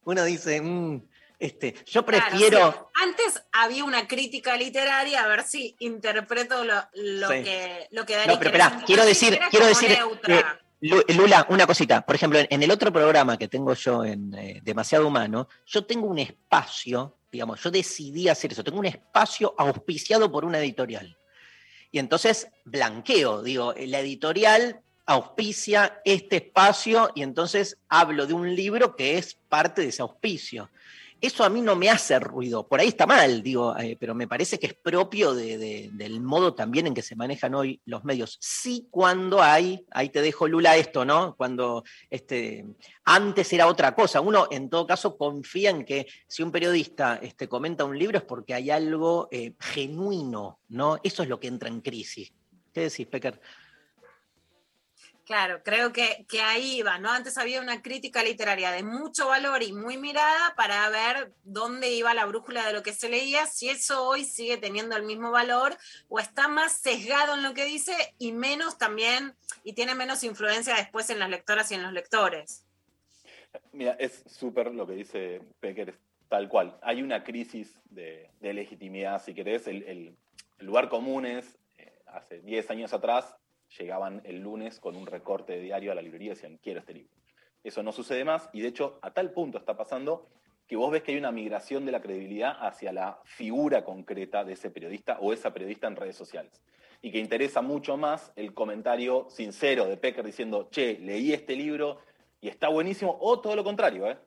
uno 0.03 0.23
dice, 0.23 0.61
"Mm, 0.61 1.01
este, 1.39 1.73
yo 1.85 2.05
Claro, 2.05 2.25
prefiero... 2.29 2.91
Antes 3.01 3.41
había 3.53 3.83
una 3.85 4.07
crítica 4.07 4.55
literaria, 4.57 5.23
a 5.23 5.27
ver 5.27 5.43
si 5.43 5.75
interpreto 5.79 6.63
lo, 6.65 6.75
lo 6.93 7.27
Sí. 7.29 7.43
que, 7.43 7.87
lo 7.91 8.05
que 8.05 8.15
Darío 8.15 8.33
No, 8.33 8.39
pero 8.39 8.49
espera, 8.51 8.83
quiero 8.85 9.05
decir, 9.05 9.39
quiero 9.49 9.65
como 9.65 9.79
decir, 9.79 9.97
eh, 10.27 10.43
Lu- 10.81 11.03
Lula, 11.09 11.45
una 11.49 11.65
cosita. 11.67 12.01
Por 12.05 12.15
ejemplo, 12.15 12.39
en, 12.39 12.47
en 12.49 12.63
el 12.63 12.71
otro 12.71 12.91
programa 12.91 13.37
que 13.37 13.47
tengo 13.47 13.73
yo 13.73 14.03
en 14.05 14.33
eh, 14.33 14.59
Demasiado 14.63 15.07
Humano, 15.07 15.47
yo 15.65 15.85
tengo 15.85 16.07
un 16.07 16.19
espacio, 16.19 17.17
digamos, 17.31 17.61
yo 17.61 17.69
decidí 17.71 18.27
hacer 18.29 18.51
eso, 18.53 18.63
tengo 18.63 18.79
un 18.79 18.85
espacio 18.85 19.53
auspiciado 19.57 20.31
por 20.31 20.43
una 20.45 20.59
editorial. 20.59 21.17
Y 21.91 21.99
entonces 21.99 22.47
blanqueo, 22.65 23.41
digo, 23.43 23.73
la 23.77 23.99
editorial 23.99 24.81
auspicia 25.09 26.01
este 26.05 26.35
espacio 26.37 27.09
y 27.15 27.23
entonces 27.23 27.77
hablo 27.87 28.27
de 28.27 28.33
un 28.35 28.55
libro 28.55 28.95
que 28.95 29.17
es 29.17 29.33
parte 29.49 29.81
de 29.81 29.87
ese 29.87 30.03
auspicio. 30.03 30.69
Eso 31.19 31.43
a 31.43 31.49
mí 31.49 31.61
no 31.61 31.75
me 31.75 31.89
hace 31.89 32.17
ruido, 32.19 32.65
por 32.65 32.79
ahí 32.79 32.89
está 32.89 33.05
mal, 33.05 33.41
digo, 33.43 33.75
eh, 33.77 33.97
pero 33.99 34.13
me 34.15 34.27
parece 34.27 34.57
que 34.59 34.67
es 34.67 34.73
propio 34.75 35.33
de- 35.33 35.57
de- 35.57 35.89
del 35.91 36.21
modo 36.21 36.53
también 36.53 36.87
en 36.87 36.93
que 36.93 37.01
se 37.01 37.15
manejan 37.15 37.55
hoy 37.55 37.81
los 37.85 38.05
medios. 38.05 38.37
Sí 38.39 38.87
cuando 38.91 39.41
hay, 39.41 39.83
ahí 39.91 40.09
te 40.09 40.21
dejo 40.21 40.47
Lula 40.47 40.77
esto, 40.77 41.03
¿no? 41.03 41.35
Cuando 41.35 41.83
este, 42.09 42.63
antes 43.03 43.51
era 43.51 43.67
otra 43.67 43.93
cosa. 43.95 44.21
Uno 44.21 44.47
en 44.51 44.69
todo 44.69 44.85
caso 44.87 45.17
confía 45.17 45.71
en 45.71 45.83
que 45.85 46.05
si 46.27 46.41
un 46.43 46.51
periodista 46.51 47.19
este, 47.21 47.49
comenta 47.49 47.83
un 47.83 47.97
libro 47.97 48.19
es 48.19 48.23
porque 48.23 48.53
hay 48.53 48.69
algo 48.69 49.27
eh, 49.31 49.53
genuino, 49.59 50.59
¿no? 50.69 50.99
Eso 51.03 51.23
es 51.23 51.29
lo 51.29 51.39
que 51.39 51.47
entra 51.47 51.67
en 51.67 51.81
crisis. 51.81 52.31
¿Qué 52.71 52.81
decís, 52.81 53.07
Pecker? 53.07 53.41
Claro, 55.29 55.61
creo 55.63 55.93
que, 55.93 56.25
que 56.27 56.41
ahí 56.41 56.81
va, 56.81 56.97
¿no? 56.97 57.11
Antes 57.11 57.37
había 57.37 57.61
una 57.61 57.83
crítica 57.83 58.23
literaria 58.23 58.71
de 58.71 58.81
mucho 58.81 59.27
valor 59.27 59.61
y 59.61 59.71
muy 59.71 59.95
mirada 59.95 60.55
para 60.55 60.89
ver 60.89 61.33
dónde 61.43 61.91
iba 61.91 62.15
la 62.15 62.25
brújula 62.25 62.65
de 62.65 62.73
lo 62.73 62.81
que 62.81 62.93
se 62.93 63.09
leía, 63.09 63.45
si 63.45 63.69
eso 63.69 64.07
hoy 64.07 64.25
sigue 64.25 64.57
teniendo 64.57 64.95
el 64.95 65.03
mismo 65.03 65.29
valor 65.29 65.77
o 66.07 66.19
está 66.19 66.47
más 66.47 66.81
sesgado 66.81 67.35
en 67.35 67.43
lo 67.43 67.53
que 67.53 67.65
dice 67.65 67.93
y 68.17 68.31
menos 68.31 68.79
también, 68.79 69.35
y 69.63 69.73
tiene 69.73 69.93
menos 69.93 70.23
influencia 70.23 70.73
después 70.73 71.11
en 71.11 71.19
las 71.19 71.29
lectoras 71.29 71.71
y 71.71 71.75
en 71.75 71.83
los 71.83 71.93
lectores. 71.93 72.65
Mira, 73.71 73.91
es 73.99 74.23
súper 74.25 74.73
lo 74.73 74.87
que 74.87 74.93
dice 74.93 75.43
Pecker, 75.59 75.95
tal 76.27 76.49
cual. 76.49 76.79
Hay 76.81 77.03
una 77.03 77.23
crisis 77.23 77.79
de, 77.91 78.31
legitimidad, 78.41 79.21
si 79.23 79.35
querés. 79.35 79.67
El 79.67 80.17
lugar 80.57 80.89
común 80.89 81.27
es, 81.27 81.59
eh, 81.77 81.93
hace 82.07 82.41
10 82.41 82.71
años 82.71 82.93
atrás, 82.93 83.35
llegaban 83.77 84.21
el 84.25 84.39
lunes 84.39 84.79
con 84.79 84.95
un 84.95 85.05
recorte 85.05 85.53
de 85.53 85.61
diario 85.61 85.91
a 85.91 85.95
la 85.95 86.01
librería 86.01 86.31
y 86.31 86.35
decían, 86.35 86.57
quiero 86.61 86.79
este 86.79 86.93
libro. 86.93 87.13
Eso 87.63 87.83
no 87.83 87.91
sucede 87.91 88.23
más 88.23 88.49
y 88.53 88.61
de 88.61 88.69
hecho 88.69 88.99
a 89.01 89.11
tal 89.11 89.31
punto 89.31 89.57
está 89.57 89.75
pasando 89.75 90.27
que 90.67 90.75
vos 90.75 90.91
ves 90.91 91.01
que 91.01 91.11
hay 91.11 91.17
una 91.17 91.31
migración 91.31 91.85
de 91.85 91.91
la 91.91 92.01
credibilidad 92.01 92.55
hacia 92.59 92.93
la 92.93 93.19
figura 93.25 93.83
concreta 93.83 94.43
de 94.43 94.53
ese 94.53 94.69
periodista 94.69 95.17
o 95.19 95.33
esa 95.33 95.51
periodista 95.51 95.87
en 95.87 95.95
redes 95.95 96.15
sociales. 96.15 96.61
Y 97.01 97.11
que 97.11 97.17
interesa 97.17 97.61
mucho 97.61 97.97
más 97.97 98.31
el 98.35 98.53
comentario 98.53 99.25
sincero 99.29 99.85
de 99.85 99.97
Pecker 99.97 100.23
diciendo, 100.23 100.67
che, 100.69 100.99
leí 100.99 101.33
este 101.33 101.55
libro 101.55 101.99
y 102.39 102.49
está 102.49 102.69
buenísimo, 102.69 103.17
o 103.19 103.39
todo 103.39 103.55
lo 103.55 103.63
contrario, 103.63 104.09
¿eh? 104.09 104.17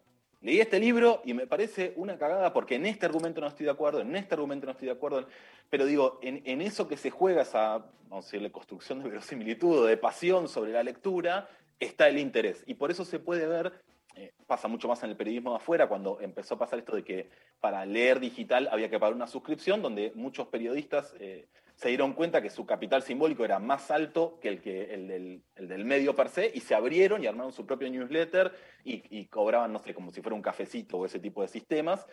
Leí 0.43 0.59
este 0.61 0.81
libro 0.81 1.23
y 1.25 1.35
me 1.35 1.47
parece 1.47 1.93
una 1.95 2.19
cagada 2.19 2.53
porque 2.53 2.75
en 2.75 2.85
este 2.87 3.07
argumento 3.07 3.41
no 3.41 3.47
estoy 3.47 3.65
de 3.65 3.71
acuerdo, 3.71 4.01
en 4.01 4.17
este 4.17 4.35
argumento 4.35 4.67
no 4.67 4.73
estoy 4.73 4.87
de 4.87 4.95
acuerdo, 4.95 5.25
pero 5.71 5.87
digo, 5.87 6.19
en, 6.21 6.61
eso 6.61 6.89
que 6.89 6.97
se 6.97 7.11
juega 7.11 7.43
esa, 7.43 7.79
vamos 8.09 8.25
a 8.25 8.27
decirle, 8.27 8.51
construcción 8.51 9.01
de 9.01 9.09
verosimilitud 9.09 9.79
o 9.79 9.85
de 9.85 9.97
pasión 9.97 10.49
sobre 10.49 10.73
la 10.73 10.83
lectura, 10.83 11.49
está 11.79 12.09
el 12.09 12.19
interés. 12.19 12.65
Y 12.67 12.75
por 12.75 12.91
eso 12.91 13.05
se 13.05 13.21
puede 13.21 13.47
ver, 13.47 13.73
eh, 14.17 14.33
pasa 14.49 14.67
mucho 14.67 14.89
más 14.89 15.01
en 15.05 15.11
el 15.11 15.17
periodismo 15.17 15.51
de 15.51 15.57
afuera, 15.59 15.87
cuando 15.87 16.21
empezó 16.21 16.57
a 16.57 16.59
pasar 16.59 16.81
esto 16.81 16.97
de 16.97 17.05
que 17.05 17.31
para 17.61 17.87
leer 17.87 18.19
digital 18.19 18.69
había 18.73 18.91
que 18.91 18.99
pagar 18.99 19.15
una 19.15 19.29
suscripción, 19.29 19.81
donde 19.81 20.11
muchos 20.17 20.49
periodistas 20.49 21.15
eh, 21.21 21.47
se 21.77 21.89
dieron 21.89 22.13
cuenta 22.13 22.41
que 22.43 22.51
su 22.51 22.65
capital 22.65 23.03
simbólico 23.03 23.45
era 23.45 23.59
más 23.59 23.91
alto 23.91 24.39
que 24.41 24.49
el, 24.49 24.61
que, 24.61 24.95
el, 24.95 25.09
del, 25.09 25.43
el 25.57 25.69
del 25.69 25.85
medio 25.85 26.15
per 26.15 26.29
se, 26.29 26.51
y 26.55 26.61
se 26.61 26.75
abrieron 26.75 27.23
y 27.23 27.27
armaron 27.27 27.53
su 27.53 27.67
propio 27.67 27.91
newsletter 27.91 28.53
y, 28.85 29.03
y 29.11 29.27
cobraban, 29.27 29.73
no 29.73 29.79
sé, 29.79 29.95
como 29.95 30.11
si 30.11 30.21
fuera 30.23 30.37
un 30.37 30.43
cafecito 30.43 30.99
o 30.99 31.07
ese 31.07 31.19
tipo 31.19 31.43
de 31.43 31.49
sistemas. 31.49 32.07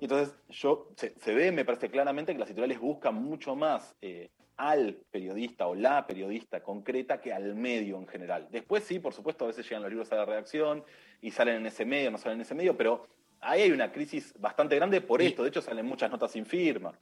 Y 0.00 0.04
entonces 0.04 0.34
yo, 0.48 0.90
se, 0.96 1.14
se 1.18 1.34
ve, 1.34 1.50
me 1.52 1.64
parece 1.64 1.90
claramente 1.90 2.32
que 2.32 2.38
las 2.38 2.48
editoriales 2.48 2.78
buscan 2.78 3.14
mucho 3.14 3.56
más 3.56 3.96
eh, 4.02 4.30
al 4.56 4.98
periodista 5.10 5.66
o 5.66 5.74
la 5.74 6.06
periodista 6.06 6.62
concreta 6.62 7.20
que 7.20 7.32
al 7.32 7.54
medio 7.54 7.96
en 7.96 8.06
general. 8.06 8.48
Después 8.50 8.84
sí, 8.84 8.98
por 8.98 9.14
supuesto, 9.14 9.44
a 9.44 9.48
veces 9.48 9.64
llegan 9.64 9.82
los 9.82 9.90
libros 9.90 10.12
a 10.12 10.16
la 10.16 10.24
redacción 10.24 10.84
y 11.20 11.30
salen 11.30 11.56
en 11.56 11.66
ese 11.66 11.84
medio, 11.84 12.10
no 12.10 12.18
salen 12.18 12.36
en 12.38 12.42
ese 12.42 12.54
medio, 12.54 12.76
pero 12.76 13.06
ahí 13.40 13.62
hay 13.62 13.70
una 13.70 13.92
crisis 13.92 14.34
bastante 14.38 14.76
grande 14.76 15.00
por 15.00 15.22
esto. 15.22 15.42
De 15.42 15.48
hecho, 15.48 15.62
salen 15.62 15.86
muchas 15.86 16.10
notas 16.10 16.32
sin 16.32 16.44
firma. 16.44 16.98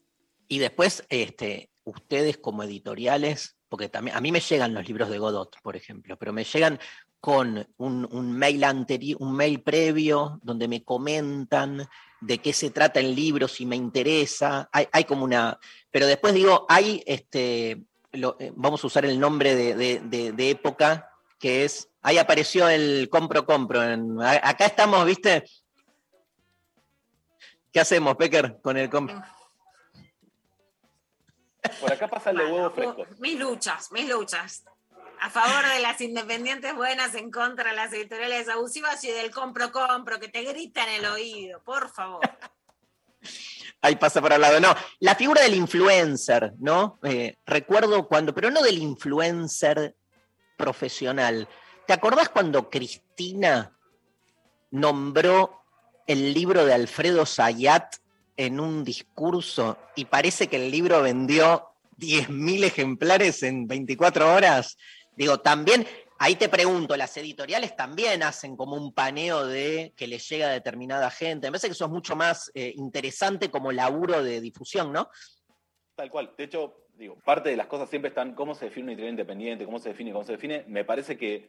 Y 0.46 0.58
después, 0.58 1.04
este, 1.08 1.70
ustedes 1.84 2.38
como 2.38 2.62
editoriales, 2.62 3.56
porque 3.68 3.88
también 3.88 4.16
a 4.16 4.20
mí 4.20 4.32
me 4.32 4.40
llegan 4.40 4.74
los 4.74 4.86
libros 4.86 5.08
de 5.10 5.18
Godot, 5.18 5.56
por 5.62 5.76
ejemplo, 5.76 6.16
pero 6.18 6.32
me 6.32 6.44
llegan 6.44 6.78
con 7.20 7.66
un, 7.78 8.32
mail 8.32 8.64
anterior, 8.64 9.16
un 9.22 9.34
mail 9.34 9.62
previo, 9.62 10.38
donde 10.42 10.68
me 10.68 10.84
comentan 10.84 11.88
de 12.20 12.38
qué 12.38 12.52
se 12.52 12.70
trata 12.70 13.00
el 13.00 13.14
libro, 13.14 13.48
si 13.48 13.64
me 13.64 13.76
interesa. 13.76 14.68
Hay, 14.70 14.88
hay 14.92 15.04
como 15.04 15.24
una. 15.24 15.58
Pero 15.90 16.06
después 16.06 16.34
digo, 16.34 16.66
hay 16.68 17.02
este. 17.06 17.82
lo- 18.12 18.36
eh, 18.38 18.52
vamos 18.54 18.84
a 18.84 18.86
usar 18.86 19.06
el 19.06 19.18
nombre 19.18 19.54
de, 19.54 19.74
de- 19.74 20.00
de- 20.00 20.32
de 20.32 20.50
época, 20.50 21.10
que 21.38 21.64
es. 21.64 21.88
Ahí 22.02 22.18
apareció 22.18 22.68
el 22.68 23.08
compro, 23.10 23.46
compro. 23.46 23.82
en- 23.82 24.20
acá 24.20 24.66
estamos, 24.66 25.04
¿viste? 25.06 25.44
¿Qué 27.72 27.80
hacemos, 27.80 28.16
Pecker, 28.16 28.58
con 28.62 28.76
el 28.76 28.88
compro? 28.90 29.20
Por 31.80 31.92
acá 31.92 32.08
pasa 32.08 32.30
el 32.30 32.38
de 32.38 32.44
huevos 32.46 32.74
frescos. 32.74 33.08
Mis 33.18 33.38
luchas, 33.38 33.90
mis 33.92 34.08
luchas. 34.08 34.64
A 35.20 35.30
favor 35.30 35.66
de 35.74 35.80
las 35.80 36.00
independientes 36.00 36.74
buenas, 36.74 37.14
en 37.14 37.30
contra 37.30 37.70
de 37.70 37.76
las 37.76 37.92
editoriales 37.92 38.48
abusivas 38.48 39.02
y 39.04 39.10
del 39.10 39.30
compro, 39.30 39.72
compro, 39.72 40.20
que 40.20 40.28
te 40.28 40.42
gritan 40.42 40.88
en 40.88 41.04
el 41.04 41.06
oído, 41.06 41.62
por 41.62 41.88
favor. 41.90 42.20
Ahí 43.80 43.96
pasa 43.96 44.20
por 44.20 44.32
al 44.32 44.40
lado. 44.40 44.60
No, 44.60 44.74
la 45.00 45.14
figura 45.14 45.42
del 45.42 45.54
influencer, 45.54 46.52
¿no? 46.58 46.98
Eh, 47.02 47.36
recuerdo 47.46 48.06
cuando, 48.06 48.34
pero 48.34 48.50
no 48.50 48.62
del 48.62 48.78
influencer 48.78 49.96
profesional. 50.56 51.48
¿Te 51.86 51.92
acordás 51.92 52.28
cuando 52.28 52.70
Cristina 52.70 53.78
nombró 54.70 55.64
el 56.06 56.34
libro 56.34 56.64
de 56.64 56.74
Alfredo 56.74 57.24
Sayat 57.24 57.96
en 58.36 58.60
un 58.60 58.84
discurso 58.84 59.78
y 59.96 60.06
parece 60.06 60.48
que 60.48 60.56
el 60.56 60.70
libro 60.70 61.02
vendió 61.02 61.68
10.000 61.98 62.64
ejemplares 62.64 63.42
en 63.42 63.66
24 63.66 64.34
horas? 64.34 64.76
Digo, 65.16 65.38
también, 65.40 65.86
ahí 66.18 66.36
te 66.36 66.48
pregunto, 66.48 66.96
las 66.96 67.16
editoriales 67.16 67.76
también 67.76 68.22
hacen 68.22 68.56
como 68.56 68.76
un 68.76 68.92
paneo 68.92 69.46
de 69.46 69.92
que 69.96 70.06
les 70.06 70.28
llega 70.28 70.48
a 70.48 70.52
determinada 70.52 71.10
gente. 71.10 71.46
Me 71.46 71.52
parece 71.52 71.68
que 71.68 71.72
eso 71.72 71.84
es 71.84 71.90
mucho 71.90 72.16
más 72.16 72.50
eh, 72.54 72.72
interesante 72.76 73.50
como 73.50 73.72
laburo 73.72 74.22
de 74.22 74.40
difusión, 74.40 74.92
¿no? 74.92 75.08
Tal 75.94 76.10
cual. 76.10 76.32
De 76.36 76.44
hecho, 76.44 76.74
digo, 76.96 77.16
parte 77.24 77.50
de 77.50 77.56
las 77.56 77.66
cosas 77.66 77.88
siempre 77.88 78.08
están 78.08 78.34
cómo 78.34 78.54
se 78.54 78.66
define 78.66 78.84
una 78.84 78.92
editorial 78.92 79.12
independiente, 79.12 79.64
cómo 79.64 79.78
se 79.78 79.90
define, 79.90 80.12
cómo 80.12 80.24
se 80.24 80.32
define. 80.32 80.64
Me 80.66 80.84
parece 80.84 81.16
que 81.16 81.48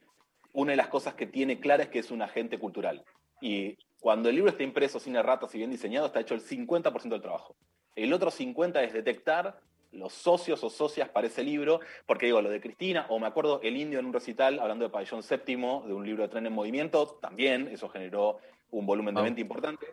una 0.53 0.71
de 0.71 0.77
las 0.77 0.87
cosas 0.87 1.15
que 1.15 1.25
tiene 1.25 1.59
clara 1.59 1.83
es 1.83 1.89
que 1.89 1.99
es 1.99 2.11
un 2.11 2.21
agente 2.21 2.59
cultural. 2.59 3.03
Y 3.41 3.77
cuando 4.05 4.29
el 4.29 4.35
libro 4.35 4.51
está 4.51 4.61
impreso 4.61 4.99
sin 4.99 5.15
erratas 5.15 5.55
y 5.55 5.57
bien 5.57 5.71
diseñado, 5.71 6.05
está 6.05 6.19
hecho 6.19 6.35
el 6.35 6.43
50% 6.43 7.09
del 7.09 7.21
trabajo. 7.23 7.55
El 7.95 8.13
otro 8.13 8.29
50% 8.29 8.83
es 8.83 8.93
detectar 8.93 9.59
los 9.91 10.13
socios 10.13 10.63
o 10.63 10.69
socias 10.69 11.09
para 11.09 11.25
ese 11.25 11.43
libro, 11.43 11.79
porque 12.05 12.27
digo, 12.27 12.39
lo 12.39 12.51
de 12.51 12.61
Cristina, 12.61 13.07
o 13.09 13.17
me 13.17 13.25
acuerdo 13.25 13.59
el 13.63 13.75
indio 13.75 13.97
en 13.97 14.05
un 14.05 14.13
recital 14.13 14.59
hablando 14.59 14.85
de 14.85 14.91
Pabellón 14.91 15.23
Séptimo, 15.23 15.85
de 15.87 15.95
un 15.95 16.05
libro 16.05 16.21
de 16.21 16.29
tren 16.29 16.45
en 16.45 16.53
movimiento, 16.53 17.17
también 17.19 17.67
eso 17.67 17.89
generó 17.89 18.37
un 18.69 18.85
volumen 18.85 19.15
de 19.15 19.23
venta 19.23 19.41
importante. 19.41 19.87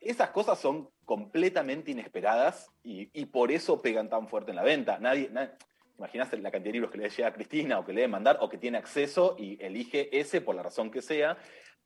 Esas 0.00 0.30
cosas 0.30 0.58
son 0.58 0.88
completamente 1.04 1.90
inesperadas 1.90 2.72
y, 2.82 3.10
y 3.12 3.26
por 3.26 3.52
eso 3.52 3.82
pegan 3.82 4.08
tan 4.08 4.26
fuerte 4.26 4.52
en 4.52 4.56
la 4.56 4.62
venta. 4.62 4.98
Nadie, 5.00 5.28
nadie 5.30 5.50
imaginás 5.98 6.32
la 6.32 6.50
cantidad 6.50 6.64
de 6.64 6.72
libros 6.72 6.90
que 6.90 6.98
le 6.98 7.10
llega 7.10 7.28
a 7.28 7.32
Cristina 7.32 7.78
o 7.78 7.84
que 7.84 7.92
le 7.92 8.02
debe 8.02 8.10
mandar 8.10 8.38
o 8.40 8.48
que 8.48 8.56
tiene 8.56 8.78
acceso 8.78 9.36
y 9.38 9.62
elige 9.62 10.18
ese 10.18 10.40
por 10.40 10.54
la 10.54 10.62
razón 10.62 10.90
que 10.90 11.02
sea. 11.02 11.36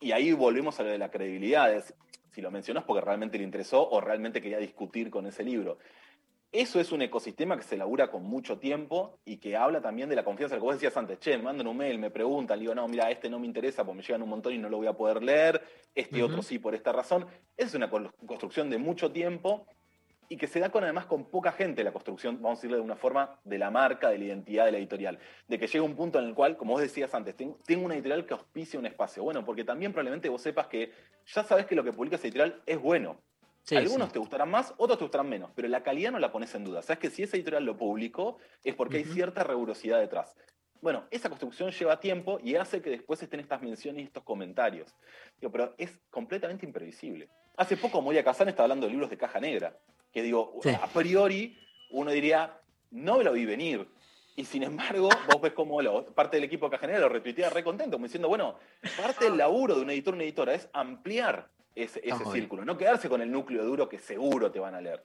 Y 0.03 0.13
ahí 0.13 0.33
volvemos 0.33 0.79
a 0.81 0.83
lo 0.83 0.91
de 0.91 0.99
la 0.99 1.11
credibilidad. 1.11 1.73
es 1.73 1.95
si 2.33 2.41
lo 2.41 2.51
mencionas 2.51 2.85
porque 2.85 3.05
realmente 3.05 3.39
le 3.39 3.45
interesó 3.45 3.89
o 3.89 4.01
realmente 4.01 4.41
quería 4.41 4.59
discutir 4.59 5.11
con 5.11 5.27
ese 5.27 5.45
libro. 5.45 5.79
Eso 6.51 6.81
es 6.81 6.93
un 6.93 7.01
ecosistema 7.01 7.57
que 7.57 7.63
se 7.63 7.77
labura 7.77 8.11
con 8.11 8.25
mucho 8.25 8.59
tiempo 8.59 9.19
y 9.25 9.39
que 9.39 9.57
habla 9.57 9.81
también 9.81 10.09
de 10.09 10.17
la 10.17 10.25
confianza. 10.25 10.57
Como 10.57 10.67
vos 10.67 10.77
decías 10.77 10.97
antes, 10.97 11.19
che, 11.19 11.37
me 11.39 11.45
mandan 11.45 11.67
un 11.67 11.77
mail, 11.77 11.99
me 11.99 12.11
preguntan, 12.11 12.59
digo, 12.59 12.75
no, 12.75 12.89
mira, 12.89 13.11
este 13.11 13.31
no 13.31 13.39
me 13.39 13.47
interesa 13.47 13.85
porque 13.85 13.99
me 13.99 14.03
llegan 14.03 14.23
un 14.23 14.29
montón 14.29 14.53
y 14.53 14.59
no 14.59 14.69
lo 14.69 14.79
voy 14.79 14.87
a 14.87 14.93
poder 14.93 15.23
leer, 15.23 15.63
este 15.95 16.23
otro 16.23 16.43
sí 16.43 16.59
por 16.59 16.75
esta 16.75 16.93
razón. 16.93 17.27
Esa 17.57 17.69
es 17.69 17.75
una 17.75 17.89
construcción 17.89 18.69
de 18.69 18.79
mucho 18.79 19.13
tiempo 19.13 19.67
y 20.33 20.37
que 20.39 20.47
se 20.47 20.61
da 20.61 20.71
con 20.71 20.83
además 20.83 21.05
con 21.05 21.27
poca 21.27 21.53
gente 21.53 21.85
la 21.85 21.93
construcción, 21.93 22.37
vamos 22.37 22.53
a 22.53 22.61
decirlo 22.61 22.79
de 22.79 22.83
una 22.83 22.97
forma, 22.97 23.39
de 23.45 23.59
la 23.59 23.71
marca, 23.71 24.09
de 24.09 24.17
la 24.17 24.25
identidad 24.25 24.65
de 24.65 24.73
la 24.73 24.79
editorial. 24.79 25.19
De 25.47 25.59
que 25.59 25.67
llega 25.67 25.85
un 25.85 25.95
punto 25.95 26.19
en 26.19 26.25
el 26.25 26.35
cual, 26.35 26.57
como 26.57 26.73
vos 26.73 26.81
decías 26.81 27.13
antes, 27.13 27.37
tengo, 27.37 27.59
tengo 27.67 27.85
una 27.85 27.93
editorial 27.97 28.25
que 28.25 28.33
auspicia 28.33 28.81
un 28.81 28.87
espacio. 28.87 29.23
Bueno, 29.23 29.45
porque 29.45 29.63
también 29.63 29.93
probablemente 29.93 30.31
vos 30.31 30.41
sepas 30.41 30.69
que 30.69 30.91
ya 31.27 31.45
sabes 31.45 31.67
que 31.67 31.75
lo 31.75 31.85
que 31.85 31.93
publica 31.93 32.17
esa 32.17 32.29
editorial 32.29 32.63
es 32.65 32.81
bueno. 32.81 33.21
Sí, 33.63 33.77
Algunos 33.77 34.09
sí. 34.09 34.15
te 34.15 34.19
gustarán 34.21 34.51
más, 34.51 34.73
otros 34.79 34.97
te 34.97 35.05
gustarán 35.05 35.29
menos, 35.29 35.51
pero 35.55 35.69
la 35.69 35.83
calidad 35.83 36.11
no 36.11 36.19
la 36.19 36.33
pones 36.33 36.55
en 36.55 36.65
duda. 36.65 36.81
Sabes 36.81 36.99
que 36.99 37.11
si 37.11 37.25
esa 37.25 37.37
editorial 37.37 37.67
lo 37.67 37.77
publicó 37.77 38.39
es 38.65 38.75
porque 38.75 38.97
hay 38.97 39.05
cierta 39.05 39.45
rigurosidad 39.45 40.01
detrás. 40.01 40.35
Bueno, 40.81 41.05
esa 41.11 41.29
construcción 41.29 41.71
lleva 41.73 42.01
tiempo 42.01 42.41
y 42.43 42.57
hace 42.57 42.81
que 42.81 42.89
después 42.89 43.23
estén 43.23 43.41
estas 43.41 43.61
menciones 43.61 44.03
y 44.03 44.07
estos 44.07 44.23
comentarios. 44.25 44.97
Digo, 45.39 45.53
pero 45.53 45.75
es 45.77 46.01
completamente 46.11 46.65
imprevisible. 46.65 47.29
Hace 47.57 47.77
poco 47.77 48.01
Moria 48.01 48.25
Kazan 48.25 48.49
estaba 48.49 48.65
hablando 48.65 48.87
de 48.87 48.93
libros 48.93 49.11
de 49.11 49.19
caja 49.19 49.39
negra, 49.39 49.79
que 50.13 50.23
digo, 50.23 50.61
Sí. 50.63 50.71
a 50.71 50.87
priori 50.87 51.59
uno 51.91 52.11
diría, 52.11 52.59
no 52.91 53.19
me 53.19 53.25
lo 53.25 53.33
vi 53.33 53.45
venir. 53.47 53.89
Y 54.35 54.45
sin 54.45 54.63
embargo, 54.63 55.09
vos 55.31 55.43
ves 55.43 55.53
como 55.53 55.83
lo- 55.83 56.07
parte 56.07 56.37
del 56.39 56.45
equipo 56.45 56.71
Caja 56.71 56.87
Negra 56.87 57.03
lo 57.03 57.09
retuitea 57.11 57.51
re 57.51 57.63
contento, 57.63 57.97
como 57.97 58.07
diciendo, 58.07 58.29
bueno, 58.29 58.57
parte 58.97 59.27
del 59.27 59.37
laburo 59.37 59.75
de 59.75 59.83
un 59.83 59.91
editor 59.91 60.15
o 60.15 60.17
una 60.17 60.25
editora 60.25 60.55
es 60.55 60.69
ampliar 60.73 61.49
ese, 61.75 62.01
ese 62.05 62.25
círculo, 62.33 62.65
no 62.65 62.77
quedarse 62.79 63.09
con 63.09 63.21
el 63.23 63.31
núcleo 63.31 63.65
duro 63.65 63.89
que 63.89 63.99
seguro 63.99 64.51
te 64.51 64.59
van 64.61 64.75
a 64.75 64.81
leer. 64.81 65.05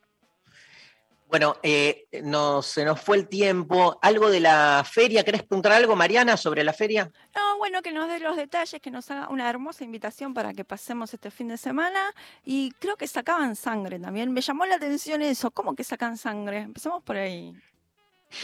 Bueno, 1.30 1.58
eh, 1.62 2.08
no, 2.24 2.62
se 2.62 2.86
nos 2.86 3.02
fue 3.02 3.18
el 3.18 3.28
tiempo. 3.28 4.00
¿Algo 4.02 4.30
de 4.30 4.40
la 4.40 4.86
feria? 4.90 5.26
¿Querés 5.26 5.44
preguntar 5.44 5.74
algo, 5.74 5.94
Mariana, 5.94 6.38
sobre 6.38 6.64
la 6.64 6.72
feria? 6.72 7.12
No, 7.36 7.47
bueno, 7.68 7.82
que 7.82 7.92
nos 7.92 8.08
dé 8.08 8.22
los 8.22 8.38
detalles, 8.38 8.82
que 8.82 8.90
nos 8.90 9.12
haga 9.12 9.28
una 9.28 9.50
hermosa 9.50 9.84
invitación 9.84 10.34
para 10.34 10.54
que 10.54 10.64
pasemos 10.64 11.14
este 11.14 11.30
fin 11.30 11.50
de 11.50 11.58
semana. 11.58 12.00
Y 12.46 12.72
creo 12.80 12.96
que 12.96 13.08
sacaban 13.08 13.58
sangre 13.58 14.00
también. 14.00 14.32
Me 14.32 14.40
llamó 14.40 14.66
la 14.66 14.76
atención 14.76 15.22
eso. 15.22 15.52
¿Cómo 15.52 15.76
que 15.76 15.84
sacan 15.84 16.16
sangre? 16.16 16.60
Empecemos 16.60 17.04
por 17.04 17.18
ahí. 17.18 17.54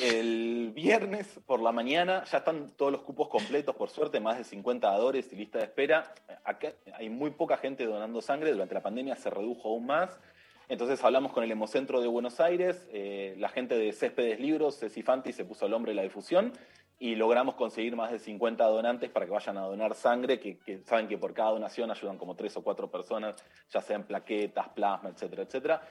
El 0.01 0.73
viernes 0.75 1.39
por 1.45 1.61
la 1.61 1.71
mañana 1.71 2.25
ya 2.25 2.39
están 2.39 2.71
todos 2.71 2.91
los 2.91 3.01
cupos 3.03 3.29
completos, 3.29 3.73
por 3.77 3.89
suerte, 3.89 4.19
más 4.19 4.37
de 4.37 4.43
50 4.43 4.89
dadores 4.89 5.31
y 5.31 5.37
lista 5.37 5.59
de 5.59 5.65
espera. 5.65 6.13
Acá 6.43 6.73
hay 6.93 7.09
muy 7.09 7.31
poca 7.31 7.55
gente 7.55 7.85
donando 7.85 8.21
sangre, 8.21 8.51
durante 8.51 8.73
la 8.73 8.83
pandemia 8.83 9.15
se 9.15 9.29
redujo 9.29 9.69
aún 9.69 9.85
más. 9.85 10.19
Entonces 10.67 11.01
hablamos 11.01 11.31
con 11.31 11.45
el 11.45 11.51
Hemocentro 11.51 12.01
de 12.01 12.07
Buenos 12.07 12.41
Aires, 12.41 12.87
eh, 12.91 13.35
la 13.37 13.47
gente 13.47 13.77
de 13.77 13.93
Céspedes 13.93 14.39
Libros, 14.39 14.79
Ceci 14.79 15.01
Fanti 15.01 15.31
se 15.31 15.45
puso 15.45 15.65
al 15.65 15.73
hombre 15.73 15.91
de 15.91 15.95
la 15.95 16.03
difusión 16.03 16.51
y 16.99 17.15
logramos 17.15 17.55
conseguir 17.55 17.95
más 17.95 18.11
de 18.11 18.19
50 18.19 18.63
donantes 18.65 19.09
para 19.09 19.25
que 19.25 19.31
vayan 19.31 19.57
a 19.57 19.61
donar 19.61 19.95
sangre, 19.95 20.39
que, 20.39 20.81
saben 20.85 21.07
que 21.07 21.17
por 21.17 21.33
cada 21.33 21.51
donación 21.51 21.91
ayudan 21.91 22.17
como 22.17 22.35
tres 22.35 22.55
o 22.57 22.63
cuatro 22.63 22.89
personas, 22.89 23.35
ya 23.69 23.81
sean 23.81 24.03
plaquetas, 24.03 24.69
plasma, 24.69 25.09
etcétera, 25.09 25.43
etcétera. 25.43 25.81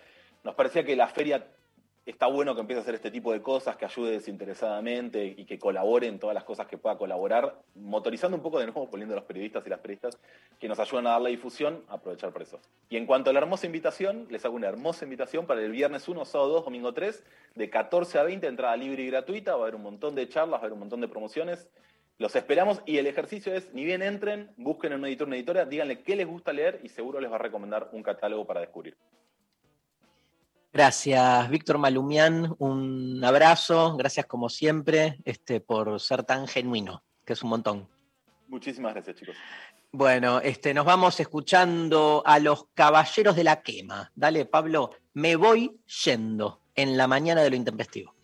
Nos 0.43 0.55
parecía 0.55 0.85
que 0.85 0.97
la 0.97 1.09
feria 1.09 1.47
está 2.05 2.27
bueno 2.27 2.55
que 2.55 2.61
empiece 2.63 2.81
a 2.81 2.83
hacer 2.83 2.97
este 2.97 3.11
tipo 3.11 3.33
de 3.33 3.43
cosas, 3.43 3.77
que 3.77 3.85
ayude 3.85 4.13
desinteresadamente 4.13 5.25
y 5.37 5.45
que 5.45 5.59
colabore 5.59 6.09
en 6.09 6.19
todas 6.19 6.35
las 6.35 6.43
cosas 6.45 6.67
que 6.67 6.77
pueda 6.77 6.99
colaborar, 6.99 7.61
motorizando 7.77 8.37
un 8.37 8.43
poco 8.43 8.59
de 8.59 8.67
nuevo, 8.67 8.91
poniendo 8.91 9.15
a 9.15 9.19
los 9.19 9.25
periodistas 9.25 9.65
y 9.67 9.71
las 9.71 9.79
periodistas 9.79 10.19
que 10.59 10.69
nos 10.69 10.79
ayudan 10.81 11.07
a 11.07 11.11
dar 11.11 11.23
la 11.23 11.29
difusión, 11.29 11.85
aprovechar 11.89 12.33
por 12.33 12.43
eso. 12.43 12.61
Y 12.89 12.97
en 12.97 13.07
cuanto 13.07 13.31
a 13.31 13.33
la 13.33 13.39
hermosa 13.39 13.67
invitación, 13.67 14.27
les 14.31 14.45
hago 14.45 14.57
una 14.57 14.69
hermosa 14.69 15.05
invitación 15.05 15.47
para 15.47 15.63
el 15.63 15.71
viernes 15.71 16.09
1, 16.09 16.25
sábado 16.25 16.51
2, 16.55 16.65
domingo 16.65 16.93
3, 16.93 17.25
de 17.55 17.71
14 17.71 18.19
a 18.19 18.23
20, 18.25 18.47
entrada 18.49 18.77
libre 18.77 19.03
y 19.03 19.07
gratuita, 19.07 19.53
va 19.53 19.59
a 19.59 19.63
haber 19.63 19.77
un 19.77 19.83
montón 19.83 20.15
de 20.17 20.29
charlas, 20.29 20.55
va 20.55 20.57
a 20.57 20.61
haber 20.61 20.73
un 20.73 20.81
montón 20.81 21.01
de 21.01 21.09
promociones. 21.09 21.69
Los 22.19 22.37
esperamos 22.37 22.83
y 22.85 22.99
el 22.99 23.07
ejercicio 23.07 23.55
es, 23.55 23.73
ni 23.73 23.85
bien 23.85 24.03
entren, 24.03 24.51
busquen 24.57 24.93
en 24.93 25.01
un 25.01 25.07
editor, 25.07 25.27
una 25.27 25.37
editora, 25.37 25.65
díganle 25.65 26.03
qué 26.03 26.17
les 26.17 26.27
gusta 26.27 26.53
leer 26.53 26.81
y 26.83 26.89
seguro 26.89 27.21
les 27.21 27.31
va 27.31 27.37
a 27.37 27.39
recomendar 27.39 27.89
un 27.93 28.03
catálogo 28.03 28.45
para 28.47 28.61
descubrir. 28.61 28.97
Gracias, 30.73 31.51
Víctor 31.51 31.77
Malumián. 31.77 32.55
Un 32.59 33.23
abrazo. 33.23 33.95
Gracias, 33.97 34.25
como 34.25 34.49
siempre, 34.49 35.19
este, 35.25 35.61
por 35.61 36.01
ser 36.01 36.25
tan 36.25 36.49
genuino, 36.49 37.03
que 37.27 37.35
es 37.35 37.43
un 37.43 37.51
montón. 37.51 37.89
Muchísimas 38.49 38.95
gracias, 38.95 39.17
chicos. 39.17 39.37
Bueno, 39.93 40.41
este, 40.41 40.73
nos 40.73 40.87
vamos 40.87 41.21
escuchando 41.21 42.23
a 42.25 42.39
los 42.39 42.69
caballeros 42.73 43.37
de 43.37 43.45
la 43.45 43.61
quema. 43.61 44.11
Dale, 44.15 44.47
Pablo, 44.47 44.93
me 45.13 45.37
voy 45.37 45.79
yendo 46.05 46.63
en 46.75 46.97
la 46.97 47.07
mañana 47.07 47.43
de 47.43 47.51
lo 47.51 47.57
intempestivo. 47.57 48.15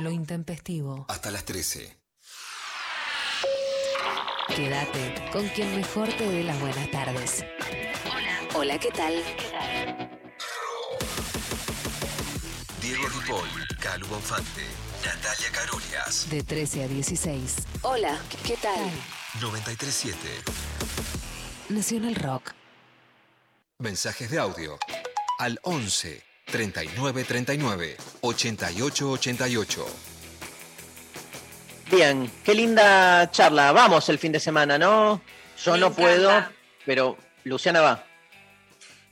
Lo 0.00 0.12
intempestivo. 0.12 1.06
Hasta 1.08 1.32
las 1.32 1.44
13. 1.44 1.98
Quédate 4.54 5.30
con 5.32 5.46
quien 5.48 5.74
mejor 5.74 6.08
te 6.16 6.28
dé 6.28 6.44
las 6.44 6.60
buenas 6.60 6.88
tardes. 6.92 7.44
Hola. 8.06 8.48
Hola, 8.54 8.78
¿qué 8.78 8.90
tal? 8.92 9.14
Diego 12.80 13.08
Ripoll, 13.08 13.48
Calu 13.80 14.06
Bonfante, 14.06 14.66
Natalia 15.04 15.50
Carolias. 15.52 16.30
De 16.30 16.44
13 16.44 16.84
a 16.84 16.88
16. 16.88 17.56
Hola, 17.82 18.20
¿qué 18.46 18.56
tal? 18.56 18.90
937. 19.40 20.18
Nacional 21.70 22.14
Rock. 22.14 22.52
Mensajes 23.78 24.30
de 24.30 24.38
audio 24.38 24.78
al 25.38 25.58
11 25.62 26.27
39 26.50 27.24
39 27.24 27.96
88 28.22 29.10
88. 29.10 29.86
Bien, 31.90 32.30
qué 32.44 32.54
linda 32.54 33.30
charla. 33.30 33.72
Vamos 33.72 34.08
el 34.08 34.18
fin 34.18 34.32
de 34.32 34.40
semana, 34.40 34.78
¿no? 34.78 35.22
Yo 35.62 35.72
Me 35.72 35.78
no 35.78 35.92
puedo, 35.92 36.44
pero 36.84 37.16
Luciana 37.44 37.80
va. 37.80 38.04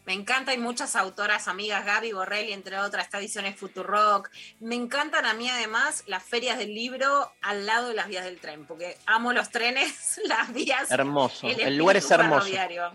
Me 0.05 0.13
encanta, 0.13 0.53
hay 0.53 0.59
muchas 0.59 0.95
autoras, 0.95 1.49
amigas, 1.49 1.85
Gaby 1.85 2.13
Borrelli, 2.13 2.53
entre 2.53 2.79
otras, 2.79 3.07
está 3.07 3.19
Ediciones 3.19 3.57
Futurock. 3.57 4.31
Me 4.61 4.77
encantan 4.77 5.27
a 5.27 5.35
mí 5.35 5.49
además 5.51 6.05
las 6.07 6.23
ferias 6.23 6.59
del 6.59 6.73
libro 6.73 7.33
al 7.43 7.67
lado 7.67 7.89
de 7.89 7.95
las 7.95 8.07
vías 8.07 8.25
del 8.25 8.39
tren, 8.39 8.67
porque 8.67 8.97
amo 9.07 9.33
los 9.33 9.51
trenes, 9.51 10.21
las 10.27 10.53
vías. 10.53 10.91
Hermoso, 10.93 11.49
el 11.49 11.77
lugar 11.77 11.97
es 11.97 12.09
hermoso. 12.09 12.43
ferroviario. 12.43 12.93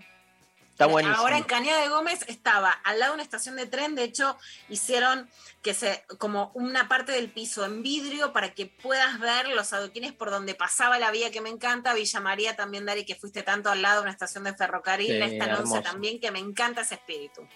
Está 0.86 0.91
buenísimo. 0.91 1.22
Ahora 1.22 1.38
en 1.38 1.44
Cañada 1.44 1.82
de 1.82 1.90
Gómez 1.90 2.20
estaba 2.28 2.72
al 2.72 2.99
lado 2.99 3.12
de 3.12 3.16
una 3.16 3.24
estación 3.24 3.56
de 3.56 3.66
tren, 3.68 3.95
de 3.95 4.03
hecho 4.03 4.38
hicieron 4.70 5.30
que 5.62 5.74
se 5.74 6.03
como 6.18 6.52
una 6.56 6.88
parte 6.88 7.12
del 7.12 7.30
piso 7.32 7.64
en 7.66 7.84
vidrio 7.84 8.34
para 8.34 8.53
que 8.53 8.66
puedas 8.66 9.20
ver 9.20 9.48
los 9.49 9.74
adoquines 9.74 10.12
por 10.14 10.32
donde 10.32 10.56
pasaba 10.56 10.98
la 10.99 11.12
vía 11.12 11.30
que 11.32 11.41
me 11.41 11.49
encanta, 11.49 11.94
Villa 11.94 12.20
María 12.20 12.56
también, 12.56 12.86
Dari, 12.86 13.06
que 13.06 13.16
fuiste 13.16 13.44
tanto 13.44 13.70
al 13.70 13.82
lado 13.82 13.98
de 13.98 14.02
una 14.03 14.12
estación 14.12 14.44
de 14.44 14.53
ferrocarril, 14.53 15.08
Sí, 15.08 15.36
esta 15.36 15.45
hermoso. 15.45 15.82
también, 15.82 16.20
que 16.20 16.32
me 16.32 16.40
encanta 16.40 16.82
ese 16.82 16.95
espíritu. 16.95 17.48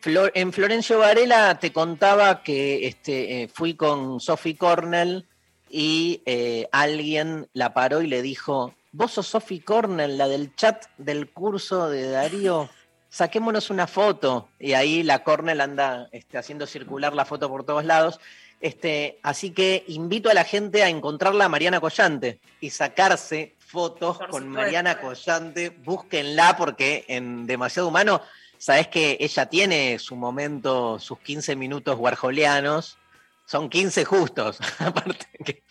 Flor- 0.00 0.32
en 0.34 0.52
Florencio 0.52 0.98
Varela 0.98 1.58
te 1.58 1.72
contaba 1.72 2.42
que 2.42 2.86
este, 2.86 3.42
eh, 3.42 3.48
fui 3.48 3.74
con 3.74 4.18
Sophie 4.20 4.56
Cornell 4.56 5.26
y 5.70 6.22
eh, 6.26 6.68
alguien 6.72 7.48
la 7.52 7.72
paró 7.72 8.02
y 8.02 8.06
le 8.08 8.20
dijo, 8.20 8.74
vos 8.92 9.12
sos 9.12 9.26
Sophie 9.26 9.62
Cornell, 9.64 10.16
la 10.18 10.28
del 10.28 10.54
chat 10.54 10.84
del 10.98 11.30
curso 11.30 11.88
de 11.88 12.10
Darío, 12.10 12.68
saquémonos 13.08 13.70
una 13.70 13.86
foto. 13.86 14.48
Y 14.58 14.74
ahí 14.74 15.02
la 15.02 15.22
Cornell 15.24 15.60
anda 15.60 16.08
este, 16.12 16.38
haciendo 16.38 16.66
circular 16.66 17.14
la 17.14 17.24
foto 17.24 17.48
por 17.48 17.64
todos 17.64 17.84
lados. 17.84 18.20
Este, 18.60 19.18
así 19.22 19.50
que 19.50 19.84
invito 19.88 20.30
a 20.30 20.34
la 20.34 20.44
gente 20.44 20.82
a 20.84 20.88
encontrarla 20.88 21.46
a 21.46 21.48
Mariana 21.48 21.80
Collante 21.80 22.38
y 22.60 22.70
sacarse 22.70 23.56
fotos 23.58 24.18
Por 24.18 24.28
con 24.28 24.42
supuesto. 24.44 24.60
Mariana 24.62 25.00
Collante. 25.00 25.70
Búsquenla 25.70 26.56
porque 26.56 27.04
en 27.08 27.46
Demasiado 27.46 27.88
Humano, 27.88 28.22
sabes 28.58 28.86
que 28.86 29.16
ella 29.18 29.46
tiene 29.46 29.98
su 29.98 30.14
momento, 30.14 30.98
sus 31.00 31.18
15 31.18 31.56
minutos 31.56 31.96
guarjolianos. 31.96 32.98
Son 33.46 33.68
15 33.68 34.04
justos, 34.04 34.58
aparte 34.78 35.26
que- 35.44 35.62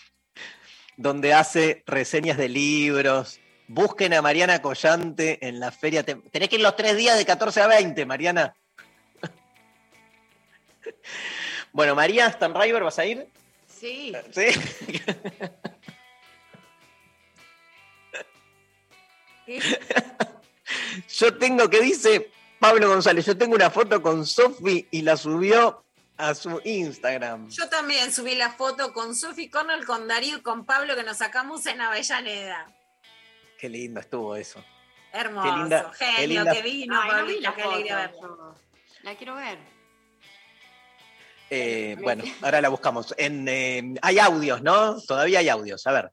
donde 1.01 1.33
hace 1.33 1.83
reseñas 1.85 2.37
de 2.37 2.49
libros. 2.49 3.39
Busquen 3.67 4.13
a 4.13 4.21
Mariana 4.21 4.61
Collante 4.61 5.45
en 5.47 5.59
la 5.59 5.71
feria. 5.71 6.03
Te- 6.03 6.15
Tenés 6.15 6.49
que 6.49 6.55
ir 6.57 6.61
los 6.61 6.75
tres 6.75 6.97
días 6.97 7.17
de 7.17 7.25
14 7.25 7.61
a 7.61 7.67
20, 7.67 8.05
Mariana. 8.05 8.53
Bueno, 11.73 11.95
María 11.95 12.29
Stanriver, 12.29 12.83
¿vas 12.83 12.99
a 12.99 13.05
ir? 13.05 13.27
Sí. 13.65 14.11
Sí. 14.31 14.47
Yo 21.09 21.37
tengo 21.37 21.69
que 21.69 21.81
dice 21.81 22.31
Pablo 22.59 22.87
González, 22.89 23.25
yo 23.25 23.37
tengo 23.37 23.55
una 23.55 23.69
foto 23.69 24.01
con 24.01 24.25
Sofi 24.25 24.87
y 24.91 25.01
la 25.01 25.17
subió 25.17 25.83
a 26.29 26.35
su 26.35 26.61
Instagram. 26.63 27.49
Yo 27.49 27.67
también 27.69 28.11
subí 28.11 28.35
la 28.35 28.51
foto 28.51 28.93
con 28.93 29.15
Sophie 29.15 29.49
Cornell, 29.49 29.85
con 29.85 30.07
Darío 30.07 30.37
y 30.37 30.41
con 30.41 30.65
Pablo 30.65 30.95
que 30.95 31.03
nos 31.03 31.17
sacamos 31.17 31.65
en 31.65 31.81
Avellaneda. 31.81 32.73
Qué 33.57 33.69
lindo 33.69 33.99
estuvo 33.99 34.35
eso. 34.35 34.63
Hermoso, 35.13 35.49
Qué 35.51 35.57
linda- 35.59 35.91
qué 35.99 36.05
genio, 36.05 36.27
linda- 36.41 36.53
que 36.53 36.61
vino, 36.61 37.01
Ay, 37.01 37.09
no 37.09 37.15
vi 37.15 37.19
Pablito, 37.21 37.41
la 37.41 37.55
qué 37.55 37.61
alegría 37.63 38.09
foto, 38.09 38.21
verlo. 38.21 38.55
La 39.03 39.15
quiero 39.15 39.35
ver. 39.35 39.59
Eh, 41.49 41.97
bueno, 42.01 42.23
ahora 42.41 42.61
la 42.61 42.69
buscamos. 42.69 43.13
En, 43.17 43.47
eh, 43.47 43.95
hay 44.01 44.19
audios, 44.19 44.61
¿no? 44.61 44.99
Todavía 45.01 45.39
hay 45.39 45.49
audios. 45.49 45.85
A 45.87 45.91
ver. 45.91 46.11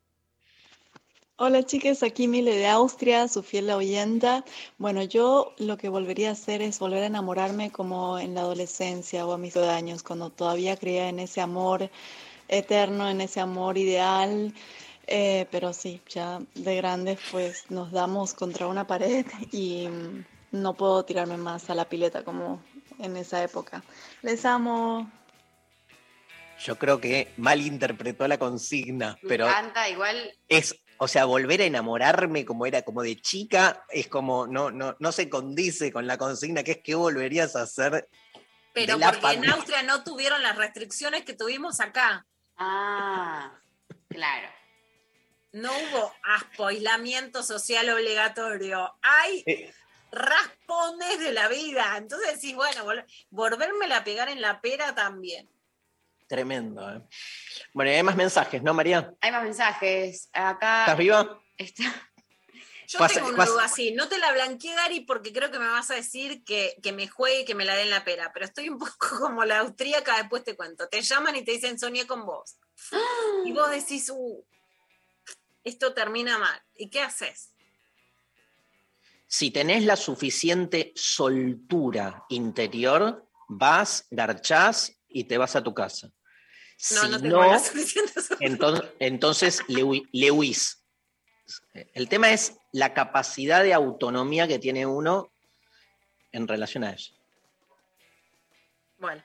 Hola 1.41 1.63
chicas, 1.65 2.03
aquí 2.03 2.27
Mile 2.27 2.53
de 2.57 2.67
Austria, 2.67 3.29
su 3.29 3.45
fiel 3.45 3.71
oyenta. 3.71 4.45
Bueno, 4.77 5.05
yo 5.05 5.55
lo 5.59 5.77
que 5.77 5.89
volvería 5.89 6.31
a 6.31 6.33
hacer 6.33 6.63
es 6.63 6.81
volver 6.81 7.05
a 7.05 7.07
enamorarme 7.07 7.71
como 7.71 8.19
en 8.19 8.35
la 8.35 8.41
adolescencia 8.41 9.25
o 9.25 9.33
a 9.33 9.39
mis 9.39 9.55
12 9.55 9.71
años, 9.71 10.03
cuando 10.03 10.31
todavía 10.31 10.77
creía 10.77 11.09
en 11.09 11.21
ese 11.21 11.41
amor 11.41 11.91
eterno, 12.49 13.09
en 13.09 13.21
ese 13.21 13.39
amor 13.39 13.79
ideal. 13.79 14.53
Eh, 15.07 15.47
pero 15.53 15.73
sí, 15.73 16.03
ya 16.09 16.41
de 16.57 16.75
grandes 16.75 17.21
pues 17.31 17.71
nos 17.71 17.93
damos 17.93 18.35
contra 18.35 18.67
una 18.67 18.89
pared 18.89 19.25
y 19.53 19.89
no 20.51 20.75
puedo 20.75 21.05
tirarme 21.05 21.37
más 21.37 21.71
a 21.71 21.77
la 21.77 21.89
pileta 21.89 22.25
como 22.25 22.61
en 22.99 23.17
esa 23.17 23.45
época. 23.45 23.85
Les 24.23 24.45
amo. 24.45 25.09
Yo 26.65 26.77
creo 26.77 27.01
que 27.01 27.29
malinterpretó 27.37 28.27
la 28.27 28.39
consigna, 28.39 29.17
Me 29.23 29.29
pero 29.29 29.47
encanta, 29.47 29.89
igual. 29.89 30.33
es, 30.49 30.75
o 30.99 31.09
sea, 31.09 31.25
volver 31.25 31.61
a 31.63 31.65
enamorarme 31.65 32.45
como 32.45 32.67
era, 32.67 32.83
como 32.83 33.03
de 33.03 33.21
chica, 33.21 33.85
es 33.91 34.09
como, 34.09 34.47
no, 34.47 34.71
no, 34.71 34.97
no 34.99 35.13
se 35.13 35.29
condice 35.29 35.93
con 35.93 36.07
la 36.07 36.19
consigna, 36.19 36.63
que 36.65 36.73
es 36.73 36.79
que 36.83 36.95
volverías 36.95 37.55
a 37.57 37.63
hacer. 37.63 38.09
Pero 38.75 38.95
de 38.95 38.99
la 39.01 39.13
porque 39.13 39.27
en. 39.33 39.49
Austria 39.51 39.83
no 39.83 40.05
tuvieron 40.05 40.43
las 40.43 40.57
restricciones 40.57 41.25
que 41.25 41.35
tuvimos 41.35 41.81
acá. 41.81 42.27
Ah, 42.57 43.53
claro. 44.09 44.49
No 45.53 45.71
hubo 45.73 46.13
aspo, 46.25 46.67
aislamiento 46.67 47.43
social 47.43 47.89
obligatorio. 47.91 48.95
Hay 49.03 49.43
Eh. 49.47 49.73
raspones 50.13 51.19
de 51.21 51.33
la 51.33 51.49
vida. 51.49 51.97
Entonces 51.97 52.35
decís, 52.35 52.55
bueno, 52.55 52.85
vol- 52.85 53.05
volvérmela 53.31 53.99
a 53.99 54.05
pegar 54.05 54.29
en 54.29 54.41
la 54.43 54.61
pera 54.61 54.95
también. 54.95 55.49
Tremendo, 56.29 56.89
¿eh? 56.95 57.03
Bueno, 57.73 57.91
y 57.91 57.95
hay 57.95 58.03
más 58.03 58.15
mensajes, 58.17 58.63
¿no, 58.63 58.75
María? 58.75 59.13
Hay 59.21 59.33
más 59.33 59.43
mensajes. 59.43 60.29
Acá. 60.33 60.81
¿Estás 60.83 60.99
viva? 60.99 61.43
Está. 61.57 61.85
Yo 62.87 62.99
Pasa- 62.99 63.15
tengo 63.17 63.29
una 63.29 63.37
pasa- 63.39 63.53
duda 63.53 63.65
así. 63.65 63.93
No 63.93 64.09
te 64.09 64.19
la 64.19 64.33
blanqueé, 64.33 64.75
Dari, 64.75 65.01
porque 65.01 65.33
creo 65.33 65.51
que 65.51 65.59
me 65.59 65.69
vas 65.69 65.91
a 65.91 65.95
decir 65.95 66.45
que, 66.45 66.77
que 66.83 66.93
me 66.93 67.09
juegue 67.09 67.41
y 67.41 67.45
que 67.45 67.55
me 67.55 67.65
la 67.65 67.75
den 67.77 67.91
la 67.91 68.05
pera. 68.05 68.31
Pero 68.33 68.45
estoy 68.47 68.69
un 68.69 68.79
poco 68.79 68.91
como 69.21 69.45
la 69.45 69.59
austríaca, 69.61 70.17
después 70.19 70.45
te 70.45 70.55
cuento. 70.57 70.87
Te 70.89 71.01
llaman 71.03 71.37
y 71.37 71.45
te 71.45 71.53
dicen, 71.53 71.79
soñé 71.79 72.07
con 72.07 72.25
vos. 72.25 72.57
Y 73.47 73.53
vos 73.53 73.71
decís, 73.71 74.11
uh, 74.11 74.45
esto 75.65 75.93
termina 75.95 76.39
mal. 76.39 76.63
¿Y 76.75 76.91
qué 76.91 77.01
haces? 77.03 77.55
Si 79.27 79.51
tenés 79.51 79.85
la 79.85 79.97
suficiente 79.97 80.93
soltura 80.95 82.25
interior, 82.31 83.27
vas, 83.49 84.07
garchás 84.11 84.93
y 85.09 85.25
te 85.25 85.37
vas 85.37 85.57
a 85.57 85.63
tu 85.63 85.75
casa. 85.75 86.11
No, 86.93 87.01
si 87.03 87.09
no 87.11 87.21
tengo 87.21 87.43
no, 87.43 87.53
entonces, 88.41 88.85
entonces 89.01 89.63
le, 89.69 89.83
hui- 89.83 90.09
le 90.13 90.31
huís. 90.31 90.81
El 91.95 92.09
tema 92.09 92.31
es 92.33 92.57
la 92.73 92.95
capacidad 92.95 93.63
de 93.65 93.75
autonomía 93.75 94.47
que 94.47 94.59
tiene 94.59 94.87
uno 94.87 95.33
en 96.33 96.47
relación 96.47 96.85
a 96.85 96.91
eso. 96.91 97.15
Bueno, 98.99 99.23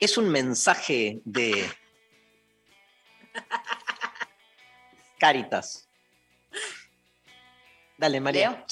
Es 0.00 0.16
un 0.18 0.28
mensaje 0.28 1.20
de 1.24 1.68
Caritas. 5.18 5.88
Dale, 7.96 8.20
María. 8.20 8.64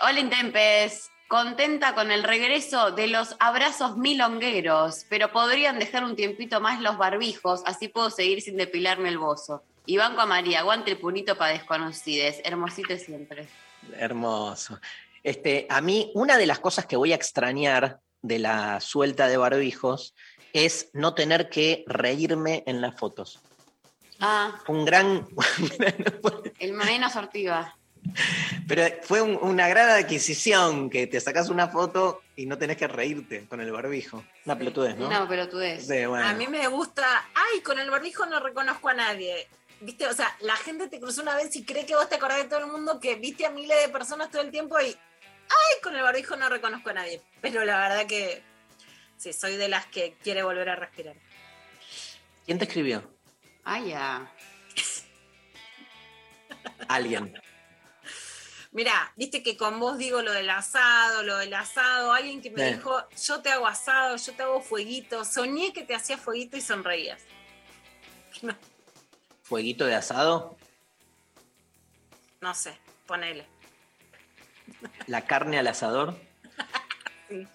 Hola 0.00 0.20
Intempes, 0.20 1.10
contenta 1.28 1.94
con 1.94 2.10
el 2.10 2.22
regreso 2.22 2.90
de 2.90 3.06
los 3.08 3.36
abrazos 3.40 3.96
milongueros, 3.96 5.06
pero 5.08 5.32
podrían 5.32 5.78
dejar 5.78 6.04
un 6.04 6.16
tiempito 6.16 6.60
más 6.60 6.80
los 6.80 6.98
barbijos, 6.98 7.62
así 7.66 7.88
puedo 7.88 8.10
seguir 8.10 8.42
sin 8.42 8.56
depilarme 8.56 9.08
el 9.08 9.18
bozo. 9.18 9.62
Y 9.86 9.96
banco 9.96 10.20
a 10.20 10.26
María, 10.26 10.60
aguante 10.60 10.90
el 10.90 10.98
punito 10.98 11.36
para 11.36 11.52
desconocides, 11.52 12.40
hermosito 12.44 12.96
siempre. 12.96 13.48
Hermoso. 13.96 14.80
Este, 15.22 15.66
a 15.68 15.80
mí, 15.80 16.10
una 16.14 16.38
de 16.38 16.46
las 16.46 16.58
cosas 16.58 16.86
que 16.86 16.96
voy 16.96 17.12
a 17.12 17.16
extrañar 17.16 18.00
de 18.22 18.38
la 18.38 18.80
suelta 18.80 19.26
de 19.26 19.36
barbijos 19.36 20.14
es 20.52 20.90
no 20.92 21.14
tener 21.14 21.48
que 21.50 21.84
reírme 21.86 22.62
en 22.66 22.80
las 22.80 22.98
fotos. 22.98 23.40
Ah, 24.20 24.58
Un 24.68 24.84
gran, 24.84 25.26
el 26.58 26.72
menos 26.72 27.16
ortiga. 27.16 27.76
Pero 28.68 28.84
fue 29.02 29.20
un- 29.22 29.38
una 29.40 29.68
gran 29.68 29.90
adquisición 29.90 30.90
que 30.90 31.06
te 31.06 31.20
sacas 31.20 31.48
una 31.48 31.68
foto 31.68 32.22
y 32.36 32.46
no 32.46 32.58
tenés 32.58 32.76
que 32.76 32.86
reírte 32.86 33.46
con 33.46 33.60
el 33.60 33.70
barbijo. 33.72 34.24
Una 34.44 34.56
pelotudez, 34.58 34.96
¿no? 34.96 35.08
No, 35.08 35.28
pero 35.28 35.48
tú 35.48 35.58
des. 35.58 35.86
Sí, 35.86 36.04
bueno. 36.06 36.26
a 36.26 36.32
mí 36.34 36.46
me 36.46 36.66
gusta, 36.68 37.04
ay, 37.34 37.60
con 37.62 37.78
el 37.78 37.90
barbijo 37.90 38.26
no 38.26 38.40
reconozco 38.40 38.88
a 38.88 38.94
nadie. 38.94 39.46
¿Viste? 39.80 40.06
O 40.06 40.14
sea, 40.14 40.34
la 40.40 40.56
gente 40.56 40.88
te 40.88 40.98
cruzó 41.00 41.22
una 41.22 41.34
vez 41.34 41.54
y 41.56 41.64
cree 41.64 41.84
que 41.84 41.94
vos 41.96 42.08
te 42.08 42.14
acordás 42.14 42.38
de 42.38 42.44
todo 42.48 42.60
el 42.60 42.66
mundo 42.68 43.00
que 43.00 43.16
viste 43.16 43.44
a 43.44 43.50
miles 43.50 43.76
de 43.82 43.88
personas 43.90 44.30
todo 44.30 44.40
el 44.42 44.50
tiempo 44.50 44.80
y, 44.80 44.86
ay, 44.86 45.80
con 45.82 45.94
el 45.94 46.02
barbijo 46.02 46.36
no 46.36 46.48
reconozco 46.48 46.90
a 46.90 46.94
nadie. 46.94 47.20
Pero 47.42 47.64
la 47.64 47.76
verdad 47.78 48.06
que 48.06 48.42
sí, 49.18 49.32
soy 49.32 49.56
de 49.56 49.68
las 49.68 49.84
que 49.86 50.14
quiere 50.22 50.42
volver 50.42 50.68
a 50.70 50.76
respirar. 50.76 51.16
¿Quién 52.46 52.58
te 52.58 52.64
escribió? 52.64 53.02
Ah, 53.64 53.80
ya. 53.80 54.30
Alguien. 56.88 57.34
Mira, 58.74 59.12
viste 59.14 59.44
que 59.44 59.56
con 59.56 59.78
vos 59.78 59.98
digo 59.98 60.20
lo 60.20 60.32
del 60.32 60.50
asado, 60.50 61.22
lo 61.22 61.38
del 61.38 61.54
asado, 61.54 62.12
alguien 62.12 62.42
que 62.42 62.50
me 62.50 62.72
dijo, 62.72 63.04
yo 63.24 63.40
te 63.40 63.52
hago 63.52 63.68
asado, 63.68 64.16
yo 64.16 64.32
te 64.32 64.42
hago 64.42 64.60
fueguito, 64.60 65.24
soñé 65.24 65.72
que 65.72 65.84
te 65.84 65.94
hacía 65.94 66.18
fueguito 66.18 66.56
y 66.56 66.60
sonreías. 66.60 67.22
¿Fueguito 69.44 69.86
de 69.86 69.94
asado? 69.94 70.56
No 72.40 72.52
sé, 72.52 72.76
ponele. 73.06 73.46
¿La 75.06 75.24
carne 75.24 75.58
al 75.58 75.68
asador? 75.68 76.18
Sí. 77.26 77.48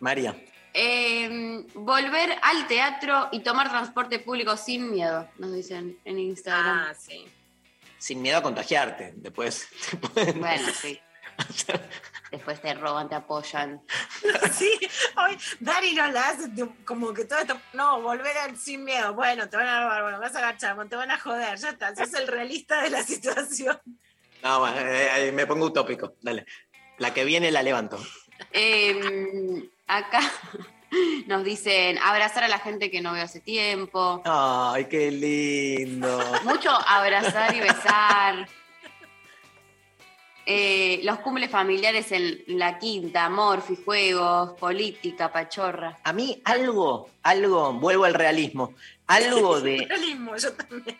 María. 0.00 0.34
Eh, 0.72 1.66
volver 1.74 2.38
al 2.40 2.66
teatro 2.66 3.28
y 3.30 3.40
tomar 3.40 3.68
transporte 3.68 4.20
público 4.20 4.56
sin 4.56 4.90
miedo, 4.90 5.28
nos 5.36 5.52
dicen 5.52 5.98
en 6.06 6.18
Instagram. 6.18 6.78
Ah, 6.88 6.94
sí. 6.98 7.26
Sin 8.08 8.22
miedo 8.22 8.38
a 8.38 8.42
contagiarte. 8.42 9.12
Después 9.16 9.68
pueden- 10.14 10.40
Bueno, 10.40 10.68
sí. 10.72 10.98
Después 12.32 12.60
te 12.62 12.72
roban, 12.74 13.08
te 13.08 13.14
apoyan. 13.14 13.82
Sí, 14.52 14.70
hoy 15.16 15.36
Dari 15.60 15.94
no 15.94 16.06
la 16.10 16.28
hace 16.30 16.48
como 16.86 17.12
que 17.12 17.26
todo 17.26 17.38
esto. 17.38 17.60
No, 17.74 18.00
volver 18.00 18.36
al 18.38 18.56
sin 18.56 18.82
miedo. 18.84 19.12
Bueno, 19.14 19.48
te 19.48 19.56
van 19.58 19.66
a 19.68 19.82
robar, 19.84 20.02
bueno, 20.02 20.20
vas 20.20 20.34
a 20.34 20.38
agachar, 20.38 20.88
te 20.88 20.96
van 20.96 21.10
a 21.10 21.18
joder, 21.18 21.58
ya 21.58 21.68
está. 21.70 21.94
Sos 21.94 22.14
el 22.14 22.26
realista 22.26 22.82
de 22.82 22.90
la 22.90 23.02
situación. 23.02 23.78
No, 24.42 24.60
bueno, 24.60 24.78
eh, 24.80 25.28
eh, 25.28 25.32
me 25.32 25.46
pongo 25.46 25.66
utópico. 25.66 26.14
Dale. 26.22 26.46
La 26.96 27.12
que 27.12 27.24
viene 27.24 27.50
la 27.50 27.62
levanto. 27.62 27.98
Em, 28.52 29.68
acá 29.86 30.20
nos 31.26 31.44
dicen 31.44 31.98
abrazar 31.98 32.44
a 32.44 32.48
la 32.48 32.58
gente 32.58 32.90
que 32.90 33.00
no 33.00 33.12
veo 33.12 33.24
hace 33.24 33.40
tiempo. 33.40 34.22
Ay, 34.24 34.86
qué 34.86 35.10
lindo. 35.10 36.20
Mucho 36.44 36.70
abrazar 36.70 37.54
y 37.54 37.60
besar. 37.60 38.48
Eh, 40.50 41.00
los 41.04 41.18
cumples 41.18 41.50
familiares 41.50 42.10
en 42.10 42.42
la 42.46 42.78
quinta, 42.78 43.28
morfi, 43.28 43.76
juegos, 43.84 44.58
política, 44.58 45.30
pachorra. 45.30 45.98
A 46.04 46.14
mí 46.14 46.40
algo, 46.46 47.10
algo, 47.22 47.74
vuelvo 47.74 48.04
al 48.04 48.14
realismo, 48.14 48.72
algo 49.06 49.60
de, 49.60 49.84
Realismo, 49.86 50.34
yo 50.36 50.52
también. 50.54 50.98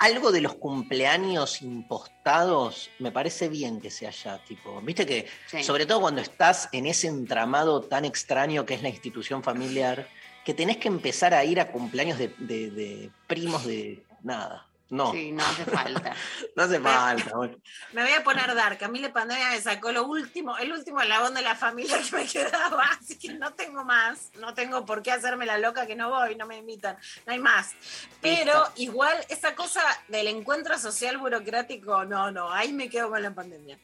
Algo 0.00 0.32
de 0.32 0.40
los 0.40 0.54
cumpleaños 0.54 1.60
impostados, 1.62 2.90
me 2.98 3.12
parece 3.12 3.48
bien 3.48 3.80
que 3.80 3.90
se 3.90 4.06
haya, 4.06 4.42
tipo, 4.44 4.80
viste 4.80 5.04
que, 5.06 5.26
Sí. 5.46 5.62
sobre 5.62 5.84
todo 5.86 6.00
cuando 6.00 6.20
estás 6.22 6.68
en 6.72 6.86
ese 6.86 7.06
entramado 7.08 7.82
tan 7.82 8.04
extraño 8.04 8.64
que 8.66 8.74
es 8.74 8.82
la 8.82 8.88
institución 8.88 9.42
familiar, 9.42 10.08
que 10.44 10.54
tenés 10.54 10.78
que 10.78 10.88
empezar 10.88 11.34
a 11.34 11.44
ir 11.44 11.60
a 11.60 11.70
cumpleaños 11.70 12.18
de, 12.18 12.28
de- 12.38 12.70
de 12.70 13.10
primos 13.26 13.66
de 13.66 14.02
nada. 14.22 14.66
No, 14.90 15.12
Sí, 15.12 15.30
no 15.30 15.44
hace 15.44 15.64
falta. 15.64 16.14
no 16.56 16.62
hace 16.64 16.80
falta. 16.80 17.36
bueno. 17.36 17.56
Me 17.92 18.02
voy 18.02 18.12
a 18.12 18.24
poner 18.24 18.54
dark. 18.54 18.82
A 18.82 18.88
mí 18.88 18.98
la 18.98 19.12
pandemia 19.12 19.50
me 19.50 19.60
sacó 19.60 19.92
lo 19.92 20.04
último, 20.04 20.58
el 20.58 20.72
último 20.72 21.00
eslabón 21.00 21.32
de 21.34 21.42
la 21.42 21.54
familia 21.54 21.96
que 22.02 22.16
me 22.16 22.26
quedaba, 22.32 22.84
así 23.00 23.16
que 23.16 23.34
no 23.34 23.54
tengo 23.54 23.84
más. 23.84 24.32
No 24.40 24.52
tengo 24.52 24.84
por 24.84 25.02
qué 25.02 25.12
hacerme 25.12 25.46
la 25.46 25.58
loca 25.58 25.86
que 25.86 25.94
no 25.94 26.10
voy, 26.10 26.34
no 26.34 26.46
me 26.46 26.58
invitan. 26.58 26.96
No 27.24 27.32
hay 27.32 27.38
más. 27.38 27.74
Pero 28.20 28.66
igual 28.76 29.16
esa 29.28 29.54
cosa 29.54 29.82
del 30.08 30.26
encuentro 30.26 30.76
social 30.78 31.18
burocrático, 31.18 32.04
no, 32.04 32.30
no, 32.30 32.52
ahí 32.52 32.72
me 32.72 32.90
quedo 32.90 33.10
con 33.10 33.22
la 33.22 33.30
pandemia. 33.32 33.78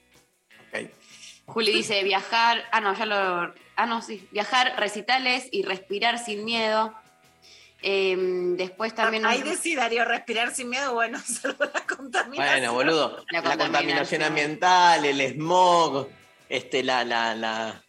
Juli 1.47 1.73
dice 1.73 2.03
viajar, 2.03 2.65
ah 2.73 2.81
no, 2.81 2.95
ya 2.95 3.07
lo, 3.07 3.55
ah 3.77 3.87
no, 3.87 4.03
sí, 4.03 4.29
viajar, 4.33 4.75
recitales 4.79 5.49
y 5.53 5.63
respirar 5.63 6.19
sin 6.19 6.45
miedo. 6.45 6.93
Em, 7.83 8.57
después 8.57 8.95
también... 8.95 9.25
Ahí 9.27 9.41
nos- 9.41 9.51
decía 9.51 9.77
Darío, 9.81 10.05
respirar 10.05 10.55
sin 10.55 10.71
miedo, 10.71 10.95
bueno, 10.95 11.19
salvo 11.27 11.65
la 11.65 11.87
contaminación. 11.87 12.35
Bueno, 12.61 12.73
boludo, 12.73 13.25
La 13.31 13.41
la, 13.41 13.51
contaminación 13.51 13.63
contaminación. 13.63 14.23
ambiental, 14.23 15.05
el 15.05 15.21
smog, 15.35 16.09
este, 16.49 16.83
la, 16.83 17.05
la, 17.05 17.35
la, 17.35 17.85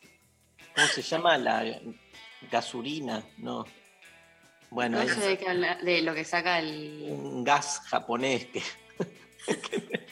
¿cómo 0.75 0.87
se 0.87 1.01
llama? 1.01 1.37
La 1.37 1.79
gasurina, 2.51 3.23
no. 3.37 3.65
Bueno, 4.69 4.97
no 4.97 5.03
es 5.03 5.13
sé 5.13 5.21
de, 5.21 5.37
qué 5.37 5.47
habla- 5.49 5.77
de 5.81 6.01
lo 6.01 6.13
que 6.13 6.25
saca 6.25 6.59
el... 6.59 7.05
un 7.09 7.43
gas 7.45 7.81
japonés 7.87 8.47
que 8.47 8.61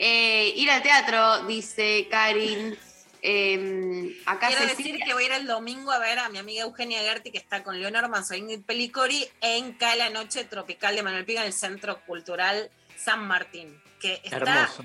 Eh, 0.00 0.52
ir 0.54 0.70
al 0.70 0.80
teatro, 0.82 1.44
dice 1.46 2.06
Karin. 2.08 2.78
Em, 3.22 4.14
acá 4.26 4.48
Quiero 4.48 4.62
Cecilia- 4.68 4.76
decir 4.94 5.04
que 5.04 5.12
voy 5.14 5.24
a 5.24 5.26
ir 5.26 5.32
el 5.32 5.46
domingo 5.46 5.90
a 5.90 5.98
ver 5.98 6.18
a 6.18 6.28
mi 6.28 6.38
amiga 6.38 6.62
Eugenia 6.62 7.00
Gerti, 7.00 7.30
que 7.32 7.38
está 7.38 7.62
con 7.64 7.78
Leonor 7.80 8.08
Manso 8.08 8.34
e 8.34 8.38
Ingrid 8.38 8.62
Pelicori, 8.62 9.26
en 9.40 9.72
Cala 9.72 10.08
Noche 10.10 10.44
Tropical 10.44 10.94
de 10.94 11.02
Manuel 11.02 11.24
Piga, 11.24 11.40
en 11.40 11.48
el 11.48 11.52
Centro 11.52 12.00
Cultural 12.06 12.70
San 12.96 13.26
Martín. 13.26 13.80
Que 14.00 14.20
está 14.22 14.36
Hermoso. 14.36 14.84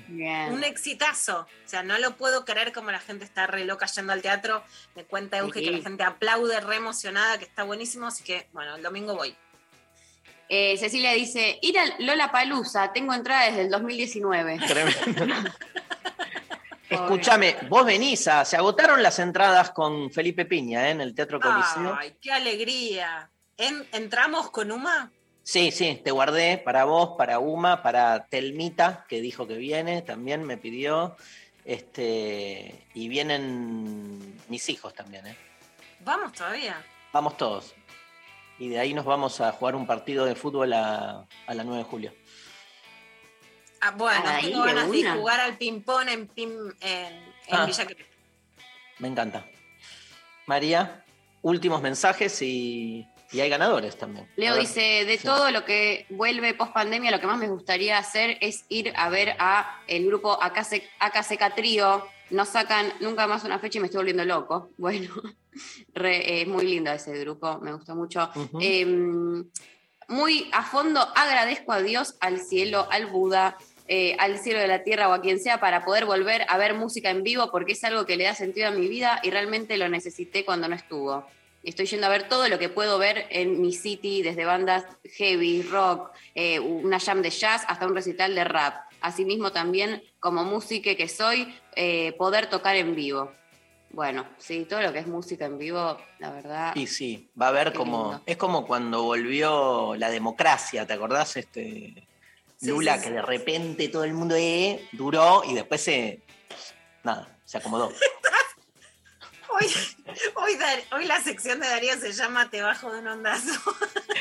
un 0.52 0.64
exitazo. 0.64 1.46
O 1.64 1.68
sea, 1.68 1.84
no 1.84 1.96
lo 1.98 2.16
puedo 2.16 2.44
creer 2.44 2.72
como 2.72 2.90
la 2.90 2.98
gente 2.98 3.24
está 3.24 3.46
re 3.46 3.64
loca 3.64 3.86
yendo 3.86 4.12
al 4.12 4.22
teatro. 4.22 4.64
Me 4.96 5.04
cuenta 5.04 5.38
Euge 5.38 5.60
Sí. 5.60 5.66
que 5.66 5.70
la 5.70 5.82
gente 5.82 6.02
aplaude, 6.02 6.58
re 6.60 6.74
emocionada, 6.76 7.38
que 7.38 7.44
está 7.44 7.62
buenísimo. 7.62 8.08
Así 8.08 8.24
que, 8.24 8.48
bueno, 8.52 8.74
el 8.74 8.82
domingo 8.82 9.14
voy. 9.14 9.36
eh, 10.48 10.76
Cecilia 10.78 11.12
dice, 11.12 11.58
ir 11.62 11.78
al 11.78 11.94
Lola 12.00 12.30
Palusa, 12.32 12.92
tengo 12.92 13.14
entrada 13.14 13.46
desde 13.46 13.62
el 13.62 13.70
2019. 13.70 14.58
Tremendo. 14.66 15.50
Escúchame, 16.88 17.56
vos 17.68 17.84
venís 17.86 18.28
a. 18.28 18.44
Se 18.44 18.56
agotaron 18.56 19.02
las 19.02 19.18
entradas 19.18 19.70
con 19.70 20.10
Felipe 20.10 20.44
Piña 20.44 20.88
¿eh? 20.88 20.90
en 20.92 21.00
el 21.00 21.14
Teatro 21.14 21.40
Coliseo. 21.40 21.96
¡Ay, 21.98 22.14
qué 22.20 22.32
alegría! 22.32 23.30
En- 23.56 23.86
¿Entramos 23.92 24.50
con 24.50 24.70
Uma? 24.70 25.10
Sí, 25.42 25.70
sí, 25.70 26.00
te 26.02 26.10
guardé 26.10 26.58
para 26.58 26.84
vos, 26.84 27.16
para 27.18 27.38
Uma, 27.38 27.82
para 27.82 28.26
Telmita, 28.26 29.04
que 29.08 29.20
dijo 29.20 29.46
que 29.46 29.56
viene, 29.56 30.02
también 30.02 30.42
me 30.44 30.56
pidió. 30.56 31.16
Este, 31.64 32.86
y 32.94 33.08
vienen 33.08 34.38
mis 34.48 34.68
hijos 34.68 34.92
también, 34.94 35.26
¿eh? 35.26 35.36
Vamos 36.00 36.32
todavía. 36.32 36.82
Vamos 37.12 37.36
todos. 37.36 37.74
Y 38.58 38.68
de 38.68 38.78
ahí 38.78 38.94
nos 38.94 39.04
vamos 39.04 39.40
a 39.40 39.50
jugar 39.52 39.74
un 39.74 39.86
partido 39.86 40.24
de 40.24 40.34
fútbol 40.34 40.72
a, 40.74 41.26
a 41.46 41.54
la 41.54 41.64
9 41.64 41.78
de 41.78 41.84
julio. 41.84 42.12
Ah, 43.80 43.90
bueno, 43.92 44.22
Ahí, 44.26 44.44
tengo 44.50 44.62
ganas 44.64 44.90
de 44.90 45.00
una. 45.00 45.14
jugar 45.16 45.40
al 45.40 45.56
ping-pong 45.58 46.08
en, 46.08 46.28
pim- 46.28 46.74
en, 46.80 47.06
en 47.14 47.24
Ah. 47.50 47.66
Villa 47.66 47.84
Crespo. 47.86 48.04
Me 48.98 49.08
encanta. 49.08 49.44
María, 50.46 51.04
últimos 51.42 51.82
mensajes 51.82 52.40
y, 52.42 53.06
y 53.32 53.40
hay 53.40 53.48
ganadores 53.50 53.98
también. 53.98 54.28
Leo 54.36 54.56
dice, 54.56 55.04
de 55.04 55.18
Sí. 55.18 55.24
todo 55.24 55.50
lo 55.50 55.64
que 55.64 56.06
vuelve 56.10 56.54
post 56.54 56.72
pandemia, 56.72 57.10
lo 57.10 57.20
que 57.20 57.26
más 57.26 57.38
me 57.38 57.48
gustaría 57.48 57.98
hacer 57.98 58.38
es 58.40 58.64
ir 58.68 58.92
a 58.96 59.08
ver 59.08 59.36
a 59.38 59.80
el 59.86 60.06
grupo 60.06 60.40
AKC 60.42 60.82
AKCK 61.00 61.54
Trío. 61.54 62.06
No 62.30 62.46
sacan 62.46 62.90
nunca 63.00 63.26
más 63.26 63.44
una 63.44 63.58
fecha 63.58 63.78
y 63.78 63.80
me 63.80 63.86
estoy 63.86 63.98
volviendo 63.98 64.24
loco. 64.24 64.70
Bueno, 64.78 65.10
es 65.94 66.46
muy 66.48 66.64
lindo 66.66 66.90
ese 66.90 67.16
grupo, 67.20 67.58
me 67.60 67.72
gusta 67.72 67.94
mucho. 67.94 68.28
Eh, 68.60 68.84
muy 70.08 70.48
a 70.52 70.62
fondo 70.62 71.00
agradezco 71.14 71.72
a 71.72 71.82
Dios, 71.82 72.16
al 72.20 72.40
cielo, 72.40 72.86
al 72.90 73.06
Buda, 73.06 73.56
eh, 73.86 74.16
al 74.18 74.38
cielo 74.38 74.60
de 74.60 74.68
la 74.68 74.82
tierra 74.82 75.08
o 75.08 75.12
a 75.12 75.20
quien 75.20 75.38
sea 75.38 75.60
para 75.60 75.84
poder 75.84 76.06
volver 76.06 76.46
a 76.48 76.56
ver 76.56 76.74
música 76.74 77.10
en 77.10 77.22
vivo 77.22 77.50
porque 77.50 77.72
es 77.72 77.84
algo 77.84 78.06
que 78.06 78.16
le 78.16 78.24
da 78.24 78.34
sentido 78.34 78.68
a 78.68 78.70
mi 78.70 78.88
vida 78.88 79.20
y 79.22 79.30
realmente 79.30 79.76
lo 79.76 79.88
necesité 79.88 80.44
cuando 80.44 80.68
no 80.68 80.74
estuvo. 80.74 81.26
Estoy 81.62 81.86
yendo 81.86 82.06
a 82.06 82.10
ver 82.10 82.28
todo 82.28 82.48
lo 82.48 82.58
que 82.58 82.68
puedo 82.68 82.98
ver 82.98 83.26
en 83.30 83.60
mi 83.60 83.72
city, 83.72 84.22
desde 84.22 84.44
bandas 84.44 84.84
heavy, 85.16 85.62
rock, 85.62 86.10
eh, 86.34 86.60
una 86.60 87.00
jam 87.00 87.22
de 87.22 87.30
jazz 87.30 87.64
hasta 87.68 87.86
un 87.86 87.94
recital 87.94 88.34
de 88.34 88.44
rap. 88.44 88.84
Asimismo 89.00 89.52
también, 89.52 90.02
como 90.20 90.44
música 90.44 90.94
que 90.94 91.08
soy, 91.08 91.54
eh, 91.76 92.12
poder 92.18 92.48
tocar 92.48 92.76
en 92.76 92.94
vivo. 92.94 93.32
Bueno, 93.94 94.26
sí, 94.38 94.66
todo 94.68 94.80
lo 94.80 94.92
que 94.92 94.98
es 94.98 95.06
música 95.06 95.44
en 95.44 95.56
vivo, 95.56 95.96
la 96.18 96.30
verdad. 96.30 96.74
Y 96.74 96.88
sí, 96.88 97.30
va 97.40 97.46
a 97.46 97.48
haber 97.50 97.72
como. 97.72 98.08
lindo. 98.08 98.22
Es 98.26 98.36
como 98.36 98.66
cuando 98.66 99.04
volvió 99.04 99.94
la 99.94 100.10
democracia, 100.10 100.84
¿te 100.84 100.94
acordás? 100.94 101.36
Este. 101.36 101.94
Sí, 102.56 102.66
Lula, 102.66 102.98
sí, 102.98 103.04
que 103.04 103.10
de 103.12 103.22
repente 103.22 103.88
todo 103.88 104.02
el 104.02 104.12
mundo 104.12 104.34
eh, 104.36 104.88
duró 104.90 105.42
y 105.44 105.54
después 105.54 105.80
se. 105.80 106.22
Nada, 107.04 107.38
se 107.44 107.58
acomodó. 107.58 107.92
Hoy, 109.56 109.72
hoy, 110.34 110.58
hoy 110.90 111.06
la 111.06 111.20
sección 111.20 111.60
de 111.60 111.68
Darío 111.68 111.96
se 111.96 112.10
llama 112.10 112.50
Te 112.50 112.60
bajo 112.60 112.92
de 112.92 112.98
un 112.98 113.06
ondazo. 113.06 113.52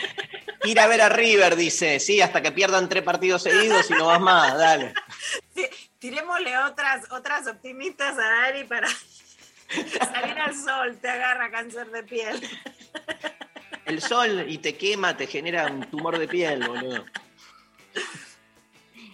Ir 0.63 0.79
a 0.79 0.85
ver 0.85 1.01
a 1.01 1.09
River, 1.09 1.55
dice, 1.55 1.99
sí, 1.99 2.21
hasta 2.21 2.43
que 2.43 2.51
pierdan 2.51 2.87
tres 2.87 3.01
partidos 3.01 3.41
seguidos 3.41 3.89
y 3.89 3.93
no 3.93 4.05
vas 4.05 4.21
más, 4.21 4.55
dale. 4.55 4.93
Tirémosle 5.99 6.55
otras, 6.59 7.11
otras 7.11 7.47
optimistas 7.47 8.15
a 8.19 8.41
Dari 8.43 8.65
para 8.65 8.87
salir 10.13 10.37
al 10.39 10.55
sol, 10.55 10.97
te 11.01 11.09
agarra 11.09 11.49
cáncer 11.51 11.89
de 11.91 12.03
piel. 12.03 12.41
El 13.85 14.01
sol 14.01 14.45
y 14.47 14.57
te 14.59 14.75
quema, 14.75 15.15
te 15.17 15.27
genera 15.27 15.67
un 15.67 15.81
tumor 15.89 16.17
de 16.17 16.27
piel, 16.27 16.65
boludo. 16.67 17.03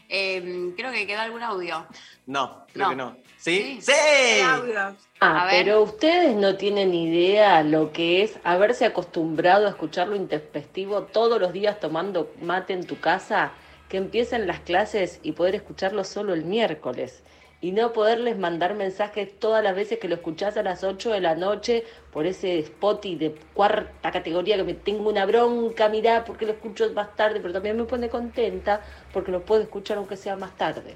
Eh, 0.10 0.74
creo 0.76 0.92
que 0.92 1.06
queda 1.06 1.24
algún 1.24 1.44
audio. 1.44 1.86
No, 2.26 2.66
creo 2.74 2.86
No. 2.86 2.90
que 2.90 2.96
no. 2.96 3.18
¿Sí? 3.38 3.80
Sí. 3.82 3.92
¡Sí! 3.94 4.42
Audio. 4.42 4.96
Ah, 5.22 5.44
A 5.44 5.46
ver. 5.46 5.64
pero 5.64 5.82
ustedes 5.84 6.36
no 6.36 6.56
tienen 6.58 6.94
idea 6.94 7.64
lo 7.64 7.92
que 7.94 8.24
es 8.24 8.38
haberse 8.44 8.86
acostumbrado 8.86 9.66
a 9.68 9.70
escuchar 9.70 10.08
lo 10.08 10.16
intempestivo 10.16 11.04
todos 11.04 11.40
los 11.40 11.54
días 11.54 11.80
tomando 11.80 12.34
mate 12.42 12.74
en 12.74 12.86
tu 12.86 13.00
casa, 13.00 13.52
que 13.88 13.98
empiecen 13.98 14.46
las 14.48 14.60
clases 14.60 15.20
y 15.24 15.32
poder 15.34 15.56
escucharlo 15.56 16.04
solo 16.04 16.34
el 16.34 16.44
miércoles. 16.44 17.24
Y 17.62 17.74
no 17.74 17.92
poderles 17.92 18.38
mandar 18.38 18.74
mensajes 18.76 19.38
todas 19.38 19.62
las 19.62 19.76
veces 19.76 20.00
que 20.00 20.08
lo 20.08 20.16
escuchás 20.16 20.56
a 20.56 20.64
las 20.64 20.84
8 20.84 21.12
de 21.12 21.20
la 21.20 21.36
noche 21.36 21.84
por 22.12 22.26
ese 22.26 22.60
Spotify 22.60 23.16
de 23.18 23.36
cuarta 23.54 24.12
categoría 24.12 24.56
que 24.56 24.64
me 24.64 24.74
tengo 24.74 25.10
una 25.10 25.26
bronca, 25.26 25.90
mirá, 25.90 26.24
porque 26.24 26.46
lo 26.46 26.54
escucho 26.54 26.90
más 26.94 27.16
tarde, 27.18 27.42
pero 27.42 27.52
también 27.54 27.76
me 27.76 27.84
pone 27.84 28.08
contenta 28.08 28.82
porque 29.12 29.32
lo 29.32 29.44
puedo 29.44 29.62
escuchar 29.62 29.98
aunque 29.98 30.16
sea 30.16 30.38
más 30.38 30.56
tarde. 30.56 30.96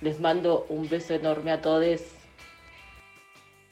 Les 0.00 0.18
mando 0.18 0.64
un 0.70 0.88
beso 0.88 1.12
enorme 1.12 1.52
a 1.52 1.60
todos. 1.60 2.00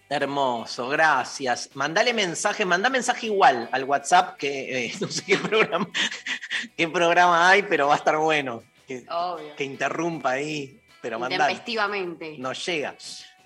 Hermoso, 0.09 0.89
gracias. 0.89 1.71
Mandale 1.75 2.15
mensaje, 2.15 2.65
manda 2.65 2.89
mensaje 2.89 3.27
igual 3.27 3.69
al 3.73 3.85
WhatsApp, 3.85 4.37
que 4.37 4.87
eh, 4.87 4.93
no 5.01 5.09
sé 5.09 5.25
qué 5.25 5.39
programa, 5.39 5.89
qué 6.77 6.89
programa 6.89 7.49
hay, 7.49 7.63
pero 7.63 7.89
va 7.89 7.95
a 7.95 7.97
estar 7.97 8.17
bueno. 8.19 8.63
que, 8.87 9.05
Obvio. 9.11 9.57
que 9.57 9.65
interrumpa 9.65 10.33
ahí, 10.33 10.79
pero 11.07 11.21
mandar. 11.21 11.49
Intempestivamente. 11.51 12.37
No 12.39 12.53
llega. 12.53 12.97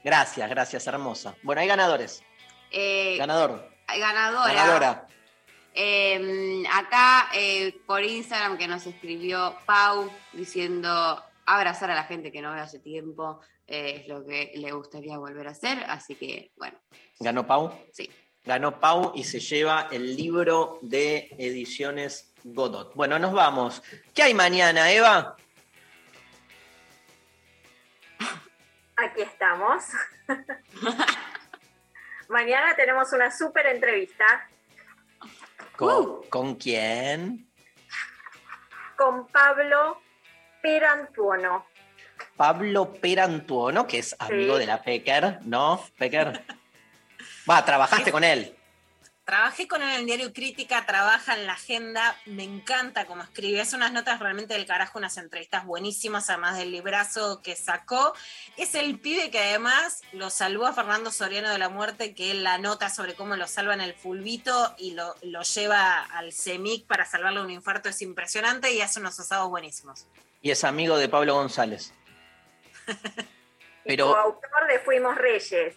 Gracias, 0.02 0.48
gracias, 0.48 0.86
hermosa. 0.86 1.34
Bueno, 1.42 1.60
hay 1.60 1.68
ganadores. 1.68 2.22
Eh, 2.70 3.16
Ganador. 3.18 3.70
ganadora. 3.86 4.54
Ganadora. 4.54 5.06
Eh, 5.74 6.64
acá 6.72 7.28
eh, 7.34 7.76
por 7.86 8.02
Instagram 8.02 8.56
que 8.56 8.66
nos 8.66 8.86
escribió 8.86 9.56
Pau 9.66 10.10
diciendo 10.32 11.22
abrazar 11.44 11.90
a 11.90 11.94
la 11.94 12.04
gente 12.04 12.32
que 12.32 12.40
no 12.40 12.52
ve 12.52 12.60
hace 12.60 12.78
tiempo 12.78 13.40
eh, 13.66 14.00
es 14.00 14.08
lo 14.08 14.24
que 14.24 14.52
le 14.54 14.72
gustaría 14.72 15.18
volver 15.18 15.46
a 15.46 15.50
hacer, 15.50 15.84
así 15.86 16.14
que 16.14 16.50
bueno, 16.56 16.78
¿Ganó 17.20 17.46
Pau? 17.46 17.72
Sí. 17.92 18.10
Ganó 18.44 18.80
Pau 18.80 19.12
y 19.14 19.22
se 19.24 19.38
lleva 19.38 19.88
el 19.92 20.16
libro 20.16 20.78
de 20.82 21.28
ediciones 21.38 22.32
Godot. 22.42 22.94
Bueno, 22.94 23.18
nos 23.18 23.32
vamos. 23.32 23.82
¿Qué 24.14 24.22
hay 24.22 24.34
mañana, 24.34 24.90
Eva? 24.90 25.36
Aquí 29.02 29.22
estamos. 29.22 29.84
Mañana 32.28 32.74
tenemos 32.76 33.12
una 33.12 33.36
súper 33.36 33.66
entrevista 33.66 34.24
¿Con, 35.76 36.22
¿con 36.28 36.54
quién? 36.56 37.46
con 38.96 39.26
Pablo 39.28 40.02
Perantuono. 40.62 41.66
Pablo 42.36 42.92
Perantuono, 42.92 43.86
que 43.86 43.98
es 44.00 44.14
amigo 44.18 44.54
Sí. 44.54 44.60
de 44.60 44.66
la 44.66 44.82
Pecker, 44.82 45.38
¿no? 45.46 45.82
Pecker. 45.96 46.44
Va, 47.48 47.64
trabajaste 47.64 48.12
con 48.12 48.22
él. 48.24 48.54
Trabajé 49.30 49.68
con 49.68 49.80
él 49.80 49.90
en 49.90 50.00
el 50.00 50.06
diario 50.06 50.32
Crítica, 50.32 50.84
trabaja 50.86 51.36
en 51.36 51.46
la 51.46 51.52
agenda, 51.52 52.16
me 52.26 52.42
encanta 52.42 53.06
cómo 53.06 53.22
escribe, 53.22 53.60
hace 53.60 53.76
unas 53.76 53.92
notas 53.92 54.18
realmente 54.18 54.54
del 54.54 54.66
carajo, 54.66 54.98
unas 54.98 55.16
entrevistas 55.18 55.64
buenísimas, 55.64 56.28
además 56.28 56.58
del 56.58 56.72
librazo 56.72 57.40
que 57.40 57.54
sacó. 57.54 58.12
Es 58.56 58.74
el 58.74 58.98
pibe 58.98 59.30
que 59.30 59.38
además 59.38 60.02
lo 60.10 60.30
salvó 60.30 60.66
a 60.66 60.72
Fernando 60.72 61.12
Soriano 61.12 61.48
de 61.48 61.58
la 61.58 61.68
muerte, 61.68 62.12
que 62.12 62.32
él 62.32 62.42
la 62.42 62.58
nota 62.58 62.90
sobre 62.90 63.14
cómo 63.14 63.36
lo 63.36 63.46
salva 63.46 63.72
en 63.72 63.82
el 63.82 63.94
fulbito 63.94 64.74
y 64.78 64.94
lo, 64.94 65.14
lo 65.22 65.42
lleva 65.42 66.02
al 66.06 66.32
CEMIC 66.32 66.88
para 66.88 67.04
salvarle 67.04 67.40
un 67.40 67.50
infarto, 67.50 67.88
es 67.88 68.02
impresionante 68.02 68.72
y 68.72 68.80
hace 68.80 68.98
unos 68.98 69.20
asados 69.20 69.48
buenísimos. 69.48 70.08
Y 70.42 70.50
es 70.50 70.64
amigo 70.64 70.98
de 70.98 71.08
Pablo 71.08 71.34
González. 71.34 71.94
Pero 73.84 74.12
Coautor 74.12 74.66
de 74.66 74.80
Fuimos 74.80 75.14
Reyes. 75.14 75.76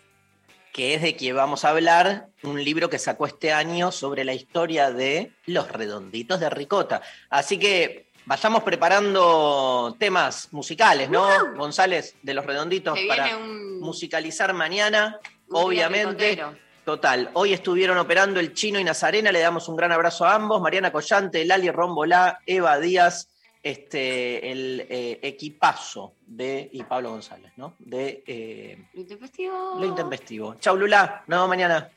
Que 0.73 0.95
es 0.95 1.01
de 1.03 1.15
que 1.15 1.31
vamos 1.33 1.63
a 1.63 1.69
hablar, 1.69 2.27
un 2.41 2.61
libro 2.61 2.89
que 2.89 2.97
sacó 2.99 3.27
este 3.27 3.53
año 3.53 3.91
sobre 3.91 4.23
la 4.25 4.33
historia 4.33 4.91
de 4.91 5.31
los 5.45 5.71
redonditos 5.71 6.39
de 6.39 6.49
ricota. 6.49 7.01
Así 7.29 7.57
que 7.59 8.09
vayamos 8.25 8.63
preparando 8.63 9.95
temas 9.99 10.49
musicales, 10.51 11.09
¿no, 11.09 11.27
González? 11.55 12.15
De 12.23 12.33
los 12.33 12.45
redonditos 12.45 12.97
para 13.07 13.37
un- 13.37 13.79
musicalizar 13.79 14.53
mañana, 14.53 15.19
un 15.47 15.63
obviamente. 15.63 16.31
ricotero. 16.31 16.57
Total, 16.83 17.29
hoy 17.33 17.53
estuvieron 17.53 17.97
operando 17.97 18.41
el 18.41 18.53
Chino 18.53 18.77
y 18.77 18.83
Nazarena, 18.83 19.31
le 19.31 19.39
damos 19.39 19.69
un 19.69 19.77
gran 19.77 19.93
abrazo 19.93 20.25
a 20.25 20.33
ambos, 20.35 20.59
Mariana 20.59 20.91
Collante, 20.91 21.45
Lali 21.45 21.71
Rombolá, 21.71 22.39
Eva 22.45 22.77
Díaz, 22.79 23.29
este, 23.63 24.51
el 24.51 24.85
eh, 24.89 25.19
equipazo 25.23 26.15
de, 26.27 26.69
y 26.73 26.83
Pablo 26.83 27.11
González, 27.11 27.53
¿no? 27.55 27.75
De 27.79 28.21
eh, 28.27 28.89
Intempestivo. 28.93 29.75
Lo 29.79 29.85
Intempestivo. 29.85 30.55
Chau 30.55 30.75
Lula, 30.75 31.23
nos 31.27 31.37
vemos 31.37 31.49
mañana. 31.49 31.89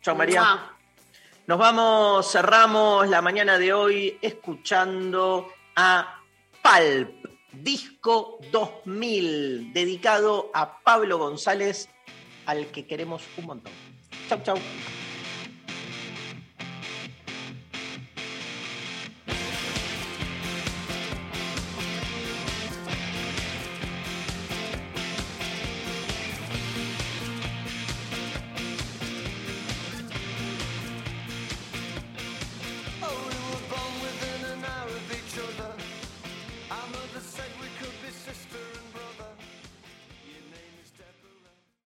Chau 0.00 0.16
María. 0.16 0.40
Mua. 0.40 0.76
Nos 1.46 1.58
vamos, 1.58 2.32
cerramos 2.32 3.06
la 3.08 3.20
mañana 3.20 3.58
de 3.58 3.74
hoy 3.74 4.18
escuchando 4.22 5.48
a 5.76 6.22
Palp, 6.62 7.26
disco 7.52 8.38
2000, 8.50 9.74
dedicado 9.74 10.50
a 10.54 10.80
Pablo 10.80 11.18
González, 11.18 11.90
al 12.46 12.68
que 12.68 12.86
queremos 12.86 13.22
un 13.36 13.44
montón. 13.44 13.72
Chau, 14.30 14.42
chau. 14.42 14.56